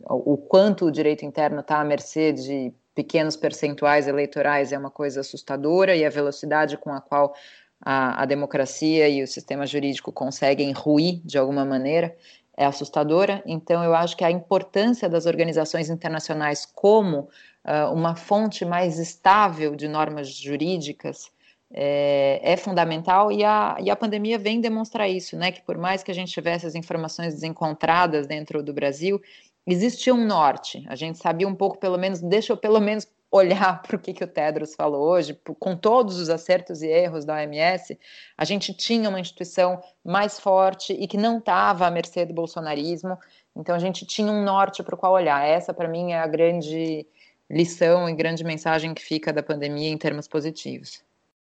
o 0.04 0.38
quanto 0.38 0.86
o 0.86 0.92
direito 0.92 1.26
interno 1.26 1.62
está 1.62 1.80
à 1.80 1.84
mercê 1.84 2.32
de 2.32 2.74
pequenos 2.94 3.36
percentuais 3.36 4.08
eleitorais 4.08 4.72
é 4.72 4.78
uma 4.78 4.92
coisa 4.92 5.22
assustadora 5.22 5.96
e 5.96 6.06
a 6.06 6.10
velocidade 6.10 6.78
com 6.78 6.92
a 6.92 7.00
qual 7.00 7.34
a, 7.80 8.22
a 8.22 8.26
democracia 8.26 9.08
e 9.08 9.24
o 9.24 9.28
sistema 9.28 9.66
jurídico 9.66 10.12
conseguem 10.12 10.72
ruir 10.72 11.22
de 11.24 11.38
alguma 11.38 11.66
maneira 11.66 12.16
é 12.56 12.66
assustadora. 12.66 13.42
Então, 13.46 13.84
eu 13.84 13.96
acho 13.96 14.16
que 14.16 14.24
a 14.24 14.32
importância 14.32 15.10
das 15.10 15.26
organizações 15.26 15.90
internacionais 15.90 16.66
como 16.66 17.30
uh, 17.66 17.94
uma 17.94 18.16
fonte 18.16 18.66
mais 18.66 19.00
estável 19.00 19.76
de 19.76 19.88
normas 19.88 20.30
jurídicas 20.30 21.32
é, 21.74 22.42
é, 22.44 22.58
fundamental 22.58 23.32
e 23.32 23.44
a, 23.44 23.78
e 23.80 23.90
a 23.90 23.96
pandemia 23.96 24.38
vem 24.38 24.60
demonstrar 24.60 25.10
isso, 25.10 25.38
né? 25.38 25.52
Que 25.52 25.62
por 25.62 25.78
mais 25.78 26.04
que 26.04 26.12
a 26.12 26.14
gente 26.14 26.32
tivesse 26.32 26.66
as 26.66 26.76
informações 26.76 27.34
desencontradas 27.34 28.28
dentro 28.28 28.62
do 28.62 28.74
Brasil, 28.74 29.22
existia 29.66 30.14
um 30.14 30.26
norte. 30.26 30.86
A 30.90 30.96
gente 30.96 31.18
sabia 31.18 31.48
um 31.48 31.56
pouco, 31.56 31.78
pelo 31.78 31.98
menos, 31.98 32.20
deixa 32.20 32.52
eu 32.52 32.58
pelo 32.58 32.80
menos 32.80 33.08
olhar 33.32 33.82
para 33.88 33.96
o 33.96 34.00
que, 34.00 34.14
que 34.14 34.24
o 34.24 34.28
Tedros 34.28 34.76
falou 34.76 35.08
hoje, 35.08 35.40
com 35.60 35.76
todos 35.76 36.20
os 36.20 36.30
acertos 36.30 36.82
e 36.82 36.88
erros 36.88 37.24
da 37.24 37.36
OMS, 37.36 37.98
a 38.38 38.44
gente 38.44 38.74
tinha 38.74 39.08
uma 39.08 39.20
instituição 39.20 39.82
mais 40.04 40.38
forte 40.40 40.92
e 40.92 41.08
que 41.08 41.18
não 41.18 41.38
estava 41.38 41.88
à 41.88 41.92
mercê 41.92 42.26
do 42.26 42.34
bolsonarismo. 42.34 43.18
Então 43.56 43.74
a 43.74 43.80
gente 43.80 44.06
tinha 44.06 44.32
um 44.32 44.44
norte 44.44 44.84
para 44.84 44.96
o 44.96 44.98
qual 44.98 45.14
olhar. 45.14 45.48
Essa, 45.48 45.74
para 45.74 45.88
mim, 45.88 46.12
é 46.12 46.20
a 46.20 46.28
grande 46.28 47.08
lição 47.52 48.10
e 48.10 48.16
grande 48.16 48.44
mensagem 48.44 48.94
que 48.94 49.02
fica 49.02 49.34
da 49.34 49.44
pandemia 49.44 49.90
em 49.90 49.98
termos 49.98 50.28
positivos. 50.28 51.04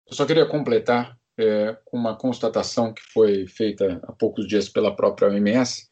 Eu 0.06 0.14
só 0.14 0.26
queria 0.26 0.46
completar 0.46 1.18
é, 1.38 1.76
uma 1.90 2.14
constatação 2.16 2.92
que 2.92 3.02
foi 3.02 3.46
feita 3.46 4.00
há 4.02 4.12
poucos 4.12 4.46
dias 4.46 4.68
pela 4.68 4.94
própria 4.94 5.28
OMS, 5.28 5.88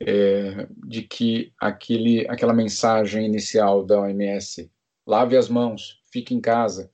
é, 0.00 0.68
de 0.86 1.02
que 1.02 1.52
aquele, 1.60 2.26
aquela 2.28 2.54
mensagem 2.54 3.26
inicial 3.26 3.84
da 3.84 4.00
OMS, 4.00 4.70
lave 5.06 5.36
as 5.36 5.48
mãos, 5.48 6.00
fique 6.12 6.34
em 6.34 6.40
casa, 6.40 6.90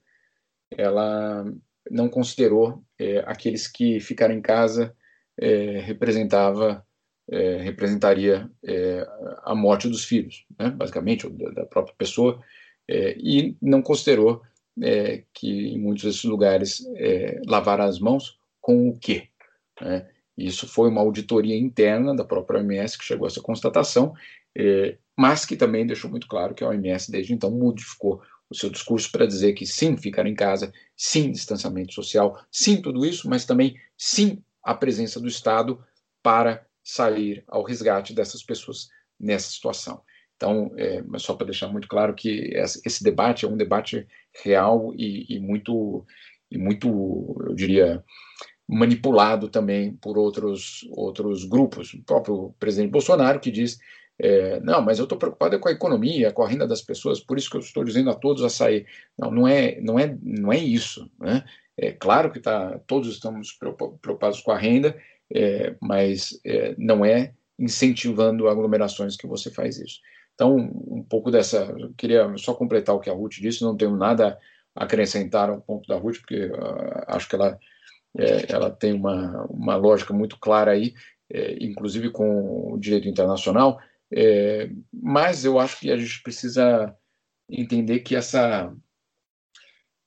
ela 0.71 1.45
não 1.89 2.09
considerou 2.09 2.83
é, 2.97 3.19
aqueles 3.27 3.67
que 3.67 3.99
ficaram 3.99 4.33
em 4.33 4.41
casa 4.41 4.95
é, 5.37 5.79
representava 5.79 6.85
é, 7.29 7.57
representaria 7.57 8.49
é, 8.63 9.07
a 9.43 9.55
morte 9.55 9.87
dos 9.87 10.03
filhos, 10.03 10.45
né, 10.59 10.69
basicamente, 10.69 11.27
da, 11.29 11.49
da 11.51 11.65
própria 11.65 11.95
pessoa, 11.97 12.41
e 12.87 13.57
não 13.59 13.81
considerou 13.81 14.43
é, 14.81 15.23
que 15.33 15.47
em 15.47 15.79
muitos 15.79 16.03
desses 16.03 16.23
lugares 16.23 16.85
é, 16.95 17.41
lavaram 17.45 17.85
as 17.85 17.99
mãos 17.99 18.37
com 18.61 18.89
o 18.89 18.97
quê? 18.97 19.29
Né? 19.81 20.07
Isso 20.37 20.67
foi 20.67 20.89
uma 20.89 21.01
auditoria 21.01 21.57
interna 21.57 22.15
da 22.15 22.25
própria 22.25 22.59
OMS 22.59 22.97
que 22.97 23.05
chegou 23.05 23.25
a 23.25 23.29
essa 23.29 23.41
constatação, 23.41 24.13
é, 24.57 24.97
mas 25.17 25.45
que 25.45 25.55
também 25.55 25.87
deixou 25.87 26.09
muito 26.09 26.27
claro 26.27 26.53
que 26.53 26.63
a 26.63 26.67
OMS 26.67 27.11
desde 27.11 27.33
então 27.33 27.51
modificou 27.51 28.21
o 28.49 28.55
seu 28.55 28.69
discurso 28.69 29.11
para 29.11 29.25
dizer 29.25 29.53
que 29.53 29.65
sim, 29.65 29.97
ficar 29.97 30.27
em 30.27 30.35
casa, 30.35 30.71
sim, 30.95 31.31
distanciamento 31.31 31.93
social, 31.93 32.39
sim, 32.51 32.81
tudo 32.81 33.05
isso, 33.05 33.29
mas 33.29 33.45
também 33.45 33.75
sim, 33.97 34.43
a 34.61 34.73
presença 34.73 35.19
do 35.19 35.27
Estado 35.27 35.83
para 36.21 36.65
sair 36.85 37.43
ao 37.47 37.63
resgate 37.63 38.13
dessas 38.13 38.43
pessoas 38.43 38.87
nessa 39.19 39.49
situação. 39.49 40.01
Então, 40.35 40.71
é, 40.77 41.01
só 41.17 41.33
para 41.33 41.47
deixar 41.47 41.67
muito 41.67 41.87
claro 41.87 42.13
que 42.13 42.51
esse 42.85 43.03
debate 43.03 43.45
é 43.45 43.47
um 43.47 43.57
debate 43.57 44.05
real 44.43 44.93
e, 44.95 45.25
e, 45.33 45.39
muito, 45.39 46.05
e 46.51 46.57
muito, 46.57 47.35
eu 47.47 47.55
diria, 47.55 48.03
manipulado 48.67 49.49
também 49.49 49.93
por 49.95 50.17
outros, 50.17 50.85
outros 50.91 51.45
grupos. 51.45 51.93
O 51.93 52.03
próprio 52.03 52.53
presidente 52.59 52.91
Bolsonaro 52.91 53.39
que 53.39 53.49
diz 53.49 53.79
é, 54.17 54.59
não, 54.61 54.81
mas 54.81 54.97
eu 54.97 55.03
estou 55.03 55.17
preocupado 55.17 55.59
com 55.59 55.67
a 55.67 55.73
economia, 55.73 56.31
com 56.31 56.41
a 56.41 56.47
renda 56.47 56.65
das 56.65 56.81
pessoas, 56.81 57.19
por 57.19 57.37
isso 57.37 57.49
que 57.49 57.57
eu 57.57 57.61
estou 57.61 57.83
dizendo 57.83 58.09
a 58.09 58.15
todos 58.15 58.43
a 58.43 58.49
sair. 58.49 58.85
Não, 59.17 59.29
não 59.29 59.47
é, 59.47 59.79
não 59.81 59.99
é, 59.99 60.17
não 60.21 60.53
é 60.53 60.57
isso. 60.57 61.09
Né? 61.19 61.43
É 61.77 61.91
claro 61.91 62.31
que 62.31 62.39
tá, 62.39 62.79
todos 62.87 63.09
estamos 63.09 63.51
preocupados 63.51 64.39
com 64.41 64.51
a 64.51 64.57
renda, 64.57 64.97
é, 65.33 65.75
mas 65.81 66.39
é, 66.45 66.75
não 66.77 67.05
é 67.05 67.33
incentivando 67.57 68.47
aglomerações 68.47 69.15
que 69.15 69.27
você 69.27 69.49
faz 69.49 69.77
isso. 69.77 69.99
Então, 70.33 70.55
um 70.55 71.03
pouco 71.03 71.31
dessa. 71.31 71.73
Eu 71.79 71.93
queria 71.97 72.37
só 72.37 72.53
completar 72.53 72.93
o 72.93 72.99
que 72.99 73.09
a 73.09 73.13
Ruth 73.13 73.35
disse, 73.39 73.63
não 73.63 73.77
tenho 73.77 73.95
nada 73.95 74.37
a 74.75 74.83
acrescentar 74.83 75.49
ao 75.49 75.61
ponto 75.61 75.87
da 75.87 75.97
Ruth, 75.97 76.17
porque 76.17 76.47
uh, 76.47 77.03
acho 77.07 77.29
que 77.29 77.35
ela, 77.35 77.57
é, 78.17 78.51
ela 78.51 78.69
tem 78.69 78.93
uma, 78.93 79.45
uma 79.49 79.77
lógica 79.77 80.13
muito 80.13 80.37
clara 80.37 80.71
aí, 80.71 80.93
é, 81.31 81.63
inclusive 81.63 82.09
com 82.11 82.73
o 82.73 82.77
direito 82.77 83.07
internacional, 83.07 83.79
é, 84.13 84.69
mas 84.93 85.45
eu 85.45 85.57
acho 85.57 85.79
que 85.79 85.89
a 85.89 85.97
gente 85.97 86.21
precisa 86.21 86.95
entender 87.49 87.99
que 88.01 88.15
essa 88.15 88.73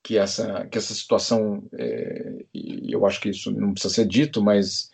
que 0.03 0.17
essa 0.17 0.67
que 0.67 0.79
essa 0.79 0.95
situação 0.95 1.69
é, 1.73 2.45
eu 2.55 3.05
acho 3.05 3.21
que 3.21 3.31
isso 3.31 3.51
não 3.51 3.73
precisa 3.73 3.95
ser 3.95 4.07
dito 4.07 4.43
mas 4.43 4.91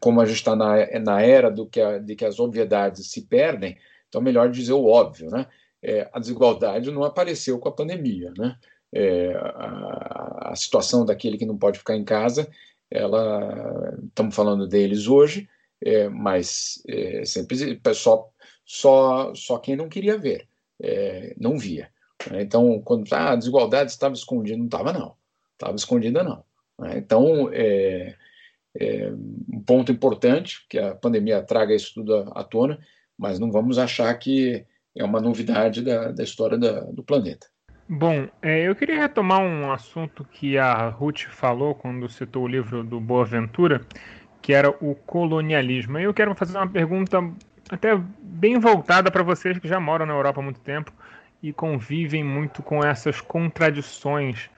como 0.00 0.20
a 0.20 0.24
gente 0.24 0.36
está 0.36 0.54
na, 0.54 0.76
na 1.00 1.22
era 1.22 1.50
do 1.50 1.66
que 1.66 1.80
a, 1.80 1.98
de 1.98 2.14
que 2.14 2.24
as 2.24 2.38
obviedades 2.38 3.10
se 3.10 3.22
perdem 3.22 3.76
então, 4.08 4.20
melhor 4.20 4.50
dizer 4.50 4.72
o 4.72 4.86
óbvio, 4.86 5.30
né? 5.30 5.46
É, 5.82 6.08
a 6.12 6.18
desigualdade 6.18 6.90
não 6.90 7.04
apareceu 7.04 7.58
com 7.58 7.68
a 7.68 7.74
pandemia, 7.74 8.32
né? 8.36 8.56
É, 8.92 9.34
a, 9.34 10.50
a, 10.52 10.56
situação 10.56 11.04
daquele 11.04 11.36
que 11.36 11.46
não 11.46 11.58
pode 11.58 11.78
ficar 11.78 11.94
em 11.94 12.04
casa, 12.04 12.50
ela 12.90 13.96
estamos 14.08 14.34
falando 14.34 14.66
deles 14.66 15.06
hoje, 15.06 15.48
é, 15.84 16.08
mas 16.08 16.82
é, 16.88 17.22
sempre 17.24 17.78
só, 17.94 18.30
só 18.64 19.34
só 19.34 19.58
quem 19.58 19.76
não 19.76 19.90
queria 19.90 20.16
ver, 20.16 20.48
é, 20.80 21.34
não 21.38 21.58
via. 21.58 21.90
Né? 22.30 22.42
Então, 22.42 22.80
quando 22.80 23.06
ah, 23.12 23.32
a 23.32 23.36
desigualdade 23.36 23.90
estava 23.90 24.14
escondida, 24.14 24.56
não 24.56 24.64
estava 24.64 24.92
não, 24.92 25.14
estava 25.52 25.76
escondida 25.76 26.24
não. 26.24 26.42
Né? 26.78 26.96
Então, 26.96 27.50
é, 27.52 28.16
é, 28.78 29.10
um 29.52 29.60
ponto 29.60 29.90
importante 29.90 30.64
que 30.68 30.78
a 30.78 30.94
pandemia 30.94 31.42
traga 31.42 31.74
isso 31.74 31.94
tudo 31.94 32.30
à, 32.34 32.44
tona 32.44 32.78
mas 33.18 33.38
não 33.40 33.50
vamos 33.50 33.78
achar 33.78 34.14
que 34.14 34.64
é 34.96 35.04
uma 35.04 35.20
novidade 35.20 35.82
da, 35.82 36.12
da 36.12 36.22
história 36.22 36.56
da, 36.56 36.82
do 36.82 37.02
planeta. 37.02 37.48
Bom, 37.88 38.28
é, 38.40 38.68
eu 38.68 38.76
queria 38.76 39.00
retomar 39.00 39.40
um 39.40 39.72
assunto 39.72 40.24
que 40.30 40.56
a 40.56 40.88
Ruth 40.88 41.22
falou 41.30 41.74
quando 41.74 42.08
citou 42.08 42.44
o 42.44 42.48
livro 42.48 42.84
do 42.84 43.00
Boaventura, 43.00 43.80
que 44.40 44.52
era 44.52 44.70
o 44.70 44.94
colonialismo. 44.94 45.98
Eu 45.98 46.14
quero 46.14 46.34
fazer 46.34 46.56
uma 46.56 46.68
pergunta 46.68 47.18
até 47.70 47.98
bem 48.20 48.58
voltada 48.58 49.10
para 49.10 49.22
vocês 49.22 49.58
que 49.58 49.66
já 49.66 49.80
moram 49.80 50.06
na 50.06 50.12
Europa 50.12 50.40
há 50.40 50.42
muito 50.42 50.60
tempo 50.60 50.92
e 51.42 51.52
convivem 51.52 52.22
muito 52.22 52.62
com 52.62 52.84
essas 52.84 53.20
contradições 53.20 54.50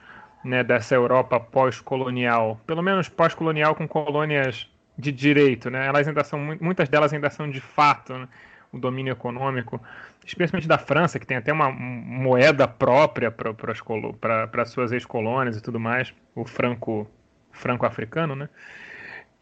né, 0.43 0.63
dessa 0.63 0.95
Europa 0.95 1.39
pós-colonial, 1.39 2.59
pelo 2.65 2.81
menos 2.81 3.09
pós-colonial 3.09 3.75
com 3.75 3.87
colônias 3.87 4.69
de 4.97 5.11
direito, 5.11 5.69
né? 5.69 5.87
Elas 5.87 6.07
ainda 6.07 6.23
são 6.23 6.39
muitas 6.59 6.89
delas 6.89 7.13
ainda 7.13 7.29
são 7.29 7.49
de 7.49 7.61
fato, 7.61 8.13
né? 8.13 8.27
o 8.71 8.79
domínio 8.79 9.11
econômico, 9.11 9.81
especialmente 10.25 10.67
da 10.67 10.77
França, 10.77 11.19
que 11.19 11.25
tem 11.25 11.37
até 11.37 11.51
uma 11.51 11.69
moeda 11.71 12.67
própria 12.67 13.29
para 13.31 14.65
suas 14.65 14.91
ex-colônias 14.91 15.57
e 15.57 15.61
tudo 15.61 15.79
mais, 15.79 16.13
o 16.33 16.45
franco 16.45 17.07
franco-africano, 17.51 18.35
né? 18.35 18.49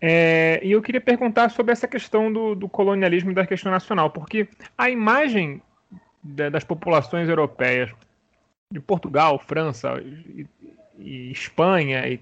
É, 0.02 0.60
e 0.64 0.72
eu 0.72 0.82
queria 0.82 1.02
perguntar 1.02 1.50
sobre 1.50 1.74
essa 1.74 1.88
questão 1.88 2.32
do, 2.32 2.56
do, 2.56 2.70
colonialismo 2.70 3.32
e 3.32 3.34
da 3.34 3.46
questão 3.46 3.72
nacional, 3.72 4.10
porque 4.10 4.48
a 4.78 4.90
imagem 4.90 5.62
das 6.24 6.64
populações 6.64 7.30
europeias 7.30 7.92
de 8.72 8.80
Portugal, 8.80 9.38
França 9.38 9.94
e, 11.00 11.32
Espanha 11.32 12.08
e, 12.08 12.20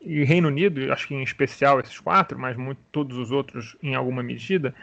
e, 0.00 0.24
Reino 0.24 0.48
Unido, 0.48 0.92
acho 0.92 1.08
que 1.08 1.14
em 1.14 1.22
especial 1.22 1.80
esses 1.80 1.98
quatro, 1.98 2.38
mas 2.38 2.56
muito, 2.56 2.80
todos 2.90 3.16
os 3.16 3.30
outros 3.30 3.76
em 3.82 3.94
alguma 3.94 4.22
medida, 4.22 4.74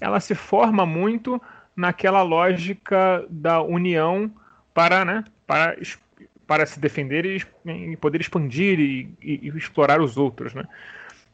ela 0.00 0.20
se 0.20 0.34
forma 0.34 0.84
muito 0.84 1.40
naquela 1.76 2.22
lógica 2.22 3.24
da 3.28 3.62
união 3.62 4.30
para, 4.72 5.04
né, 5.04 5.24
para, 5.46 5.76
para 6.46 6.66
se 6.66 6.78
defender 6.78 7.24
e, 7.24 7.96
poder 7.96 8.20
expandir 8.20 8.78
e, 8.78 9.08
e, 9.20 9.48
explorar 9.56 10.00
os 10.00 10.16
outros. 10.16 10.54
Né? 10.54 10.64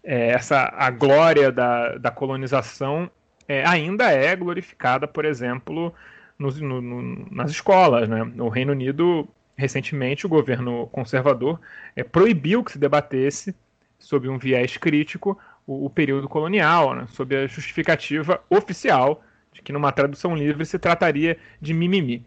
É, 0.02 0.30
essa, 0.30 0.72
a 0.76 0.90
glória 0.90 1.50
da, 1.50 1.96
da 1.96 2.10
colonização 2.10 3.10
é, 3.48 3.66
ainda 3.66 4.10
é 4.10 4.34
glorificada, 4.36 5.08
por 5.08 5.24
exemplo, 5.24 5.92
no, 6.38 6.50
no, 6.50 7.26
nas 7.30 7.50
escolas. 7.50 8.08
Né? 8.08 8.24
No 8.24 8.48
Reino 8.48 8.72
Unido, 8.72 9.28
recentemente, 9.60 10.26
o 10.26 10.28
governo 10.28 10.86
conservador 10.88 11.60
é, 11.94 12.02
proibiu 12.02 12.64
que 12.64 12.72
se 12.72 12.78
debatesse, 12.78 13.54
sob 13.98 14.28
um 14.28 14.38
viés 14.38 14.76
crítico, 14.76 15.38
o, 15.66 15.86
o 15.86 15.90
período 15.90 16.28
colonial, 16.28 16.94
né, 16.94 17.06
sob 17.10 17.36
a 17.36 17.46
justificativa 17.46 18.42
oficial 18.48 19.22
de 19.52 19.62
que 19.62 19.72
numa 19.72 19.92
tradução 19.92 20.34
livre 20.34 20.64
se 20.64 20.78
trataria 20.78 21.36
de 21.60 21.74
mimimi. 21.74 22.24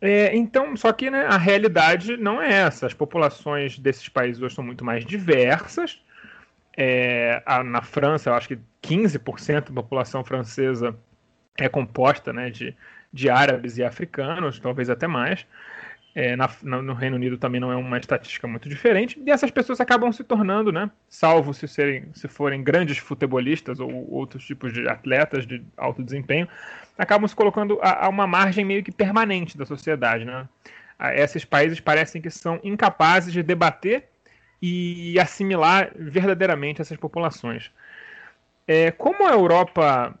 É, 0.00 0.36
então, 0.36 0.76
só 0.76 0.92
que 0.92 1.10
né, 1.10 1.26
a 1.26 1.36
realidade 1.36 2.16
não 2.16 2.40
é 2.40 2.52
essa. 2.52 2.86
As 2.86 2.94
populações 2.94 3.78
desses 3.78 4.08
países 4.08 4.42
hoje 4.42 4.54
são 4.54 4.64
muito 4.64 4.84
mais 4.84 5.04
diversas. 5.04 6.00
É, 6.76 7.42
a, 7.46 7.62
na 7.64 7.82
França, 7.82 8.30
eu 8.30 8.34
acho 8.34 8.48
que 8.48 8.58
15% 8.82 9.72
da 9.72 9.82
população 9.82 10.22
francesa 10.22 10.96
é 11.58 11.68
composta 11.68 12.32
né, 12.32 12.50
de, 12.50 12.76
de 13.12 13.30
árabes 13.30 13.78
e 13.78 13.84
africanos, 13.84 14.58
talvez 14.60 14.90
até 14.90 15.06
mais. 15.06 15.46
É, 16.18 16.34
na, 16.34 16.48
no 16.62 16.94
Reino 16.94 17.16
Unido 17.16 17.36
também 17.36 17.60
não 17.60 17.70
é 17.70 17.76
uma 17.76 17.98
estatística 17.98 18.48
muito 18.48 18.70
diferente. 18.70 19.22
E 19.26 19.30
essas 19.30 19.50
pessoas 19.50 19.82
acabam 19.82 20.10
se 20.10 20.24
tornando, 20.24 20.72
né? 20.72 20.90
Salvo 21.10 21.52
se, 21.52 21.68
serem, 21.68 22.06
se 22.14 22.26
forem 22.26 22.64
grandes 22.64 22.96
futebolistas 22.96 23.80
ou 23.80 24.10
outros 24.10 24.46
tipos 24.46 24.72
de 24.72 24.88
atletas 24.88 25.46
de 25.46 25.62
alto 25.76 26.02
desempenho, 26.02 26.48
acabam 26.96 27.28
se 27.28 27.36
colocando 27.36 27.78
a, 27.82 28.06
a 28.06 28.08
uma 28.08 28.26
margem 28.26 28.64
meio 28.64 28.82
que 28.82 28.90
permanente 28.90 29.58
da 29.58 29.66
sociedade, 29.66 30.24
né? 30.24 30.48
Esses 31.16 31.44
países 31.44 31.80
parecem 31.80 32.22
que 32.22 32.30
são 32.30 32.58
incapazes 32.64 33.30
de 33.30 33.42
debater 33.42 34.08
e 34.62 35.20
assimilar 35.20 35.92
verdadeiramente 35.94 36.80
essas 36.80 36.96
populações. 36.96 37.70
É, 38.66 38.90
como 38.90 39.28
a 39.28 39.32
Europa, 39.32 40.18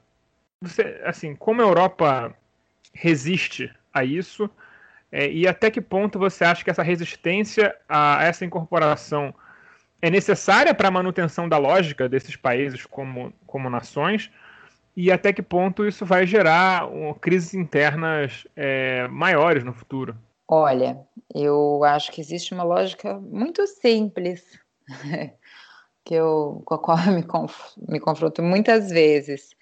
você, 0.60 1.00
assim, 1.06 1.34
como 1.34 1.62
a 1.62 1.64
Europa 1.64 2.36
resiste 2.92 3.74
a 3.94 4.04
isso? 4.04 4.50
É, 5.18 5.30
e 5.30 5.48
até 5.48 5.70
que 5.70 5.80
ponto 5.80 6.18
você 6.18 6.44
acha 6.44 6.62
que 6.62 6.68
essa 6.68 6.82
resistência 6.82 7.74
a 7.88 8.22
essa 8.22 8.44
incorporação 8.44 9.34
é 10.02 10.10
necessária 10.10 10.74
para 10.74 10.88
a 10.88 10.90
manutenção 10.90 11.48
da 11.48 11.56
lógica 11.56 12.06
desses 12.06 12.36
países 12.36 12.84
como, 12.84 13.32
como 13.46 13.70
nações? 13.70 14.30
E 14.94 15.10
até 15.10 15.32
que 15.32 15.40
ponto 15.40 15.86
isso 15.86 16.04
vai 16.04 16.26
gerar 16.26 16.86
um, 16.92 17.14
crises 17.14 17.54
internas 17.54 18.46
é, 18.54 19.08
maiores 19.08 19.64
no 19.64 19.72
futuro? 19.72 20.14
Olha, 20.46 21.00
eu 21.34 21.82
acho 21.82 22.12
que 22.12 22.20
existe 22.20 22.52
uma 22.52 22.62
lógica 22.62 23.18
muito 23.18 23.66
simples, 23.66 24.44
que 26.04 26.12
eu, 26.12 26.60
com 26.66 26.74
a 26.74 26.78
qual 26.78 26.98
eu 27.06 27.12
me, 27.14 27.22
conf, 27.22 27.74
me 27.88 27.98
confronto 27.98 28.42
muitas 28.42 28.90
vezes. 28.90 29.55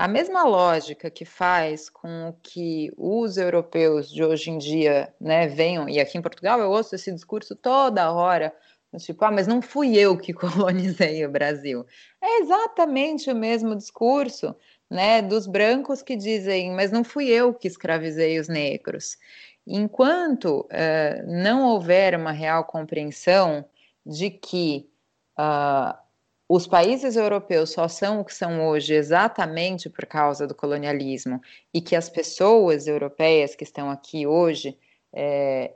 A 0.00 0.06
mesma 0.06 0.44
lógica 0.44 1.10
que 1.10 1.24
faz 1.24 1.90
com 1.90 2.32
que 2.40 2.88
os 2.96 3.36
europeus 3.36 4.08
de 4.08 4.22
hoje 4.22 4.48
em 4.48 4.56
dia 4.56 5.12
né, 5.20 5.48
venham, 5.48 5.88
e 5.88 5.98
aqui 5.98 6.16
em 6.16 6.22
Portugal 6.22 6.60
eu 6.60 6.70
ouço 6.70 6.94
esse 6.94 7.10
discurso 7.10 7.56
toda 7.56 8.12
hora, 8.12 8.54
tipo, 8.96 9.24
ah, 9.24 9.32
mas 9.32 9.48
não 9.48 9.60
fui 9.60 9.98
eu 9.98 10.16
que 10.16 10.30
colonizei 10.32 11.26
o 11.26 11.28
Brasil. 11.28 11.84
É 12.22 12.42
exatamente 12.42 13.28
o 13.28 13.34
mesmo 13.34 13.74
discurso 13.74 14.54
né, 14.88 15.20
dos 15.20 15.48
brancos 15.48 16.00
que 16.00 16.14
dizem, 16.14 16.70
mas 16.70 16.92
não 16.92 17.02
fui 17.02 17.26
eu 17.26 17.52
que 17.52 17.66
escravizei 17.66 18.38
os 18.38 18.46
negros. 18.46 19.18
Enquanto 19.66 20.60
uh, 20.60 21.26
não 21.26 21.72
houver 21.72 22.14
uma 22.14 22.30
real 22.30 22.62
compreensão 22.62 23.64
de 24.06 24.30
que 24.30 24.88
uh, 25.36 25.98
os 26.48 26.66
países 26.66 27.14
europeus 27.14 27.70
só 27.72 27.86
são 27.88 28.20
o 28.20 28.24
que 28.24 28.34
são 28.34 28.66
hoje 28.66 28.94
exatamente 28.94 29.90
por 29.90 30.06
causa 30.06 30.46
do 30.46 30.54
colonialismo 30.54 31.40
e 31.74 31.80
que 31.80 31.94
as 31.94 32.08
pessoas 32.08 32.86
europeias 32.86 33.54
que 33.54 33.64
estão 33.64 33.90
aqui 33.90 34.26
hoje 34.26 34.78
é, 35.12 35.72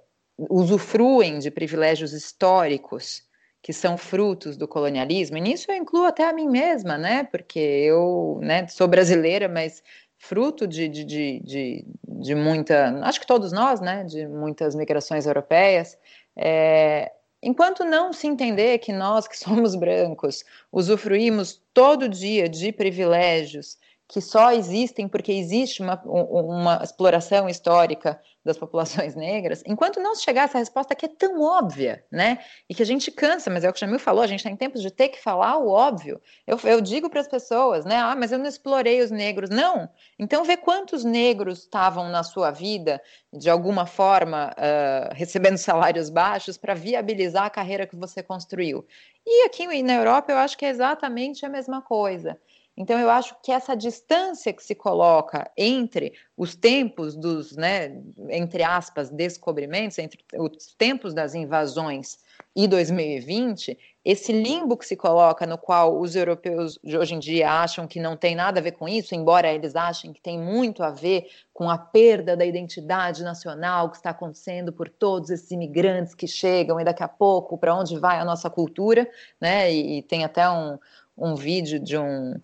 usufruem 0.48 1.38
de 1.38 1.50
privilégios 1.50 2.12
históricos 2.12 3.22
que 3.62 3.72
são 3.72 3.96
frutos 3.96 4.56
do 4.56 4.66
colonialismo, 4.66 5.36
e 5.36 5.40
nisso 5.40 5.70
eu 5.70 5.76
incluo 5.76 6.04
até 6.04 6.28
a 6.28 6.32
mim 6.32 6.48
mesma, 6.48 6.98
né? 6.98 7.22
Porque 7.22 7.60
eu 7.60 8.40
né, 8.42 8.66
sou 8.66 8.88
brasileira, 8.88 9.48
mas 9.48 9.84
fruto 10.18 10.66
de, 10.66 10.88
de, 10.88 11.04
de, 11.04 11.40
de, 11.44 11.86
de 12.04 12.34
muita, 12.34 12.98
acho 13.04 13.20
que 13.20 13.26
todos 13.26 13.52
nós, 13.52 13.80
né? 13.80 14.02
De 14.02 14.26
muitas 14.26 14.74
migrações 14.74 15.26
europeias. 15.26 15.96
É, 16.34 17.12
Enquanto 17.42 17.84
não 17.84 18.12
se 18.12 18.28
entender 18.28 18.78
que 18.78 18.92
nós 18.92 19.26
que 19.26 19.36
somos 19.36 19.74
brancos 19.74 20.44
usufruímos 20.70 21.60
todo 21.74 22.08
dia 22.08 22.48
de 22.48 22.70
privilégios 22.70 23.76
que 24.12 24.20
só 24.20 24.52
existem 24.52 25.08
porque 25.08 25.32
existe 25.32 25.80
uma, 25.80 25.98
uma 26.04 26.80
exploração 26.84 27.48
histórica 27.48 28.20
das 28.44 28.58
populações 28.58 29.14
negras, 29.16 29.62
enquanto 29.66 30.00
não 30.00 30.14
chegar 30.14 30.42
essa 30.42 30.58
resposta 30.58 30.94
que 30.94 31.06
é 31.06 31.08
tão 31.08 31.40
óbvia, 31.40 32.04
né? 32.12 32.40
E 32.68 32.74
que 32.74 32.82
a 32.82 32.86
gente 32.86 33.10
cansa, 33.10 33.48
mas 33.48 33.64
é 33.64 33.70
o 33.70 33.72
que 33.72 33.78
o 33.78 33.80
Jamil 33.80 33.98
falou, 33.98 34.22
a 34.22 34.26
gente 34.26 34.40
está 34.40 34.50
em 34.50 34.56
tempos 34.56 34.82
de 34.82 34.90
ter 34.90 35.08
que 35.08 35.18
falar 35.18 35.56
o 35.56 35.68
óbvio. 35.68 36.20
Eu, 36.46 36.60
eu 36.64 36.82
digo 36.82 37.08
para 37.08 37.22
as 37.22 37.28
pessoas, 37.28 37.86
né? 37.86 37.96
Ah, 37.96 38.14
mas 38.14 38.32
eu 38.32 38.38
não 38.38 38.44
explorei 38.44 39.00
os 39.00 39.10
negros. 39.10 39.48
Não. 39.48 39.88
Então 40.18 40.44
vê 40.44 40.58
quantos 40.58 41.04
negros 41.04 41.60
estavam 41.60 42.10
na 42.10 42.22
sua 42.22 42.50
vida, 42.50 43.00
de 43.32 43.48
alguma 43.48 43.86
forma, 43.86 44.50
uh, 44.50 45.14
recebendo 45.14 45.56
salários 45.56 46.10
baixos 46.10 46.58
para 46.58 46.74
viabilizar 46.74 47.44
a 47.44 47.50
carreira 47.50 47.86
que 47.86 47.96
você 47.96 48.22
construiu. 48.22 48.86
E 49.26 49.46
aqui 49.46 49.82
na 49.82 49.94
Europa 49.94 50.32
eu 50.32 50.36
acho 50.36 50.58
que 50.58 50.66
é 50.66 50.68
exatamente 50.68 51.46
a 51.46 51.48
mesma 51.48 51.80
coisa. 51.80 52.38
Então, 52.76 52.98
eu 52.98 53.10
acho 53.10 53.36
que 53.42 53.52
essa 53.52 53.76
distância 53.76 54.52
que 54.52 54.64
se 54.64 54.74
coloca 54.74 55.50
entre 55.56 56.14
os 56.36 56.54
tempos 56.54 57.14
dos, 57.14 57.54
né, 57.54 58.00
entre 58.30 58.62
aspas, 58.62 59.10
descobrimentos, 59.10 59.98
entre 59.98 60.24
os 60.38 60.74
tempos 60.74 61.12
das 61.12 61.34
invasões 61.34 62.18
e 62.56 62.66
2020, 62.66 63.78
esse 64.04 64.32
limbo 64.32 64.76
que 64.76 64.86
se 64.86 64.96
coloca 64.96 65.46
no 65.46 65.56
qual 65.56 66.00
os 66.00 66.16
europeus 66.16 66.78
de 66.82 66.98
hoje 66.98 67.14
em 67.14 67.18
dia 67.18 67.50
acham 67.50 67.86
que 67.86 68.00
não 68.00 68.16
tem 68.16 68.34
nada 68.34 68.58
a 68.58 68.62
ver 68.62 68.72
com 68.72 68.88
isso, 68.88 69.14
embora 69.14 69.52
eles 69.52 69.76
achem 69.76 70.12
que 70.12 70.20
tem 70.20 70.38
muito 70.38 70.82
a 70.82 70.90
ver 70.90 71.26
com 71.52 71.70
a 71.70 71.78
perda 71.78 72.36
da 72.36 72.44
identidade 72.44 73.22
nacional 73.22 73.90
que 73.90 73.96
está 73.96 74.10
acontecendo 74.10 74.72
por 74.72 74.88
todos 74.88 75.30
esses 75.30 75.50
imigrantes 75.50 76.14
que 76.14 76.26
chegam 76.26 76.80
e 76.80 76.84
daqui 76.84 77.02
a 77.02 77.08
pouco 77.08 77.56
para 77.56 77.74
onde 77.74 77.96
vai 77.98 78.18
a 78.18 78.24
nossa 78.24 78.50
cultura, 78.50 79.08
né? 79.40 79.72
E, 79.72 79.98
e 79.98 80.02
tem 80.02 80.24
até 80.24 80.50
um, 80.50 80.78
um 81.16 81.34
vídeo 81.34 81.78
de 81.78 81.96
um 81.96 82.34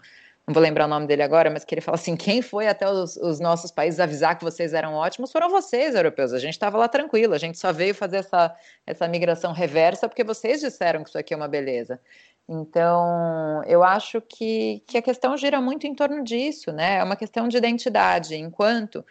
não 0.49 0.55
vou 0.55 0.63
lembrar 0.63 0.87
o 0.87 0.89
nome 0.89 1.07
dele 1.07 1.23
agora, 1.23 1.51
mas 1.51 1.63
que 1.63 1.75
ele 1.75 1.83
fala 1.83 1.97
assim: 1.97 2.17
quem 2.17 2.41
foi 2.41 2.67
até 2.69 2.91
os, 2.91 3.19
os 3.19 3.39
nossos 3.39 3.71
países 3.71 4.01
avisar 4.01 4.39
que 4.39 4.43
vocês 4.43 4.73
eram 4.73 4.95
ótimos 4.95 5.31
foram 5.31 5.51
vocês, 5.51 5.95
europeus. 5.95 6.33
A 6.33 6.39
gente 6.39 6.55
estava 6.55 6.79
lá 6.79 6.89
tranquilo, 6.89 7.35
a 7.35 7.39
gente 7.39 7.59
só 7.59 7.71
veio 7.71 7.95
fazer 7.95 8.17
essa, 8.19 8.57
essa 8.87 9.07
migração 9.07 9.53
reversa 9.53 10.09
porque 10.09 10.25
vocês 10.25 10.61
disseram 10.61 11.03
que 11.03 11.11
isso 11.11 11.19
aqui 11.19 11.35
é 11.35 11.37
uma 11.37 11.49
beleza. 11.49 12.01
Então, 12.49 13.63
eu 13.67 13.85
acho 13.85 14.23
que, 14.23 14.83
que 14.87 14.97
a 14.97 15.03
questão 15.03 15.37
gira 15.37 15.61
muito 15.61 15.87
em 15.87 15.95
torno 15.95 16.25
disso, 16.25 16.73
né? 16.73 16.97
É 16.97 17.05
uma 17.05 17.15
questão 17.15 17.47
de 17.47 17.59
identidade, 17.59 18.35
enquanto. 18.35 19.05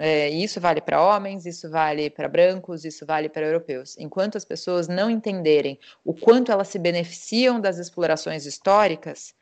É, 0.00 0.30
isso 0.30 0.60
vale 0.60 0.80
para 0.80 1.02
homens, 1.02 1.44
isso 1.44 1.68
vale 1.68 2.08
para 2.08 2.28
brancos, 2.28 2.84
isso 2.84 3.04
vale 3.04 3.28
para 3.28 3.46
europeus. 3.46 3.96
Enquanto 3.98 4.38
as 4.38 4.44
pessoas 4.44 4.86
não 4.86 5.10
entenderem 5.10 5.78
o 6.04 6.14
quanto 6.14 6.52
elas 6.52 6.68
se 6.68 6.78
beneficiam 6.78 7.60
das 7.60 7.78
explorações 7.78 8.46
históricas, 8.46 9.34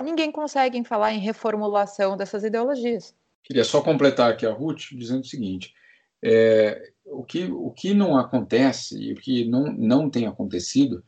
ninguém 0.00 0.30
consegue 0.30 0.82
falar 0.84 1.12
em 1.12 1.18
reformulação 1.18 2.16
dessas 2.16 2.44
ideologias. 2.44 3.12
Queria 3.42 3.64
só 3.64 3.80
completar 3.80 4.30
aqui 4.30 4.46
a 4.46 4.52
Ruth 4.52 4.90
dizendo 4.92 5.22
o 5.22 5.26
seguinte: 5.26 5.74
é, 6.22 6.92
o, 7.04 7.24
que, 7.24 7.44
o 7.50 7.70
que 7.72 7.92
não 7.92 8.16
acontece 8.16 8.96
e 9.00 9.12
o 9.12 9.16
que 9.16 9.44
não, 9.46 9.72
não 9.72 10.08
tem 10.08 10.26
acontecido, 10.26 11.02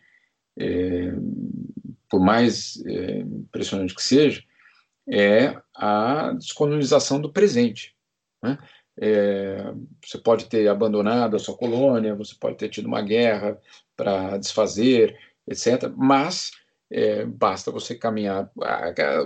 é, 0.59 1.13
por 2.09 2.19
mais 2.21 2.83
é, 2.87 3.19
impressionante 3.19 3.95
que 3.95 4.03
seja, 4.03 4.43
é 5.09 5.57
a 5.75 6.33
descolonização 6.33 7.21
do 7.21 7.33
presente. 7.33 7.95
Né? 8.43 8.59
É, 9.03 9.73
você 10.05 10.19
pode 10.19 10.45
ter 10.45 10.69
abandonado 10.69 11.35
a 11.35 11.39
sua 11.39 11.57
colônia, 11.57 12.15
você 12.15 12.35
pode 12.39 12.57
ter 12.57 12.69
tido 12.69 12.87
uma 12.87 13.01
guerra 13.01 13.59
para 13.97 14.37
desfazer, 14.37 15.19
etc. 15.49 15.91
Mas 15.97 16.51
é, 16.91 17.25
basta 17.25 17.71
você 17.71 17.95
caminhar. 17.95 18.51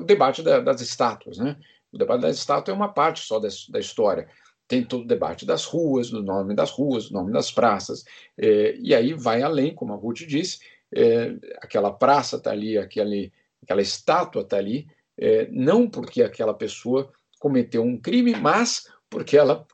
O 0.01 0.05
debate 0.05 0.43
da, 0.43 0.61
das 0.61 0.81
estátuas, 0.81 1.39
né? 1.39 1.57
O 1.93 1.99
debate 1.99 2.21
das 2.23 2.37
estátuas 2.37 2.75
é 2.75 2.77
uma 2.77 2.93
parte 2.93 3.21
só 3.21 3.41
da, 3.41 3.49
da 3.71 3.81
história. 3.81 4.29
Tem 4.69 4.85
todo 4.85 5.03
o 5.03 5.09
debate 5.09 5.45
das 5.45 5.65
ruas, 5.65 6.09
do 6.09 6.23
nome 6.23 6.55
das 6.55 6.71
ruas, 6.71 7.09
do 7.09 7.15
nome 7.15 7.33
das 7.33 7.51
praças, 7.51 8.05
é, 8.39 8.77
e 8.79 8.95
aí 8.95 9.13
vai 9.13 9.43
além, 9.43 9.75
como 9.75 9.93
a 9.93 9.97
Ruth 9.97 10.27
disse, 10.27 10.61
é, 10.95 11.35
aquela 11.61 11.93
praça 11.93 12.37
está 12.37 12.51
ali, 12.51 12.79
aquele, 12.79 13.33
aquela 13.63 13.83
estátua 13.83 14.43
está 14.43 14.57
ali, 14.57 14.87
é, 15.19 15.49
não 15.51 15.89
porque 15.89 16.23
aquela 16.23 16.55
pessoa 16.55 17.13
cometeu 17.39 17.83
um 17.83 18.01
crime, 18.01 18.35
mas 18.35 18.89
porque 19.15 19.37
ela 19.37 19.65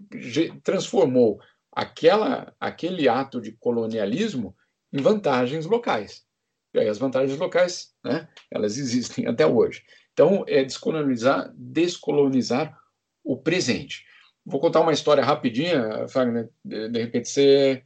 transformou 0.63 1.41
aquela, 1.73 2.55
aquele 2.61 3.09
ato 3.09 3.41
de 3.41 3.53
colonialismo 3.53 4.55
em 4.93 5.01
vantagens 5.01 5.65
locais. 5.65 6.27
E 6.75 6.79
aí 6.79 6.87
as 6.87 6.99
vantagens 6.99 7.39
locais, 7.39 7.95
né, 8.05 8.29
elas 8.51 8.77
existem 8.77 9.27
até 9.27 9.47
hoje. 9.47 9.83
Então, 10.13 10.45
é 10.47 10.63
descolonizar, 10.63 11.51
descolonizar 11.57 12.79
o 13.25 13.35
presente. 13.35 14.05
Vou 14.45 14.61
contar 14.61 14.81
uma 14.81 14.93
história 14.93 15.25
rapidinha, 15.25 16.07
Fagner, 16.09 16.51
de, 16.63 17.01
repente 17.01 17.31
você, 17.31 17.83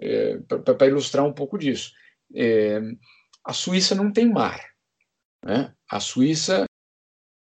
é, 0.00 0.38
para 0.38 0.86
ilustrar 0.86 1.24
um 1.24 1.32
pouco 1.32 1.58
disso. 1.58 1.92
É, 2.32 2.80
a 3.44 3.52
Suíça 3.52 3.96
não 3.96 4.12
tem 4.12 4.30
mar. 4.30 4.60
Né? 5.44 5.74
A 5.90 5.98
Suíça 5.98 6.64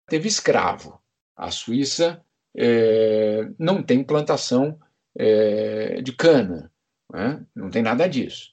teve 0.06 0.28
escravo. 0.28 1.02
A 1.34 1.50
Suíça 1.50 2.22
é, 2.56 3.48
não 3.58 3.82
tem 3.82 4.02
plantação 4.02 4.78
é, 5.16 6.00
de 6.00 6.12
cana. 6.12 6.72
Né? 7.12 7.44
Não 7.54 7.70
tem 7.70 7.82
nada 7.82 8.08
disso. 8.08 8.50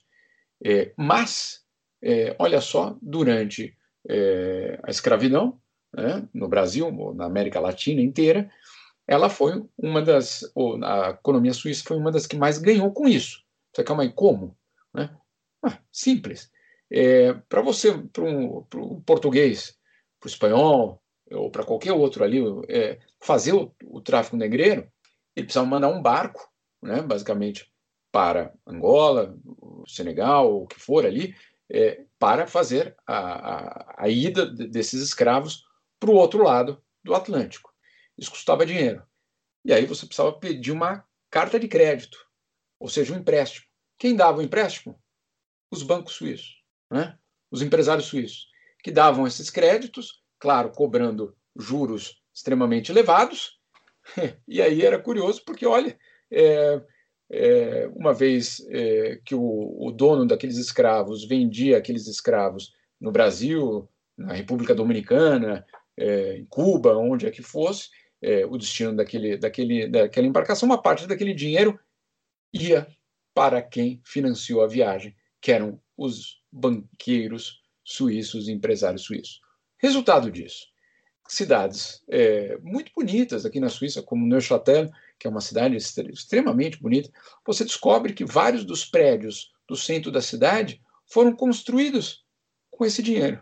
É, 0.63 0.93
mas 0.97 1.63
é, 2.01 2.35
olha 2.37 2.59
só, 2.61 2.97
durante 3.01 3.77
é, 4.09 4.79
a 4.83 4.89
escravidão, 4.89 5.59
né, 5.93 6.27
no 6.33 6.47
Brasil, 6.47 6.91
na 7.13 7.25
América 7.25 7.59
Latina 7.59 8.01
inteira, 8.01 8.49
ela 9.07 9.29
foi 9.29 9.63
uma 9.77 10.01
das, 10.01 10.43
a 10.83 11.09
economia 11.09 11.53
suíça 11.53 11.83
foi 11.85 11.97
uma 11.97 12.11
das 12.11 12.25
que 12.25 12.37
mais 12.37 12.57
ganhou 12.57 12.91
com 12.91 13.07
isso. 13.07 13.43
Você, 13.73 13.83
calma 13.83 14.03
aí, 14.03 14.11
como? 14.11 14.57
Né? 14.93 15.09
Ah, 15.63 15.77
simples. 15.91 16.51
É, 16.91 17.33
para 17.49 17.61
você, 17.61 17.97
para 17.97 18.23
um, 18.23 18.65
um, 18.75 19.01
português, 19.01 19.77
para 20.19 20.27
o 20.27 20.29
espanhol, 20.29 21.02
ou 21.33 21.49
para 21.49 21.65
qualquer 21.65 21.93
outro 21.93 22.23
ali, 22.23 22.39
é, 22.69 22.99
fazer 23.21 23.53
o, 23.53 23.73
o, 23.85 24.01
tráfico 24.01 24.37
negreiro, 24.37 24.91
ele 25.35 25.45
precisava 25.45 25.67
mandar 25.67 25.89
um 25.89 26.01
barco, 26.01 26.47
né, 26.81 27.01
basicamente, 27.01 27.71
para 28.11 28.53
Angola, 28.65 29.35
Senegal, 29.87 30.63
o 30.63 30.67
que 30.67 30.79
for 30.79 31.05
ali, 31.05 31.35
é, 31.71 32.05
para 32.19 32.45
fazer 32.45 32.95
a, 33.07 33.17
a, 33.17 34.03
a 34.03 34.09
ida 34.09 34.45
desses 34.45 35.01
escravos 35.01 35.63
para 35.99 36.11
o 36.11 36.15
outro 36.15 36.43
lado 36.43 36.81
do 37.03 37.15
Atlântico. 37.15 37.73
Isso 38.17 38.29
custava 38.29 38.65
dinheiro. 38.65 39.03
E 39.65 39.73
aí 39.73 39.85
você 39.85 40.05
precisava 40.05 40.33
pedir 40.33 40.71
uma 40.71 41.03
carta 41.31 41.59
de 41.59 41.67
crédito, 41.67 42.17
ou 42.79 42.87
seja, 42.87 43.13
um 43.13 43.17
empréstimo. 43.17 43.65
Quem 43.97 44.15
dava 44.15 44.39
o 44.39 44.41
empréstimo? 44.41 45.01
Os 45.71 45.81
bancos 45.81 46.13
suíços, 46.13 46.61
né? 46.91 47.17
os 47.49 47.61
empresários 47.61 48.05
suíços, 48.05 48.47
que 48.83 48.91
davam 48.91 49.25
esses 49.25 49.49
créditos, 49.49 50.22
claro, 50.43 50.71
cobrando 50.71 51.33
juros 51.55 52.21
extremamente 52.33 52.91
elevados. 52.91 53.57
E 54.45 54.61
aí 54.61 54.81
era 54.81 54.99
curioso, 54.99 55.41
porque, 55.45 55.65
olha, 55.65 55.97
é, 56.29 56.81
é, 57.31 57.89
uma 57.95 58.13
vez 58.13 58.59
é, 58.69 59.21
que 59.23 59.33
o, 59.33 59.77
o, 59.79 59.89
dono 59.93 60.27
daqueles 60.27 60.57
escravos 60.57 61.23
vendia 61.23 61.77
aqueles 61.77 62.05
escravos 62.05 62.73
no 62.99 63.13
Brasil, 63.13 63.89
na 64.17 64.33
República 64.33 64.75
Dominicana, 64.75 65.65
é, 65.95 66.35
em 66.35 66.45
Cuba, 66.47 66.97
onde 66.97 67.25
é 67.25 67.31
que 67.31 67.41
fosse, 67.41 67.87
é, 68.21 68.45
o 68.45 68.57
destino 68.57 68.93
daquele, 68.93 69.37
daquele, 69.37 69.87
daquela 69.87 70.27
embarcação, 70.27 70.67
uma 70.67 70.81
parte 70.81 71.07
daquele 71.07 71.33
dinheiro 71.33 71.79
ia 72.53 72.85
para 73.33 73.61
quem 73.61 74.01
financiou 74.03 74.61
a 74.61 74.67
viagem, 74.67 75.15
que 75.39 75.53
eram 75.53 75.81
os 75.95 76.41
banqueiros 76.51 77.61
suíços, 77.85 78.49
empresários 78.49 79.03
suíços. 79.03 79.39
Resultado 79.83 80.31
disso, 80.31 80.67
cidades 81.27 82.01
é, 82.07 82.57
muito 82.61 82.89
bonitas 82.95 83.45
aqui 83.45 83.59
na 83.59 83.67
Suíça, 83.67 84.01
como 84.01 84.25
Neuchâtel, 84.25 84.89
que 85.19 85.27
é 85.27 85.29
uma 85.29 85.41
cidade 85.41 85.75
extremamente 85.75 86.81
bonita, 86.81 87.11
você 87.45 87.65
descobre 87.65 88.13
que 88.13 88.23
vários 88.23 88.63
dos 88.63 88.85
prédios 88.85 89.51
do 89.67 89.75
centro 89.75 90.09
da 90.09 90.21
cidade 90.21 90.81
foram 91.05 91.35
construídos 91.35 92.25
com 92.71 92.85
esse 92.85 93.03
dinheiro. 93.03 93.41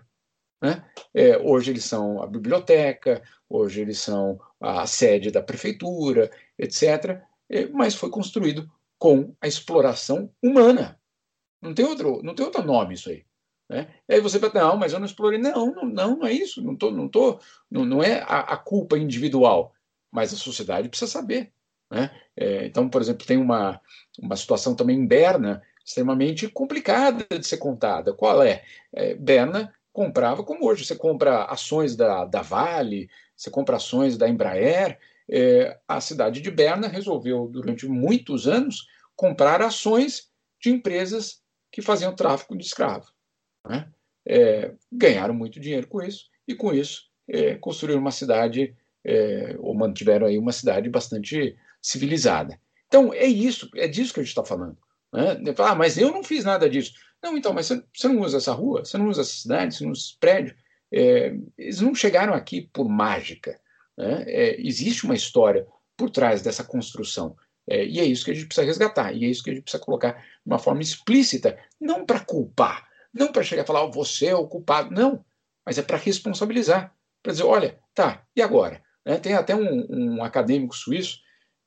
Né? 0.59 0.83
É, 1.13 1.37
hoje 1.37 1.69
eles 1.69 1.83
são 1.83 2.23
a 2.23 2.25
biblioteca, 2.25 3.21
hoje 3.47 3.81
eles 3.81 3.99
são 3.99 4.41
a 4.59 4.87
sede 4.87 5.29
da 5.29 5.43
prefeitura, 5.43 6.31
etc. 6.57 7.21
É, 7.47 7.67
mas 7.67 7.93
foi 7.93 8.09
construído 8.09 8.67
com 8.97 9.35
a 9.39 9.47
exploração 9.47 10.33
humana. 10.41 10.99
Não 11.61 11.71
tem 11.71 11.85
outro, 11.85 12.19
não 12.23 12.33
tem 12.33 12.43
outro 12.43 12.63
nome 12.63 12.95
isso 12.95 13.11
aí. 13.11 13.23
Né? 13.71 13.87
E 14.09 14.15
aí 14.15 14.19
você 14.19 14.37
fala, 14.37 14.53
não, 14.53 14.75
mas 14.75 14.91
eu 14.91 14.99
não 14.99 15.05
explorei. 15.05 15.39
Não, 15.39 15.73
não, 15.73 15.85
não, 15.85 16.27
é 16.27 16.33
isso. 16.33 16.61
Não, 16.61 16.75
tô, 16.75 16.91
não, 16.91 17.07
tô, 17.07 17.39
não, 17.69 17.85
não 17.85 18.03
é 18.03 18.19
a, 18.19 18.39
a 18.39 18.57
culpa 18.57 18.97
individual, 18.97 19.73
mas 20.11 20.33
a 20.33 20.35
sociedade 20.35 20.89
precisa 20.89 21.09
saber. 21.09 21.53
Né? 21.89 22.11
É, 22.35 22.65
então, 22.65 22.89
por 22.89 23.01
exemplo, 23.01 23.25
tem 23.25 23.37
uma, 23.37 23.79
uma 24.19 24.35
situação 24.35 24.75
também 24.75 24.97
em 24.97 25.07
Berna 25.07 25.63
extremamente 25.85 26.49
complicada 26.49 27.25
de 27.29 27.47
ser 27.47 27.57
contada. 27.57 28.13
Qual 28.13 28.43
é? 28.43 28.61
é 28.91 29.15
Berna 29.15 29.73
comprava 29.93 30.43
como 30.43 30.65
hoje. 30.65 30.83
Você 30.83 30.95
compra 30.97 31.45
ações 31.45 31.95
da, 31.95 32.25
da 32.25 32.41
Vale, 32.41 33.09
você 33.37 33.49
compra 33.49 33.77
ações 33.77 34.17
da 34.17 34.27
Embraer. 34.27 34.99
É, 35.29 35.79
a 35.87 36.01
cidade 36.01 36.41
de 36.41 36.51
Berna 36.51 36.89
resolveu, 36.89 37.47
durante 37.47 37.87
muitos 37.87 38.49
anos, 38.49 38.85
comprar 39.15 39.61
ações 39.61 40.29
de 40.61 40.71
empresas 40.71 41.41
que 41.71 41.81
faziam 41.81 42.13
tráfico 42.13 42.57
de 42.57 42.65
escravo. 42.65 43.05
Né? 43.67 43.87
É, 44.25 44.73
ganharam 44.91 45.33
muito 45.33 45.59
dinheiro 45.59 45.87
com 45.87 46.01
isso, 46.01 46.25
e 46.47 46.55
com 46.55 46.73
isso 46.73 47.09
é, 47.27 47.55
construíram 47.55 48.01
uma 48.01 48.11
cidade, 48.11 48.75
é, 49.03 49.55
ou 49.59 49.73
mantiveram 49.73 50.27
aí 50.27 50.37
uma 50.37 50.51
cidade 50.51 50.89
bastante 50.89 51.57
civilizada. 51.81 52.59
Então, 52.87 53.13
é 53.13 53.25
isso, 53.25 53.69
é 53.75 53.87
disso 53.87 54.13
que 54.13 54.19
a 54.19 54.23
gente 54.23 54.31
está 54.31 54.43
falando. 54.43 54.77
Né? 55.13 55.37
Ah, 55.59 55.75
mas 55.75 55.97
eu 55.97 56.11
não 56.11 56.23
fiz 56.23 56.43
nada 56.43 56.69
disso. 56.69 56.93
Não, 57.23 57.37
então, 57.37 57.53
mas 57.53 57.67
você, 57.67 58.07
não 58.07 58.21
usa 58.21 58.37
essa 58.37 58.51
rua, 58.51 58.83
você 58.83 58.97
não 58.97 59.07
usa 59.07 59.21
essa 59.21 59.33
cidade, 59.33 59.75
você 59.75 59.83
não 59.83 59.91
usa 59.91 60.01
esse 60.01 60.17
prédio. 60.19 60.55
É, 60.91 61.33
eles 61.57 61.79
não 61.79 61.95
chegaram 61.95 62.33
aqui 62.33 62.69
por 62.73 62.89
mágica. 62.89 63.59
Né? 63.97 64.23
É, 64.27 64.61
existe 64.61 65.05
uma 65.05 65.15
história 65.15 65.65
por 65.95 66.09
trás 66.09 66.41
dessa 66.41 66.63
construção. 66.63 67.35
É, 67.69 67.85
e 67.85 67.99
é 67.99 68.03
isso 68.03 68.25
que 68.25 68.31
a 68.31 68.33
gente 68.33 68.47
precisa 68.47 68.65
resgatar, 68.65 69.13
e 69.13 69.23
é 69.23 69.27
isso 69.27 69.43
que 69.43 69.51
a 69.51 69.53
gente 69.53 69.63
precisa 69.63 69.83
colocar 69.83 70.13
de 70.13 70.45
uma 70.45 70.57
forma 70.57 70.81
explícita, 70.81 71.57
não 71.79 72.05
para 72.05 72.19
culpar, 72.19 72.87
não 73.13 73.31
para 73.31 73.43
chegar 73.43 73.63
a 73.63 73.65
falar, 73.65 73.83
oh, 73.83 73.91
você 73.91 74.27
é 74.27 74.35
o 74.35 74.47
culpado, 74.47 74.93
não, 74.93 75.23
mas 75.65 75.77
é 75.77 75.81
para 75.81 75.97
responsabilizar, 75.97 76.95
para 77.21 77.31
dizer, 77.31 77.43
olha, 77.43 77.79
tá, 77.93 78.25
e 78.35 78.41
agora? 78.41 78.81
Né? 79.05 79.17
Tem 79.17 79.33
até 79.33 79.55
um, 79.55 79.87
um 79.89 80.23
acadêmico 80.23 80.75
suíço, 80.75 81.19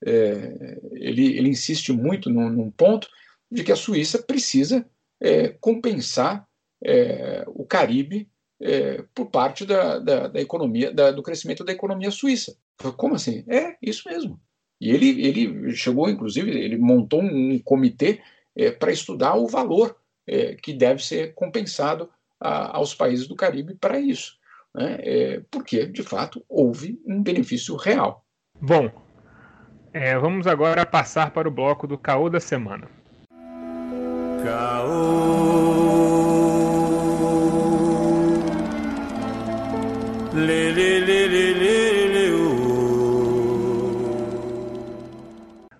é, 0.05 0.77
ele, 0.93 1.37
ele 1.37 1.49
insiste 1.49 1.91
muito 1.91 2.29
num, 2.29 2.49
num 2.49 2.71
ponto 2.71 3.07
de 3.51 3.63
que 3.63 3.71
a 3.71 3.75
Suíça 3.75 4.21
precisa 4.21 4.85
é, 5.21 5.49
compensar 5.49 6.47
é, 6.83 7.43
o 7.47 7.65
Caribe 7.65 8.29
é, 8.61 9.03
por 9.13 9.27
parte 9.27 9.65
da, 9.65 9.99
da, 9.99 10.27
da 10.27 10.41
economia, 10.41 10.91
da, 10.91 11.11
do 11.11 11.23
crescimento 11.23 11.63
da 11.63 11.71
economia 11.71 12.11
suíça. 12.11 12.57
Como 12.97 13.15
assim? 13.15 13.43
É 13.47 13.77
isso 13.81 14.07
mesmo. 14.09 14.39
E 14.79 14.89
ele, 14.89 15.25
ele 15.25 15.75
chegou, 15.75 16.09
inclusive, 16.09 16.51
ele 16.51 16.77
montou 16.77 17.21
um 17.21 17.57
comitê 17.59 18.21
é, 18.55 18.71
para 18.71 18.91
estudar 18.91 19.35
o 19.35 19.47
valor 19.47 19.97
é, 20.27 20.55
que 20.55 20.73
deve 20.73 21.03
ser 21.03 21.33
compensado 21.33 22.09
a, 22.39 22.77
aos 22.77 22.93
países 22.93 23.27
do 23.27 23.35
Caribe 23.35 23.75
para 23.75 23.99
isso. 23.99 24.37
Né? 24.73 24.97
É, 24.99 25.41
porque, 25.49 25.85
de 25.85 26.03
fato, 26.03 26.43
houve 26.49 26.99
um 27.05 27.21
benefício 27.21 27.75
real. 27.75 28.25
Bom, 28.59 28.89
é, 29.93 30.17
vamos 30.17 30.45
agora 30.47 30.85
passar 30.85 31.31
para 31.31 31.47
o 31.47 31.51
bloco 31.51 31.87
do 31.87 31.97
Caô 31.97 32.29
da 32.29 32.39
Semana. 32.39 32.87
Lê, 40.33 40.71
lê, 40.71 40.99
lê, 40.99 41.27
lê, 41.27 41.53
lê, 41.53 42.07
lê, 42.07 42.25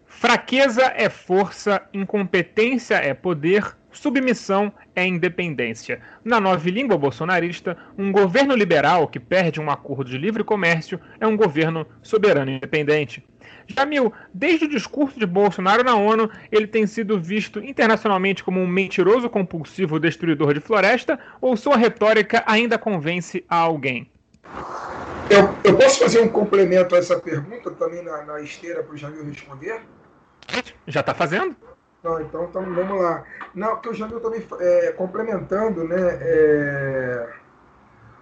Fraqueza 0.06 0.91
é 0.96 1.10
força, 1.10 1.88
incompetência 1.93 2.96
é 2.96 3.14
poder, 3.14 3.78
submissão 3.96 4.72
é 4.96 5.06
independência. 5.06 6.02
Na 6.24 6.39
nova 6.39 6.70
língua 6.70 6.98
bolsonarista, 6.98 7.78
um 7.98 8.12
governo 8.12 8.56
liberal 8.56 9.08
que 9.08 9.20
perde 9.20 9.60
um 9.60 9.70
acordo 9.70 10.10
de 10.10 10.18
livre 10.18 10.43
comércio 10.43 11.00
é 11.20 11.26
um 11.26 11.38
governo 11.38 11.86
soberano 12.02 12.52
e 12.52 12.56
independente. 12.58 13.24
Jamil, 13.68 14.14
desde 14.34 14.66
o 14.66 14.70
discurso 14.70 15.18
de 15.18 15.26
Bolsonaro 15.26 15.84
na 15.84 15.96
ONU, 15.96 16.30
ele 16.52 16.68
tem 16.68 16.86
sido 16.86 17.20
visto 17.20 17.60
internacionalmente 17.60 18.43
como 18.43 18.60
um 18.60 18.68
mentiroso 18.68 19.30
compulsivo 19.30 20.00
destruidor 20.00 20.54
de 20.54 20.60
floresta 20.60 21.20
ou 21.41 21.58
sua 21.58 21.76
retórica 21.76 22.43
ainda 22.46 22.78
convence 22.78 23.43
a 23.50 23.56
alguém? 23.56 24.10
Eu, 25.30 25.56
eu 25.64 25.76
posso 25.76 26.00
fazer 26.00 26.22
um 26.22 26.28
complemento 26.28 26.93
a 26.93 27.00
essa 27.00 27.20
pergunta 27.20 27.72
também 27.72 28.04
na, 28.04 28.24
na 28.24 28.41
esteira 28.41 28.84
para 28.84 28.93
o 28.93 28.98
Jamil 28.98 29.26
responder? 29.26 29.82
Já 30.88 30.99
está 30.99 31.15
fazendo? 31.15 31.56
Não, 32.06 32.22
então, 32.22 32.45
então 32.45 32.64
vamos 32.64 33.02
lá. 33.02 33.23
Não, 33.53 33.72
porque 33.72 33.90
o 33.90 33.94
Jamil 33.94 34.19
também, 34.19 34.45
é, 34.60 34.91
complementando, 34.91 35.84
né? 35.84 35.98
É 36.22 37.34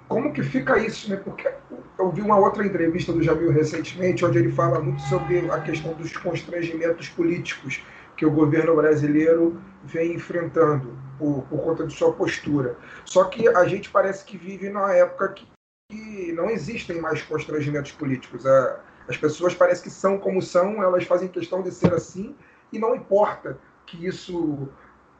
como 0.07 0.31
que 0.31 0.43
fica 0.43 0.77
isso, 0.77 1.09
né? 1.09 1.17
Porque 1.17 1.51
eu 1.97 2.11
vi 2.11 2.21
uma 2.21 2.37
outra 2.37 2.65
entrevista 2.65 3.11
do 3.11 3.23
Jamil 3.23 3.51
recentemente, 3.51 4.23
onde 4.23 4.37
ele 4.37 4.51
fala 4.51 4.79
muito 4.79 5.01
sobre 5.03 5.49
a 5.49 5.59
questão 5.59 5.93
dos 5.93 6.15
constrangimentos 6.15 7.09
políticos 7.09 7.83
que 8.15 8.25
o 8.25 8.31
governo 8.31 8.75
brasileiro 8.75 9.59
vem 9.83 10.13
enfrentando 10.13 10.95
por, 11.17 11.43
por 11.49 11.63
conta 11.63 11.87
de 11.87 11.93
sua 11.95 12.13
postura. 12.13 12.77
Só 13.03 13.23
que 13.23 13.47
a 13.47 13.65
gente 13.65 13.89
parece 13.89 14.23
que 14.23 14.37
vive 14.37 14.69
numa 14.69 14.93
época 14.93 15.29
que, 15.29 15.47
que 15.89 16.31
não 16.33 16.49
existem 16.49 17.01
mais 17.01 17.21
constrangimentos 17.23 17.91
políticos. 17.91 18.45
A, 18.45 18.79
as 19.09 19.17
pessoas 19.17 19.55
parecem 19.55 19.85
que 19.85 19.89
são 19.89 20.19
como 20.19 20.41
são, 20.41 20.81
elas 20.83 21.05
fazem 21.05 21.27
questão 21.27 21.63
de 21.63 21.71
ser 21.71 21.91
assim, 21.91 22.35
e 22.71 22.79
não 22.79 22.95
importa 22.95 23.57
que 23.85 24.05
isso 24.05 24.69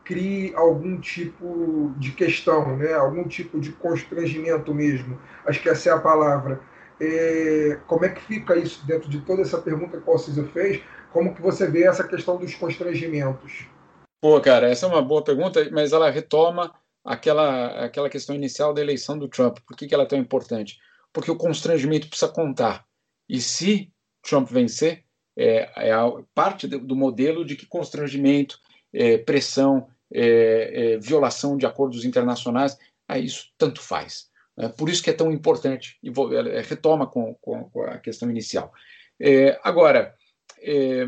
crie 0.03 0.53
algum 0.55 0.99
tipo 0.99 1.93
de 1.97 2.11
questão, 2.11 2.75
né? 2.77 2.93
algum 2.93 3.27
tipo 3.27 3.59
de 3.59 3.71
constrangimento 3.71 4.73
mesmo. 4.73 5.19
Acho 5.45 5.61
que 5.61 5.69
essa 5.69 5.89
é 5.89 5.93
a 5.93 5.99
palavra. 5.99 6.61
É, 6.99 7.79
como 7.87 8.05
é 8.05 8.09
que 8.09 8.21
fica 8.21 8.55
isso 8.55 8.85
dentro 8.85 9.09
de 9.09 9.21
toda 9.21 9.41
essa 9.41 9.57
pergunta 9.57 9.99
que 9.99 10.09
o 10.09 10.17
Cisa 10.17 10.45
fez? 10.47 10.81
Como 11.11 11.33
que 11.33 11.41
você 11.41 11.69
vê 11.69 11.83
essa 11.83 12.03
questão 12.03 12.37
dos 12.37 12.53
constrangimentos? 12.55 13.67
Pô, 14.21 14.39
cara, 14.39 14.69
essa 14.69 14.85
é 14.85 14.89
uma 14.89 15.01
boa 15.01 15.23
pergunta, 15.23 15.67
mas 15.71 15.91
ela 15.91 16.09
retoma 16.09 16.73
aquela, 17.03 17.85
aquela 17.85 18.09
questão 18.09 18.35
inicial 18.35 18.73
da 18.73 18.81
eleição 18.81 19.17
do 19.17 19.27
Trump. 19.27 19.57
Por 19.65 19.75
que, 19.75 19.87
que 19.87 19.93
ela 19.93 20.03
é 20.03 20.07
tão 20.07 20.17
importante? 20.17 20.79
Porque 21.11 21.29
o 21.29 21.35
constrangimento 21.35 22.07
precisa 22.07 22.31
contar. 22.31 22.85
E 23.27 23.39
se 23.39 23.91
Trump 24.21 24.49
vencer, 24.49 25.02
é, 25.37 25.69
é 25.75 25.93
parte 26.33 26.67
do 26.67 26.95
modelo 26.95 27.45
de 27.45 27.55
que 27.55 27.65
constrangimento 27.65 28.59
é, 28.93 29.17
pressão, 29.17 29.87
é, 30.13 30.93
é, 30.93 30.97
violação 30.97 31.57
de 31.57 31.65
acordos 31.65 32.05
internacionais, 32.05 32.77
aí 33.07 33.25
isso 33.25 33.51
tanto 33.57 33.81
faz. 33.81 34.29
Né? 34.55 34.69
Por 34.69 34.89
isso 34.89 35.03
que 35.03 35.09
é 35.09 35.13
tão 35.13 35.31
importante, 35.31 35.97
e 36.03 36.09
vou, 36.09 36.31
é, 36.33 36.61
retoma 36.61 37.07
com, 37.07 37.33
com, 37.35 37.69
com, 37.69 37.83
a 37.83 37.97
questão 37.97 38.29
inicial. 38.29 38.71
É, 39.19 39.59
agora, 39.63 40.15
é, 40.61 41.05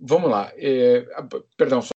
vamos 0.00 0.30
lá, 0.30 0.52
perdão, 1.56 1.82
só, 1.82 1.90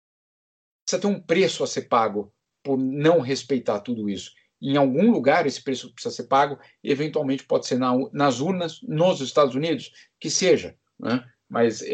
precisa 0.87 1.03
ter 1.03 1.07
um 1.07 1.21
preço 1.21 1.63
a 1.63 1.67
ser 1.67 1.83
pago 1.83 2.33
por 2.63 2.79
não 2.79 3.21
respeitar 3.21 3.81
tudo 3.81 4.09
isso. 4.09 4.33
Em 4.61 4.77
algum 4.77 5.11
lugar 5.11 5.47
esse 5.47 5.63
preço 5.63 5.93
precisa 5.93 6.15
ser 6.15 6.25
pago, 6.25 6.59
eventualmente 6.83 7.45
pode 7.45 7.67
ser 7.67 7.79
na, 7.79 7.93
nas 8.13 8.41
urnas 8.41 8.81
nos 8.83 9.21
Estados 9.21 9.55
Unidos, 9.55 9.93
que 10.19 10.29
seja. 10.29 10.75
Né? 10.99 11.25
Mas, 11.49 11.81
é, 11.83 11.89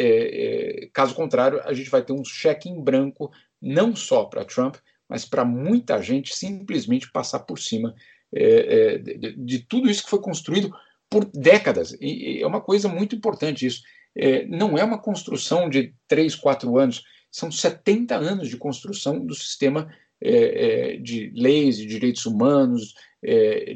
é, 0.84 0.90
caso 0.92 1.14
contrário, 1.14 1.60
a 1.64 1.72
gente 1.72 1.90
vai 1.90 2.02
ter 2.02 2.12
um 2.12 2.24
cheque 2.24 2.68
em 2.68 2.82
branco, 2.82 3.30
não 3.60 3.94
só 3.94 4.24
para 4.24 4.44
Trump, 4.44 4.76
mas 5.08 5.24
para 5.24 5.44
muita 5.44 6.02
gente 6.02 6.34
simplesmente 6.34 7.10
passar 7.12 7.40
por 7.40 7.58
cima 7.58 7.94
é, 8.34 8.94
é, 8.94 8.98
de, 8.98 9.36
de, 9.36 9.58
tudo 9.60 9.88
isso 9.88 10.02
que 10.02 10.10
foi 10.10 10.20
construído 10.20 10.74
por 11.08 11.24
décadas. 11.26 11.96
E, 12.00 12.42
é 12.42 12.46
uma 12.46 12.60
coisa 12.60 12.88
muito 12.88 13.14
importante 13.14 13.66
isso. 13.66 13.82
É, 14.16 14.44
não 14.46 14.76
é 14.76 14.82
uma 14.82 14.98
construção 14.98 15.68
de 15.68 15.94
três, 16.08 16.34
quatro 16.34 16.78
anos, 16.78 17.04
são 17.30 17.50
70 17.50 18.16
anos 18.16 18.48
de 18.48 18.56
construção 18.56 19.24
do 19.24 19.34
sistema 19.34 19.92
é, 20.20 20.96
de 20.96 21.30
leis, 21.34 21.76
de 21.76 21.86
direitos 21.86 22.26
humanos, 22.26 22.94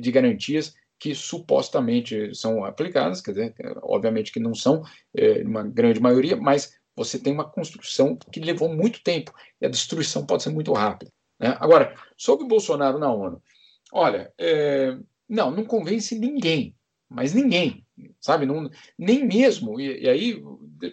de 0.01 0.13
garantias 0.13 0.75
que 0.99 1.15
supostamente 1.15 2.35
são 2.35 2.65
aplicadas, 2.65 3.21
quer 3.21 3.31
dizer, 3.31 3.55
obviamente 3.83 4.33
que 4.33 4.41
não 4.41 4.55
são, 4.55 4.83
é, 5.15 5.43
uma 5.43 5.63
grande 5.63 6.01
maioria, 6.01 6.37
mas 6.37 6.77
você 6.97 7.19
tem 7.19 7.33
uma 7.33 7.49
construção 7.49 8.17
que 8.33 8.41
levou 8.41 8.69
muito 8.69 9.03
tempo 9.03 9.33
e 9.61 9.67
a 9.67 9.69
destruição 9.69 10.27
pode 10.27 10.43
ser 10.43 10.51
muito 10.51 10.73
rápida. 10.73 11.13
Né? 11.39 11.57
Agora, 11.61 11.95
sobre 12.17 12.45
o 12.45 12.49
Bolsonaro 12.49 12.99
na 12.99 13.13
ONU, 13.13 13.41
olha, 13.93 14.33
é, 14.37 14.99
não, 15.29 15.53
não 15.53 15.65
convence 15.65 16.19
ninguém, 16.19 16.75
mas 17.09 17.33
ninguém, 17.33 17.87
sabe? 18.21 18.45
Não, 18.45 18.69
nem 18.99 19.25
mesmo, 19.25 19.81
e, 19.81 20.03
e 20.03 20.09
aí, 20.09 20.43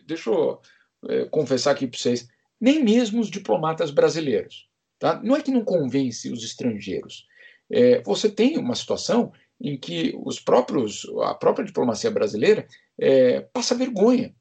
deixa 0.05 0.30
eu 0.30 0.61
é, 1.09 1.26
confessar 1.26 1.72
aqui 1.72 1.88
para 1.88 1.97
vocês, 1.97 2.27
nem 2.61 2.84
mesmo 2.84 3.19
os 3.19 3.30
diplomatas 3.30 3.89
brasileiros. 3.89 4.69
Tá? 4.99 5.22
Não 5.23 5.35
é 5.35 5.41
que 5.41 5.51
não 5.51 5.63
convence 5.63 6.31
os 6.31 6.43
estrangeiros. 6.43 7.26
É, 7.69 8.01
você 8.03 8.30
tem 8.30 8.57
uma 8.57 8.76
situação 8.76 9.31
em 9.59 9.77
que 9.77 10.13
os 10.23 10.39
próprios, 10.39 11.05
a 11.23 11.34
própria 11.34 11.65
diplomacia 11.65 12.11
brasileira 12.11 12.67
é, 12.99 13.41
passa 13.41 13.76
vergonha. 13.76 14.34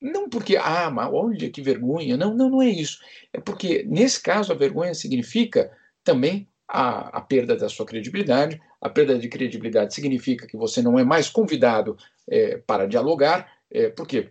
Não 0.00 0.28
porque, 0.28 0.56
ah, 0.56 0.90
mas 0.90 1.10
olha 1.12 1.50
que 1.50 1.60
vergonha. 1.60 2.16
Não, 2.16 2.34
não, 2.34 2.48
não 2.48 2.62
é 2.62 2.68
isso. 2.68 2.98
É 3.32 3.40
porque, 3.40 3.84
nesse 3.86 4.22
caso, 4.22 4.52
a 4.52 4.56
vergonha 4.56 4.94
significa 4.94 5.70
também 6.02 6.48
a, 6.66 7.18
a 7.18 7.20
perda 7.20 7.54
da 7.54 7.68
sua 7.68 7.84
credibilidade. 7.84 8.60
A 8.80 8.88
perda 8.88 9.18
de 9.18 9.28
credibilidade 9.28 9.94
significa 9.94 10.46
que 10.46 10.56
você 10.56 10.80
não 10.80 10.98
é 10.98 11.04
mais 11.04 11.28
convidado 11.28 11.98
é, 12.28 12.56
para 12.58 12.86
dialogar. 12.86 13.52
É, 13.70 13.90
porque 13.90 14.30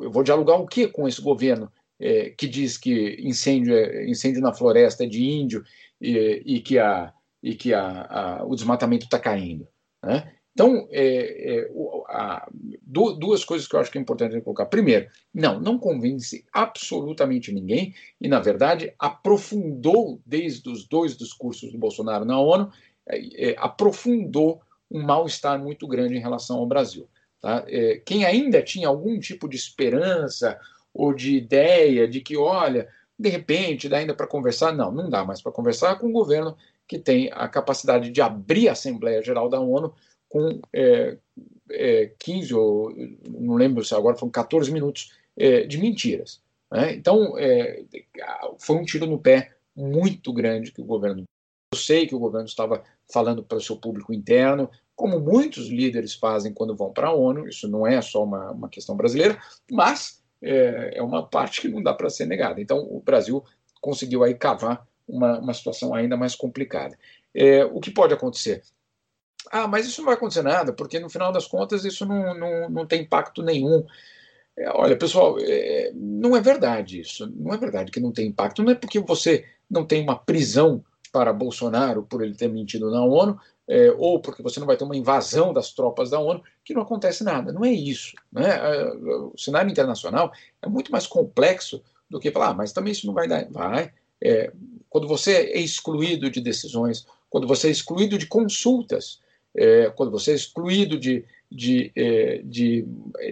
eu 0.00 0.10
vou 0.10 0.22
dialogar 0.22 0.56
o 0.56 0.66
que 0.66 0.86
com 0.86 1.08
esse 1.08 1.20
governo 1.20 1.72
é, 2.04 2.28
que 2.28 2.46
diz 2.46 2.76
que 2.76 3.16
incêndio, 3.20 3.74
é, 3.74 4.06
incêndio 4.06 4.42
na 4.42 4.52
floresta 4.52 5.04
é 5.04 5.06
de 5.06 5.24
índio 5.24 5.64
e, 5.98 6.42
e 6.44 6.60
que 6.60 6.78
a 6.78 7.14
e 7.42 7.54
que 7.54 7.74
a, 7.74 8.06
a, 8.40 8.44
o 8.44 8.54
desmatamento 8.54 9.04
está 9.04 9.18
caindo. 9.18 9.68
Né? 10.02 10.32
Então, 10.54 10.88
é, 10.90 11.56
é, 11.56 11.70
a, 12.08 12.48
duas 12.82 13.44
coisas 13.44 13.68
que 13.68 13.76
eu 13.76 13.80
acho 13.80 13.90
que 13.90 13.98
é 13.98 14.00
importante 14.00 14.40
colocar. 14.40 14.64
Primeiro, 14.64 15.10
não, 15.32 15.60
não 15.60 15.78
convence 15.78 16.46
absolutamente 16.50 17.52
ninguém 17.52 17.94
e, 18.18 18.28
na 18.28 18.40
verdade, 18.40 18.94
aprofundou, 18.98 20.22
desde 20.24 20.70
os 20.70 20.88
dois 20.88 21.18
discursos 21.18 21.70
do 21.70 21.76
Bolsonaro 21.76 22.24
na 22.24 22.40
ONU, 22.40 22.72
é, 23.06 23.50
é 23.50 23.56
aprofundou 23.58 24.62
um 24.90 25.02
mal-estar 25.02 25.62
muito 25.62 25.86
grande 25.86 26.16
em 26.16 26.20
relação 26.20 26.56
ao 26.58 26.66
Brasil. 26.66 27.06
Tá? 27.42 27.62
É, 27.68 28.00
quem 28.06 28.24
ainda 28.24 28.62
tinha 28.62 28.88
algum 28.88 29.20
tipo 29.20 29.46
de 29.46 29.56
esperança 29.56 30.58
ou 30.94 31.12
de 31.12 31.36
ideia 31.36 32.06
de 32.06 32.20
que, 32.20 32.36
olha, 32.36 32.88
de 33.18 33.28
repente 33.28 33.88
dá 33.88 33.98
ainda 33.98 34.14
para 34.14 34.26
conversar, 34.26 34.72
não, 34.72 34.92
não 34.92 35.10
dá 35.10 35.24
mais 35.24 35.42
para 35.42 35.52
conversar 35.52 35.98
com 35.98 36.08
o 36.08 36.12
governo 36.12 36.56
que 36.86 36.98
tem 36.98 37.30
a 37.32 37.48
capacidade 37.48 38.10
de 38.10 38.20
abrir 38.20 38.68
a 38.68 38.72
Assembleia 38.72 39.22
Geral 39.22 39.48
da 39.48 39.60
ONU 39.60 39.92
com 40.28 40.60
é, 40.72 41.16
é, 41.70 42.12
15 42.18 42.54
ou 42.54 42.94
não 43.28 43.54
lembro 43.54 43.84
se 43.84 43.94
agora 43.94 44.16
foram 44.16 44.30
14 44.30 44.70
minutos 44.70 45.12
é, 45.36 45.62
de 45.62 45.78
mentiras. 45.78 46.40
Né? 46.70 46.94
Então 46.94 47.38
é, 47.38 47.82
foi 48.58 48.76
um 48.76 48.84
tiro 48.84 49.06
no 49.06 49.18
pé 49.18 49.52
muito 49.74 50.32
grande 50.32 50.72
que 50.72 50.80
o 50.80 50.84
governo. 50.84 51.24
Eu 51.72 51.78
sei 51.78 52.06
que 52.06 52.14
o 52.14 52.18
governo 52.18 52.46
estava 52.46 52.84
falando 53.12 53.42
para 53.42 53.58
o 53.58 53.60
seu 53.60 53.76
público 53.76 54.12
interno, 54.12 54.70
como 54.94 55.18
muitos 55.18 55.68
líderes 55.68 56.14
fazem 56.14 56.52
quando 56.52 56.76
vão 56.76 56.92
para 56.92 57.08
a 57.08 57.14
ONU. 57.14 57.48
Isso 57.48 57.68
não 57.68 57.86
é 57.86 58.00
só 58.00 58.22
uma, 58.22 58.50
uma 58.52 58.68
questão 58.68 58.96
brasileira, 58.96 59.38
mas 59.70 60.23
é, 60.44 60.98
é 60.98 61.02
uma 61.02 61.26
parte 61.26 61.60
que 61.62 61.68
não 61.68 61.82
dá 61.82 61.94
para 61.94 62.10
ser 62.10 62.26
negada. 62.26 62.60
Então 62.60 62.78
o 62.78 63.00
Brasil 63.00 63.44
conseguiu 63.80 64.22
aí 64.22 64.34
cavar 64.34 64.86
uma, 65.06 65.38
uma 65.38 65.54
situação 65.54 65.94
ainda 65.94 66.16
mais 66.16 66.34
complicada. 66.34 66.98
É, 67.34 67.64
o 67.64 67.80
que 67.80 67.90
pode 67.90 68.14
acontecer? 68.14 68.62
Ah, 69.50 69.66
mas 69.66 69.86
isso 69.86 70.00
não 70.00 70.06
vai 70.06 70.14
acontecer 70.14 70.42
nada, 70.42 70.72
porque 70.72 70.98
no 70.98 71.10
final 71.10 71.32
das 71.32 71.46
contas 71.46 71.84
isso 71.84 72.06
não, 72.06 72.34
não, 72.34 72.70
não 72.70 72.86
tem 72.86 73.02
impacto 73.02 73.42
nenhum. 73.42 73.84
É, 74.56 74.70
olha, 74.70 74.96
pessoal, 74.96 75.36
é, 75.40 75.90
não 75.94 76.36
é 76.36 76.40
verdade 76.40 77.00
isso. 77.00 77.30
Não 77.36 77.52
é 77.52 77.58
verdade 77.58 77.90
que 77.90 78.00
não 78.00 78.12
tem 78.12 78.28
impacto. 78.28 78.62
Não 78.62 78.72
é 78.72 78.74
porque 78.74 79.00
você 79.00 79.44
não 79.70 79.84
tem 79.84 80.02
uma 80.02 80.18
prisão 80.18 80.84
para 81.14 81.32
Bolsonaro 81.32 82.02
por 82.02 82.24
ele 82.24 82.34
ter 82.34 82.48
mentido 82.48 82.90
na 82.90 83.04
ONU, 83.04 83.38
é, 83.68 83.92
ou 83.96 84.18
porque 84.18 84.42
você 84.42 84.58
não 84.58 84.66
vai 84.66 84.76
ter 84.76 84.82
uma 84.82 84.96
invasão 84.96 85.52
das 85.52 85.70
tropas 85.70 86.10
da 86.10 86.18
ONU, 86.18 86.42
que 86.64 86.74
não 86.74 86.82
acontece 86.82 87.22
nada. 87.22 87.52
Não 87.52 87.64
é 87.64 87.70
isso. 87.70 88.16
Né? 88.32 88.48
É, 88.50 88.84
o 88.92 89.32
cenário 89.38 89.70
internacional 89.70 90.32
é 90.60 90.68
muito 90.68 90.90
mais 90.90 91.06
complexo 91.06 91.80
do 92.10 92.18
que 92.18 92.32
falar, 92.32 92.48
ah, 92.48 92.54
mas 92.54 92.72
também 92.72 92.90
isso 92.90 93.06
não 93.06 93.14
vai 93.14 93.28
dar. 93.28 93.48
Vai. 93.48 93.92
É, 94.20 94.52
quando 94.90 95.06
você 95.06 95.34
é 95.52 95.60
excluído 95.60 96.28
de 96.28 96.40
decisões, 96.40 97.06
quando 97.30 97.46
você 97.46 97.68
é 97.68 97.70
excluído 97.70 98.18
de 98.18 98.26
consultas, 98.26 99.20
é, 99.56 99.88
quando 99.90 100.10
você 100.10 100.32
é 100.32 100.34
excluído 100.34 100.98
de, 100.98 101.24
de, 101.48 101.92
é, 101.94 102.42
de, 102.44 102.84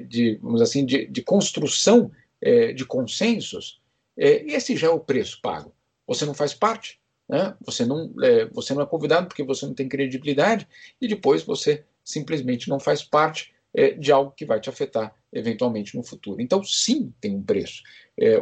de 0.06 0.36
vamos 0.40 0.62
assim, 0.62 0.86
de, 0.86 1.06
de 1.06 1.22
construção 1.22 2.12
é, 2.40 2.72
de 2.72 2.84
consensos, 2.84 3.80
esse 4.16 4.76
já 4.76 4.86
é 4.86 4.90
o 4.90 5.00
preço 5.00 5.40
pago. 5.42 5.74
Você 6.06 6.24
não 6.24 6.34
faz 6.34 6.54
parte, 6.54 7.01
né? 7.32 7.56
você, 7.64 7.84
não, 7.84 8.12
é, 8.22 8.44
você 8.46 8.74
não 8.74 8.82
é 8.82 8.86
convidado 8.86 9.26
porque 9.26 9.42
você 9.42 9.66
não 9.66 9.74
tem 9.74 9.88
credibilidade 9.88 10.68
e 11.00 11.08
depois 11.08 11.42
você 11.42 11.84
simplesmente 12.04 12.68
não 12.68 12.78
faz 12.78 13.02
parte 13.02 13.52
de 13.98 14.12
algo 14.12 14.34
que 14.36 14.44
vai 14.44 14.60
te 14.60 14.68
afetar 14.68 15.14
eventualmente 15.32 15.96
no 15.96 16.02
futuro. 16.02 16.42
Então, 16.42 16.62
sim, 16.62 17.10
tem 17.18 17.34
um 17.34 17.42
preço. 17.42 17.82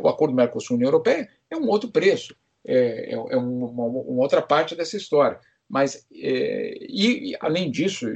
o 0.03 0.09
acordo 0.09 0.35
Mercosul-União 0.35 0.89
Europeia 0.89 1.29
é 1.49 1.57
um 1.57 1.69
outro 1.69 1.89
preço 1.89 2.35
é, 2.65 3.13
é, 3.13 3.15
é 3.15 3.37
uma, 3.37 3.85
uma, 3.85 4.23
outra 4.23 4.43
parte 4.43 4.75
dessa 4.75 4.97
história. 4.97 5.39
Mas, 5.69 6.05
é, 6.13 6.79
e, 6.89 7.37
além 7.41 7.71
disso, 7.71 8.07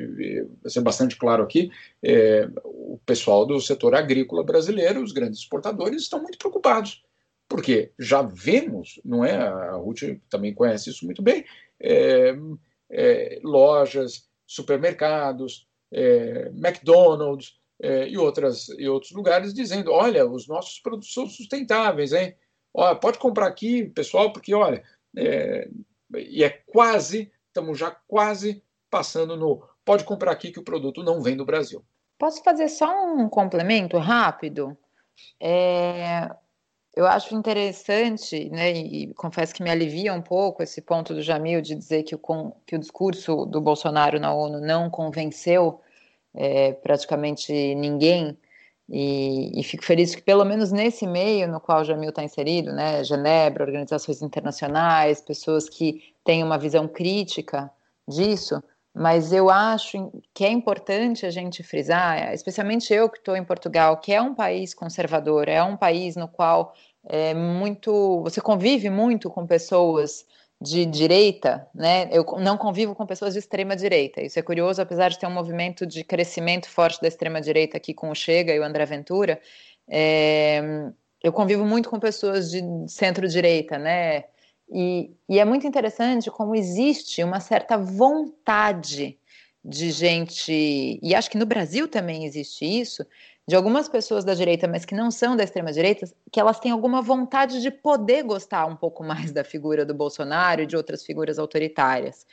vai 0.60 0.70
ser 0.70 0.80
bastante 0.80 1.16
claro 1.16 1.42
aqui, 1.42 1.70
é, 2.02 2.48
o 2.64 2.98
pessoal 3.06 3.46
do 3.46 3.60
setor 3.60 3.94
agrícola 3.94 4.42
brasileiro, 4.42 5.02
os 5.02 5.12
grandes 5.12 5.38
exportadores, 5.38 6.02
estão 6.02 6.20
muito 6.20 6.36
preocupados, 6.36 7.04
porque 7.48 7.92
já 7.98 8.22
vemos, 8.22 9.00
não 9.04 9.24
é? 9.24 9.36
A 9.36 9.72
Ruth 9.72 10.02
também 10.28 10.54
conhece 10.54 10.90
isso 10.90 11.04
muito 11.04 11.22
bem, 11.22 11.44
é, 11.80 12.34
é, 12.90 13.40
lojas, 13.42 14.28
supermercados, 14.46 15.66
McDonald's 16.52 17.56
e, 17.80 18.18
outras, 18.18 18.68
e 18.70 18.88
outros 18.88 19.12
lugares 19.12 19.54
dizendo: 19.54 19.92
olha, 19.92 20.26
os 20.26 20.48
nossos 20.48 20.80
produtos 20.80 21.12
são 21.12 21.26
sustentáveis, 21.26 22.12
hein? 22.12 22.34
Pode 23.00 23.18
comprar 23.18 23.46
aqui, 23.46 23.84
pessoal, 23.84 24.32
porque 24.32 24.52
olha, 24.52 24.82
é, 25.16 25.68
e 26.16 26.42
é 26.42 26.50
quase, 26.50 27.30
estamos 27.48 27.78
já 27.78 27.90
quase 28.08 28.62
passando 28.90 29.36
no 29.36 29.62
pode 29.84 30.04
comprar 30.04 30.32
aqui 30.32 30.50
que 30.50 30.58
o 30.58 30.64
produto 30.64 31.02
não 31.02 31.20
vem 31.20 31.36
do 31.36 31.44
Brasil. 31.44 31.84
Posso 32.18 32.42
fazer 32.42 32.68
só 32.68 32.90
um 33.06 33.28
complemento 33.28 33.98
rápido? 33.98 34.76
É, 35.40 36.30
eu 36.96 37.06
acho 37.06 37.34
interessante, 37.34 38.48
né, 38.50 38.72
e 38.72 39.12
confesso 39.14 39.52
que 39.54 39.62
me 39.62 39.70
alivia 39.70 40.14
um 40.14 40.22
pouco 40.22 40.62
esse 40.62 40.80
ponto 40.80 41.12
do 41.12 41.22
Jamil 41.22 41.60
de 41.60 41.74
dizer 41.74 42.04
que 42.04 42.14
o, 42.14 42.52
que 42.64 42.76
o 42.76 42.78
discurso 42.78 43.44
do 43.46 43.60
Bolsonaro 43.60 44.20
na 44.20 44.32
ONU 44.32 44.60
não 44.60 44.88
convenceu 44.88 45.80
é, 46.32 46.72
praticamente 46.72 47.52
ninguém. 47.74 48.36
E, 48.88 49.58
e, 49.58 49.64
fico 49.64 49.84
feliz 49.84 50.14
que, 50.14 50.20
pelo 50.20 50.44
menos 50.44 50.70
nesse 50.70 51.06
meio 51.06 51.48
no 51.48 51.58
qual 51.58 51.80
o 51.80 51.84
Jamil 51.84 52.10
está 52.10 52.22
inserido, 52.22 52.70
né, 52.72 53.02
Genebra, 53.02 53.64
organizações 53.64 54.20
internacionais, 54.20 55.22
pessoas 55.22 55.68
que 55.68 56.14
têm 56.22 56.44
uma 56.44 56.58
visão 56.58 56.86
crítica 56.86 57.70
disso, 58.06 58.62
mas 58.94 59.32
eu 59.32 59.50
acho 59.50 60.12
que 60.32 60.44
é 60.44 60.50
importante 60.50 61.26
a 61.26 61.30
gente 61.30 61.64
frisar, 61.64 62.32
especialmente 62.32 62.94
eu 62.94 63.10
que 63.10 63.18
estou 63.18 63.36
em 63.36 63.44
Portugal, 63.44 63.96
que 63.96 64.12
é 64.12 64.22
um 64.22 64.34
país 64.34 64.72
conservador, 64.72 65.48
é 65.48 65.60
um 65.62 65.76
país 65.76 66.14
no 66.14 66.28
qual 66.28 66.72
é 67.04 67.34
muito. 67.34 68.22
Você 68.22 68.40
convive 68.40 68.88
muito 68.88 69.28
com 69.28 69.46
pessoas 69.46 70.24
de 70.60 70.86
direita, 70.86 71.68
né? 71.74 72.08
Eu 72.12 72.24
não 72.38 72.56
convivo 72.56 72.94
com 72.94 73.04
pessoas 73.04 73.34
de 73.34 73.40
extrema 73.40 73.74
direita. 73.74 74.22
Isso 74.22 74.38
é 74.38 74.42
curioso, 74.42 74.80
apesar 74.80 75.08
de 75.08 75.18
ter 75.18 75.26
um 75.26 75.30
movimento 75.30 75.84
de 75.84 76.04
crescimento 76.04 76.68
forte 76.70 77.00
da 77.02 77.08
extrema 77.08 77.40
direita 77.40 77.76
aqui 77.76 77.92
com 77.92 78.10
o 78.10 78.14
Chega 78.14 78.54
e 78.54 78.60
o 78.60 78.64
André 78.64 78.86
Ventura. 78.86 79.40
É, 79.88 80.62
eu 81.22 81.32
convivo 81.32 81.64
muito 81.64 81.90
com 81.90 81.98
pessoas 81.98 82.50
de 82.50 82.62
centro-direita, 82.86 83.76
né? 83.78 84.24
E, 84.70 85.10
e 85.28 85.38
é 85.38 85.44
muito 85.44 85.66
interessante 85.66 86.30
como 86.30 86.54
existe 86.54 87.22
uma 87.22 87.40
certa 87.40 87.76
vontade 87.76 89.18
de 89.64 89.90
gente, 89.90 91.00
e 91.02 91.14
acho 91.14 91.30
que 91.30 91.38
no 91.38 91.46
Brasil 91.46 91.88
também 91.88 92.26
existe 92.26 92.64
isso, 92.64 93.04
de 93.46 93.54
algumas 93.54 93.88
pessoas 93.88 94.24
da 94.24 94.34
direita, 94.34 94.66
mas 94.66 94.84
que 94.84 94.94
não 94.94 95.10
são 95.10 95.36
da 95.36 95.44
extrema 95.44 95.72
direita, 95.72 96.06
que 96.30 96.40
elas 96.40 96.58
têm 96.58 96.70
alguma 96.70 97.02
vontade 97.02 97.60
de 97.60 97.70
poder 97.70 98.22
gostar 98.24 98.66
um 98.66 98.76
pouco 98.76 99.04
mais 99.04 99.32
da 99.32 99.44
figura 99.44 99.84
do 99.84 99.94
Bolsonaro 99.94 100.62
e 100.62 100.66
de 100.66 100.76
outras 100.76 101.04
figuras 101.04 101.38
autoritárias. 101.38 102.26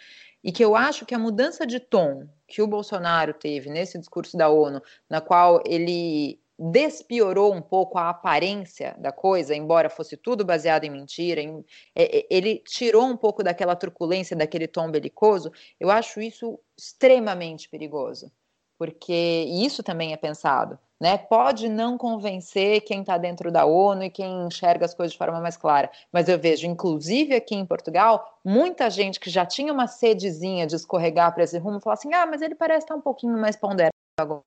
E 0.44 0.52
que 0.52 0.64
eu 0.64 0.76
acho 0.76 1.06
que 1.06 1.14
a 1.14 1.20
mudança 1.20 1.68
de 1.68 1.80
tom 1.80 2.28
que 2.48 2.62
o 2.62 2.68
Bolsonaro 2.68 3.34
teve 3.34 3.70
nesse 3.70 4.00
discurso 4.00 4.36
da 4.36 4.50
ONU, 4.50 4.82
na 5.10 5.22
qual 5.22 5.62
ele 5.66 6.40
despiorou 6.62 7.52
um 7.52 7.62
pouco 7.62 7.98
a 7.98 8.10
aparência 8.10 8.96
da 9.00 9.12
coisa, 9.12 9.56
embora 9.56 9.90
fosse 9.90 10.16
tudo 10.16 10.46
baseado 10.46 10.84
em 10.84 10.92
mentira, 10.92 11.42
em, 11.42 11.66
é, 11.96 12.20
é, 12.20 12.28
ele 12.30 12.60
tirou 12.60 13.06
um 13.06 13.18
pouco 13.18 13.44
daquela 13.44 13.76
truculência, 13.76 14.38
daquele 14.38 14.68
tom 14.68 14.92
belicoso, 14.92 15.52
eu 15.80 15.90
acho 15.90 16.22
isso 16.22 16.60
extremamente 16.78 17.68
perigoso, 17.68 18.32
porque 18.78 19.46
isso 19.50 19.82
também 19.82 20.14
é 20.14 20.18
pensado, 20.18 20.78
né? 21.00 21.18
Pode 21.18 21.68
não 21.68 21.98
convencer 21.98 22.82
quem 22.82 23.02
está 23.02 23.18
dentro 23.18 23.52
da 23.52 23.66
ONU 23.66 24.04
e 24.04 24.12
quem 24.12 24.46
enxerga 24.46 24.86
as 24.86 24.94
coisas 24.94 25.14
de 25.14 25.18
forma 25.18 25.42
mais 25.42 25.58
clara, 25.58 25.90
mas 26.12 26.30
eu 26.30 26.38
vejo, 26.38 26.68
inclusive 26.68 27.34
aqui 27.34 27.56
em 27.56 27.66
Portugal, 27.66 28.40
muita 28.46 28.88
gente 28.88 29.20
que 29.20 29.32
já 29.32 29.48
tinha 29.48 29.74
uma 29.74 29.88
sedezinha 29.88 30.68
de 30.68 30.76
escorregar 30.76 31.34
para 31.34 31.44
esse 31.44 31.58
rumo, 31.58 31.80
falar 31.80 31.96
assim, 31.96 32.14
ah, 32.14 32.28
mas 32.28 32.40
ele 32.40 32.54
parece 32.54 32.86
estar 32.86 32.94
tá 32.94 33.00
um 33.00 33.02
pouquinho 33.02 33.36
mais 33.36 33.56
ponderado 33.56 33.92
agora, 34.20 34.44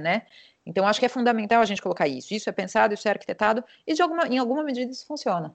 né? 0.00 0.22
Então, 0.64 0.86
acho 0.86 0.98
que 0.98 1.06
é 1.06 1.08
fundamental 1.08 1.60
a 1.60 1.64
gente 1.64 1.82
colocar 1.82 2.06
isso. 2.08 2.34
Isso 2.34 2.48
é 2.48 2.52
pensado, 2.52 2.94
isso 2.94 3.06
é 3.06 3.10
arquitetado, 3.10 3.64
e 3.86 3.94
de 3.94 4.02
alguma, 4.02 4.26
em 4.26 4.38
alguma 4.38 4.62
medida 4.62 4.90
isso 4.90 5.06
funciona. 5.06 5.54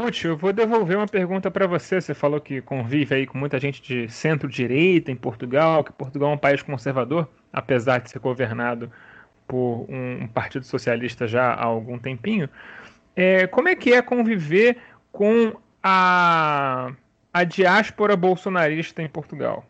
Ruth, 0.00 0.24
eu 0.24 0.36
vou 0.36 0.52
devolver 0.52 0.96
uma 0.96 1.08
pergunta 1.08 1.50
para 1.50 1.66
você. 1.66 2.00
Você 2.00 2.14
falou 2.14 2.40
que 2.40 2.60
convive 2.60 3.16
aí 3.16 3.26
com 3.26 3.36
muita 3.36 3.58
gente 3.58 3.82
de 3.82 4.08
centro-direita 4.08 5.10
em 5.10 5.16
Portugal, 5.16 5.82
que 5.82 5.92
Portugal 5.92 6.30
é 6.30 6.34
um 6.34 6.38
país 6.38 6.62
conservador, 6.62 7.28
apesar 7.52 7.98
de 7.98 8.10
ser 8.10 8.20
governado 8.20 8.92
por 9.46 9.86
um, 9.88 10.28
partido 10.28 10.64
socialista 10.64 11.26
já 11.26 11.52
há 11.52 11.64
algum 11.64 11.98
tempinho. 11.98 12.48
É, 13.16 13.48
como 13.48 13.68
é 13.68 13.74
que 13.74 13.92
é 13.92 14.00
conviver 14.00 14.76
com 15.10 15.52
a, 15.82 16.92
a 17.32 17.44
diáspora 17.44 18.14
bolsonarista 18.14 19.02
em 19.02 19.08
Portugal? 19.08 19.64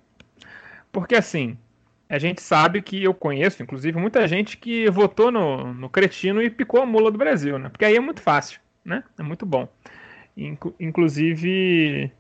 Porque 0.93 1.15
assim, 1.15 1.57
a 2.09 2.19
gente 2.19 2.41
sabe 2.41 2.81
que 2.81 3.05
eu 3.05 3.13
conheço, 3.13 3.63
inclusive, 3.63 3.99
muita 3.99 4.27
gente 4.27 4.57
que 4.57 4.89
votou 4.91 5.31
no, 5.31 5.75
no 5.75 5.91
Cretino 5.91 6.41
e 6.41 6.49
picou 6.49 6.81
a 6.81 6.87
mula 6.87 7.11
do 7.11 7.19
Brasil, 7.19 7.59
né? 7.59 7.69
Porque 7.69 7.85
aí 7.85 7.97
é 7.97 8.01
muito 8.01 8.23
fácil, 8.23 8.61
né? 8.85 9.05
É 9.19 9.23
muito 9.23 9.45
bom. 9.45 9.69
inclusive, 10.81 12.11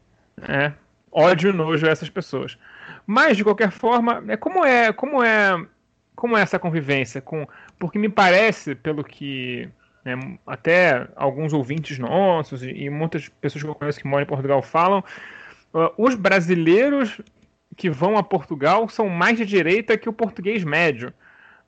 é, 0.43 0.73
ódio 1.10 1.51
e 1.51 1.52
nojo 1.52 1.86
a 1.86 1.90
essas 1.90 2.10
pessoas. 2.10 2.59
Mas, 3.06 3.36
de 3.36 3.44
qualquer 3.44 3.70
forma, 3.70 4.23
é 4.28 4.36
como 4.36 4.65
é, 4.65 4.93
como 4.93 5.23
é, 5.23 5.66
como 6.15 6.36
é 6.36 6.43
essa 6.43 6.59
convivência 6.59 7.23
com, 7.23 7.47
porque 7.78 7.98
me 7.98 8.10
parece, 8.10 8.74
pelo 8.74 9.02
que 9.02 9.70
né, 10.05 10.39
até 10.47 11.09
alguns 11.16 11.52
ouvintes 11.55 11.98
nossos 11.98 12.62
e, 12.62 12.70
e 12.70 12.90
muitas 12.90 13.28
pessoas 13.28 13.62
que 13.62 13.70
eu 13.70 13.74
conheço 13.74 14.01
que 14.01 14.06
moram 14.06 14.24
em 14.24 14.27
Portugal 14.27 14.60
falam, 14.60 15.02
uh, 15.73 15.90
os 15.97 16.15
brasileiros 16.15 17.20
que 17.77 17.90
vão 17.90 18.16
a 18.16 18.23
Portugal 18.23 18.89
são 18.89 19.09
mais 19.09 19.36
de 19.36 19.47
direita 19.47 19.97
que 19.97 20.09
o 20.09 20.12
português 20.12 20.65
médio. 20.65 21.12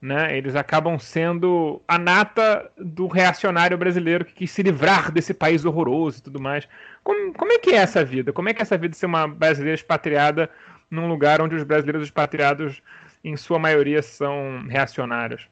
Né? 0.00 0.36
Eles 0.36 0.56
acabam 0.56 0.98
sendo 0.98 1.82
a 1.86 1.98
nata 1.98 2.70
do 2.78 3.06
reacionário 3.06 3.76
brasileiro 3.76 4.24
que 4.24 4.32
quis 4.32 4.50
se 4.50 4.62
livrar 4.62 5.12
desse 5.12 5.34
país 5.34 5.64
horroroso 5.64 6.18
e 6.18 6.22
tudo 6.22 6.40
mais. 6.40 6.66
Como, 7.04 7.34
como 7.34 7.52
é 7.52 7.58
que 7.58 7.70
é 7.70 7.76
essa 7.76 8.02
vida? 8.04 8.32
Como 8.32 8.48
é 8.48 8.54
que 8.54 8.60
é 8.60 8.62
essa 8.62 8.78
vida 8.78 8.92
de 8.92 8.96
ser 8.96 9.06
uma 9.06 9.28
brasileira 9.28 9.74
expatriada 9.74 10.48
num 10.90 11.06
lugar 11.06 11.42
onde 11.42 11.54
os 11.54 11.62
brasileiros 11.62 12.04
expatriados, 12.04 12.82
em 13.22 13.36
sua 13.36 13.58
maioria, 13.58 14.02
são 14.02 14.64
reacionários? 14.68 15.46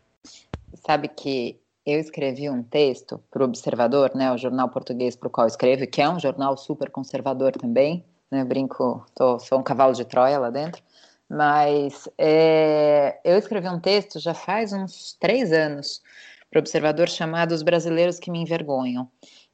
Sabe 0.74 1.08
que 1.08 1.60
eu 1.84 1.98
escrevi 2.00 2.50
um 2.50 2.62
texto 2.62 3.18
para 3.30 3.42
o 3.42 3.46
Observador, 3.46 4.12
né, 4.14 4.32
o 4.32 4.36
jornal 4.36 4.68
português 4.68 5.16
para 5.16 5.28
o 5.28 5.30
qual 5.30 5.46
escrevo, 5.46 5.86
que 5.86 6.02
é 6.02 6.08
um 6.08 6.18
jornal 6.18 6.56
super 6.56 6.90
conservador 6.90 7.52
também, 7.52 8.04
né? 8.30 8.44
Brinco, 8.44 9.04
tô, 9.14 9.38
sou 9.38 9.58
um 9.58 9.62
cavalo 9.62 9.94
de 9.94 10.04
Troia 10.04 10.38
lá 10.38 10.50
dentro. 10.50 10.82
Mas 11.28 12.08
é, 12.16 13.20
eu 13.24 13.36
escrevi 13.36 13.68
um 13.68 13.80
texto 13.80 14.18
já 14.18 14.32
faz 14.32 14.72
uns 14.72 15.12
três 15.20 15.52
anos 15.52 16.02
para 16.50 16.58
o 16.58 16.60
Observador 16.60 17.08
chamado 17.08 17.52
Os 17.52 17.62
Brasileiros 17.62 18.18
que 18.18 18.30
Me 18.30 18.40
Envergonham. 18.40 19.10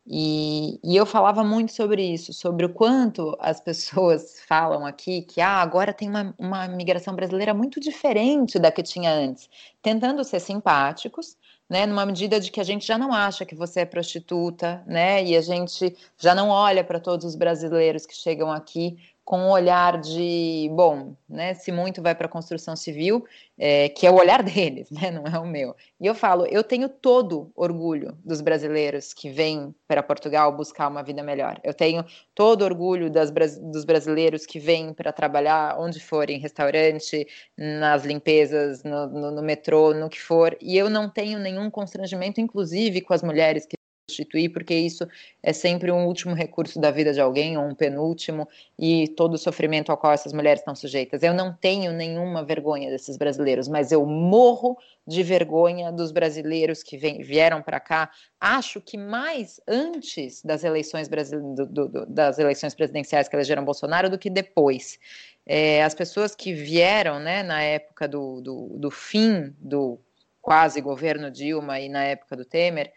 E, 0.07 0.79
e, 0.85 0.95
eu 0.97 1.07
falava 1.07 1.43
muito 1.43 1.73
sobre 1.73 2.05
isso, 2.05 2.31
sobre 2.35 2.67
o 2.67 2.69
quanto 2.69 3.35
as 3.41 3.59
pessoas 3.59 4.39
falam 4.47 4.85
aqui 4.85 5.23
que 5.23 5.41
ah, 5.41 5.63
agora 5.63 5.95
tem 5.95 6.11
uma, 6.11 6.35
uma 6.39 6.69
migração 6.69 7.15
brasileira 7.17 7.55
muito 7.55 7.81
diferente 7.81 8.59
da 8.59 8.71
que 8.71 8.83
tinha 8.83 9.11
antes, 9.11 9.49
tentando 9.81 10.23
ser 10.23 10.41
simpáticos, 10.41 11.39
né, 11.69 11.87
numa 11.87 12.05
medida 12.05 12.39
de 12.39 12.51
que 12.51 12.61
a 12.61 12.65
gente 12.65 12.87
já 12.87 12.99
não 12.99 13.13
acha 13.13 13.45
que 13.45 13.55
você 13.55 13.81
é 13.81 13.85
prostituta, 13.87 14.83
né, 14.87 15.25
e 15.25 15.37
a 15.37 15.41
gente 15.41 15.97
já 16.19 16.35
não 16.35 16.49
olha 16.49 16.85
para 16.85 17.01
todos 17.01 17.25
os 17.25 17.35
brasileiros 17.35 18.07
que 18.07 18.15
chegam 18.15 18.51
aqui 18.51 18.99
com 19.25 19.39
um 19.39 19.51
olhar 19.51 19.99
de, 19.99 20.69
bom, 20.75 21.17
né, 21.27 21.55
se 21.55 21.73
muito 21.73 22.03
vai 22.03 22.15
para 22.15 22.27
a 22.27 22.31
construção 22.31 22.77
civil, 22.77 23.25
é, 23.59 23.89
que 23.89 24.07
é 24.07 24.11
o 24.11 24.17
olhar 24.17 24.43
deles, 24.45 24.91
né, 24.91 25.11
não 25.11 25.25
é 25.25 25.39
o 25.39 25.47
meu. 25.47 25.75
E 25.99 26.07
eu 26.07 26.15
falo, 26.15 26.45
eu 26.47 26.63
tenho 26.63 26.89
todo 26.89 27.51
orgulho 27.57 28.19
dos 28.23 28.43
brasileiros 28.43 29.15
que 29.15 29.31
vêm 29.31 29.75
para 29.89 30.03
Portugal 30.03 30.55
buscar 30.55 30.89
uma 30.89 31.03
vida 31.03 31.23
melhor. 31.23 31.59
Eu 31.65 31.73
tenho 31.73 32.05
todo 32.35 32.63
orgulho 32.63 33.11
das, 33.11 33.31
dos 33.59 33.85
brasileiros 33.85 34.45
que 34.45 34.59
vêm 34.59 34.93
para 34.93 35.13
trabalhar 35.13 35.79
onde 35.79 36.01
for, 36.01 36.29
em 36.29 36.39
restaurante, 36.39 37.27
nas 37.57 38.05
limpezas, 38.05 38.85
no, 38.85 39.07
no, 39.07 39.31
no 39.31 39.43
metrô, 39.43 39.95
no 39.95 40.11
que 40.11 40.21
for. 40.21 40.57
E 40.61 40.77
eu 40.77 40.91
não 40.91 41.09
tenho 41.09 41.39
nenhum 41.39 41.71
constrangimento, 41.71 42.41
inclusive 42.41 43.01
com 43.01 43.15
as 43.15 43.23
mulheres 43.23 43.65
que 43.65 43.77
substituir, 44.09 44.51
porque 44.51 44.75
isso 44.75 45.09
é 45.43 45.53
sempre 45.53 45.91
um 45.91 46.07
último 46.07 46.35
recurso 46.35 46.79
da 46.79 46.91
vida 46.91 47.13
de 47.13 47.21
alguém, 47.21 47.57
ou 47.57 47.65
um 47.65 47.75
penúltimo, 47.75 48.49
e 48.79 49.09
todo 49.09 49.35
o 49.35 49.39
sofrimento 49.39 49.91
ao 49.91 49.97
qual 49.97 50.13
essas 50.13 50.33
mulheres 50.33 50.61
estão 50.61 50.75
sujeitas. 50.75 51.23
Eu 51.23 51.33
não 51.33 51.53
tenho 51.53 51.93
nenhuma 51.93 52.45
vergonha 52.45 52.91
desses 52.91 53.17
brasileiros, 53.17 53.67
mas 53.67 53.93
eu 53.93 54.05
morro 54.05 54.77
de 55.07 55.23
vergonha 55.23 55.91
dos 55.91 56.13
brasileiros 56.13 56.83
que 56.83 56.97
vem, 56.97 57.23
vieram 57.23 57.63
para 57.63 57.81
cá. 57.81 58.11
Acho 58.41 58.81
que 58.81 58.99
mais 58.99 59.61
antes 59.67 60.43
das 60.43 60.65
eleições, 60.65 61.09
do, 61.09 61.67
do, 61.67 62.07
das 62.07 62.39
eleições 62.39 62.75
presidenciais 62.75 63.29
que 63.29 63.37
elegeram 63.37 63.65
Bolsonaro 63.65 64.11
do 64.11 64.19
que 64.19 64.29
depois. 64.29 64.99
É, 65.47 65.83
as 65.83 65.95
pessoas 65.95 66.35
que 66.35 66.55
vieram 66.55 67.21
né, 67.21 67.43
na 67.43 67.63
época 67.63 68.09
do, 68.09 68.41
do, 68.41 68.69
do 68.79 68.91
fim 68.91 69.55
do 69.59 69.99
quase 70.41 70.81
governo 70.83 71.31
Dilma 71.31 71.81
e 71.81 71.89
na 71.89 72.05
época 72.05 72.37
do 72.37 72.45
Temer, 72.45 72.93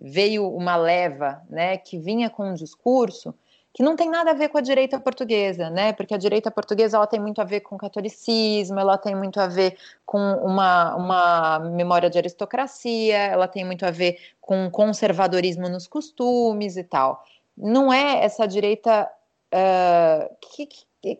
veio 0.00 0.48
uma 0.48 0.76
leva, 0.76 1.42
né, 1.48 1.76
que 1.76 1.98
vinha 1.98 2.30
com 2.30 2.50
um 2.50 2.54
discurso 2.54 3.34
que 3.72 3.82
não 3.82 3.94
tem 3.94 4.10
nada 4.10 4.32
a 4.32 4.34
ver 4.34 4.48
com 4.48 4.58
a 4.58 4.60
direita 4.60 4.98
portuguesa, 4.98 5.70
né? 5.70 5.92
Porque 5.92 6.12
a 6.12 6.18
direita 6.18 6.50
portuguesa 6.50 6.96
ela 6.96 7.06
tem 7.06 7.20
muito 7.20 7.40
a 7.40 7.44
ver 7.44 7.60
com 7.60 7.78
catolicismo, 7.78 8.80
ela 8.80 8.98
tem 8.98 9.14
muito 9.14 9.40
a 9.40 9.46
ver 9.46 9.76
com 10.04 10.18
uma, 10.18 10.96
uma 10.96 11.58
memória 11.60 12.10
de 12.10 12.18
aristocracia, 12.18 13.16
ela 13.16 13.46
tem 13.46 13.64
muito 13.64 13.86
a 13.86 13.90
ver 13.90 14.18
com 14.40 14.68
conservadorismo 14.70 15.68
nos 15.68 15.86
costumes 15.86 16.76
e 16.76 16.82
tal. 16.82 17.24
Não 17.56 17.92
é 17.92 18.24
essa 18.24 18.46
direita 18.46 19.08
uh, 19.54 20.36
que, 20.40 20.66
que, 20.66 20.86
que 21.00 21.18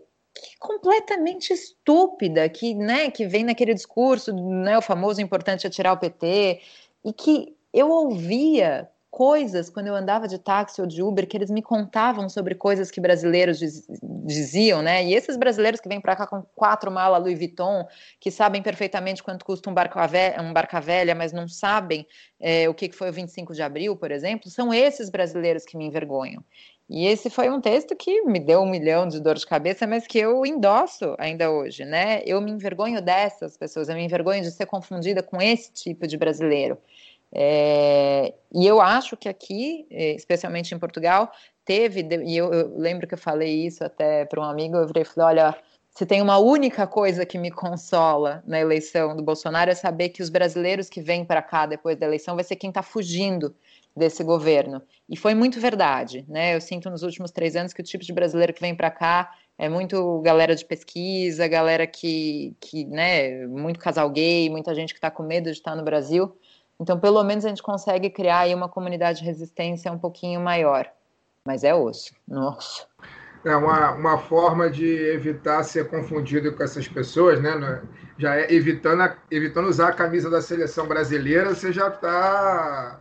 completamente 0.59 1.53
estúpida, 1.53 2.49
que, 2.49 2.75
né, 2.75 3.11
que 3.13 3.27
vem 3.27 3.45
naquele 3.45 3.75
discurso, 3.75 4.35
né, 4.35 4.77
o 4.77 4.83
famoso 4.83 5.21
importante 5.21 5.69
é 5.69 5.71
tirar 5.71 5.93
o 5.93 5.99
PT, 5.99 6.61
e 7.05 7.13
que 7.13 7.55
eu 7.73 7.89
ouvia 7.91 8.89
coisas 9.11 9.69
quando 9.69 9.89
eu 9.89 9.95
andava 9.95 10.29
de 10.29 10.39
táxi 10.39 10.81
ou 10.81 10.87
de 10.87 11.03
Uber 11.03 11.27
que 11.27 11.37
eles 11.37 11.51
me 11.51 11.61
contavam 11.61 12.29
sobre 12.29 12.55
coisas 12.55 12.91
que 12.91 13.01
brasileiros 13.01 13.59
diz, 13.59 13.85
diziam, 14.25 14.81
né? 14.81 15.05
E 15.05 15.15
esses 15.15 15.37
brasileiros 15.37 15.81
que 15.81 15.89
vêm 15.89 16.01
para 16.01 16.15
cá 16.15 16.27
com 16.27 16.43
quatro 16.55 16.91
malas 16.91 17.21
Louis 17.21 17.37
Vuitton, 17.37 17.87
que 18.21 18.31
sabem 18.31 18.63
perfeitamente 18.63 19.23
quanto 19.23 19.45
custa 19.45 19.69
um 19.69 19.75
velha, 20.09 20.41
um 20.41 20.53
barca 20.53 20.81
velha 20.81 21.15
mas 21.15 21.33
não 21.33 21.49
sabem 21.49 22.07
é, 22.39 22.69
o 22.69 22.75
que 22.75 22.93
foi 22.93 23.11
o 23.11 23.13
25 23.13 23.53
de 23.53 23.63
abril, 23.63 23.97
por 23.97 24.13
exemplo, 24.13 24.49
são 24.49 24.73
esses 24.73 25.11
brasileiros 25.11 25.65
que 25.65 25.77
me 25.77 25.87
envergonham. 25.87 26.45
E 26.89 27.07
esse 27.07 27.31
foi 27.31 27.49
um 27.49 27.61
texto 27.61 27.95
que 27.95 28.23
me 28.23 28.41
deu 28.41 28.63
um 28.63 28.69
milhão 28.69 29.07
de 29.07 29.21
dor 29.21 29.37
de 29.37 29.47
cabeça, 29.47 29.87
mas 29.87 30.09
que 30.09 30.19
eu 30.19 30.45
endosso 30.45 31.15
ainda 31.19 31.49
hoje, 31.49 31.85
né? 31.85 32.21
Eu 32.27 32.41
me 32.41 32.51
envergonho 32.51 33.01
dessas 33.01 33.57
pessoas, 33.57 33.89
eu 33.89 33.95
me 33.95 34.05
envergonho 34.05 34.43
de 34.43 34.51
ser 34.51 34.67
confundida 34.67 35.23
com 35.23 35.41
esse 35.41 35.73
tipo 35.73 36.05
de 36.05 36.17
brasileiro. 36.17 36.77
É, 37.33 38.35
e 38.53 38.67
eu 38.67 38.81
acho 38.81 39.17
que 39.17 39.29
aqui, 39.29 39.87
é, 39.91 40.15
especialmente 40.15 40.75
em 40.75 40.79
Portugal, 40.79 41.31
teve, 41.65 42.07
e 42.25 42.37
eu, 42.37 42.53
eu 42.53 42.77
lembro 42.77 43.07
que 43.07 43.15
eu 43.15 43.19
falei 43.19 43.67
isso 43.67 43.85
até 43.85 44.25
para 44.25 44.41
um 44.41 44.45
amigo, 44.45 44.77
eu 44.77 44.87
virei 44.87 45.05
falei, 45.05 45.39
olha, 45.39 45.57
se 45.91 46.07
tem 46.07 46.23
uma 46.23 46.39
única 46.39 46.87
coisa 46.87 47.27
que 47.27 47.39
me 47.39 47.51
consola 47.51 48.43
na 48.47 48.59
eleição 48.59 49.17
do 49.17 49.23
Bolsonaro 49.23 49.71
é 49.71 49.75
saber 49.75 50.11
que 50.11 50.23
os 50.23 50.31
brasileiros 50.31 50.89
que 50.89 51.01
vêm 51.01 51.25
para 51.25 51.43
cá 51.43 51.67
depois 51.67 51.97
da 51.97 52.07
eleição 52.07 52.35
vai 52.35 52.45
ser 52.45 52.57
quem 52.57 52.71
está 52.71 52.83
fugindo 52.83 53.55
desse 53.97 54.23
governo. 54.23 54.81
E 55.09 55.17
foi 55.17 55.35
muito 55.35 55.61
verdade, 55.61 56.25
né? 56.29 56.55
Eu 56.55 56.61
sinto 56.61 56.89
nos 56.89 57.03
últimos 57.03 57.33
três 57.33 57.57
anos 57.57 57.73
que 57.73 57.81
o 57.81 57.85
tipo 57.85 58.05
de 58.05 58.13
brasileiro 58.13 58.53
que 58.53 58.61
vem 58.61 58.75
para 58.75 58.91
cá 58.91 59.35
é 59.59 59.69
muito 59.69 60.21
galera 60.21 60.55
de 60.55 60.65
pesquisa, 60.65 61.47
galera 61.47 61.87
que, 61.87 62.57
que, 62.61 62.87
né, 62.87 63.47
muito 63.47 63.79
casal 63.79 64.09
gay, 64.09 64.49
muita 64.49 64.75
gente 64.75 64.95
que 64.95 64.99
está 64.99 65.11
com 65.11 65.23
medo 65.23 65.45
de 65.45 65.59
estar 65.59 65.77
no 65.77 65.85
Brasil. 65.85 66.35
Então, 66.81 66.99
pelo 66.99 67.23
menos 67.23 67.45
a 67.45 67.49
gente 67.49 67.63
consegue 67.63 68.09
criar 68.09 68.41
aí 68.41 68.55
uma 68.55 68.69
comunidade 68.69 69.19
de 69.19 69.27
resistência 69.27 69.93
um 69.93 69.99
pouquinho 69.99 70.41
maior. 70.41 70.91
Mas 71.45 71.63
é 71.63 71.75
osso, 71.75 72.15
nossa. 72.27 72.87
É 73.45 73.55
uma, 73.55 73.93
uma 73.93 74.19
forma 74.19 74.71
de 74.71 74.87
evitar 74.87 75.63
ser 75.63 75.89
confundido 75.89 76.53
com 76.53 76.63
essas 76.63 76.89
pessoas, 76.89 77.41
né? 77.41 77.83
Já 78.19 78.37
é 78.37 78.53
evitando, 78.53 79.13
evitando 79.31 79.69
usar 79.69 79.89
a 79.89 79.93
camisa 79.93 80.29
da 80.29 80.43
seleção 80.43 80.87
brasileira, 80.87 81.55
você 81.55 81.73
já 81.73 81.89
está 81.89 83.01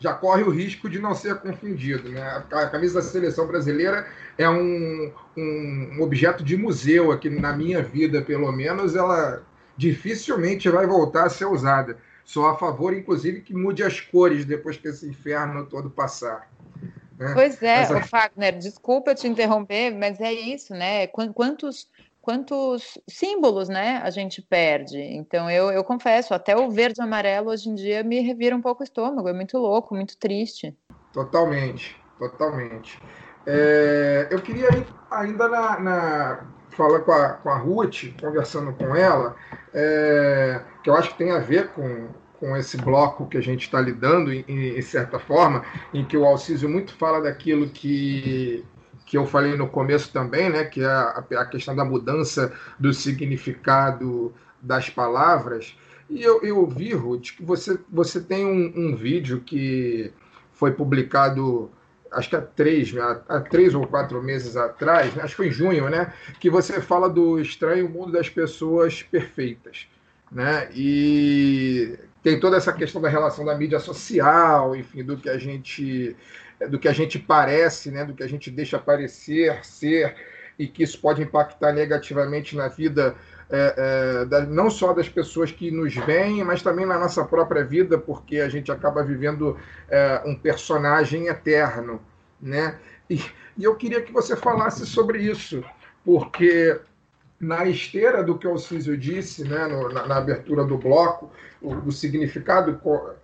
já 0.00 0.14
corre 0.14 0.42
o 0.42 0.50
risco 0.50 0.88
de 0.88 0.98
não 0.98 1.14
ser 1.14 1.36
confundido. 1.36 2.08
Né? 2.08 2.22
A 2.50 2.66
camisa 2.68 2.94
da 2.94 3.06
seleção 3.06 3.46
brasileira 3.46 4.06
é 4.38 4.48
um, 4.48 5.12
um, 5.36 5.98
objeto 6.00 6.42
de 6.42 6.56
museu 6.56 7.12
aqui 7.12 7.28
na 7.28 7.52
minha 7.52 7.82
vida, 7.82 8.22
pelo 8.22 8.50
menos, 8.50 8.96
ela 8.96 9.42
dificilmente 9.76 10.70
vai 10.70 10.86
voltar 10.86 11.24
a 11.24 11.28
ser 11.28 11.44
usada. 11.44 11.98
Sou 12.24 12.46
a 12.46 12.56
favor, 12.56 12.94
inclusive, 12.94 13.40
que 13.40 13.54
mude 13.54 13.82
as 13.82 14.00
cores 14.00 14.44
depois 14.44 14.76
que 14.76 14.88
esse 14.88 15.08
inferno 15.08 15.66
todo 15.66 15.90
passar. 15.90 16.50
Né? 17.18 17.32
Pois 17.34 17.62
é, 17.62 17.82
Essa... 17.82 18.00
Fagner, 18.02 18.58
desculpa 18.58 19.14
te 19.14 19.28
interromper, 19.28 19.90
mas 19.90 20.20
é 20.20 20.32
isso, 20.32 20.72
né? 20.72 21.06
Quantos 21.06 21.88
quantos 22.20 22.98
símbolos 23.08 23.68
né, 23.68 24.00
a 24.04 24.10
gente 24.10 24.42
perde. 24.42 25.00
Então, 25.00 25.50
eu, 25.50 25.70
eu 25.70 25.82
confesso, 25.82 26.34
até 26.34 26.54
o 26.56 26.70
verde 26.70 27.00
e 27.00 27.02
amarelo 27.02 27.50
hoje 27.50 27.68
em 27.68 27.74
dia 27.74 28.02
me 28.04 28.20
revira 28.20 28.54
um 28.54 28.60
pouco 28.60 28.82
o 28.82 28.84
estômago, 28.84 29.28
é 29.28 29.32
muito 29.32 29.58
louco, 29.58 29.94
muito 29.94 30.16
triste. 30.18 30.76
Totalmente, 31.12 31.96
totalmente. 32.18 33.00
É, 33.46 34.28
eu 34.30 34.40
queria 34.42 34.68
ainda 35.10 35.48
na, 35.48 35.80
na 35.80 36.46
falar 36.80 37.00
com 37.00 37.12
a, 37.12 37.28
com 37.34 37.50
a 37.50 37.58
Ruth, 37.58 38.04
conversando 38.18 38.72
com 38.72 38.96
ela, 38.96 39.36
é, 39.74 40.62
que 40.82 40.88
eu 40.88 40.94
acho 40.94 41.10
que 41.10 41.18
tem 41.18 41.30
a 41.30 41.38
ver 41.38 41.68
com, 41.68 42.08
com 42.38 42.56
esse 42.56 42.78
bloco 42.78 43.26
que 43.26 43.36
a 43.36 43.42
gente 43.42 43.64
está 43.64 43.78
lidando, 43.78 44.32
em, 44.32 44.44
em, 44.48 44.80
certa 44.80 45.18
forma, 45.18 45.62
em 45.92 46.02
que 46.02 46.16
o 46.16 46.24
Alcísio 46.24 46.70
muito 46.70 46.94
fala 46.94 47.20
daquilo 47.20 47.68
que 47.68 48.64
que 49.04 49.18
eu 49.18 49.26
falei 49.26 49.56
no 49.56 49.66
começo 49.66 50.12
também, 50.12 50.48
né, 50.48 50.62
que 50.62 50.82
é 50.82 50.86
a, 50.86 51.24
a 51.32 51.44
questão 51.44 51.74
da 51.74 51.84
mudança 51.84 52.52
do 52.78 52.94
significado 52.94 54.32
das 54.62 54.88
palavras. 54.88 55.76
E 56.08 56.22
eu, 56.22 56.40
eu 56.44 56.64
vi, 56.64 56.92
Ruth, 56.92 57.32
que 57.36 57.44
você, 57.44 57.76
você 57.90 58.20
tem 58.20 58.46
um, 58.46 58.72
um 58.76 58.94
vídeo 58.94 59.40
que 59.40 60.12
foi 60.52 60.70
publicado 60.70 61.72
acho 62.12 62.28
que 62.28 62.36
há 62.36 62.40
três, 62.40 62.92
há 63.28 63.40
três 63.40 63.74
ou 63.74 63.86
quatro 63.86 64.22
meses 64.22 64.56
atrás, 64.56 65.16
acho 65.18 65.28
que 65.28 65.36
foi 65.36 65.48
em 65.48 65.52
junho, 65.52 65.88
né? 65.88 66.12
Que 66.38 66.50
você 66.50 66.80
fala 66.80 67.08
do 67.08 67.40
estranho 67.40 67.88
mundo 67.88 68.12
das 68.12 68.28
pessoas 68.28 69.02
perfeitas, 69.02 69.86
né? 70.30 70.68
E 70.74 71.98
tem 72.22 72.38
toda 72.38 72.56
essa 72.56 72.72
questão 72.72 73.00
da 73.00 73.08
relação 73.08 73.44
da 73.44 73.54
mídia 73.54 73.78
social, 73.78 74.76
enfim, 74.76 75.02
do 75.02 75.16
que 75.16 75.28
a 75.28 75.38
gente 75.38 76.16
do 76.68 76.78
que 76.78 76.88
a 76.88 76.92
gente 76.92 77.18
parece, 77.18 77.90
né, 77.90 78.04
do 78.04 78.12
que 78.12 78.22
a 78.22 78.28
gente 78.28 78.50
deixa 78.50 78.78
parecer 78.78 79.64
ser, 79.64 80.14
e 80.58 80.66
que 80.66 80.82
isso 80.82 81.00
pode 81.00 81.22
impactar 81.22 81.72
negativamente 81.72 82.54
na 82.54 82.68
vida 82.68 83.16
é, 83.50 83.74
é, 83.76 84.24
da, 84.24 84.40
não 84.42 84.70
só 84.70 84.92
das 84.92 85.08
pessoas 85.08 85.50
que 85.50 85.70
nos 85.70 85.94
veem, 85.94 86.44
mas 86.44 86.62
também 86.62 86.86
na 86.86 86.98
nossa 86.98 87.24
própria 87.24 87.64
vida, 87.64 87.98
porque 87.98 88.38
a 88.38 88.48
gente 88.48 88.70
acaba 88.70 89.02
vivendo 89.02 89.58
é, 89.88 90.22
um 90.24 90.34
personagem 90.34 91.26
eterno. 91.26 92.00
Né? 92.40 92.76
E, 93.08 93.20
e 93.58 93.64
eu 93.64 93.74
queria 93.74 94.00
que 94.00 94.12
você 94.12 94.36
falasse 94.36 94.86
sobre 94.86 95.18
isso, 95.18 95.64
porque 96.04 96.80
na 97.40 97.64
esteira 97.64 98.22
do 98.22 98.38
que 98.38 98.46
o 98.46 98.50
Alcísio 98.50 98.96
disse, 98.96 99.48
né, 99.48 99.66
no, 99.66 99.88
na, 99.88 100.06
na, 100.06 100.16
abertura 100.16 100.62
do 100.62 100.76
bloco, 100.76 101.30
o, 101.60 101.74
do 101.74 101.90
significado 101.90 102.78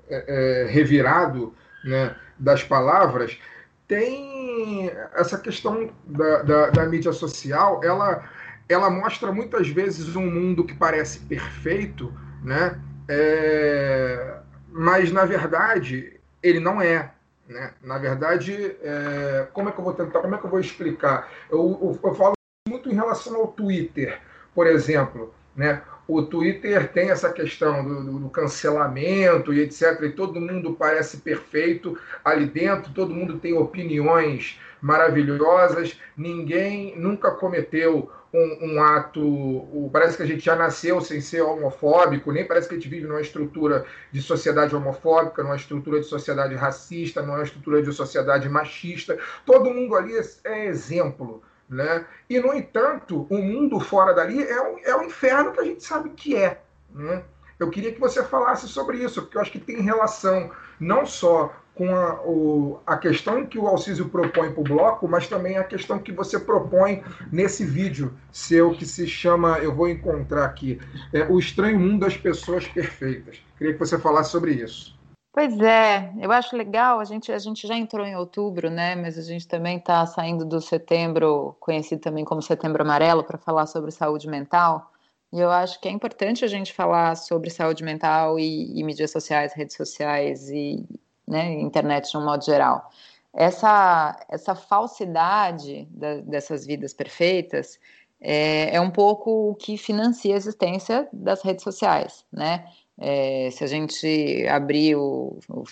é, 0.08 0.64
é, 0.64 0.66
revirado 0.70 1.54
né, 1.84 2.16
das 2.38 2.62
palavras, 2.62 3.38
tem 3.86 4.90
essa 5.14 5.38
questão 5.38 5.90
da, 6.04 6.42
da, 6.42 6.70
da, 6.70 6.86
mídia 6.86 7.12
social, 7.12 7.80
ela, 7.84 8.24
ela 8.68 8.90
mostra 8.90 9.32
muitas 9.32 9.68
vezes 9.68 10.16
um 10.16 10.30
mundo 10.30 10.64
que 10.64 10.74
parece 10.74 11.20
perfeito, 11.20 12.12
né? 12.42 12.80
É, 13.08 14.38
mas 14.70 15.12
na 15.12 15.24
verdade 15.24 16.20
ele 16.42 16.60
não 16.60 16.80
é. 16.80 17.12
Né? 17.48 17.72
Na 17.82 17.98
verdade, 17.98 18.76
é, 18.82 19.46
como 19.52 19.68
é 19.68 19.72
que 19.72 19.78
eu 19.78 19.84
vou 19.84 19.94
tentar, 19.94 20.20
como 20.20 20.34
é 20.34 20.38
que 20.38 20.44
eu 20.44 20.50
vou 20.50 20.60
explicar? 20.60 21.30
Eu, 21.50 21.78
eu, 21.80 22.00
eu 22.02 22.14
falo 22.14 22.32
muito 22.68 22.90
em 22.90 22.94
relação 22.94 23.36
ao 23.36 23.48
Twitter, 23.48 24.20
por 24.54 24.66
exemplo. 24.66 25.32
Né? 25.54 25.80
O 26.08 26.22
Twitter 26.22 26.92
tem 26.92 27.10
essa 27.10 27.32
questão 27.32 27.84
do, 27.84 28.18
do, 28.18 28.28
cancelamento 28.28 29.52
e 29.52 29.60
etc. 29.60 30.00
E 30.02 30.10
todo 30.10 30.40
mundo 30.40 30.74
parece 30.74 31.18
perfeito 31.18 31.98
ali 32.24 32.46
dentro, 32.46 32.92
todo 32.92 33.14
mundo 33.14 33.38
tem 33.38 33.56
opiniões 33.56 34.60
maravilhosas, 34.80 35.98
ninguém 36.16 36.96
nunca 36.96 37.30
cometeu 37.30 38.10
um, 38.36 38.72
um, 38.72 38.82
ato. 38.82 39.90
Parece 39.92 40.16
que 40.16 40.22
a 40.22 40.26
gente 40.26 40.44
já 40.44 40.54
nasceu 40.54 41.00
sem 41.00 41.20
ser 41.20 41.40
homofóbico, 41.40 42.30
nem 42.30 42.46
parece 42.46 42.68
que 42.68 42.74
a 42.74 42.78
gente 42.78 42.88
vive 42.88 43.06
numa 43.06 43.20
estrutura 43.20 43.86
de 44.12 44.20
sociedade 44.20 44.76
homofóbica, 44.76 45.42
numa 45.42 45.56
estrutura 45.56 46.00
de 46.00 46.06
sociedade 46.06 46.54
racista, 46.54 47.22
numa 47.22 47.42
estrutura 47.42 47.82
de 47.82 47.92
sociedade 47.92 48.48
machista. 48.48 49.18
Todo 49.44 49.70
mundo 49.70 49.94
ali 49.94 50.14
é, 50.16 50.22
é 50.44 50.66
exemplo. 50.66 51.42
Né? 51.68 52.06
E, 52.30 52.38
no 52.38 52.54
entanto, 52.54 53.26
o 53.28 53.38
mundo 53.38 53.80
fora 53.80 54.14
dali 54.14 54.40
é 54.42 54.60
o, 54.60 54.78
é 54.84 54.96
o 54.96 55.02
inferno 55.02 55.52
que 55.52 55.60
a 55.60 55.64
gente 55.64 55.82
sabe 55.82 56.10
que 56.10 56.36
é. 56.36 56.60
Né? 56.94 57.24
Eu 57.58 57.70
queria 57.70 57.92
que 57.92 57.98
você 57.98 58.22
falasse 58.22 58.68
sobre 58.68 58.98
isso, 58.98 59.22
porque 59.22 59.36
eu 59.36 59.40
acho 59.40 59.50
que 59.50 59.58
tem 59.58 59.80
relação 59.80 60.50
não 60.78 61.06
só 61.06 61.52
com 61.76 61.94
a, 61.94 62.22
o, 62.24 62.80
a 62.86 62.96
questão 62.96 63.46
que 63.46 63.58
o 63.58 63.66
Alcísio 63.66 64.08
propõe 64.08 64.50
para 64.50 64.60
o 64.60 64.64
bloco, 64.64 65.06
mas 65.06 65.28
também 65.28 65.58
a 65.58 65.64
questão 65.64 65.98
que 65.98 66.10
você 66.10 66.40
propõe 66.40 67.04
nesse 67.30 67.66
vídeo 67.66 68.14
seu 68.32 68.72
que 68.72 68.86
se 68.86 69.06
chama, 69.06 69.58
eu 69.58 69.74
vou 69.74 69.86
encontrar 69.86 70.46
aqui, 70.46 70.80
é, 71.12 71.24
O 71.24 71.38
Estranho 71.38 71.78
Mundo 71.78 72.00
das 72.00 72.16
Pessoas 72.16 72.66
Perfeitas. 72.66 73.38
Queria 73.58 73.74
que 73.74 73.78
você 73.78 73.98
falasse 73.98 74.30
sobre 74.30 74.52
isso. 74.52 74.96
Pois 75.34 75.60
é, 75.60 76.14
eu 76.18 76.32
acho 76.32 76.56
legal, 76.56 76.98
a 76.98 77.04
gente, 77.04 77.30
a 77.30 77.38
gente 77.38 77.68
já 77.68 77.76
entrou 77.76 78.06
em 78.06 78.16
outubro, 78.16 78.70
né? 78.70 78.96
Mas 78.96 79.18
a 79.18 79.22
gente 79.22 79.46
também 79.46 79.76
está 79.76 80.06
saindo 80.06 80.46
do 80.46 80.62
setembro, 80.62 81.54
conhecido 81.60 82.00
também 82.00 82.24
como 82.24 82.40
setembro 82.40 82.82
amarelo, 82.82 83.22
para 83.22 83.36
falar 83.36 83.66
sobre 83.66 83.90
saúde 83.90 84.26
mental. 84.26 84.90
E 85.30 85.38
eu 85.38 85.50
acho 85.50 85.78
que 85.78 85.88
é 85.88 85.90
importante 85.90 86.42
a 86.42 86.48
gente 86.48 86.72
falar 86.72 87.14
sobre 87.16 87.50
saúde 87.50 87.84
mental 87.84 88.38
e, 88.38 88.80
e 88.80 88.82
mídias 88.82 89.10
sociais, 89.10 89.52
redes 89.52 89.76
sociais 89.76 90.48
e 90.48 90.86
né, 91.26 91.52
internet 91.54 92.10
de 92.10 92.16
um 92.16 92.24
modo 92.24 92.44
geral. 92.44 92.90
Essa, 93.32 94.18
essa 94.28 94.54
falsidade 94.54 95.86
da, 95.90 96.16
dessas 96.20 96.64
vidas 96.64 96.94
perfeitas 96.94 97.78
é, 98.20 98.74
é 98.74 98.80
um 98.80 98.90
pouco 98.90 99.50
o 99.50 99.54
que 99.54 99.76
financia 99.76 100.34
a 100.34 100.38
existência 100.38 101.08
das 101.12 101.42
redes 101.42 101.62
sociais, 101.62 102.24
né? 102.32 102.66
É, 102.98 103.50
se 103.50 103.62
a 103.62 103.66
gente 103.66 104.46
abrir 104.48 104.96
o, 104.96 105.38
o, 105.50 105.64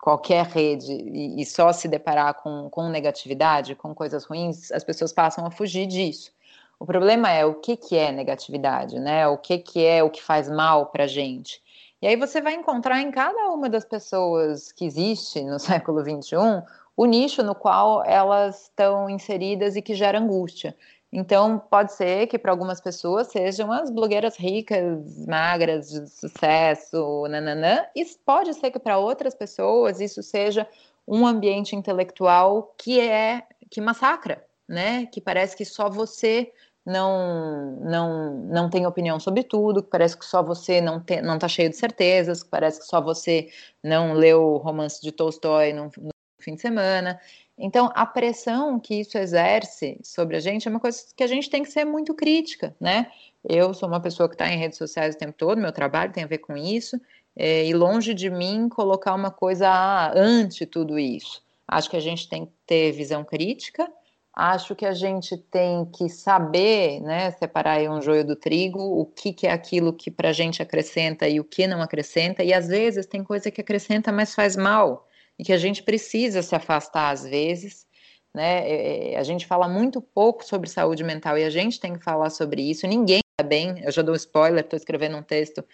qualquer 0.00 0.46
rede 0.46 0.90
e, 0.90 1.42
e, 1.42 1.44
só 1.44 1.70
se 1.72 1.86
deparar 1.86 2.32
com, 2.34 2.70
com 2.70 2.88
negatividade, 2.88 3.74
com 3.74 3.94
coisas 3.94 4.24
ruins, 4.24 4.72
as 4.72 4.82
pessoas 4.82 5.12
passam 5.12 5.44
a 5.44 5.50
fugir 5.50 5.86
disso. 5.86 6.32
O 6.78 6.86
problema 6.86 7.30
é 7.30 7.44
o 7.44 7.54
que, 7.54 7.76
que 7.76 7.96
é 7.96 8.10
negatividade, 8.10 8.98
né? 8.98 9.26
O 9.28 9.36
que, 9.36 9.58
que 9.58 9.84
é 9.84 10.02
o 10.02 10.10
que 10.10 10.22
faz 10.22 10.48
mal 10.48 10.86
para 10.86 11.04
a 11.04 11.08
gente. 11.08 11.62
E 12.00 12.06
aí 12.06 12.16
você 12.16 12.40
vai 12.40 12.54
encontrar 12.54 13.00
em 13.00 13.10
cada 13.10 13.50
uma 13.50 13.68
das 13.68 13.84
pessoas 13.84 14.70
que 14.72 14.84
existe 14.84 15.42
no 15.42 15.58
século 15.60 16.00
XXI 16.00 16.62
o 16.96 17.04
nicho 17.04 17.42
no 17.42 17.54
qual 17.54 18.02
elas 18.04 18.64
estão 18.64 19.10
inseridas 19.10 19.76
e 19.76 19.82
que 19.82 19.94
gera 19.94 20.18
angústia. 20.18 20.74
Então, 21.12 21.58
pode 21.58 21.92
ser 21.92 22.26
que 22.26 22.38
para 22.38 22.50
algumas 22.50 22.80
pessoas 22.80 23.28
sejam 23.28 23.70
as 23.70 23.90
blogueiras 23.90 24.36
ricas, 24.36 25.26
magras, 25.26 25.90
de 25.90 26.10
sucesso, 26.10 27.26
nananã, 27.28 27.86
e 27.94 28.04
pode 28.24 28.52
ser 28.54 28.70
que 28.70 28.78
para 28.78 28.98
outras 28.98 29.34
pessoas 29.34 30.00
isso 30.00 30.22
seja 30.22 30.66
um 31.06 31.26
ambiente 31.26 31.76
intelectual 31.76 32.74
que 32.76 33.00
é 33.00 33.44
que 33.70 33.80
massacra, 33.80 34.44
né? 34.68 35.06
Que 35.06 35.20
parece 35.20 35.56
que 35.56 35.64
só 35.64 35.88
você 35.88 36.52
não 36.86 37.76
não 37.80 38.34
não 38.46 38.70
tem 38.70 38.86
opinião 38.86 39.18
sobre 39.18 39.42
tudo, 39.42 39.82
que 39.82 39.90
parece 39.90 40.16
que 40.16 40.24
só 40.24 40.42
você 40.42 40.80
não 40.80 41.00
tem, 41.00 41.20
não 41.20 41.34
está 41.34 41.48
cheio 41.48 41.68
de 41.68 41.76
certezas, 41.76 42.42
que 42.42 42.48
parece 42.48 42.80
que 42.80 42.86
só 42.86 43.00
você 43.00 43.50
não 43.82 44.12
leu 44.12 44.42
o 44.42 44.56
romance 44.58 45.02
de 45.02 45.10
Tolstói 45.12 45.72
no, 45.72 45.90
no 45.98 46.10
fim 46.40 46.54
de 46.54 46.60
semana. 46.60 47.20
Então, 47.58 47.90
a 47.94 48.04
pressão 48.04 48.78
que 48.78 49.00
isso 49.00 49.16
exerce 49.16 49.98
sobre 50.04 50.36
a 50.36 50.40
gente 50.40 50.68
é 50.68 50.70
uma 50.70 50.80
coisa 50.80 51.02
que 51.16 51.24
a 51.24 51.26
gente 51.26 51.48
tem 51.48 51.62
que 51.62 51.72
ser 51.72 51.84
muito 51.84 52.14
crítica, 52.14 52.76
né? 52.78 53.10
Eu 53.42 53.72
sou 53.72 53.88
uma 53.88 54.00
pessoa 54.00 54.28
que 54.28 54.34
está 54.34 54.48
em 54.48 54.58
redes 54.58 54.76
sociais 54.78 55.14
o 55.14 55.18
tempo 55.18 55.32
todo, 55.32 55.60
meu 55.60 55.72
trabalho 55.72 56.12
tem 56.12 56.24
a 56.24 56.26
ver 56.26 56.38
com 56.38 56.56
isso, 56.56 57.00
é, 57.34 57.64
e 57.66 57.72
longe 57.74 58.12
de 58.12 58.28
mim 58.30 58.68
colocar 58.68 59.14
uma 59.14 59.30
coisa 59.30 60.12
ante 60.14 60.66
tudo 60.66 60.98
isso. 60.98 61.42
Acho 61.66 61.90
que 61.90 61.96
a 61.96 62.00
gente 62.00 62.28
tem 62.28 62.46
que 62.46 62.52
ter 62.66 62.92
visão 62.92 63.24
crítica, 63.24 63.90
acho 64.36 64.76
que 64.76 64.84
a 64.84 64.92
gente 64.92 65.34
tem 65.34 65.86
que 65.86 66.10
saber 66.10 67.00
né, 67.00 67.30
separar 67.30 67.80
um 67.90 68.02
joio 68.02 68.22
do 68.22 68.36
trigo, 68.36 68.78
o 68.78 69.06
que, 69.06 69.32
que 69.32 69.46
é 69.46 69.50
aquilo 69.50 69.94
que 69.94 70.10
para 70.10 70.28
a 70.28 70.32
gente 70.32 70.60
acrescenta 70.60 71.26
e 71.26 71.40
o 71.40 71.44
que 71.44 71.66
não 71.66 71.80
acrescenta, 71.80 72.44
e 72.44 72.52
às 72.52 72.68
vezes 72.68 73.06
tem 73.06 73.24
coisa 73.24 73.50
que 73.50 73.62
acrescenta, 73.62 74.12
mas 74.12 74.34
faz 74.34 74.54
mal 74.54 75.08
e 75.38 75.44
que 75.44 75.54
a 75.54 75.58
gente 75.58 75.82
precisa 75.82 76.42
se 76.42 76.54
afastar 76.54 77.10
às 77.10 77.24
vezes. 77.24 77.86
Né? 78.34 78.68
É, 78.68 79.12
é, 79.14 79.18
a 79.18 79.22
gente 79.22 79.46
fala 79.46 79.66
muito 79.66 80.02
pouco 80.02 80.44
sobre 80.44 80.68
saúde 80.68 81.02
mental 81.02 81.38
e 81.38 81.44
a 81.44 81.50
gente 81.50 81.80
tem 81.80 81.94
que 81.94 82.04
falar 82.04 82.28
sobre 82.28 82.60
isso. 82.62 82.86
Ninguém 82.86 83.20
está 83.38 83.48
bem. 83.48 83.82
Eu 83.82 83.90
já 83.90 84.02
dou 84.02 84.14
spoiler, 84.14 84.60
estou 84.62 84.76
escrevendo 84.76 85.16
um 85.16 85.22
texto 85.22 85.64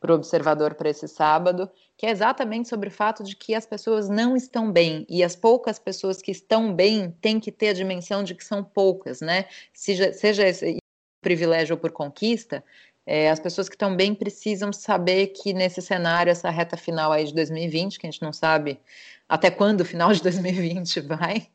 para 0.00 0.12
o 0.12 0.14
Observador 0.14 0.74
para 0.74 0.88
esse 0.88 1.06
sábado, 1.06 1.70
que 1.96 2.06
é 2.06 2.10
exatamente 2.10 2.68
sobre 2.68 2.88
o 2.88 2.92
fato 2.92 3.22
de 3.22 3.36
que 3.36 3.54
as 3.54 3.66
pessoas 3.66 4.08
não 4.08 4.34
estão 4.34 4.72
bem 4.72 5.06
e 5.08 5.22
as 5.22 5.36
poucas 5.36 5.78
pessoas 5.78 6.22
que 6.22 6.30
estão 6.30 6.74
bem 6.74 7.10
têm 7.20 7.38
que 7.38 7.52
ter 7.52 7.68
a 7.68 7.74
dimensão 7.74 8.24
de 8.24 8.34
que 8.34 8.44
são 8.44 8.64
poucas, 8.64 9.20
né? 9.20 9.44
Seja, 9.74 10.12
seja 10.12 10.48
esse 10.48 10.78
privilégio 11.20 11.74
ou 11.74 11.78
por 11.78 11.92
conquista, 11.92 12.64
é, 13.06 13.30
as 13.30 13.38
pessoas 13.38 13.68
que 13.68 13.74
estão 13.74 13.94
bem 13.94 14.14
precisam 14.14 14.72
saber 14.72 15.28
que 15.28 15.52
nesse 15.52 15.82
cenário, 15.82 16.30
essa 16.30 16.48
reta 16.48 16.76
final 16.76 17.12
aí 17.12 17.24
de 17.24 17.34
2020, 17.34 17.98
que 17.98 18.06
a 18.06 18.10
gente 18.10 18.22
não 18.22 18.32
sabe 18.32 18.80
até 19.28 19.50
quando 19.50 19.82
o 19.82 19.84
final 19.84 20.12
de 20.12 20.22
2020 20.22 21.00
vai, 21.02 21.46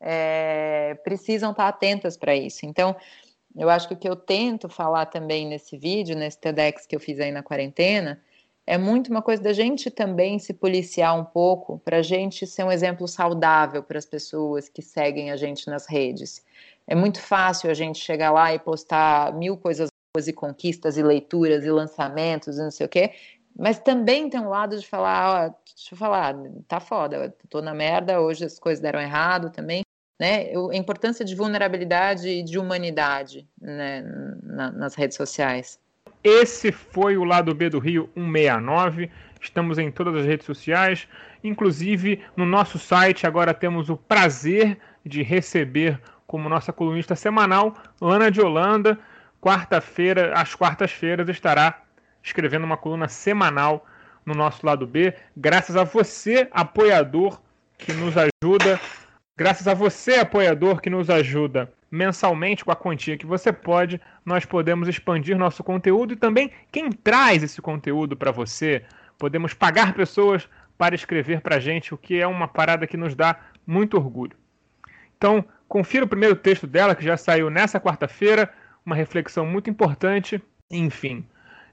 é, 0.00 0.98
precisam 1.04 1.52
estar 1.52 1.68
atentas 1.68 2.16
para 2.16 2.34
isso. 2.34 2.66
Então, 2.66 2.96
eu 3.56 3.68
acho 3.68 3.88
que 3.88 3.94
o 3.94 3.96
que 3.96 4.08
eu 4.08 4.16
tento 4.16 4.68
falar 4.68 5.06
também 5.06 5.46
nesse 5.46 5.76
vídeo, 5.76 6.16
nesse 6.16 6.38
TEDx 6.38 6.86
que 6.86 6.96
eu 6.96 7.00
fiz 7.00 7.20
aí 7.20 7.30
na 7.30 7.42
quarentena, 7.42 8.20
é 8.66 8.78
muito 8.78 9.10
uma 9.10 9.22
coisa 9.22 9.42
da 9.42 9.52
gente 9.52 9.90
também 9.90 10.38
se 10.38 10.54
policiar 10.54 11.18
um 11.18 11.24
pouco, 11.24 11.80
para 11.84 11.98
a 11.98 12.02
gente 12.02 12.46
ser 12.46 12.64
um 12.64 12.70
exemplo 12.70 13.08
saudável 13.08 13.82
para 13.82 13.98
as 13.98 14.06
pessoas 14.06 14.68
que 14.68 14.80
seguem 14.80 15.30
a 15.30 15.36
gente 15.36 15.68
nas 15.68 15.86
redes. 15.86 16.44
É 16.86 16.94
muito 16.94 17.20
fácil 17.20 17.70
a 17.70 17.74
gente 17.74 17.98
chegar 17.98 18.30
lá 18.30 18.54
e 18.54 18.58
postar 18.58 19.32
mil 19.34 19.56
coisas 19.56 19.88
e 20.26 20.32
conquistas 20.32 20.96
e 20.96 21.02
leituras 21.02 21.64
e 21.64 21.70
lançamentos 21.70 22.56
e 22.56 22.62
não 22.62 22.70
sei 22.70 22.86
o 22.86 22.88
quê, 22.88 23.12
mas 23.56 23.78
também 23.78 24.28
tem 24.28 24.40
um 24.40 24.48
lado 24.48 24.78
de 24.78 24.86
falar, 24.86 25.46
ó, 25.46 25.54
deixa 25.74 25.94
eu 25.94 25.98
falar, 25.98 26.34
tá 26.68 26.80
foda, 26.80 27.34
tô 27.48 27.60
na 27.60 27.74
merda, 27.74 28.20
hoje 28.20 28.44
as 28.44 28.58
coisas 28.58 28.80
deram 28.80 29.00
errado 29.00 29.50
também, 29.50 29.82
né? 30.22 30.52
A 30.70 30.76
importância 30.76 31.24
de 31.24 31.34
vulnerabilidade 31.34 32.28
e 32.28 32.44
de 32.44 32.56
humanidade 32.56 33.48
né, 33.60 34.04
na, 34.40 34.70
nas 34.70 34.94
redes 34.94 35.16
sociais. 35.16 35.80
Esse 36.22 36.70
foi 36.70 37.16
o 37.16 37.24
lado 37.24 37.52
B 37.52 37.68
do 37.68 37.80
Rio 37.80 38.08
169. 38.14 39.10
Estamos 39.40 39.78
em 39.78 39.90
todas 39.90 40.14
as 40.14 40.24
redes 40.24 40.46
sociais, 40.46 41.08
inclusive 41.42 42.22
no 42.36 42.46
nosso 42.46 42.78
site. 42.78 43.26
Agora 43.26 43.52
temos 43.52 43.90
o 43.90 43.96
prazer 43.96 44.78
de 45.04 45.24
receber 45.24 46.00
como 46.24 46.48
nossa 46.48 46.72
colunista 46.72 47.16
semanal 47.16 47.74
Lana 48.00 48.30
de 48.30 48.40
Holanda 48.40 48.96
quarta-feira, 49.42 50.32
às 50.36 50.54
quartas-feiras, 50.54 51.28
estará 51.28 51.82
escrevendo 52.22 52.64
uma 52.64 52.76
coluna 52.76 53.08
semanal 53.08 53.84
no 54.24 54.34
nosso 54.34 54.64
lado 54.64 54.86
B, 54.86 55.12
graças 55.36 55.76
a 55.76 55.82
você, 55.82 56.46
apoiador, 56.52 57.40
que 57.76 57.92
nos 57.92 58.14
ajuda, 58.16 58.80
graças 59.36 59.66
a 59.66 59.74
você, 59.74 60.16
apoiador, 60.16 60.80
que 60.80 60.90
nos 60.90 61.10
ajuda 61.10 61.72
mensalmente 61.90 62.64
com 62.64 62.72
a 62.72 62.76
quantia 62.76 63.18
que 63.18 63.26
você 63.26 63.52
pode, 63.52 64.00
nós 64.24 64.46
podemos 64.46 64.88
expandir 64.88 65.36
nosso 65.36 65.62
conteúdo 65.62 66.14
e 66.14 66.16
também 66.16 66.50
quem 66.70 66.90
traz 66.90 67.42
esse 67.42 67.60
conteúdo 67.60 68.16
para 68.16 68.30
você, 68.30 68.82
podemos 69.18 69.52
pagar 69.52 69.92
pessoas 69.92 70.48
para 70.78 70.94
escrever 70.94 71.42
para 71.42 71.56
a 71.56 71.60
gente, 71.60 71.92
o 71.92 71.98
que 71.98 72.18
é 72.18 72.26
uma 72.26 72.48
parada 72.48 72.86
que 72.86 72.96
nos 72.96 73.14
dá 73.14 73.38
muito 73.66 73.96
orgulho. 73.96 74.36
Então, 75.16 75.44
confira 75.68 76.04
o 76.04 76.08
primeiro 76.08 76.34
texto 76.34 76.66
dela, 76.66 76.94
que 76.94 77.04
já 77.04 77.16
saiu 77.16 77.50
nessa 77.50 77.78
quarta-feira, 77.78 78.52
uma 78.84 78.96
reflexão 78.96 79.46
muito 79.46 79.70
importante. 79.70 80.42
Enfim, 80.70 81.24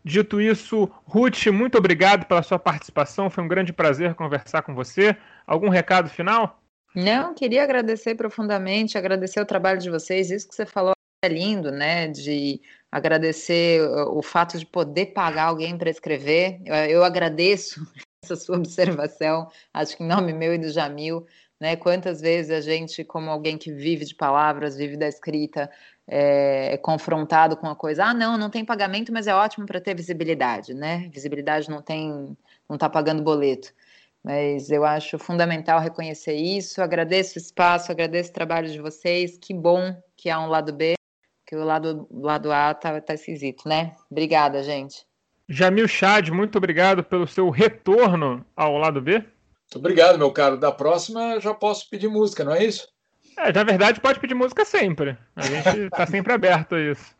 dito 0.03 0.39
isso, 0.39 0.91
Ruth, 1.05 1.47
muito 1.47 1.77
obrigado 1.77 2.25
pela 2.25 2.43
sua 2.43 2.59
participação. 2.59 3.29
Foi 3.29 3.43
um 3.43 3.47
grande 3.47 3.73
prazer 3.73 4.13
conversar 4.13 4.61
com 4.61 4.75
você. 4.75 5.17
Algum 5.47 5.69
recado 5.69 6.09
final? 6.09 6.61
Não, 6.95 7.33
queria 7.33 7.63
agradecer 7.63 8.15
profundamente, 8.15 8.97
agradecer 8.97 9.39
o 9.39 9.45
trabalho 9.45 9.79
de 9.79 9.89
vocês. 9.89 10.31
Isso 10.31 10.47
que 10.47 10.55
você 10.55 10.65
falou 10.65 10.93
é 11.23 11.27
lindo, 11.27 11.71
né? 11.71 12.07
De 12.07 12.61
agradecer 12.91 13.81
o 14.07 14.21
fato 14.21 14.57
de 14.57 14.65
poder 14.65 15.07
pagar 15.07 15.45
alguém 15.45 15.77
para 15.77 15.89
escrever. 15.89 16.59
Eu, 16.65 16.75
eu 16.75 17.03
agradeço 17.03 17.85
essa 18.23 18.35
sua 18.35 18.57
observação, 18.57 19.49
acho 19.73 19.95
que 19.95 20.03
em 20.03 20.07
nome 20.07 20.33
meu 20.33 20.53
e 20.53 20.57
do 20.57 20.69
Jamil, 20.69 21.25
né? 21.59 21.75
Quantas 21.75 22.21
vezes 22.21 22.51
a 22.51 22.61
gente, 22.61 23.03
como 23.03 23.29
alguém 23.29 23.57
que 23.57 23.71
vive 23.71 24.05
de 24.05 24.15
palavras, 24.15 24.77
vive 24.77 24.97
da 24.97 25.07
escrita, 25.07 25.69
é, 26.07 26.77
confrontado 26.77 27.55
com 27.55 27.67
a 27.67 27.75
coisa, 27.75 28.05
ah, 28.05 28.13
não, 28.13 28.37
não 28.37 28.49
tem 28.49 28.65
pagamento, 28.65 29.13
mas 29.13 29.27
é 29.27 29.35
ótimo 29.35 29.65
para 29.65 29.79
ter 29.79 29.95
visibilidade, 29.95 30.73
né? 30.73 31.09
Visibilidade 31.13 31.69
não 31.69 31.81
tem, 31.81 32.35
não 32.67 32.75
está 32.75 32.89
pagando 32.89 33.21
boleto. 33.21 33.71
Mas 34.29 34.69
eu 34.69 34.85
acho 34.85 35.17
fundamental 35.17 35.79
reconhecer 35.79 36.35
isso. 36.35 36.83
Agradeço 36.83 37.39
o 37.39 37.41
espaço, 37.41 37.91
agradeço 37.91 38.29
o 38.29 38.33
trabalho 38.33 38.71
de 38.71 38.79
vocês. 38.79 39.39
Que 39.41 39.55
bom 39.55 39.99
que 40.15 40.29
há 40.29 40.39
um 40.39 40.45
lado 40.45 40.71
B, 40.71 40.93
que 41.47 41.55
o 41.55 41.63
lado, 41.63 42.07
lado 42.11 42.51
A 42.51 42.75
tá, 42.75 43.01
tá 43.01 43.15
esquisito, 43.15 43.67
né? 43.67 43.95
Obrigada, 44.07 44.61
gente. 44.61 45.03
Jamil 45.47 45.87
Chad, 45.87 46.29
muito 46.29 46.59
obrigado 46.59 47.03
pelo 47.03 47.25
seu 47.25 47.49
retorno 47.49 48.45
ao 48.55 48.77
lado 48.77 49.01
B. 49.01 49.13
Muito 49.13 49.77
obrigado, 49.77 50.19
meu 50.19 50.31
caro. 50.31 50.59
Da 50.59 50.71
próxima 50.71 51.39
já 51.39 51.55
posso 51.55 51.89
pedir 51.89 52.07
música, 52.07 52.43
não 52.43 52.53
é 52.53 52.63
isso? 52.63 52.87
É, 53.35 53.51
na 53.51 53.63
verdade, 53.63 53.99
pode 53.99 54.19
pedir 54.19 54.35
música 54.35 54.63
sempre. 54.63 55.17
A 55.35 55.41
gente 55.41 55.85
está 55.85 56.05
sempre 56.05 56.31
aberto 56.31 56.75
a 56.75 56.79
isso. 56.79 57.15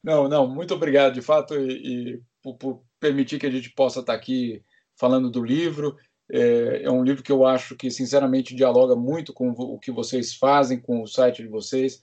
Não, 0.00 0.28
não, 0.28 0.46
muito 0.46 0.74
obrigado, 0.74 1.14
de 1.14 1.22
fato, 1.22 1.56
e, 1.56 2.12
e 2.12 2.22
por, 2.40 2.54
por, 2.54 2.82
permitir 3.00 3.40
que 3.40 3.46
a 3.46 3.50
gente 3.50 3.70
possa 3.70 3.98
estar 3.98 4.14
aqui 4.14 4.62
falando 4.96 5.30
do 5.30 5.42
livro. 5.42 5.96
É, 6.30 6.82
é, 6.84 6.90
um 6.90 7.04
livro 7.04 7.22
que 7.22 7.32
eu 7.32 7.46
acho 7.46 7.76
que, 7.76 7.90
sinceramente, 7.90 8.54
dialoga 8.54 8.96
muito 8.96 9.32
com 9.32 9.50
o 9.50 9.78
que 9.78 9.90
vocês 9.90 10.34
fazem, 10.34 10.80
com 10.80 11.02
o 11.02 11.06
site 11.06 11.42
de 11.42 11.48
vocês, 11.48 12.00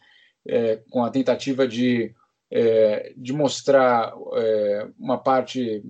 é, 0.47 0.77
com 0.89 1.03
a 1.03 1.09
tentativa 1.09 1.67
de, 1.67 2.13
é, 2.51 3.13
de 3.17 3.33
mostrar 3.33 4.13
é, 4.35 4.87
uma 4.99 5.17
parte 5.17 5.83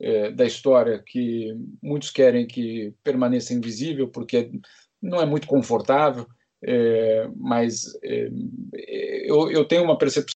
é, 0.00 0.30
da 0.30 0.44
história 0.44 1.02
que 1.04 1.54
muitos 1.82 2.10
querem 2.10 2.46
que 2.46 2.94
permaneça 3.02 3.54
invisível, 3.54 4.08
porque 4.08 4.50
não 5.00 5.20
é 5.20 5.26
muito 5.26 5.46
confortável. 5.46 6.26
É, 6.66 7.28
mas 7.36 7.84
eu, 9.26 9.50
eu, 9.50 9.66
tenho 9.66 9.84
uma 9.84 9.98
percepção, 9.98 10.34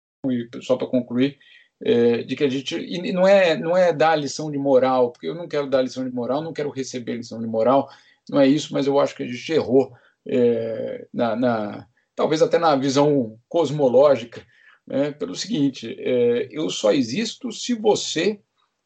só 0.60 0.76
para 0.76 0.88
concluir, 0.88 1.38
é, 1.82 2.22
de 2.22 2.36
que 2.36 2.44
a 2.44 2.48
gente. 2.48 2.76
E 2.76 3.12
não 3.12 3.26
é, 3.26 3.56
não 3.56 3.76
é 3.76 3.92
dar 3.92 4.16
lição 4.16 4.50
de 4.50 4.58
moral, 4.58 5.12
porque 5.12 5.28
eu 5.28 5.34
não 5.34 5.48
quero 5.48 5.68
dar 5.68 5.82
lição 5.82 6.04
de 6.04 6.14
moral, 6.14 6.42
não 6.42 6.52
quero 6.52 6.70
receber 6.70 7.16
lição 7.16 7.40
de 7.40 7.46
moral, 7.46 7.88
não 8.28 8.40
é 8.40 8.46
isso, 8.46 8.72
mas 8.72 8.86
eu 8.86 8.98
acho 8.98 9.14
que 9.14 9.22
a 9.22 9.26
gente 9.26 9.52
errou 9.52 9.92
é, 10.26 11.06
na, 11.12 11.36
na, 11.36 11.86
talvez 12.14 12.42
até 12.42 12.58
na 12.58 12.74
visão 12.74 13.38
cosmológica, 13.48 14.44
né, 14.86 15.12
pelo 15.12 15.34
seguinte: 15.34 15.94
é, 15.98 16.48
eu 16.50 16.68
só 16.70 16.92
existo 16.92 17.52
se 17.52 17.74
você 17.74 18.40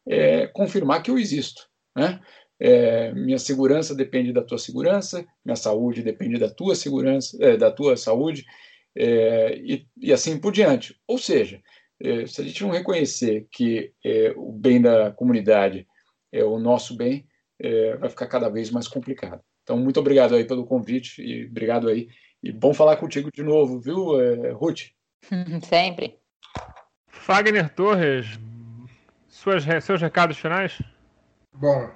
é, 0.07 0.47
confirmar 0.47 1.01
que 1.01 1.11
eu 1.11 1.17
existo. 1.17 1.67
Né? 1.95 2.19
É, 2.59 3.11
minha 3.13 3.39
segurança 3.39 3.95
depende 3.95 4.31
da 4.31 4.43
tua 4.43 4.57
segurança, 4.57 5.25
minha 5.43 5.55
saúde 5.55 6.03
depende 6.03 6.37
da 6.37 6.49
tua 6.49 6.75
segurança, 6.75 7.37
é, 7.43 7.57
da 7.57 7.71
tua 7.71 7.97
saúde, 7.97 8.45
é, 8.95 9.57
e, 9.57 9.87
e, 9.99 10.13
assim 10.13 10.37
por 10.39 10.51
diante. 10.51 10.95
Ou 11.07 11.17
seja, 11.17 11.61
se 12.27 12.41
a 12.41 12.43
gente 12.43 12.63
não 12.63 12.71
reconhecer 12.71 13.47
que 13.51 13.93
é, 14.03 14.33
o 14.35 14.51
bem 14.51 14.81
da 14.81 15.11
comunidade 15.11 15.87
é 16.31 16.43
o 16.43 16.59
nosso 16.59 16.95
bem, 16.95 17.27
é, 17.59 17.95
vai 17.97 18.09
ficar 18.09 18.27
cada 18.27 18.49
vez 18.49 18.71
mais 18.71 18.87
complicado. 18.87 19.41
Então, 19.63 19.77
muito 19.77 19.99
obrigado 19.99 20.35
aí 20.35 20.43
pelo 20.43 20.65
convite 20.65 21.21
e 21.21 21.45
obrigado 21.45 21.87
aí. 21.87 22.09
E 22.41 22.51
bom 22.51 22.73
falar 22.73 22.97
contigo 22.97 23.29
de 23.31 23.43
novo, 23.43 23.79
viu, 23.79 24.15
Ruth? 24.55 24.89
Sempre. 25.63 26.17
Fagner 27.07 27.69
Torres, 27.69 28.39
suas, 29.27 29.63
seus 29.83 30.01
recados 30.01 30.37
finais? 30.37 30.81
Bom, 31.53 31.87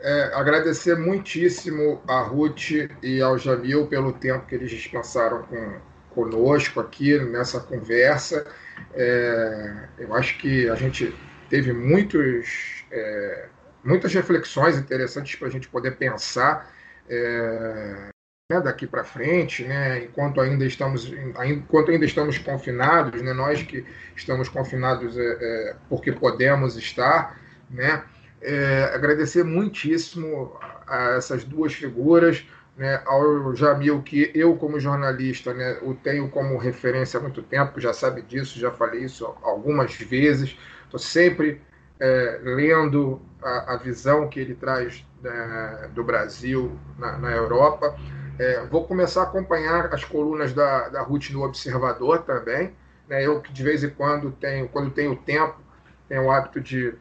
é, 0.00 0.22
agradecer 0.34 0.96
muitíssimo 0.96 2.00
a 2.08 2.22
Ruth 2.22 2.70
e 3.02 3.20
ao 3.20 3.36
Jamil 3.36 3.86
pelo 3.86 4.12
tempo 4.14 4.46
que 4.46 4.54
eles 4.54 4.70
dispensaram 4.70 5.42
com, 5.42 5.80
conosco 6.10 6.80
aqui 6.80 7.18
nessa 7.18 7.60
conversa. 7.60 8.46
É, 8.94 9.88
eu 9.98 10.14
acho 10.14 10.38
que 10.38 10.68
a 10.68 10.74
gente 10.74 11.14
teve 11.48 11.72
muitos, 11.72 12.84
é, 12.90 13.48
muitas 13.84 14.12
reflexões 14.14 14.76
interessantes 14.76 15.34
para 15.36 15.48
a 15.48 15.50
gente 15.50 15.68
poder 15.68 15.96
pensar 15.96 16.72
é, 17.08 18.10
né, 18.50 18.60
daqui 18.60 18.86
para 18.86 19.04
frente, 19.04 19.64
né, 19.64 20.04
enquanto 20.04 20.40
ainda 20.40 20.64
estamos, 20.64 21.12
enquanto 21.44 21.90
ainda 21.92 22.04
estamos 22.04 22.36
confinados, 22.38 23.22
né, 23.22 23.32
nós 23.32 23.62
que 23.62 23.86
estamos 24.16 24.48
confinados 24.48 25.16
é, 25.16 25.22
é, 25.22 25.76
porque 25.88 26.10
podemos 26.10 26.76
estar, 26.76 27.40
né, 27.70 28.02
é, 28.42 28.90
agradecer 28.92 29.44
muitíssimo 29.44 30.58
a 30.86 31.16
essas 31.16 31.44
duas 31.44 31.72
figuras, 31.72 32.44
né, 32.80 33.02
ao 33.04 33.54
Jamil, 33.54 34.00
que 34.00 34.32
eu, 34.34 34.56
como 34.56 34.80
jornalista, 34.80 35.52
né, 35.52 35.78
o 35.82 35.92
tenho 35.92 36.30
como 36.30 36.56
referência 36.56 37.18
há 37.18 37.22
muito 37.22 37.42
tempo, 37.42 37.78
já 37.78 37.92
sabe 37.92 38.22
disso, 38.22 38.58
já 38.58 38.70
falei 38.70 39.04
isso 39.04 39.26
algumas 39.42 39.94
vezes, 39.96 40.56
estou 40.84 40.98
sempre 40.98 41.60
é, 42.00 42.40
lendo 42.42 43.20
a, 43.42 43.74
a, 43.74 43.76
visão 43.76 44.26
que 44.30 44.40
ele 44.40 44.54
traz 44.54 45.04
né, 45.22 45.90
do 45.92 46.02
Brasil 46.02 46.74
na, 46.98 47.18
na 47.18 47.30
Europa. 47.32 47.94
É, 48.38 48.64
vou 48.64 48.86
começar 48.86 49.20
a 49.20 49.24
acompanhar 49.24 49.92
as 49.92 50.02
colunas 50.02 50.54
da, 50.54 50.88
da 50.88 51.02
Ruth 51.02 51.28
no 51.32 51.44
Observador 51.44 52.22
também. 52.22 52.74
Né, 53.06 53.26
eu 53.26 53.42
que 53.42 53.52
de 53.52 53.62
vez 53.62 53.84
em 53.84 53.90
quando 53.90 54.30
tenho, 54.30 54.66
quando 54.70 54.90
tenho 54.90 55.14
tempo, 55.16 55.60
tenho 56.08 56.24
o 56.24 56.30
hábito 56.30 56.58
de 56.58 56.94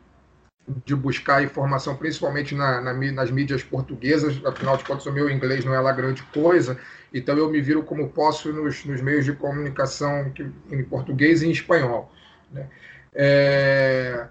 de 0.86 0.96
buscar 0.96 1.44
informação, 1.44 1.96
principalmente 1.96 2.54
na, 2.54 2.80
na, 2.80 2.94
nas 2.94 3.32
mídias 3.32 3.64
portuguesas, 3.64 4.40
afinal 4.46 4.78
de 4.78 4.84
contas 4.84 5.06
o 5.06 5.12
meu 5.12 5.30
inglês 5.30 5.66
não 5.66 5.74
é 5.74 5.80
lá 5.80 5.92
grande 5.92 6.22
coisa, 6.34 6.78
então 7.14 7.36
eu 7.38 7.50
me 7.50 7.60
viro 7.60 7.82
como 7.84 8.10
posso 8.10 8.54
nos, 8.54 8.86
nos 8.86 9.02
meios 9.02 9.26
de 9.26 9.34
comunicação 9.34 10.32
em 10.70 10.84
português 10.84 11.42
e 11.42 11.48
em 11.48 11.52
espanhol. 11.52 12.12
Né? 12.52 12.68
É, 13.14 14.28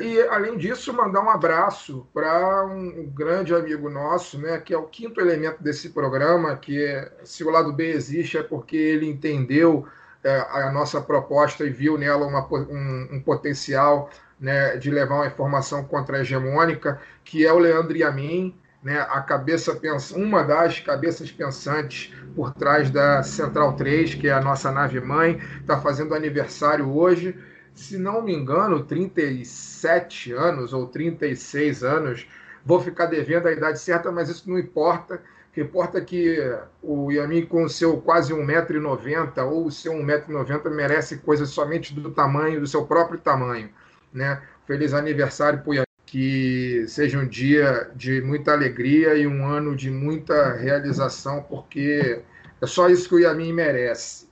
e, 0.00 0.20
além 0.28 0.56
disso, 0.56 0.92
mandar 0.94 1.22
um 1.22 1.28
abraço 1.28 2.06
para 2.12 2.64
um, 2.66 3.00
um, 3.00 3.10
grande 3.10 3.54
amigo 3.54 3.90
nosso, 3.90 4.38
né, 4.38 4.58
que 4.58 4.72
é 4.72 4.78
o 4.78 4.84
quinto 4.84 5.20
elemento 5.20 5.62
desse 5.62 5.90
programa, 5.90 6.56
que 6.56 6.82
é, 6.82 7.12
se 7.22 7.44
o 7.44 7.50
lado 7.50 7.72
B 7.72 7.90
existe 7.90 8.38
é 8.38 8.42
porque 8.42 8.76
ele 8.76 9.06
entendeu 9.06 9.86
é, 10.22 10.38
a 10.50 10.72
nossa 10.72 11.02
proposta 11.02 11.64
e 11.64 11.70
viu 11.70 11.98
nela 11.98 12.26
uma, 12.26 12.46
um, 12.50 13.08
um 13.12 13.20
potencial 13.20 14.08
né, 14.44 14.76
de 14.76 14.90
levar 14.90 15.14
uma 15.14 15.26
informação 15.26 15.82
contra-hegemônica, 15.84 17.00
que 17.24 17.46
é 17.46 17.52
o 17.52 17.58
Leandro 17.58 17.96
Yamin, 17.96 18.54
né, 18.82 19.00
a 19.00 19.22
cabeça 19.22 19.80
uma 20.14 20.42
das 20.42 20.80
cabeças 20.80 21.32
pensantes 21.32 22.12
por 22.36 22.52
trás 22.52 22.90
da 22.90 23.22
Central 23.22 23.72
3, 23.72 24.14
que 24.14 24.28
é 24.28 24.32
a 24.32 24.42
nossa 24.42 24.70
nave 24.70 25.00
mãe, 25.00 25.40
está 25.58 25.80
fazendo 25.80 26.14
aniversário 26.14 26.94
hoje, 26.94 27.34
se 27.74 27.96
não 27.96 28.20
me 28.20 28.34
engano, 28.34 28.84
37 28.84 30.32
anos 30.34 30.74
ou 30.74 30.88
36 30.88 31.82
anos. 31.82 32.26
Vou 32.66 32.80
ficar 32.80 33.06
devendo 33.06 33.48
a 33.48 33.52
idade 33.52 33.78
certa, 33.80 34.12
mas 34.12 34.28
isso 34.28 34.48
não 34.48 34.58
importa. 34.58 35.14
O 35.14 35.54
que 35.54 35.62
importa 35.62 35.98
é 35.98 36.00
que 36.02 36.54
o 36.82 37.10
Yamin, 37.10 37.46
com 37.46 37.64
o 37.64 37.68
seu 37.68 37.96
quase 37.96 38.34
1,90m 38.34 39.42
ou 39.50 39.70
seu 39.70 39.94
1,90m, 39.94 40.70
merece 40.70 41.16
coisas 41.18 41.48
somente 41.48 41.94
do 41.94 42.10
tamanho, 42.10 42.60
do 42.60 42.66
seu 42.66 42.84
próprio 42.84 43.18
tamanho 43.18 43.70
né? 44.14 44.40
Feliz 44.66 44.94
aniversário 44.94 45.60
para 45.62 45.84
que 46.06 46.84
seja 46.86 47.18
um 47.18 47.26
dia 47.26 47.90
de 47.96 48.20
muita 48.22 48.52
alegria 48.52 49.16
e 49.16 49.26
um 49.26 49.44
ano 49.44 49.74
de 49.74 49.90
muita 49.90 50.54
realização, 50.54 51.42
porque 51.42 52.20
é 52.60 52.66
só 52.66 52.88
isso 52.88 53.08
que 53.08 53.16
o 53.16 53.18
Yamin 53.18 53.52
merece. 53.52 54.28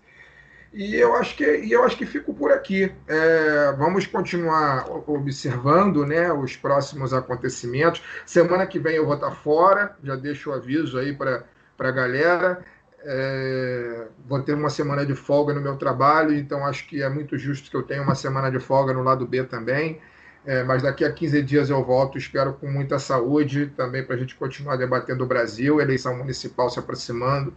E 0.72 0.94
eu 0.94 1.14
acho 1.16 1.36
que, 1.36 1.44
e 1.44 1.70
eu 1.70 1.84
acho 1.84 1.98
que 1.98 2.06
fico 2.06 2.32
por 2.32 2.50
aqui. 2.50 2.90
É, 3.06 3.72
vamos 3.76 4.06
continuar 4.06 4.88
observando 5.06 6.06
né, 6.06 6.32
os 6.32 6.56
próximos 6.56 7.12
acontecimentos. 7.12 8.02
Semana 8.24 8.66
que 8.66 8.78
vem 8.78 8.96
eu 8.96 9.04
vou 9.04 9.16
estar 9.16 9.32
fora, 9.32 9.94
já 10.02 10.16
deixo 10.16 10.50
o 10.50 10.54
aviso 10.54 10.98
aí 10.98 11.12
para 11.12 11.44
a 11.78 11.90
galera. 11.90 12.64
É, 13.04 14.08
vou 14.26 14.42
ter 14.42 14.54
uma 14.54 14.70
semana 14.70 15.04
de 15.04 15.14
folga 15.14 15.52
no 15.54 15.60
meu 15.60 15.76
trabalho, 15.76 16.34
então 16.34 16.64
acho 16.64 16.86
que 16.86 17.02
é 17.02 17.08
muito 17.08 17.36
justo 17.36 17.70
que 17.70 17.76
eu 17.76 17.82
tenha 17.82 18.02
uma 18.02 18.14
semana 18.14 18.50
de 18.50 18.60
folga 18.60 18.92
no 18.92 19.02
lado 19.02 19.26
B 19.26 19.44
também. 19.44 20.00
É, 20.44 20.64
mas 20.64 20.82
daqui 20.82 21.04
a 21.04 21.12
15 21.12 21.42
dias 21.42 21.70
eu 21.70 21.84
volto, 21.84 22.18
espero 22.18 22.54
com 22.54 22.68
muita 22.68 22.98
saúde 22.98 23.66
também 23.76 24.04
para 24.04 24.16
a 24.16 24.18
gente 24.18 24.34
continuar 24.34 24.76
debatendo 24.76 25.22
o 25.22 25.26
Brasil, 25.26 25.80
eleição 25.80 26.16
municipal 26.16 26.68
se 26.68 26.78
aproximando. 26.78 27.54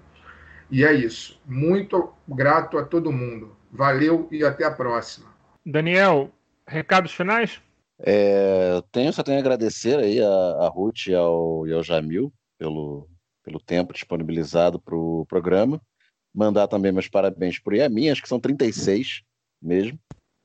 E 0.70 0.84
é 0.84 0.94
isso. 0.94 1.40
Muito 1.46 2.14
grato 2.28 2.78
a 2.78 2.84
todo 2.84 3.12
mundo. 3.12 3.56
Valeu 3.72 4.28
e 4.32 4.44
até 4.44 4.66
a 4.66 4.72
próxima. 4.72 5.28
Daniel, 5.66 6.32
recados 6.68 7.12
finais? 7.12 7.62
É, 8.00 8.82
tenho, 8.92 9.12
só 9.14 9.24
tenho 9.24 9.38
a 9.38 9.42
agradecer 9.42 9.98
aí 9.98 10.22
a, 10.22 10.66
a 10.66 10.68
Ruth 10.70 11.08
e 11.08 11.16
ao, 11.16 11.68
e 11.68 11.74
ao 11.74 11.84
Jamil 11.84 12.32
pelo, 12.58 13.08
pelo 13.46 13.60
tempo 13.60 13.94
disponibilizado 13.94 14.80
para 14.80 14.96
o 14.96 15.26
programa. 15.28 15.80
Mandar 16.34 16.68
também 16.68 16.92
meus 16.92 17.08
parabéns 17.08 17.60
para 17.60 17.74
o 17.74 17.78
Yamin, 17.78 18.10
acho 18.10 18.22
que 18.22 18.28
são 18.28 18.40
36 18.40 19.22
mesmo. 19.62 19.98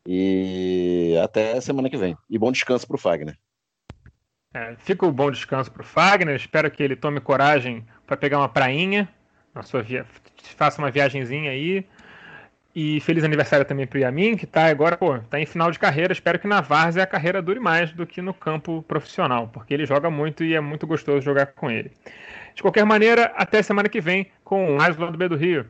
E 0.06 1.18
até 1.22 1.60
semana 1.60 1.90
que 1.90 1.97
vem. 1.97 2.16
E 2.28 2.39
bom 2.39 2.52
descanso 2.52 2.86
para 2.86 2.94
o 2.94 2.98
Fagner. 2.98 3.36
É, 4.52 4.77
fica 4.78 5.06
o 5.06 5.12
bom 5.12 5.31
descanso 5.31 5.70
para 5.70 5.82
o 5.82 5.85
Fagner. 5.85 6.36
Espero 6.36 6.70
que 6.70 6.82
ele 6.82 6.94
tome 6.94 7.20
coragem 7.20 7.85
para 8.06 8.16
pegar 8.16 8.39
uma 8.39 8.48
prainha. 8.48 9.09
Na 9.55 9.62
sua 9.62 9.82
via... 9.82 10.06
Faça 10.56 10.81
uma 10.81 10.90
viagemzinha 10.90 11.51
aí. 11.51 11.86
E 12.74 13.01
feliz 13.01 13.24
aniversário 13.24 13.66
também 13.66 13.86
para 13.86 13.98
o 13.98 14.01
Yamin, 14.01 14.36
que 14.36 14.44
está 14.44 14.66
agora, 14.66 14.97
pô, 14.97 15.18
tá 15.18 15.40
em 15.40 15.47
final 15.47 15.72
de 15.72 15.78
carreira. 15.78 16.12
Espero 16.12 16.39
que 16.39 16.47
na 16.47 16.60
Várzea 16.60 17.02
a 17.02 17.06
carreira 17.06 17.43
dure 17.43 17.59
mais 17.59 17.93
do 17.93 18.06
que 18.06 18.22
no 18.22 18.32
campo 18.32 18.82
profissional, 18.82 19.48
porque 19.48 19.74
ele 19.74 19.85
joga 19.85 20.09
muito 20.09 20.44
e 20.44 20.55
é 20.55 20.60
muito 20.60 20.86
gostoso 20.86 21.20
jogar 21.20 21.47
com 21.47 21.68
ele. 21.68 21.90
De 22.61 22.62
qualquer 22.62 22.85
maneira, 22.85 23.32
até 23.37 23.62
semana 23.62 23.89
que 23.89 24.03
vem 24.03 24.27
com 24.45 24.77
mais 24.77 24.95
do 24.95 25.03
lado 25.03 25.16
B 25.16 25.27
do 25.31 25.35
Rio. 25.35 25.65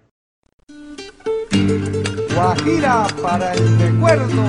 Guajira 2.34 3.06
para 3.22 3.54
el 3.54 3.78
recuerdo. 3.78 4.42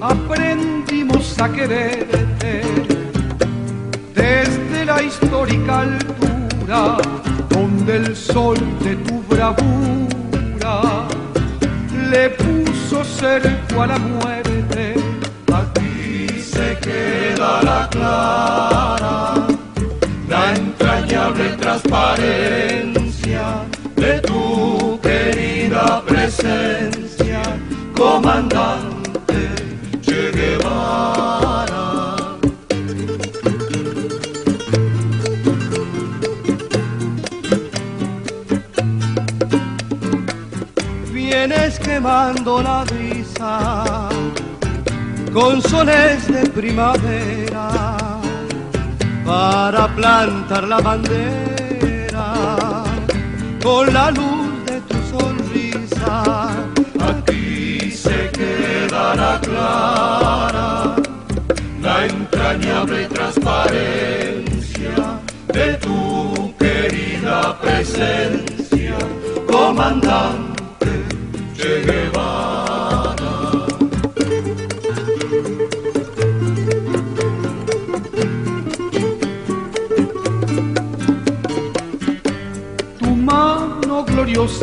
aprendimos 0.00 1.38
a 1.38 1.48
quererte 1.50 2.62
desde 4.14 4.84
la 4.86 5.02
histórica 5.02 5.80
altura 5.80 6.96
del 7.86 8.16
sol 8.16 8.56
de 8.82 8.96
tu 8.96 9.22
bravura 9.28 11.06
le 12.10 12.30
puso 12.30 13.04
cerco 13.04 13.82
a 13.82 13.86
la 13.86 13.98
muerte. 13.98 14.94
Aquí 15.52 16.40
se 16.40 16.76
queda 16.80 17.62
la 17.62 17.88
clara, 17.88 19.46
la 20.28 20.54
entrañable 20.54 21.50
transparencia 21.60 23.05
la 42.16 42.84
brisa 42.84 44.08
con 45.34 45.60
soles 45.60 46.26
de 46.28 46.48
primavera 46.48 47.68
para 49.24 49.86
plantar 49.94 50.66
la 50.66 50.80
bandera 50.80 52.32
con 53.62 53.92
la 53.92 54.10
luz 54.12 54.64
de 54.64 54.80
tu 54.88 54.96
sonrisa. 55.12 56.22
Aquí 57.10 57.90
se 57.90 58.30
quedará 58.30 59.38
clara 59.42 60.96
la 61.82 62.06
entrañable 62.06 63.08
transparencia 63.08 65.20
de 65.52 65.74
tu 65.74 66.54
querida 66.56 67.58
presencia, 67.60 68.96
comandante 69.46 70.55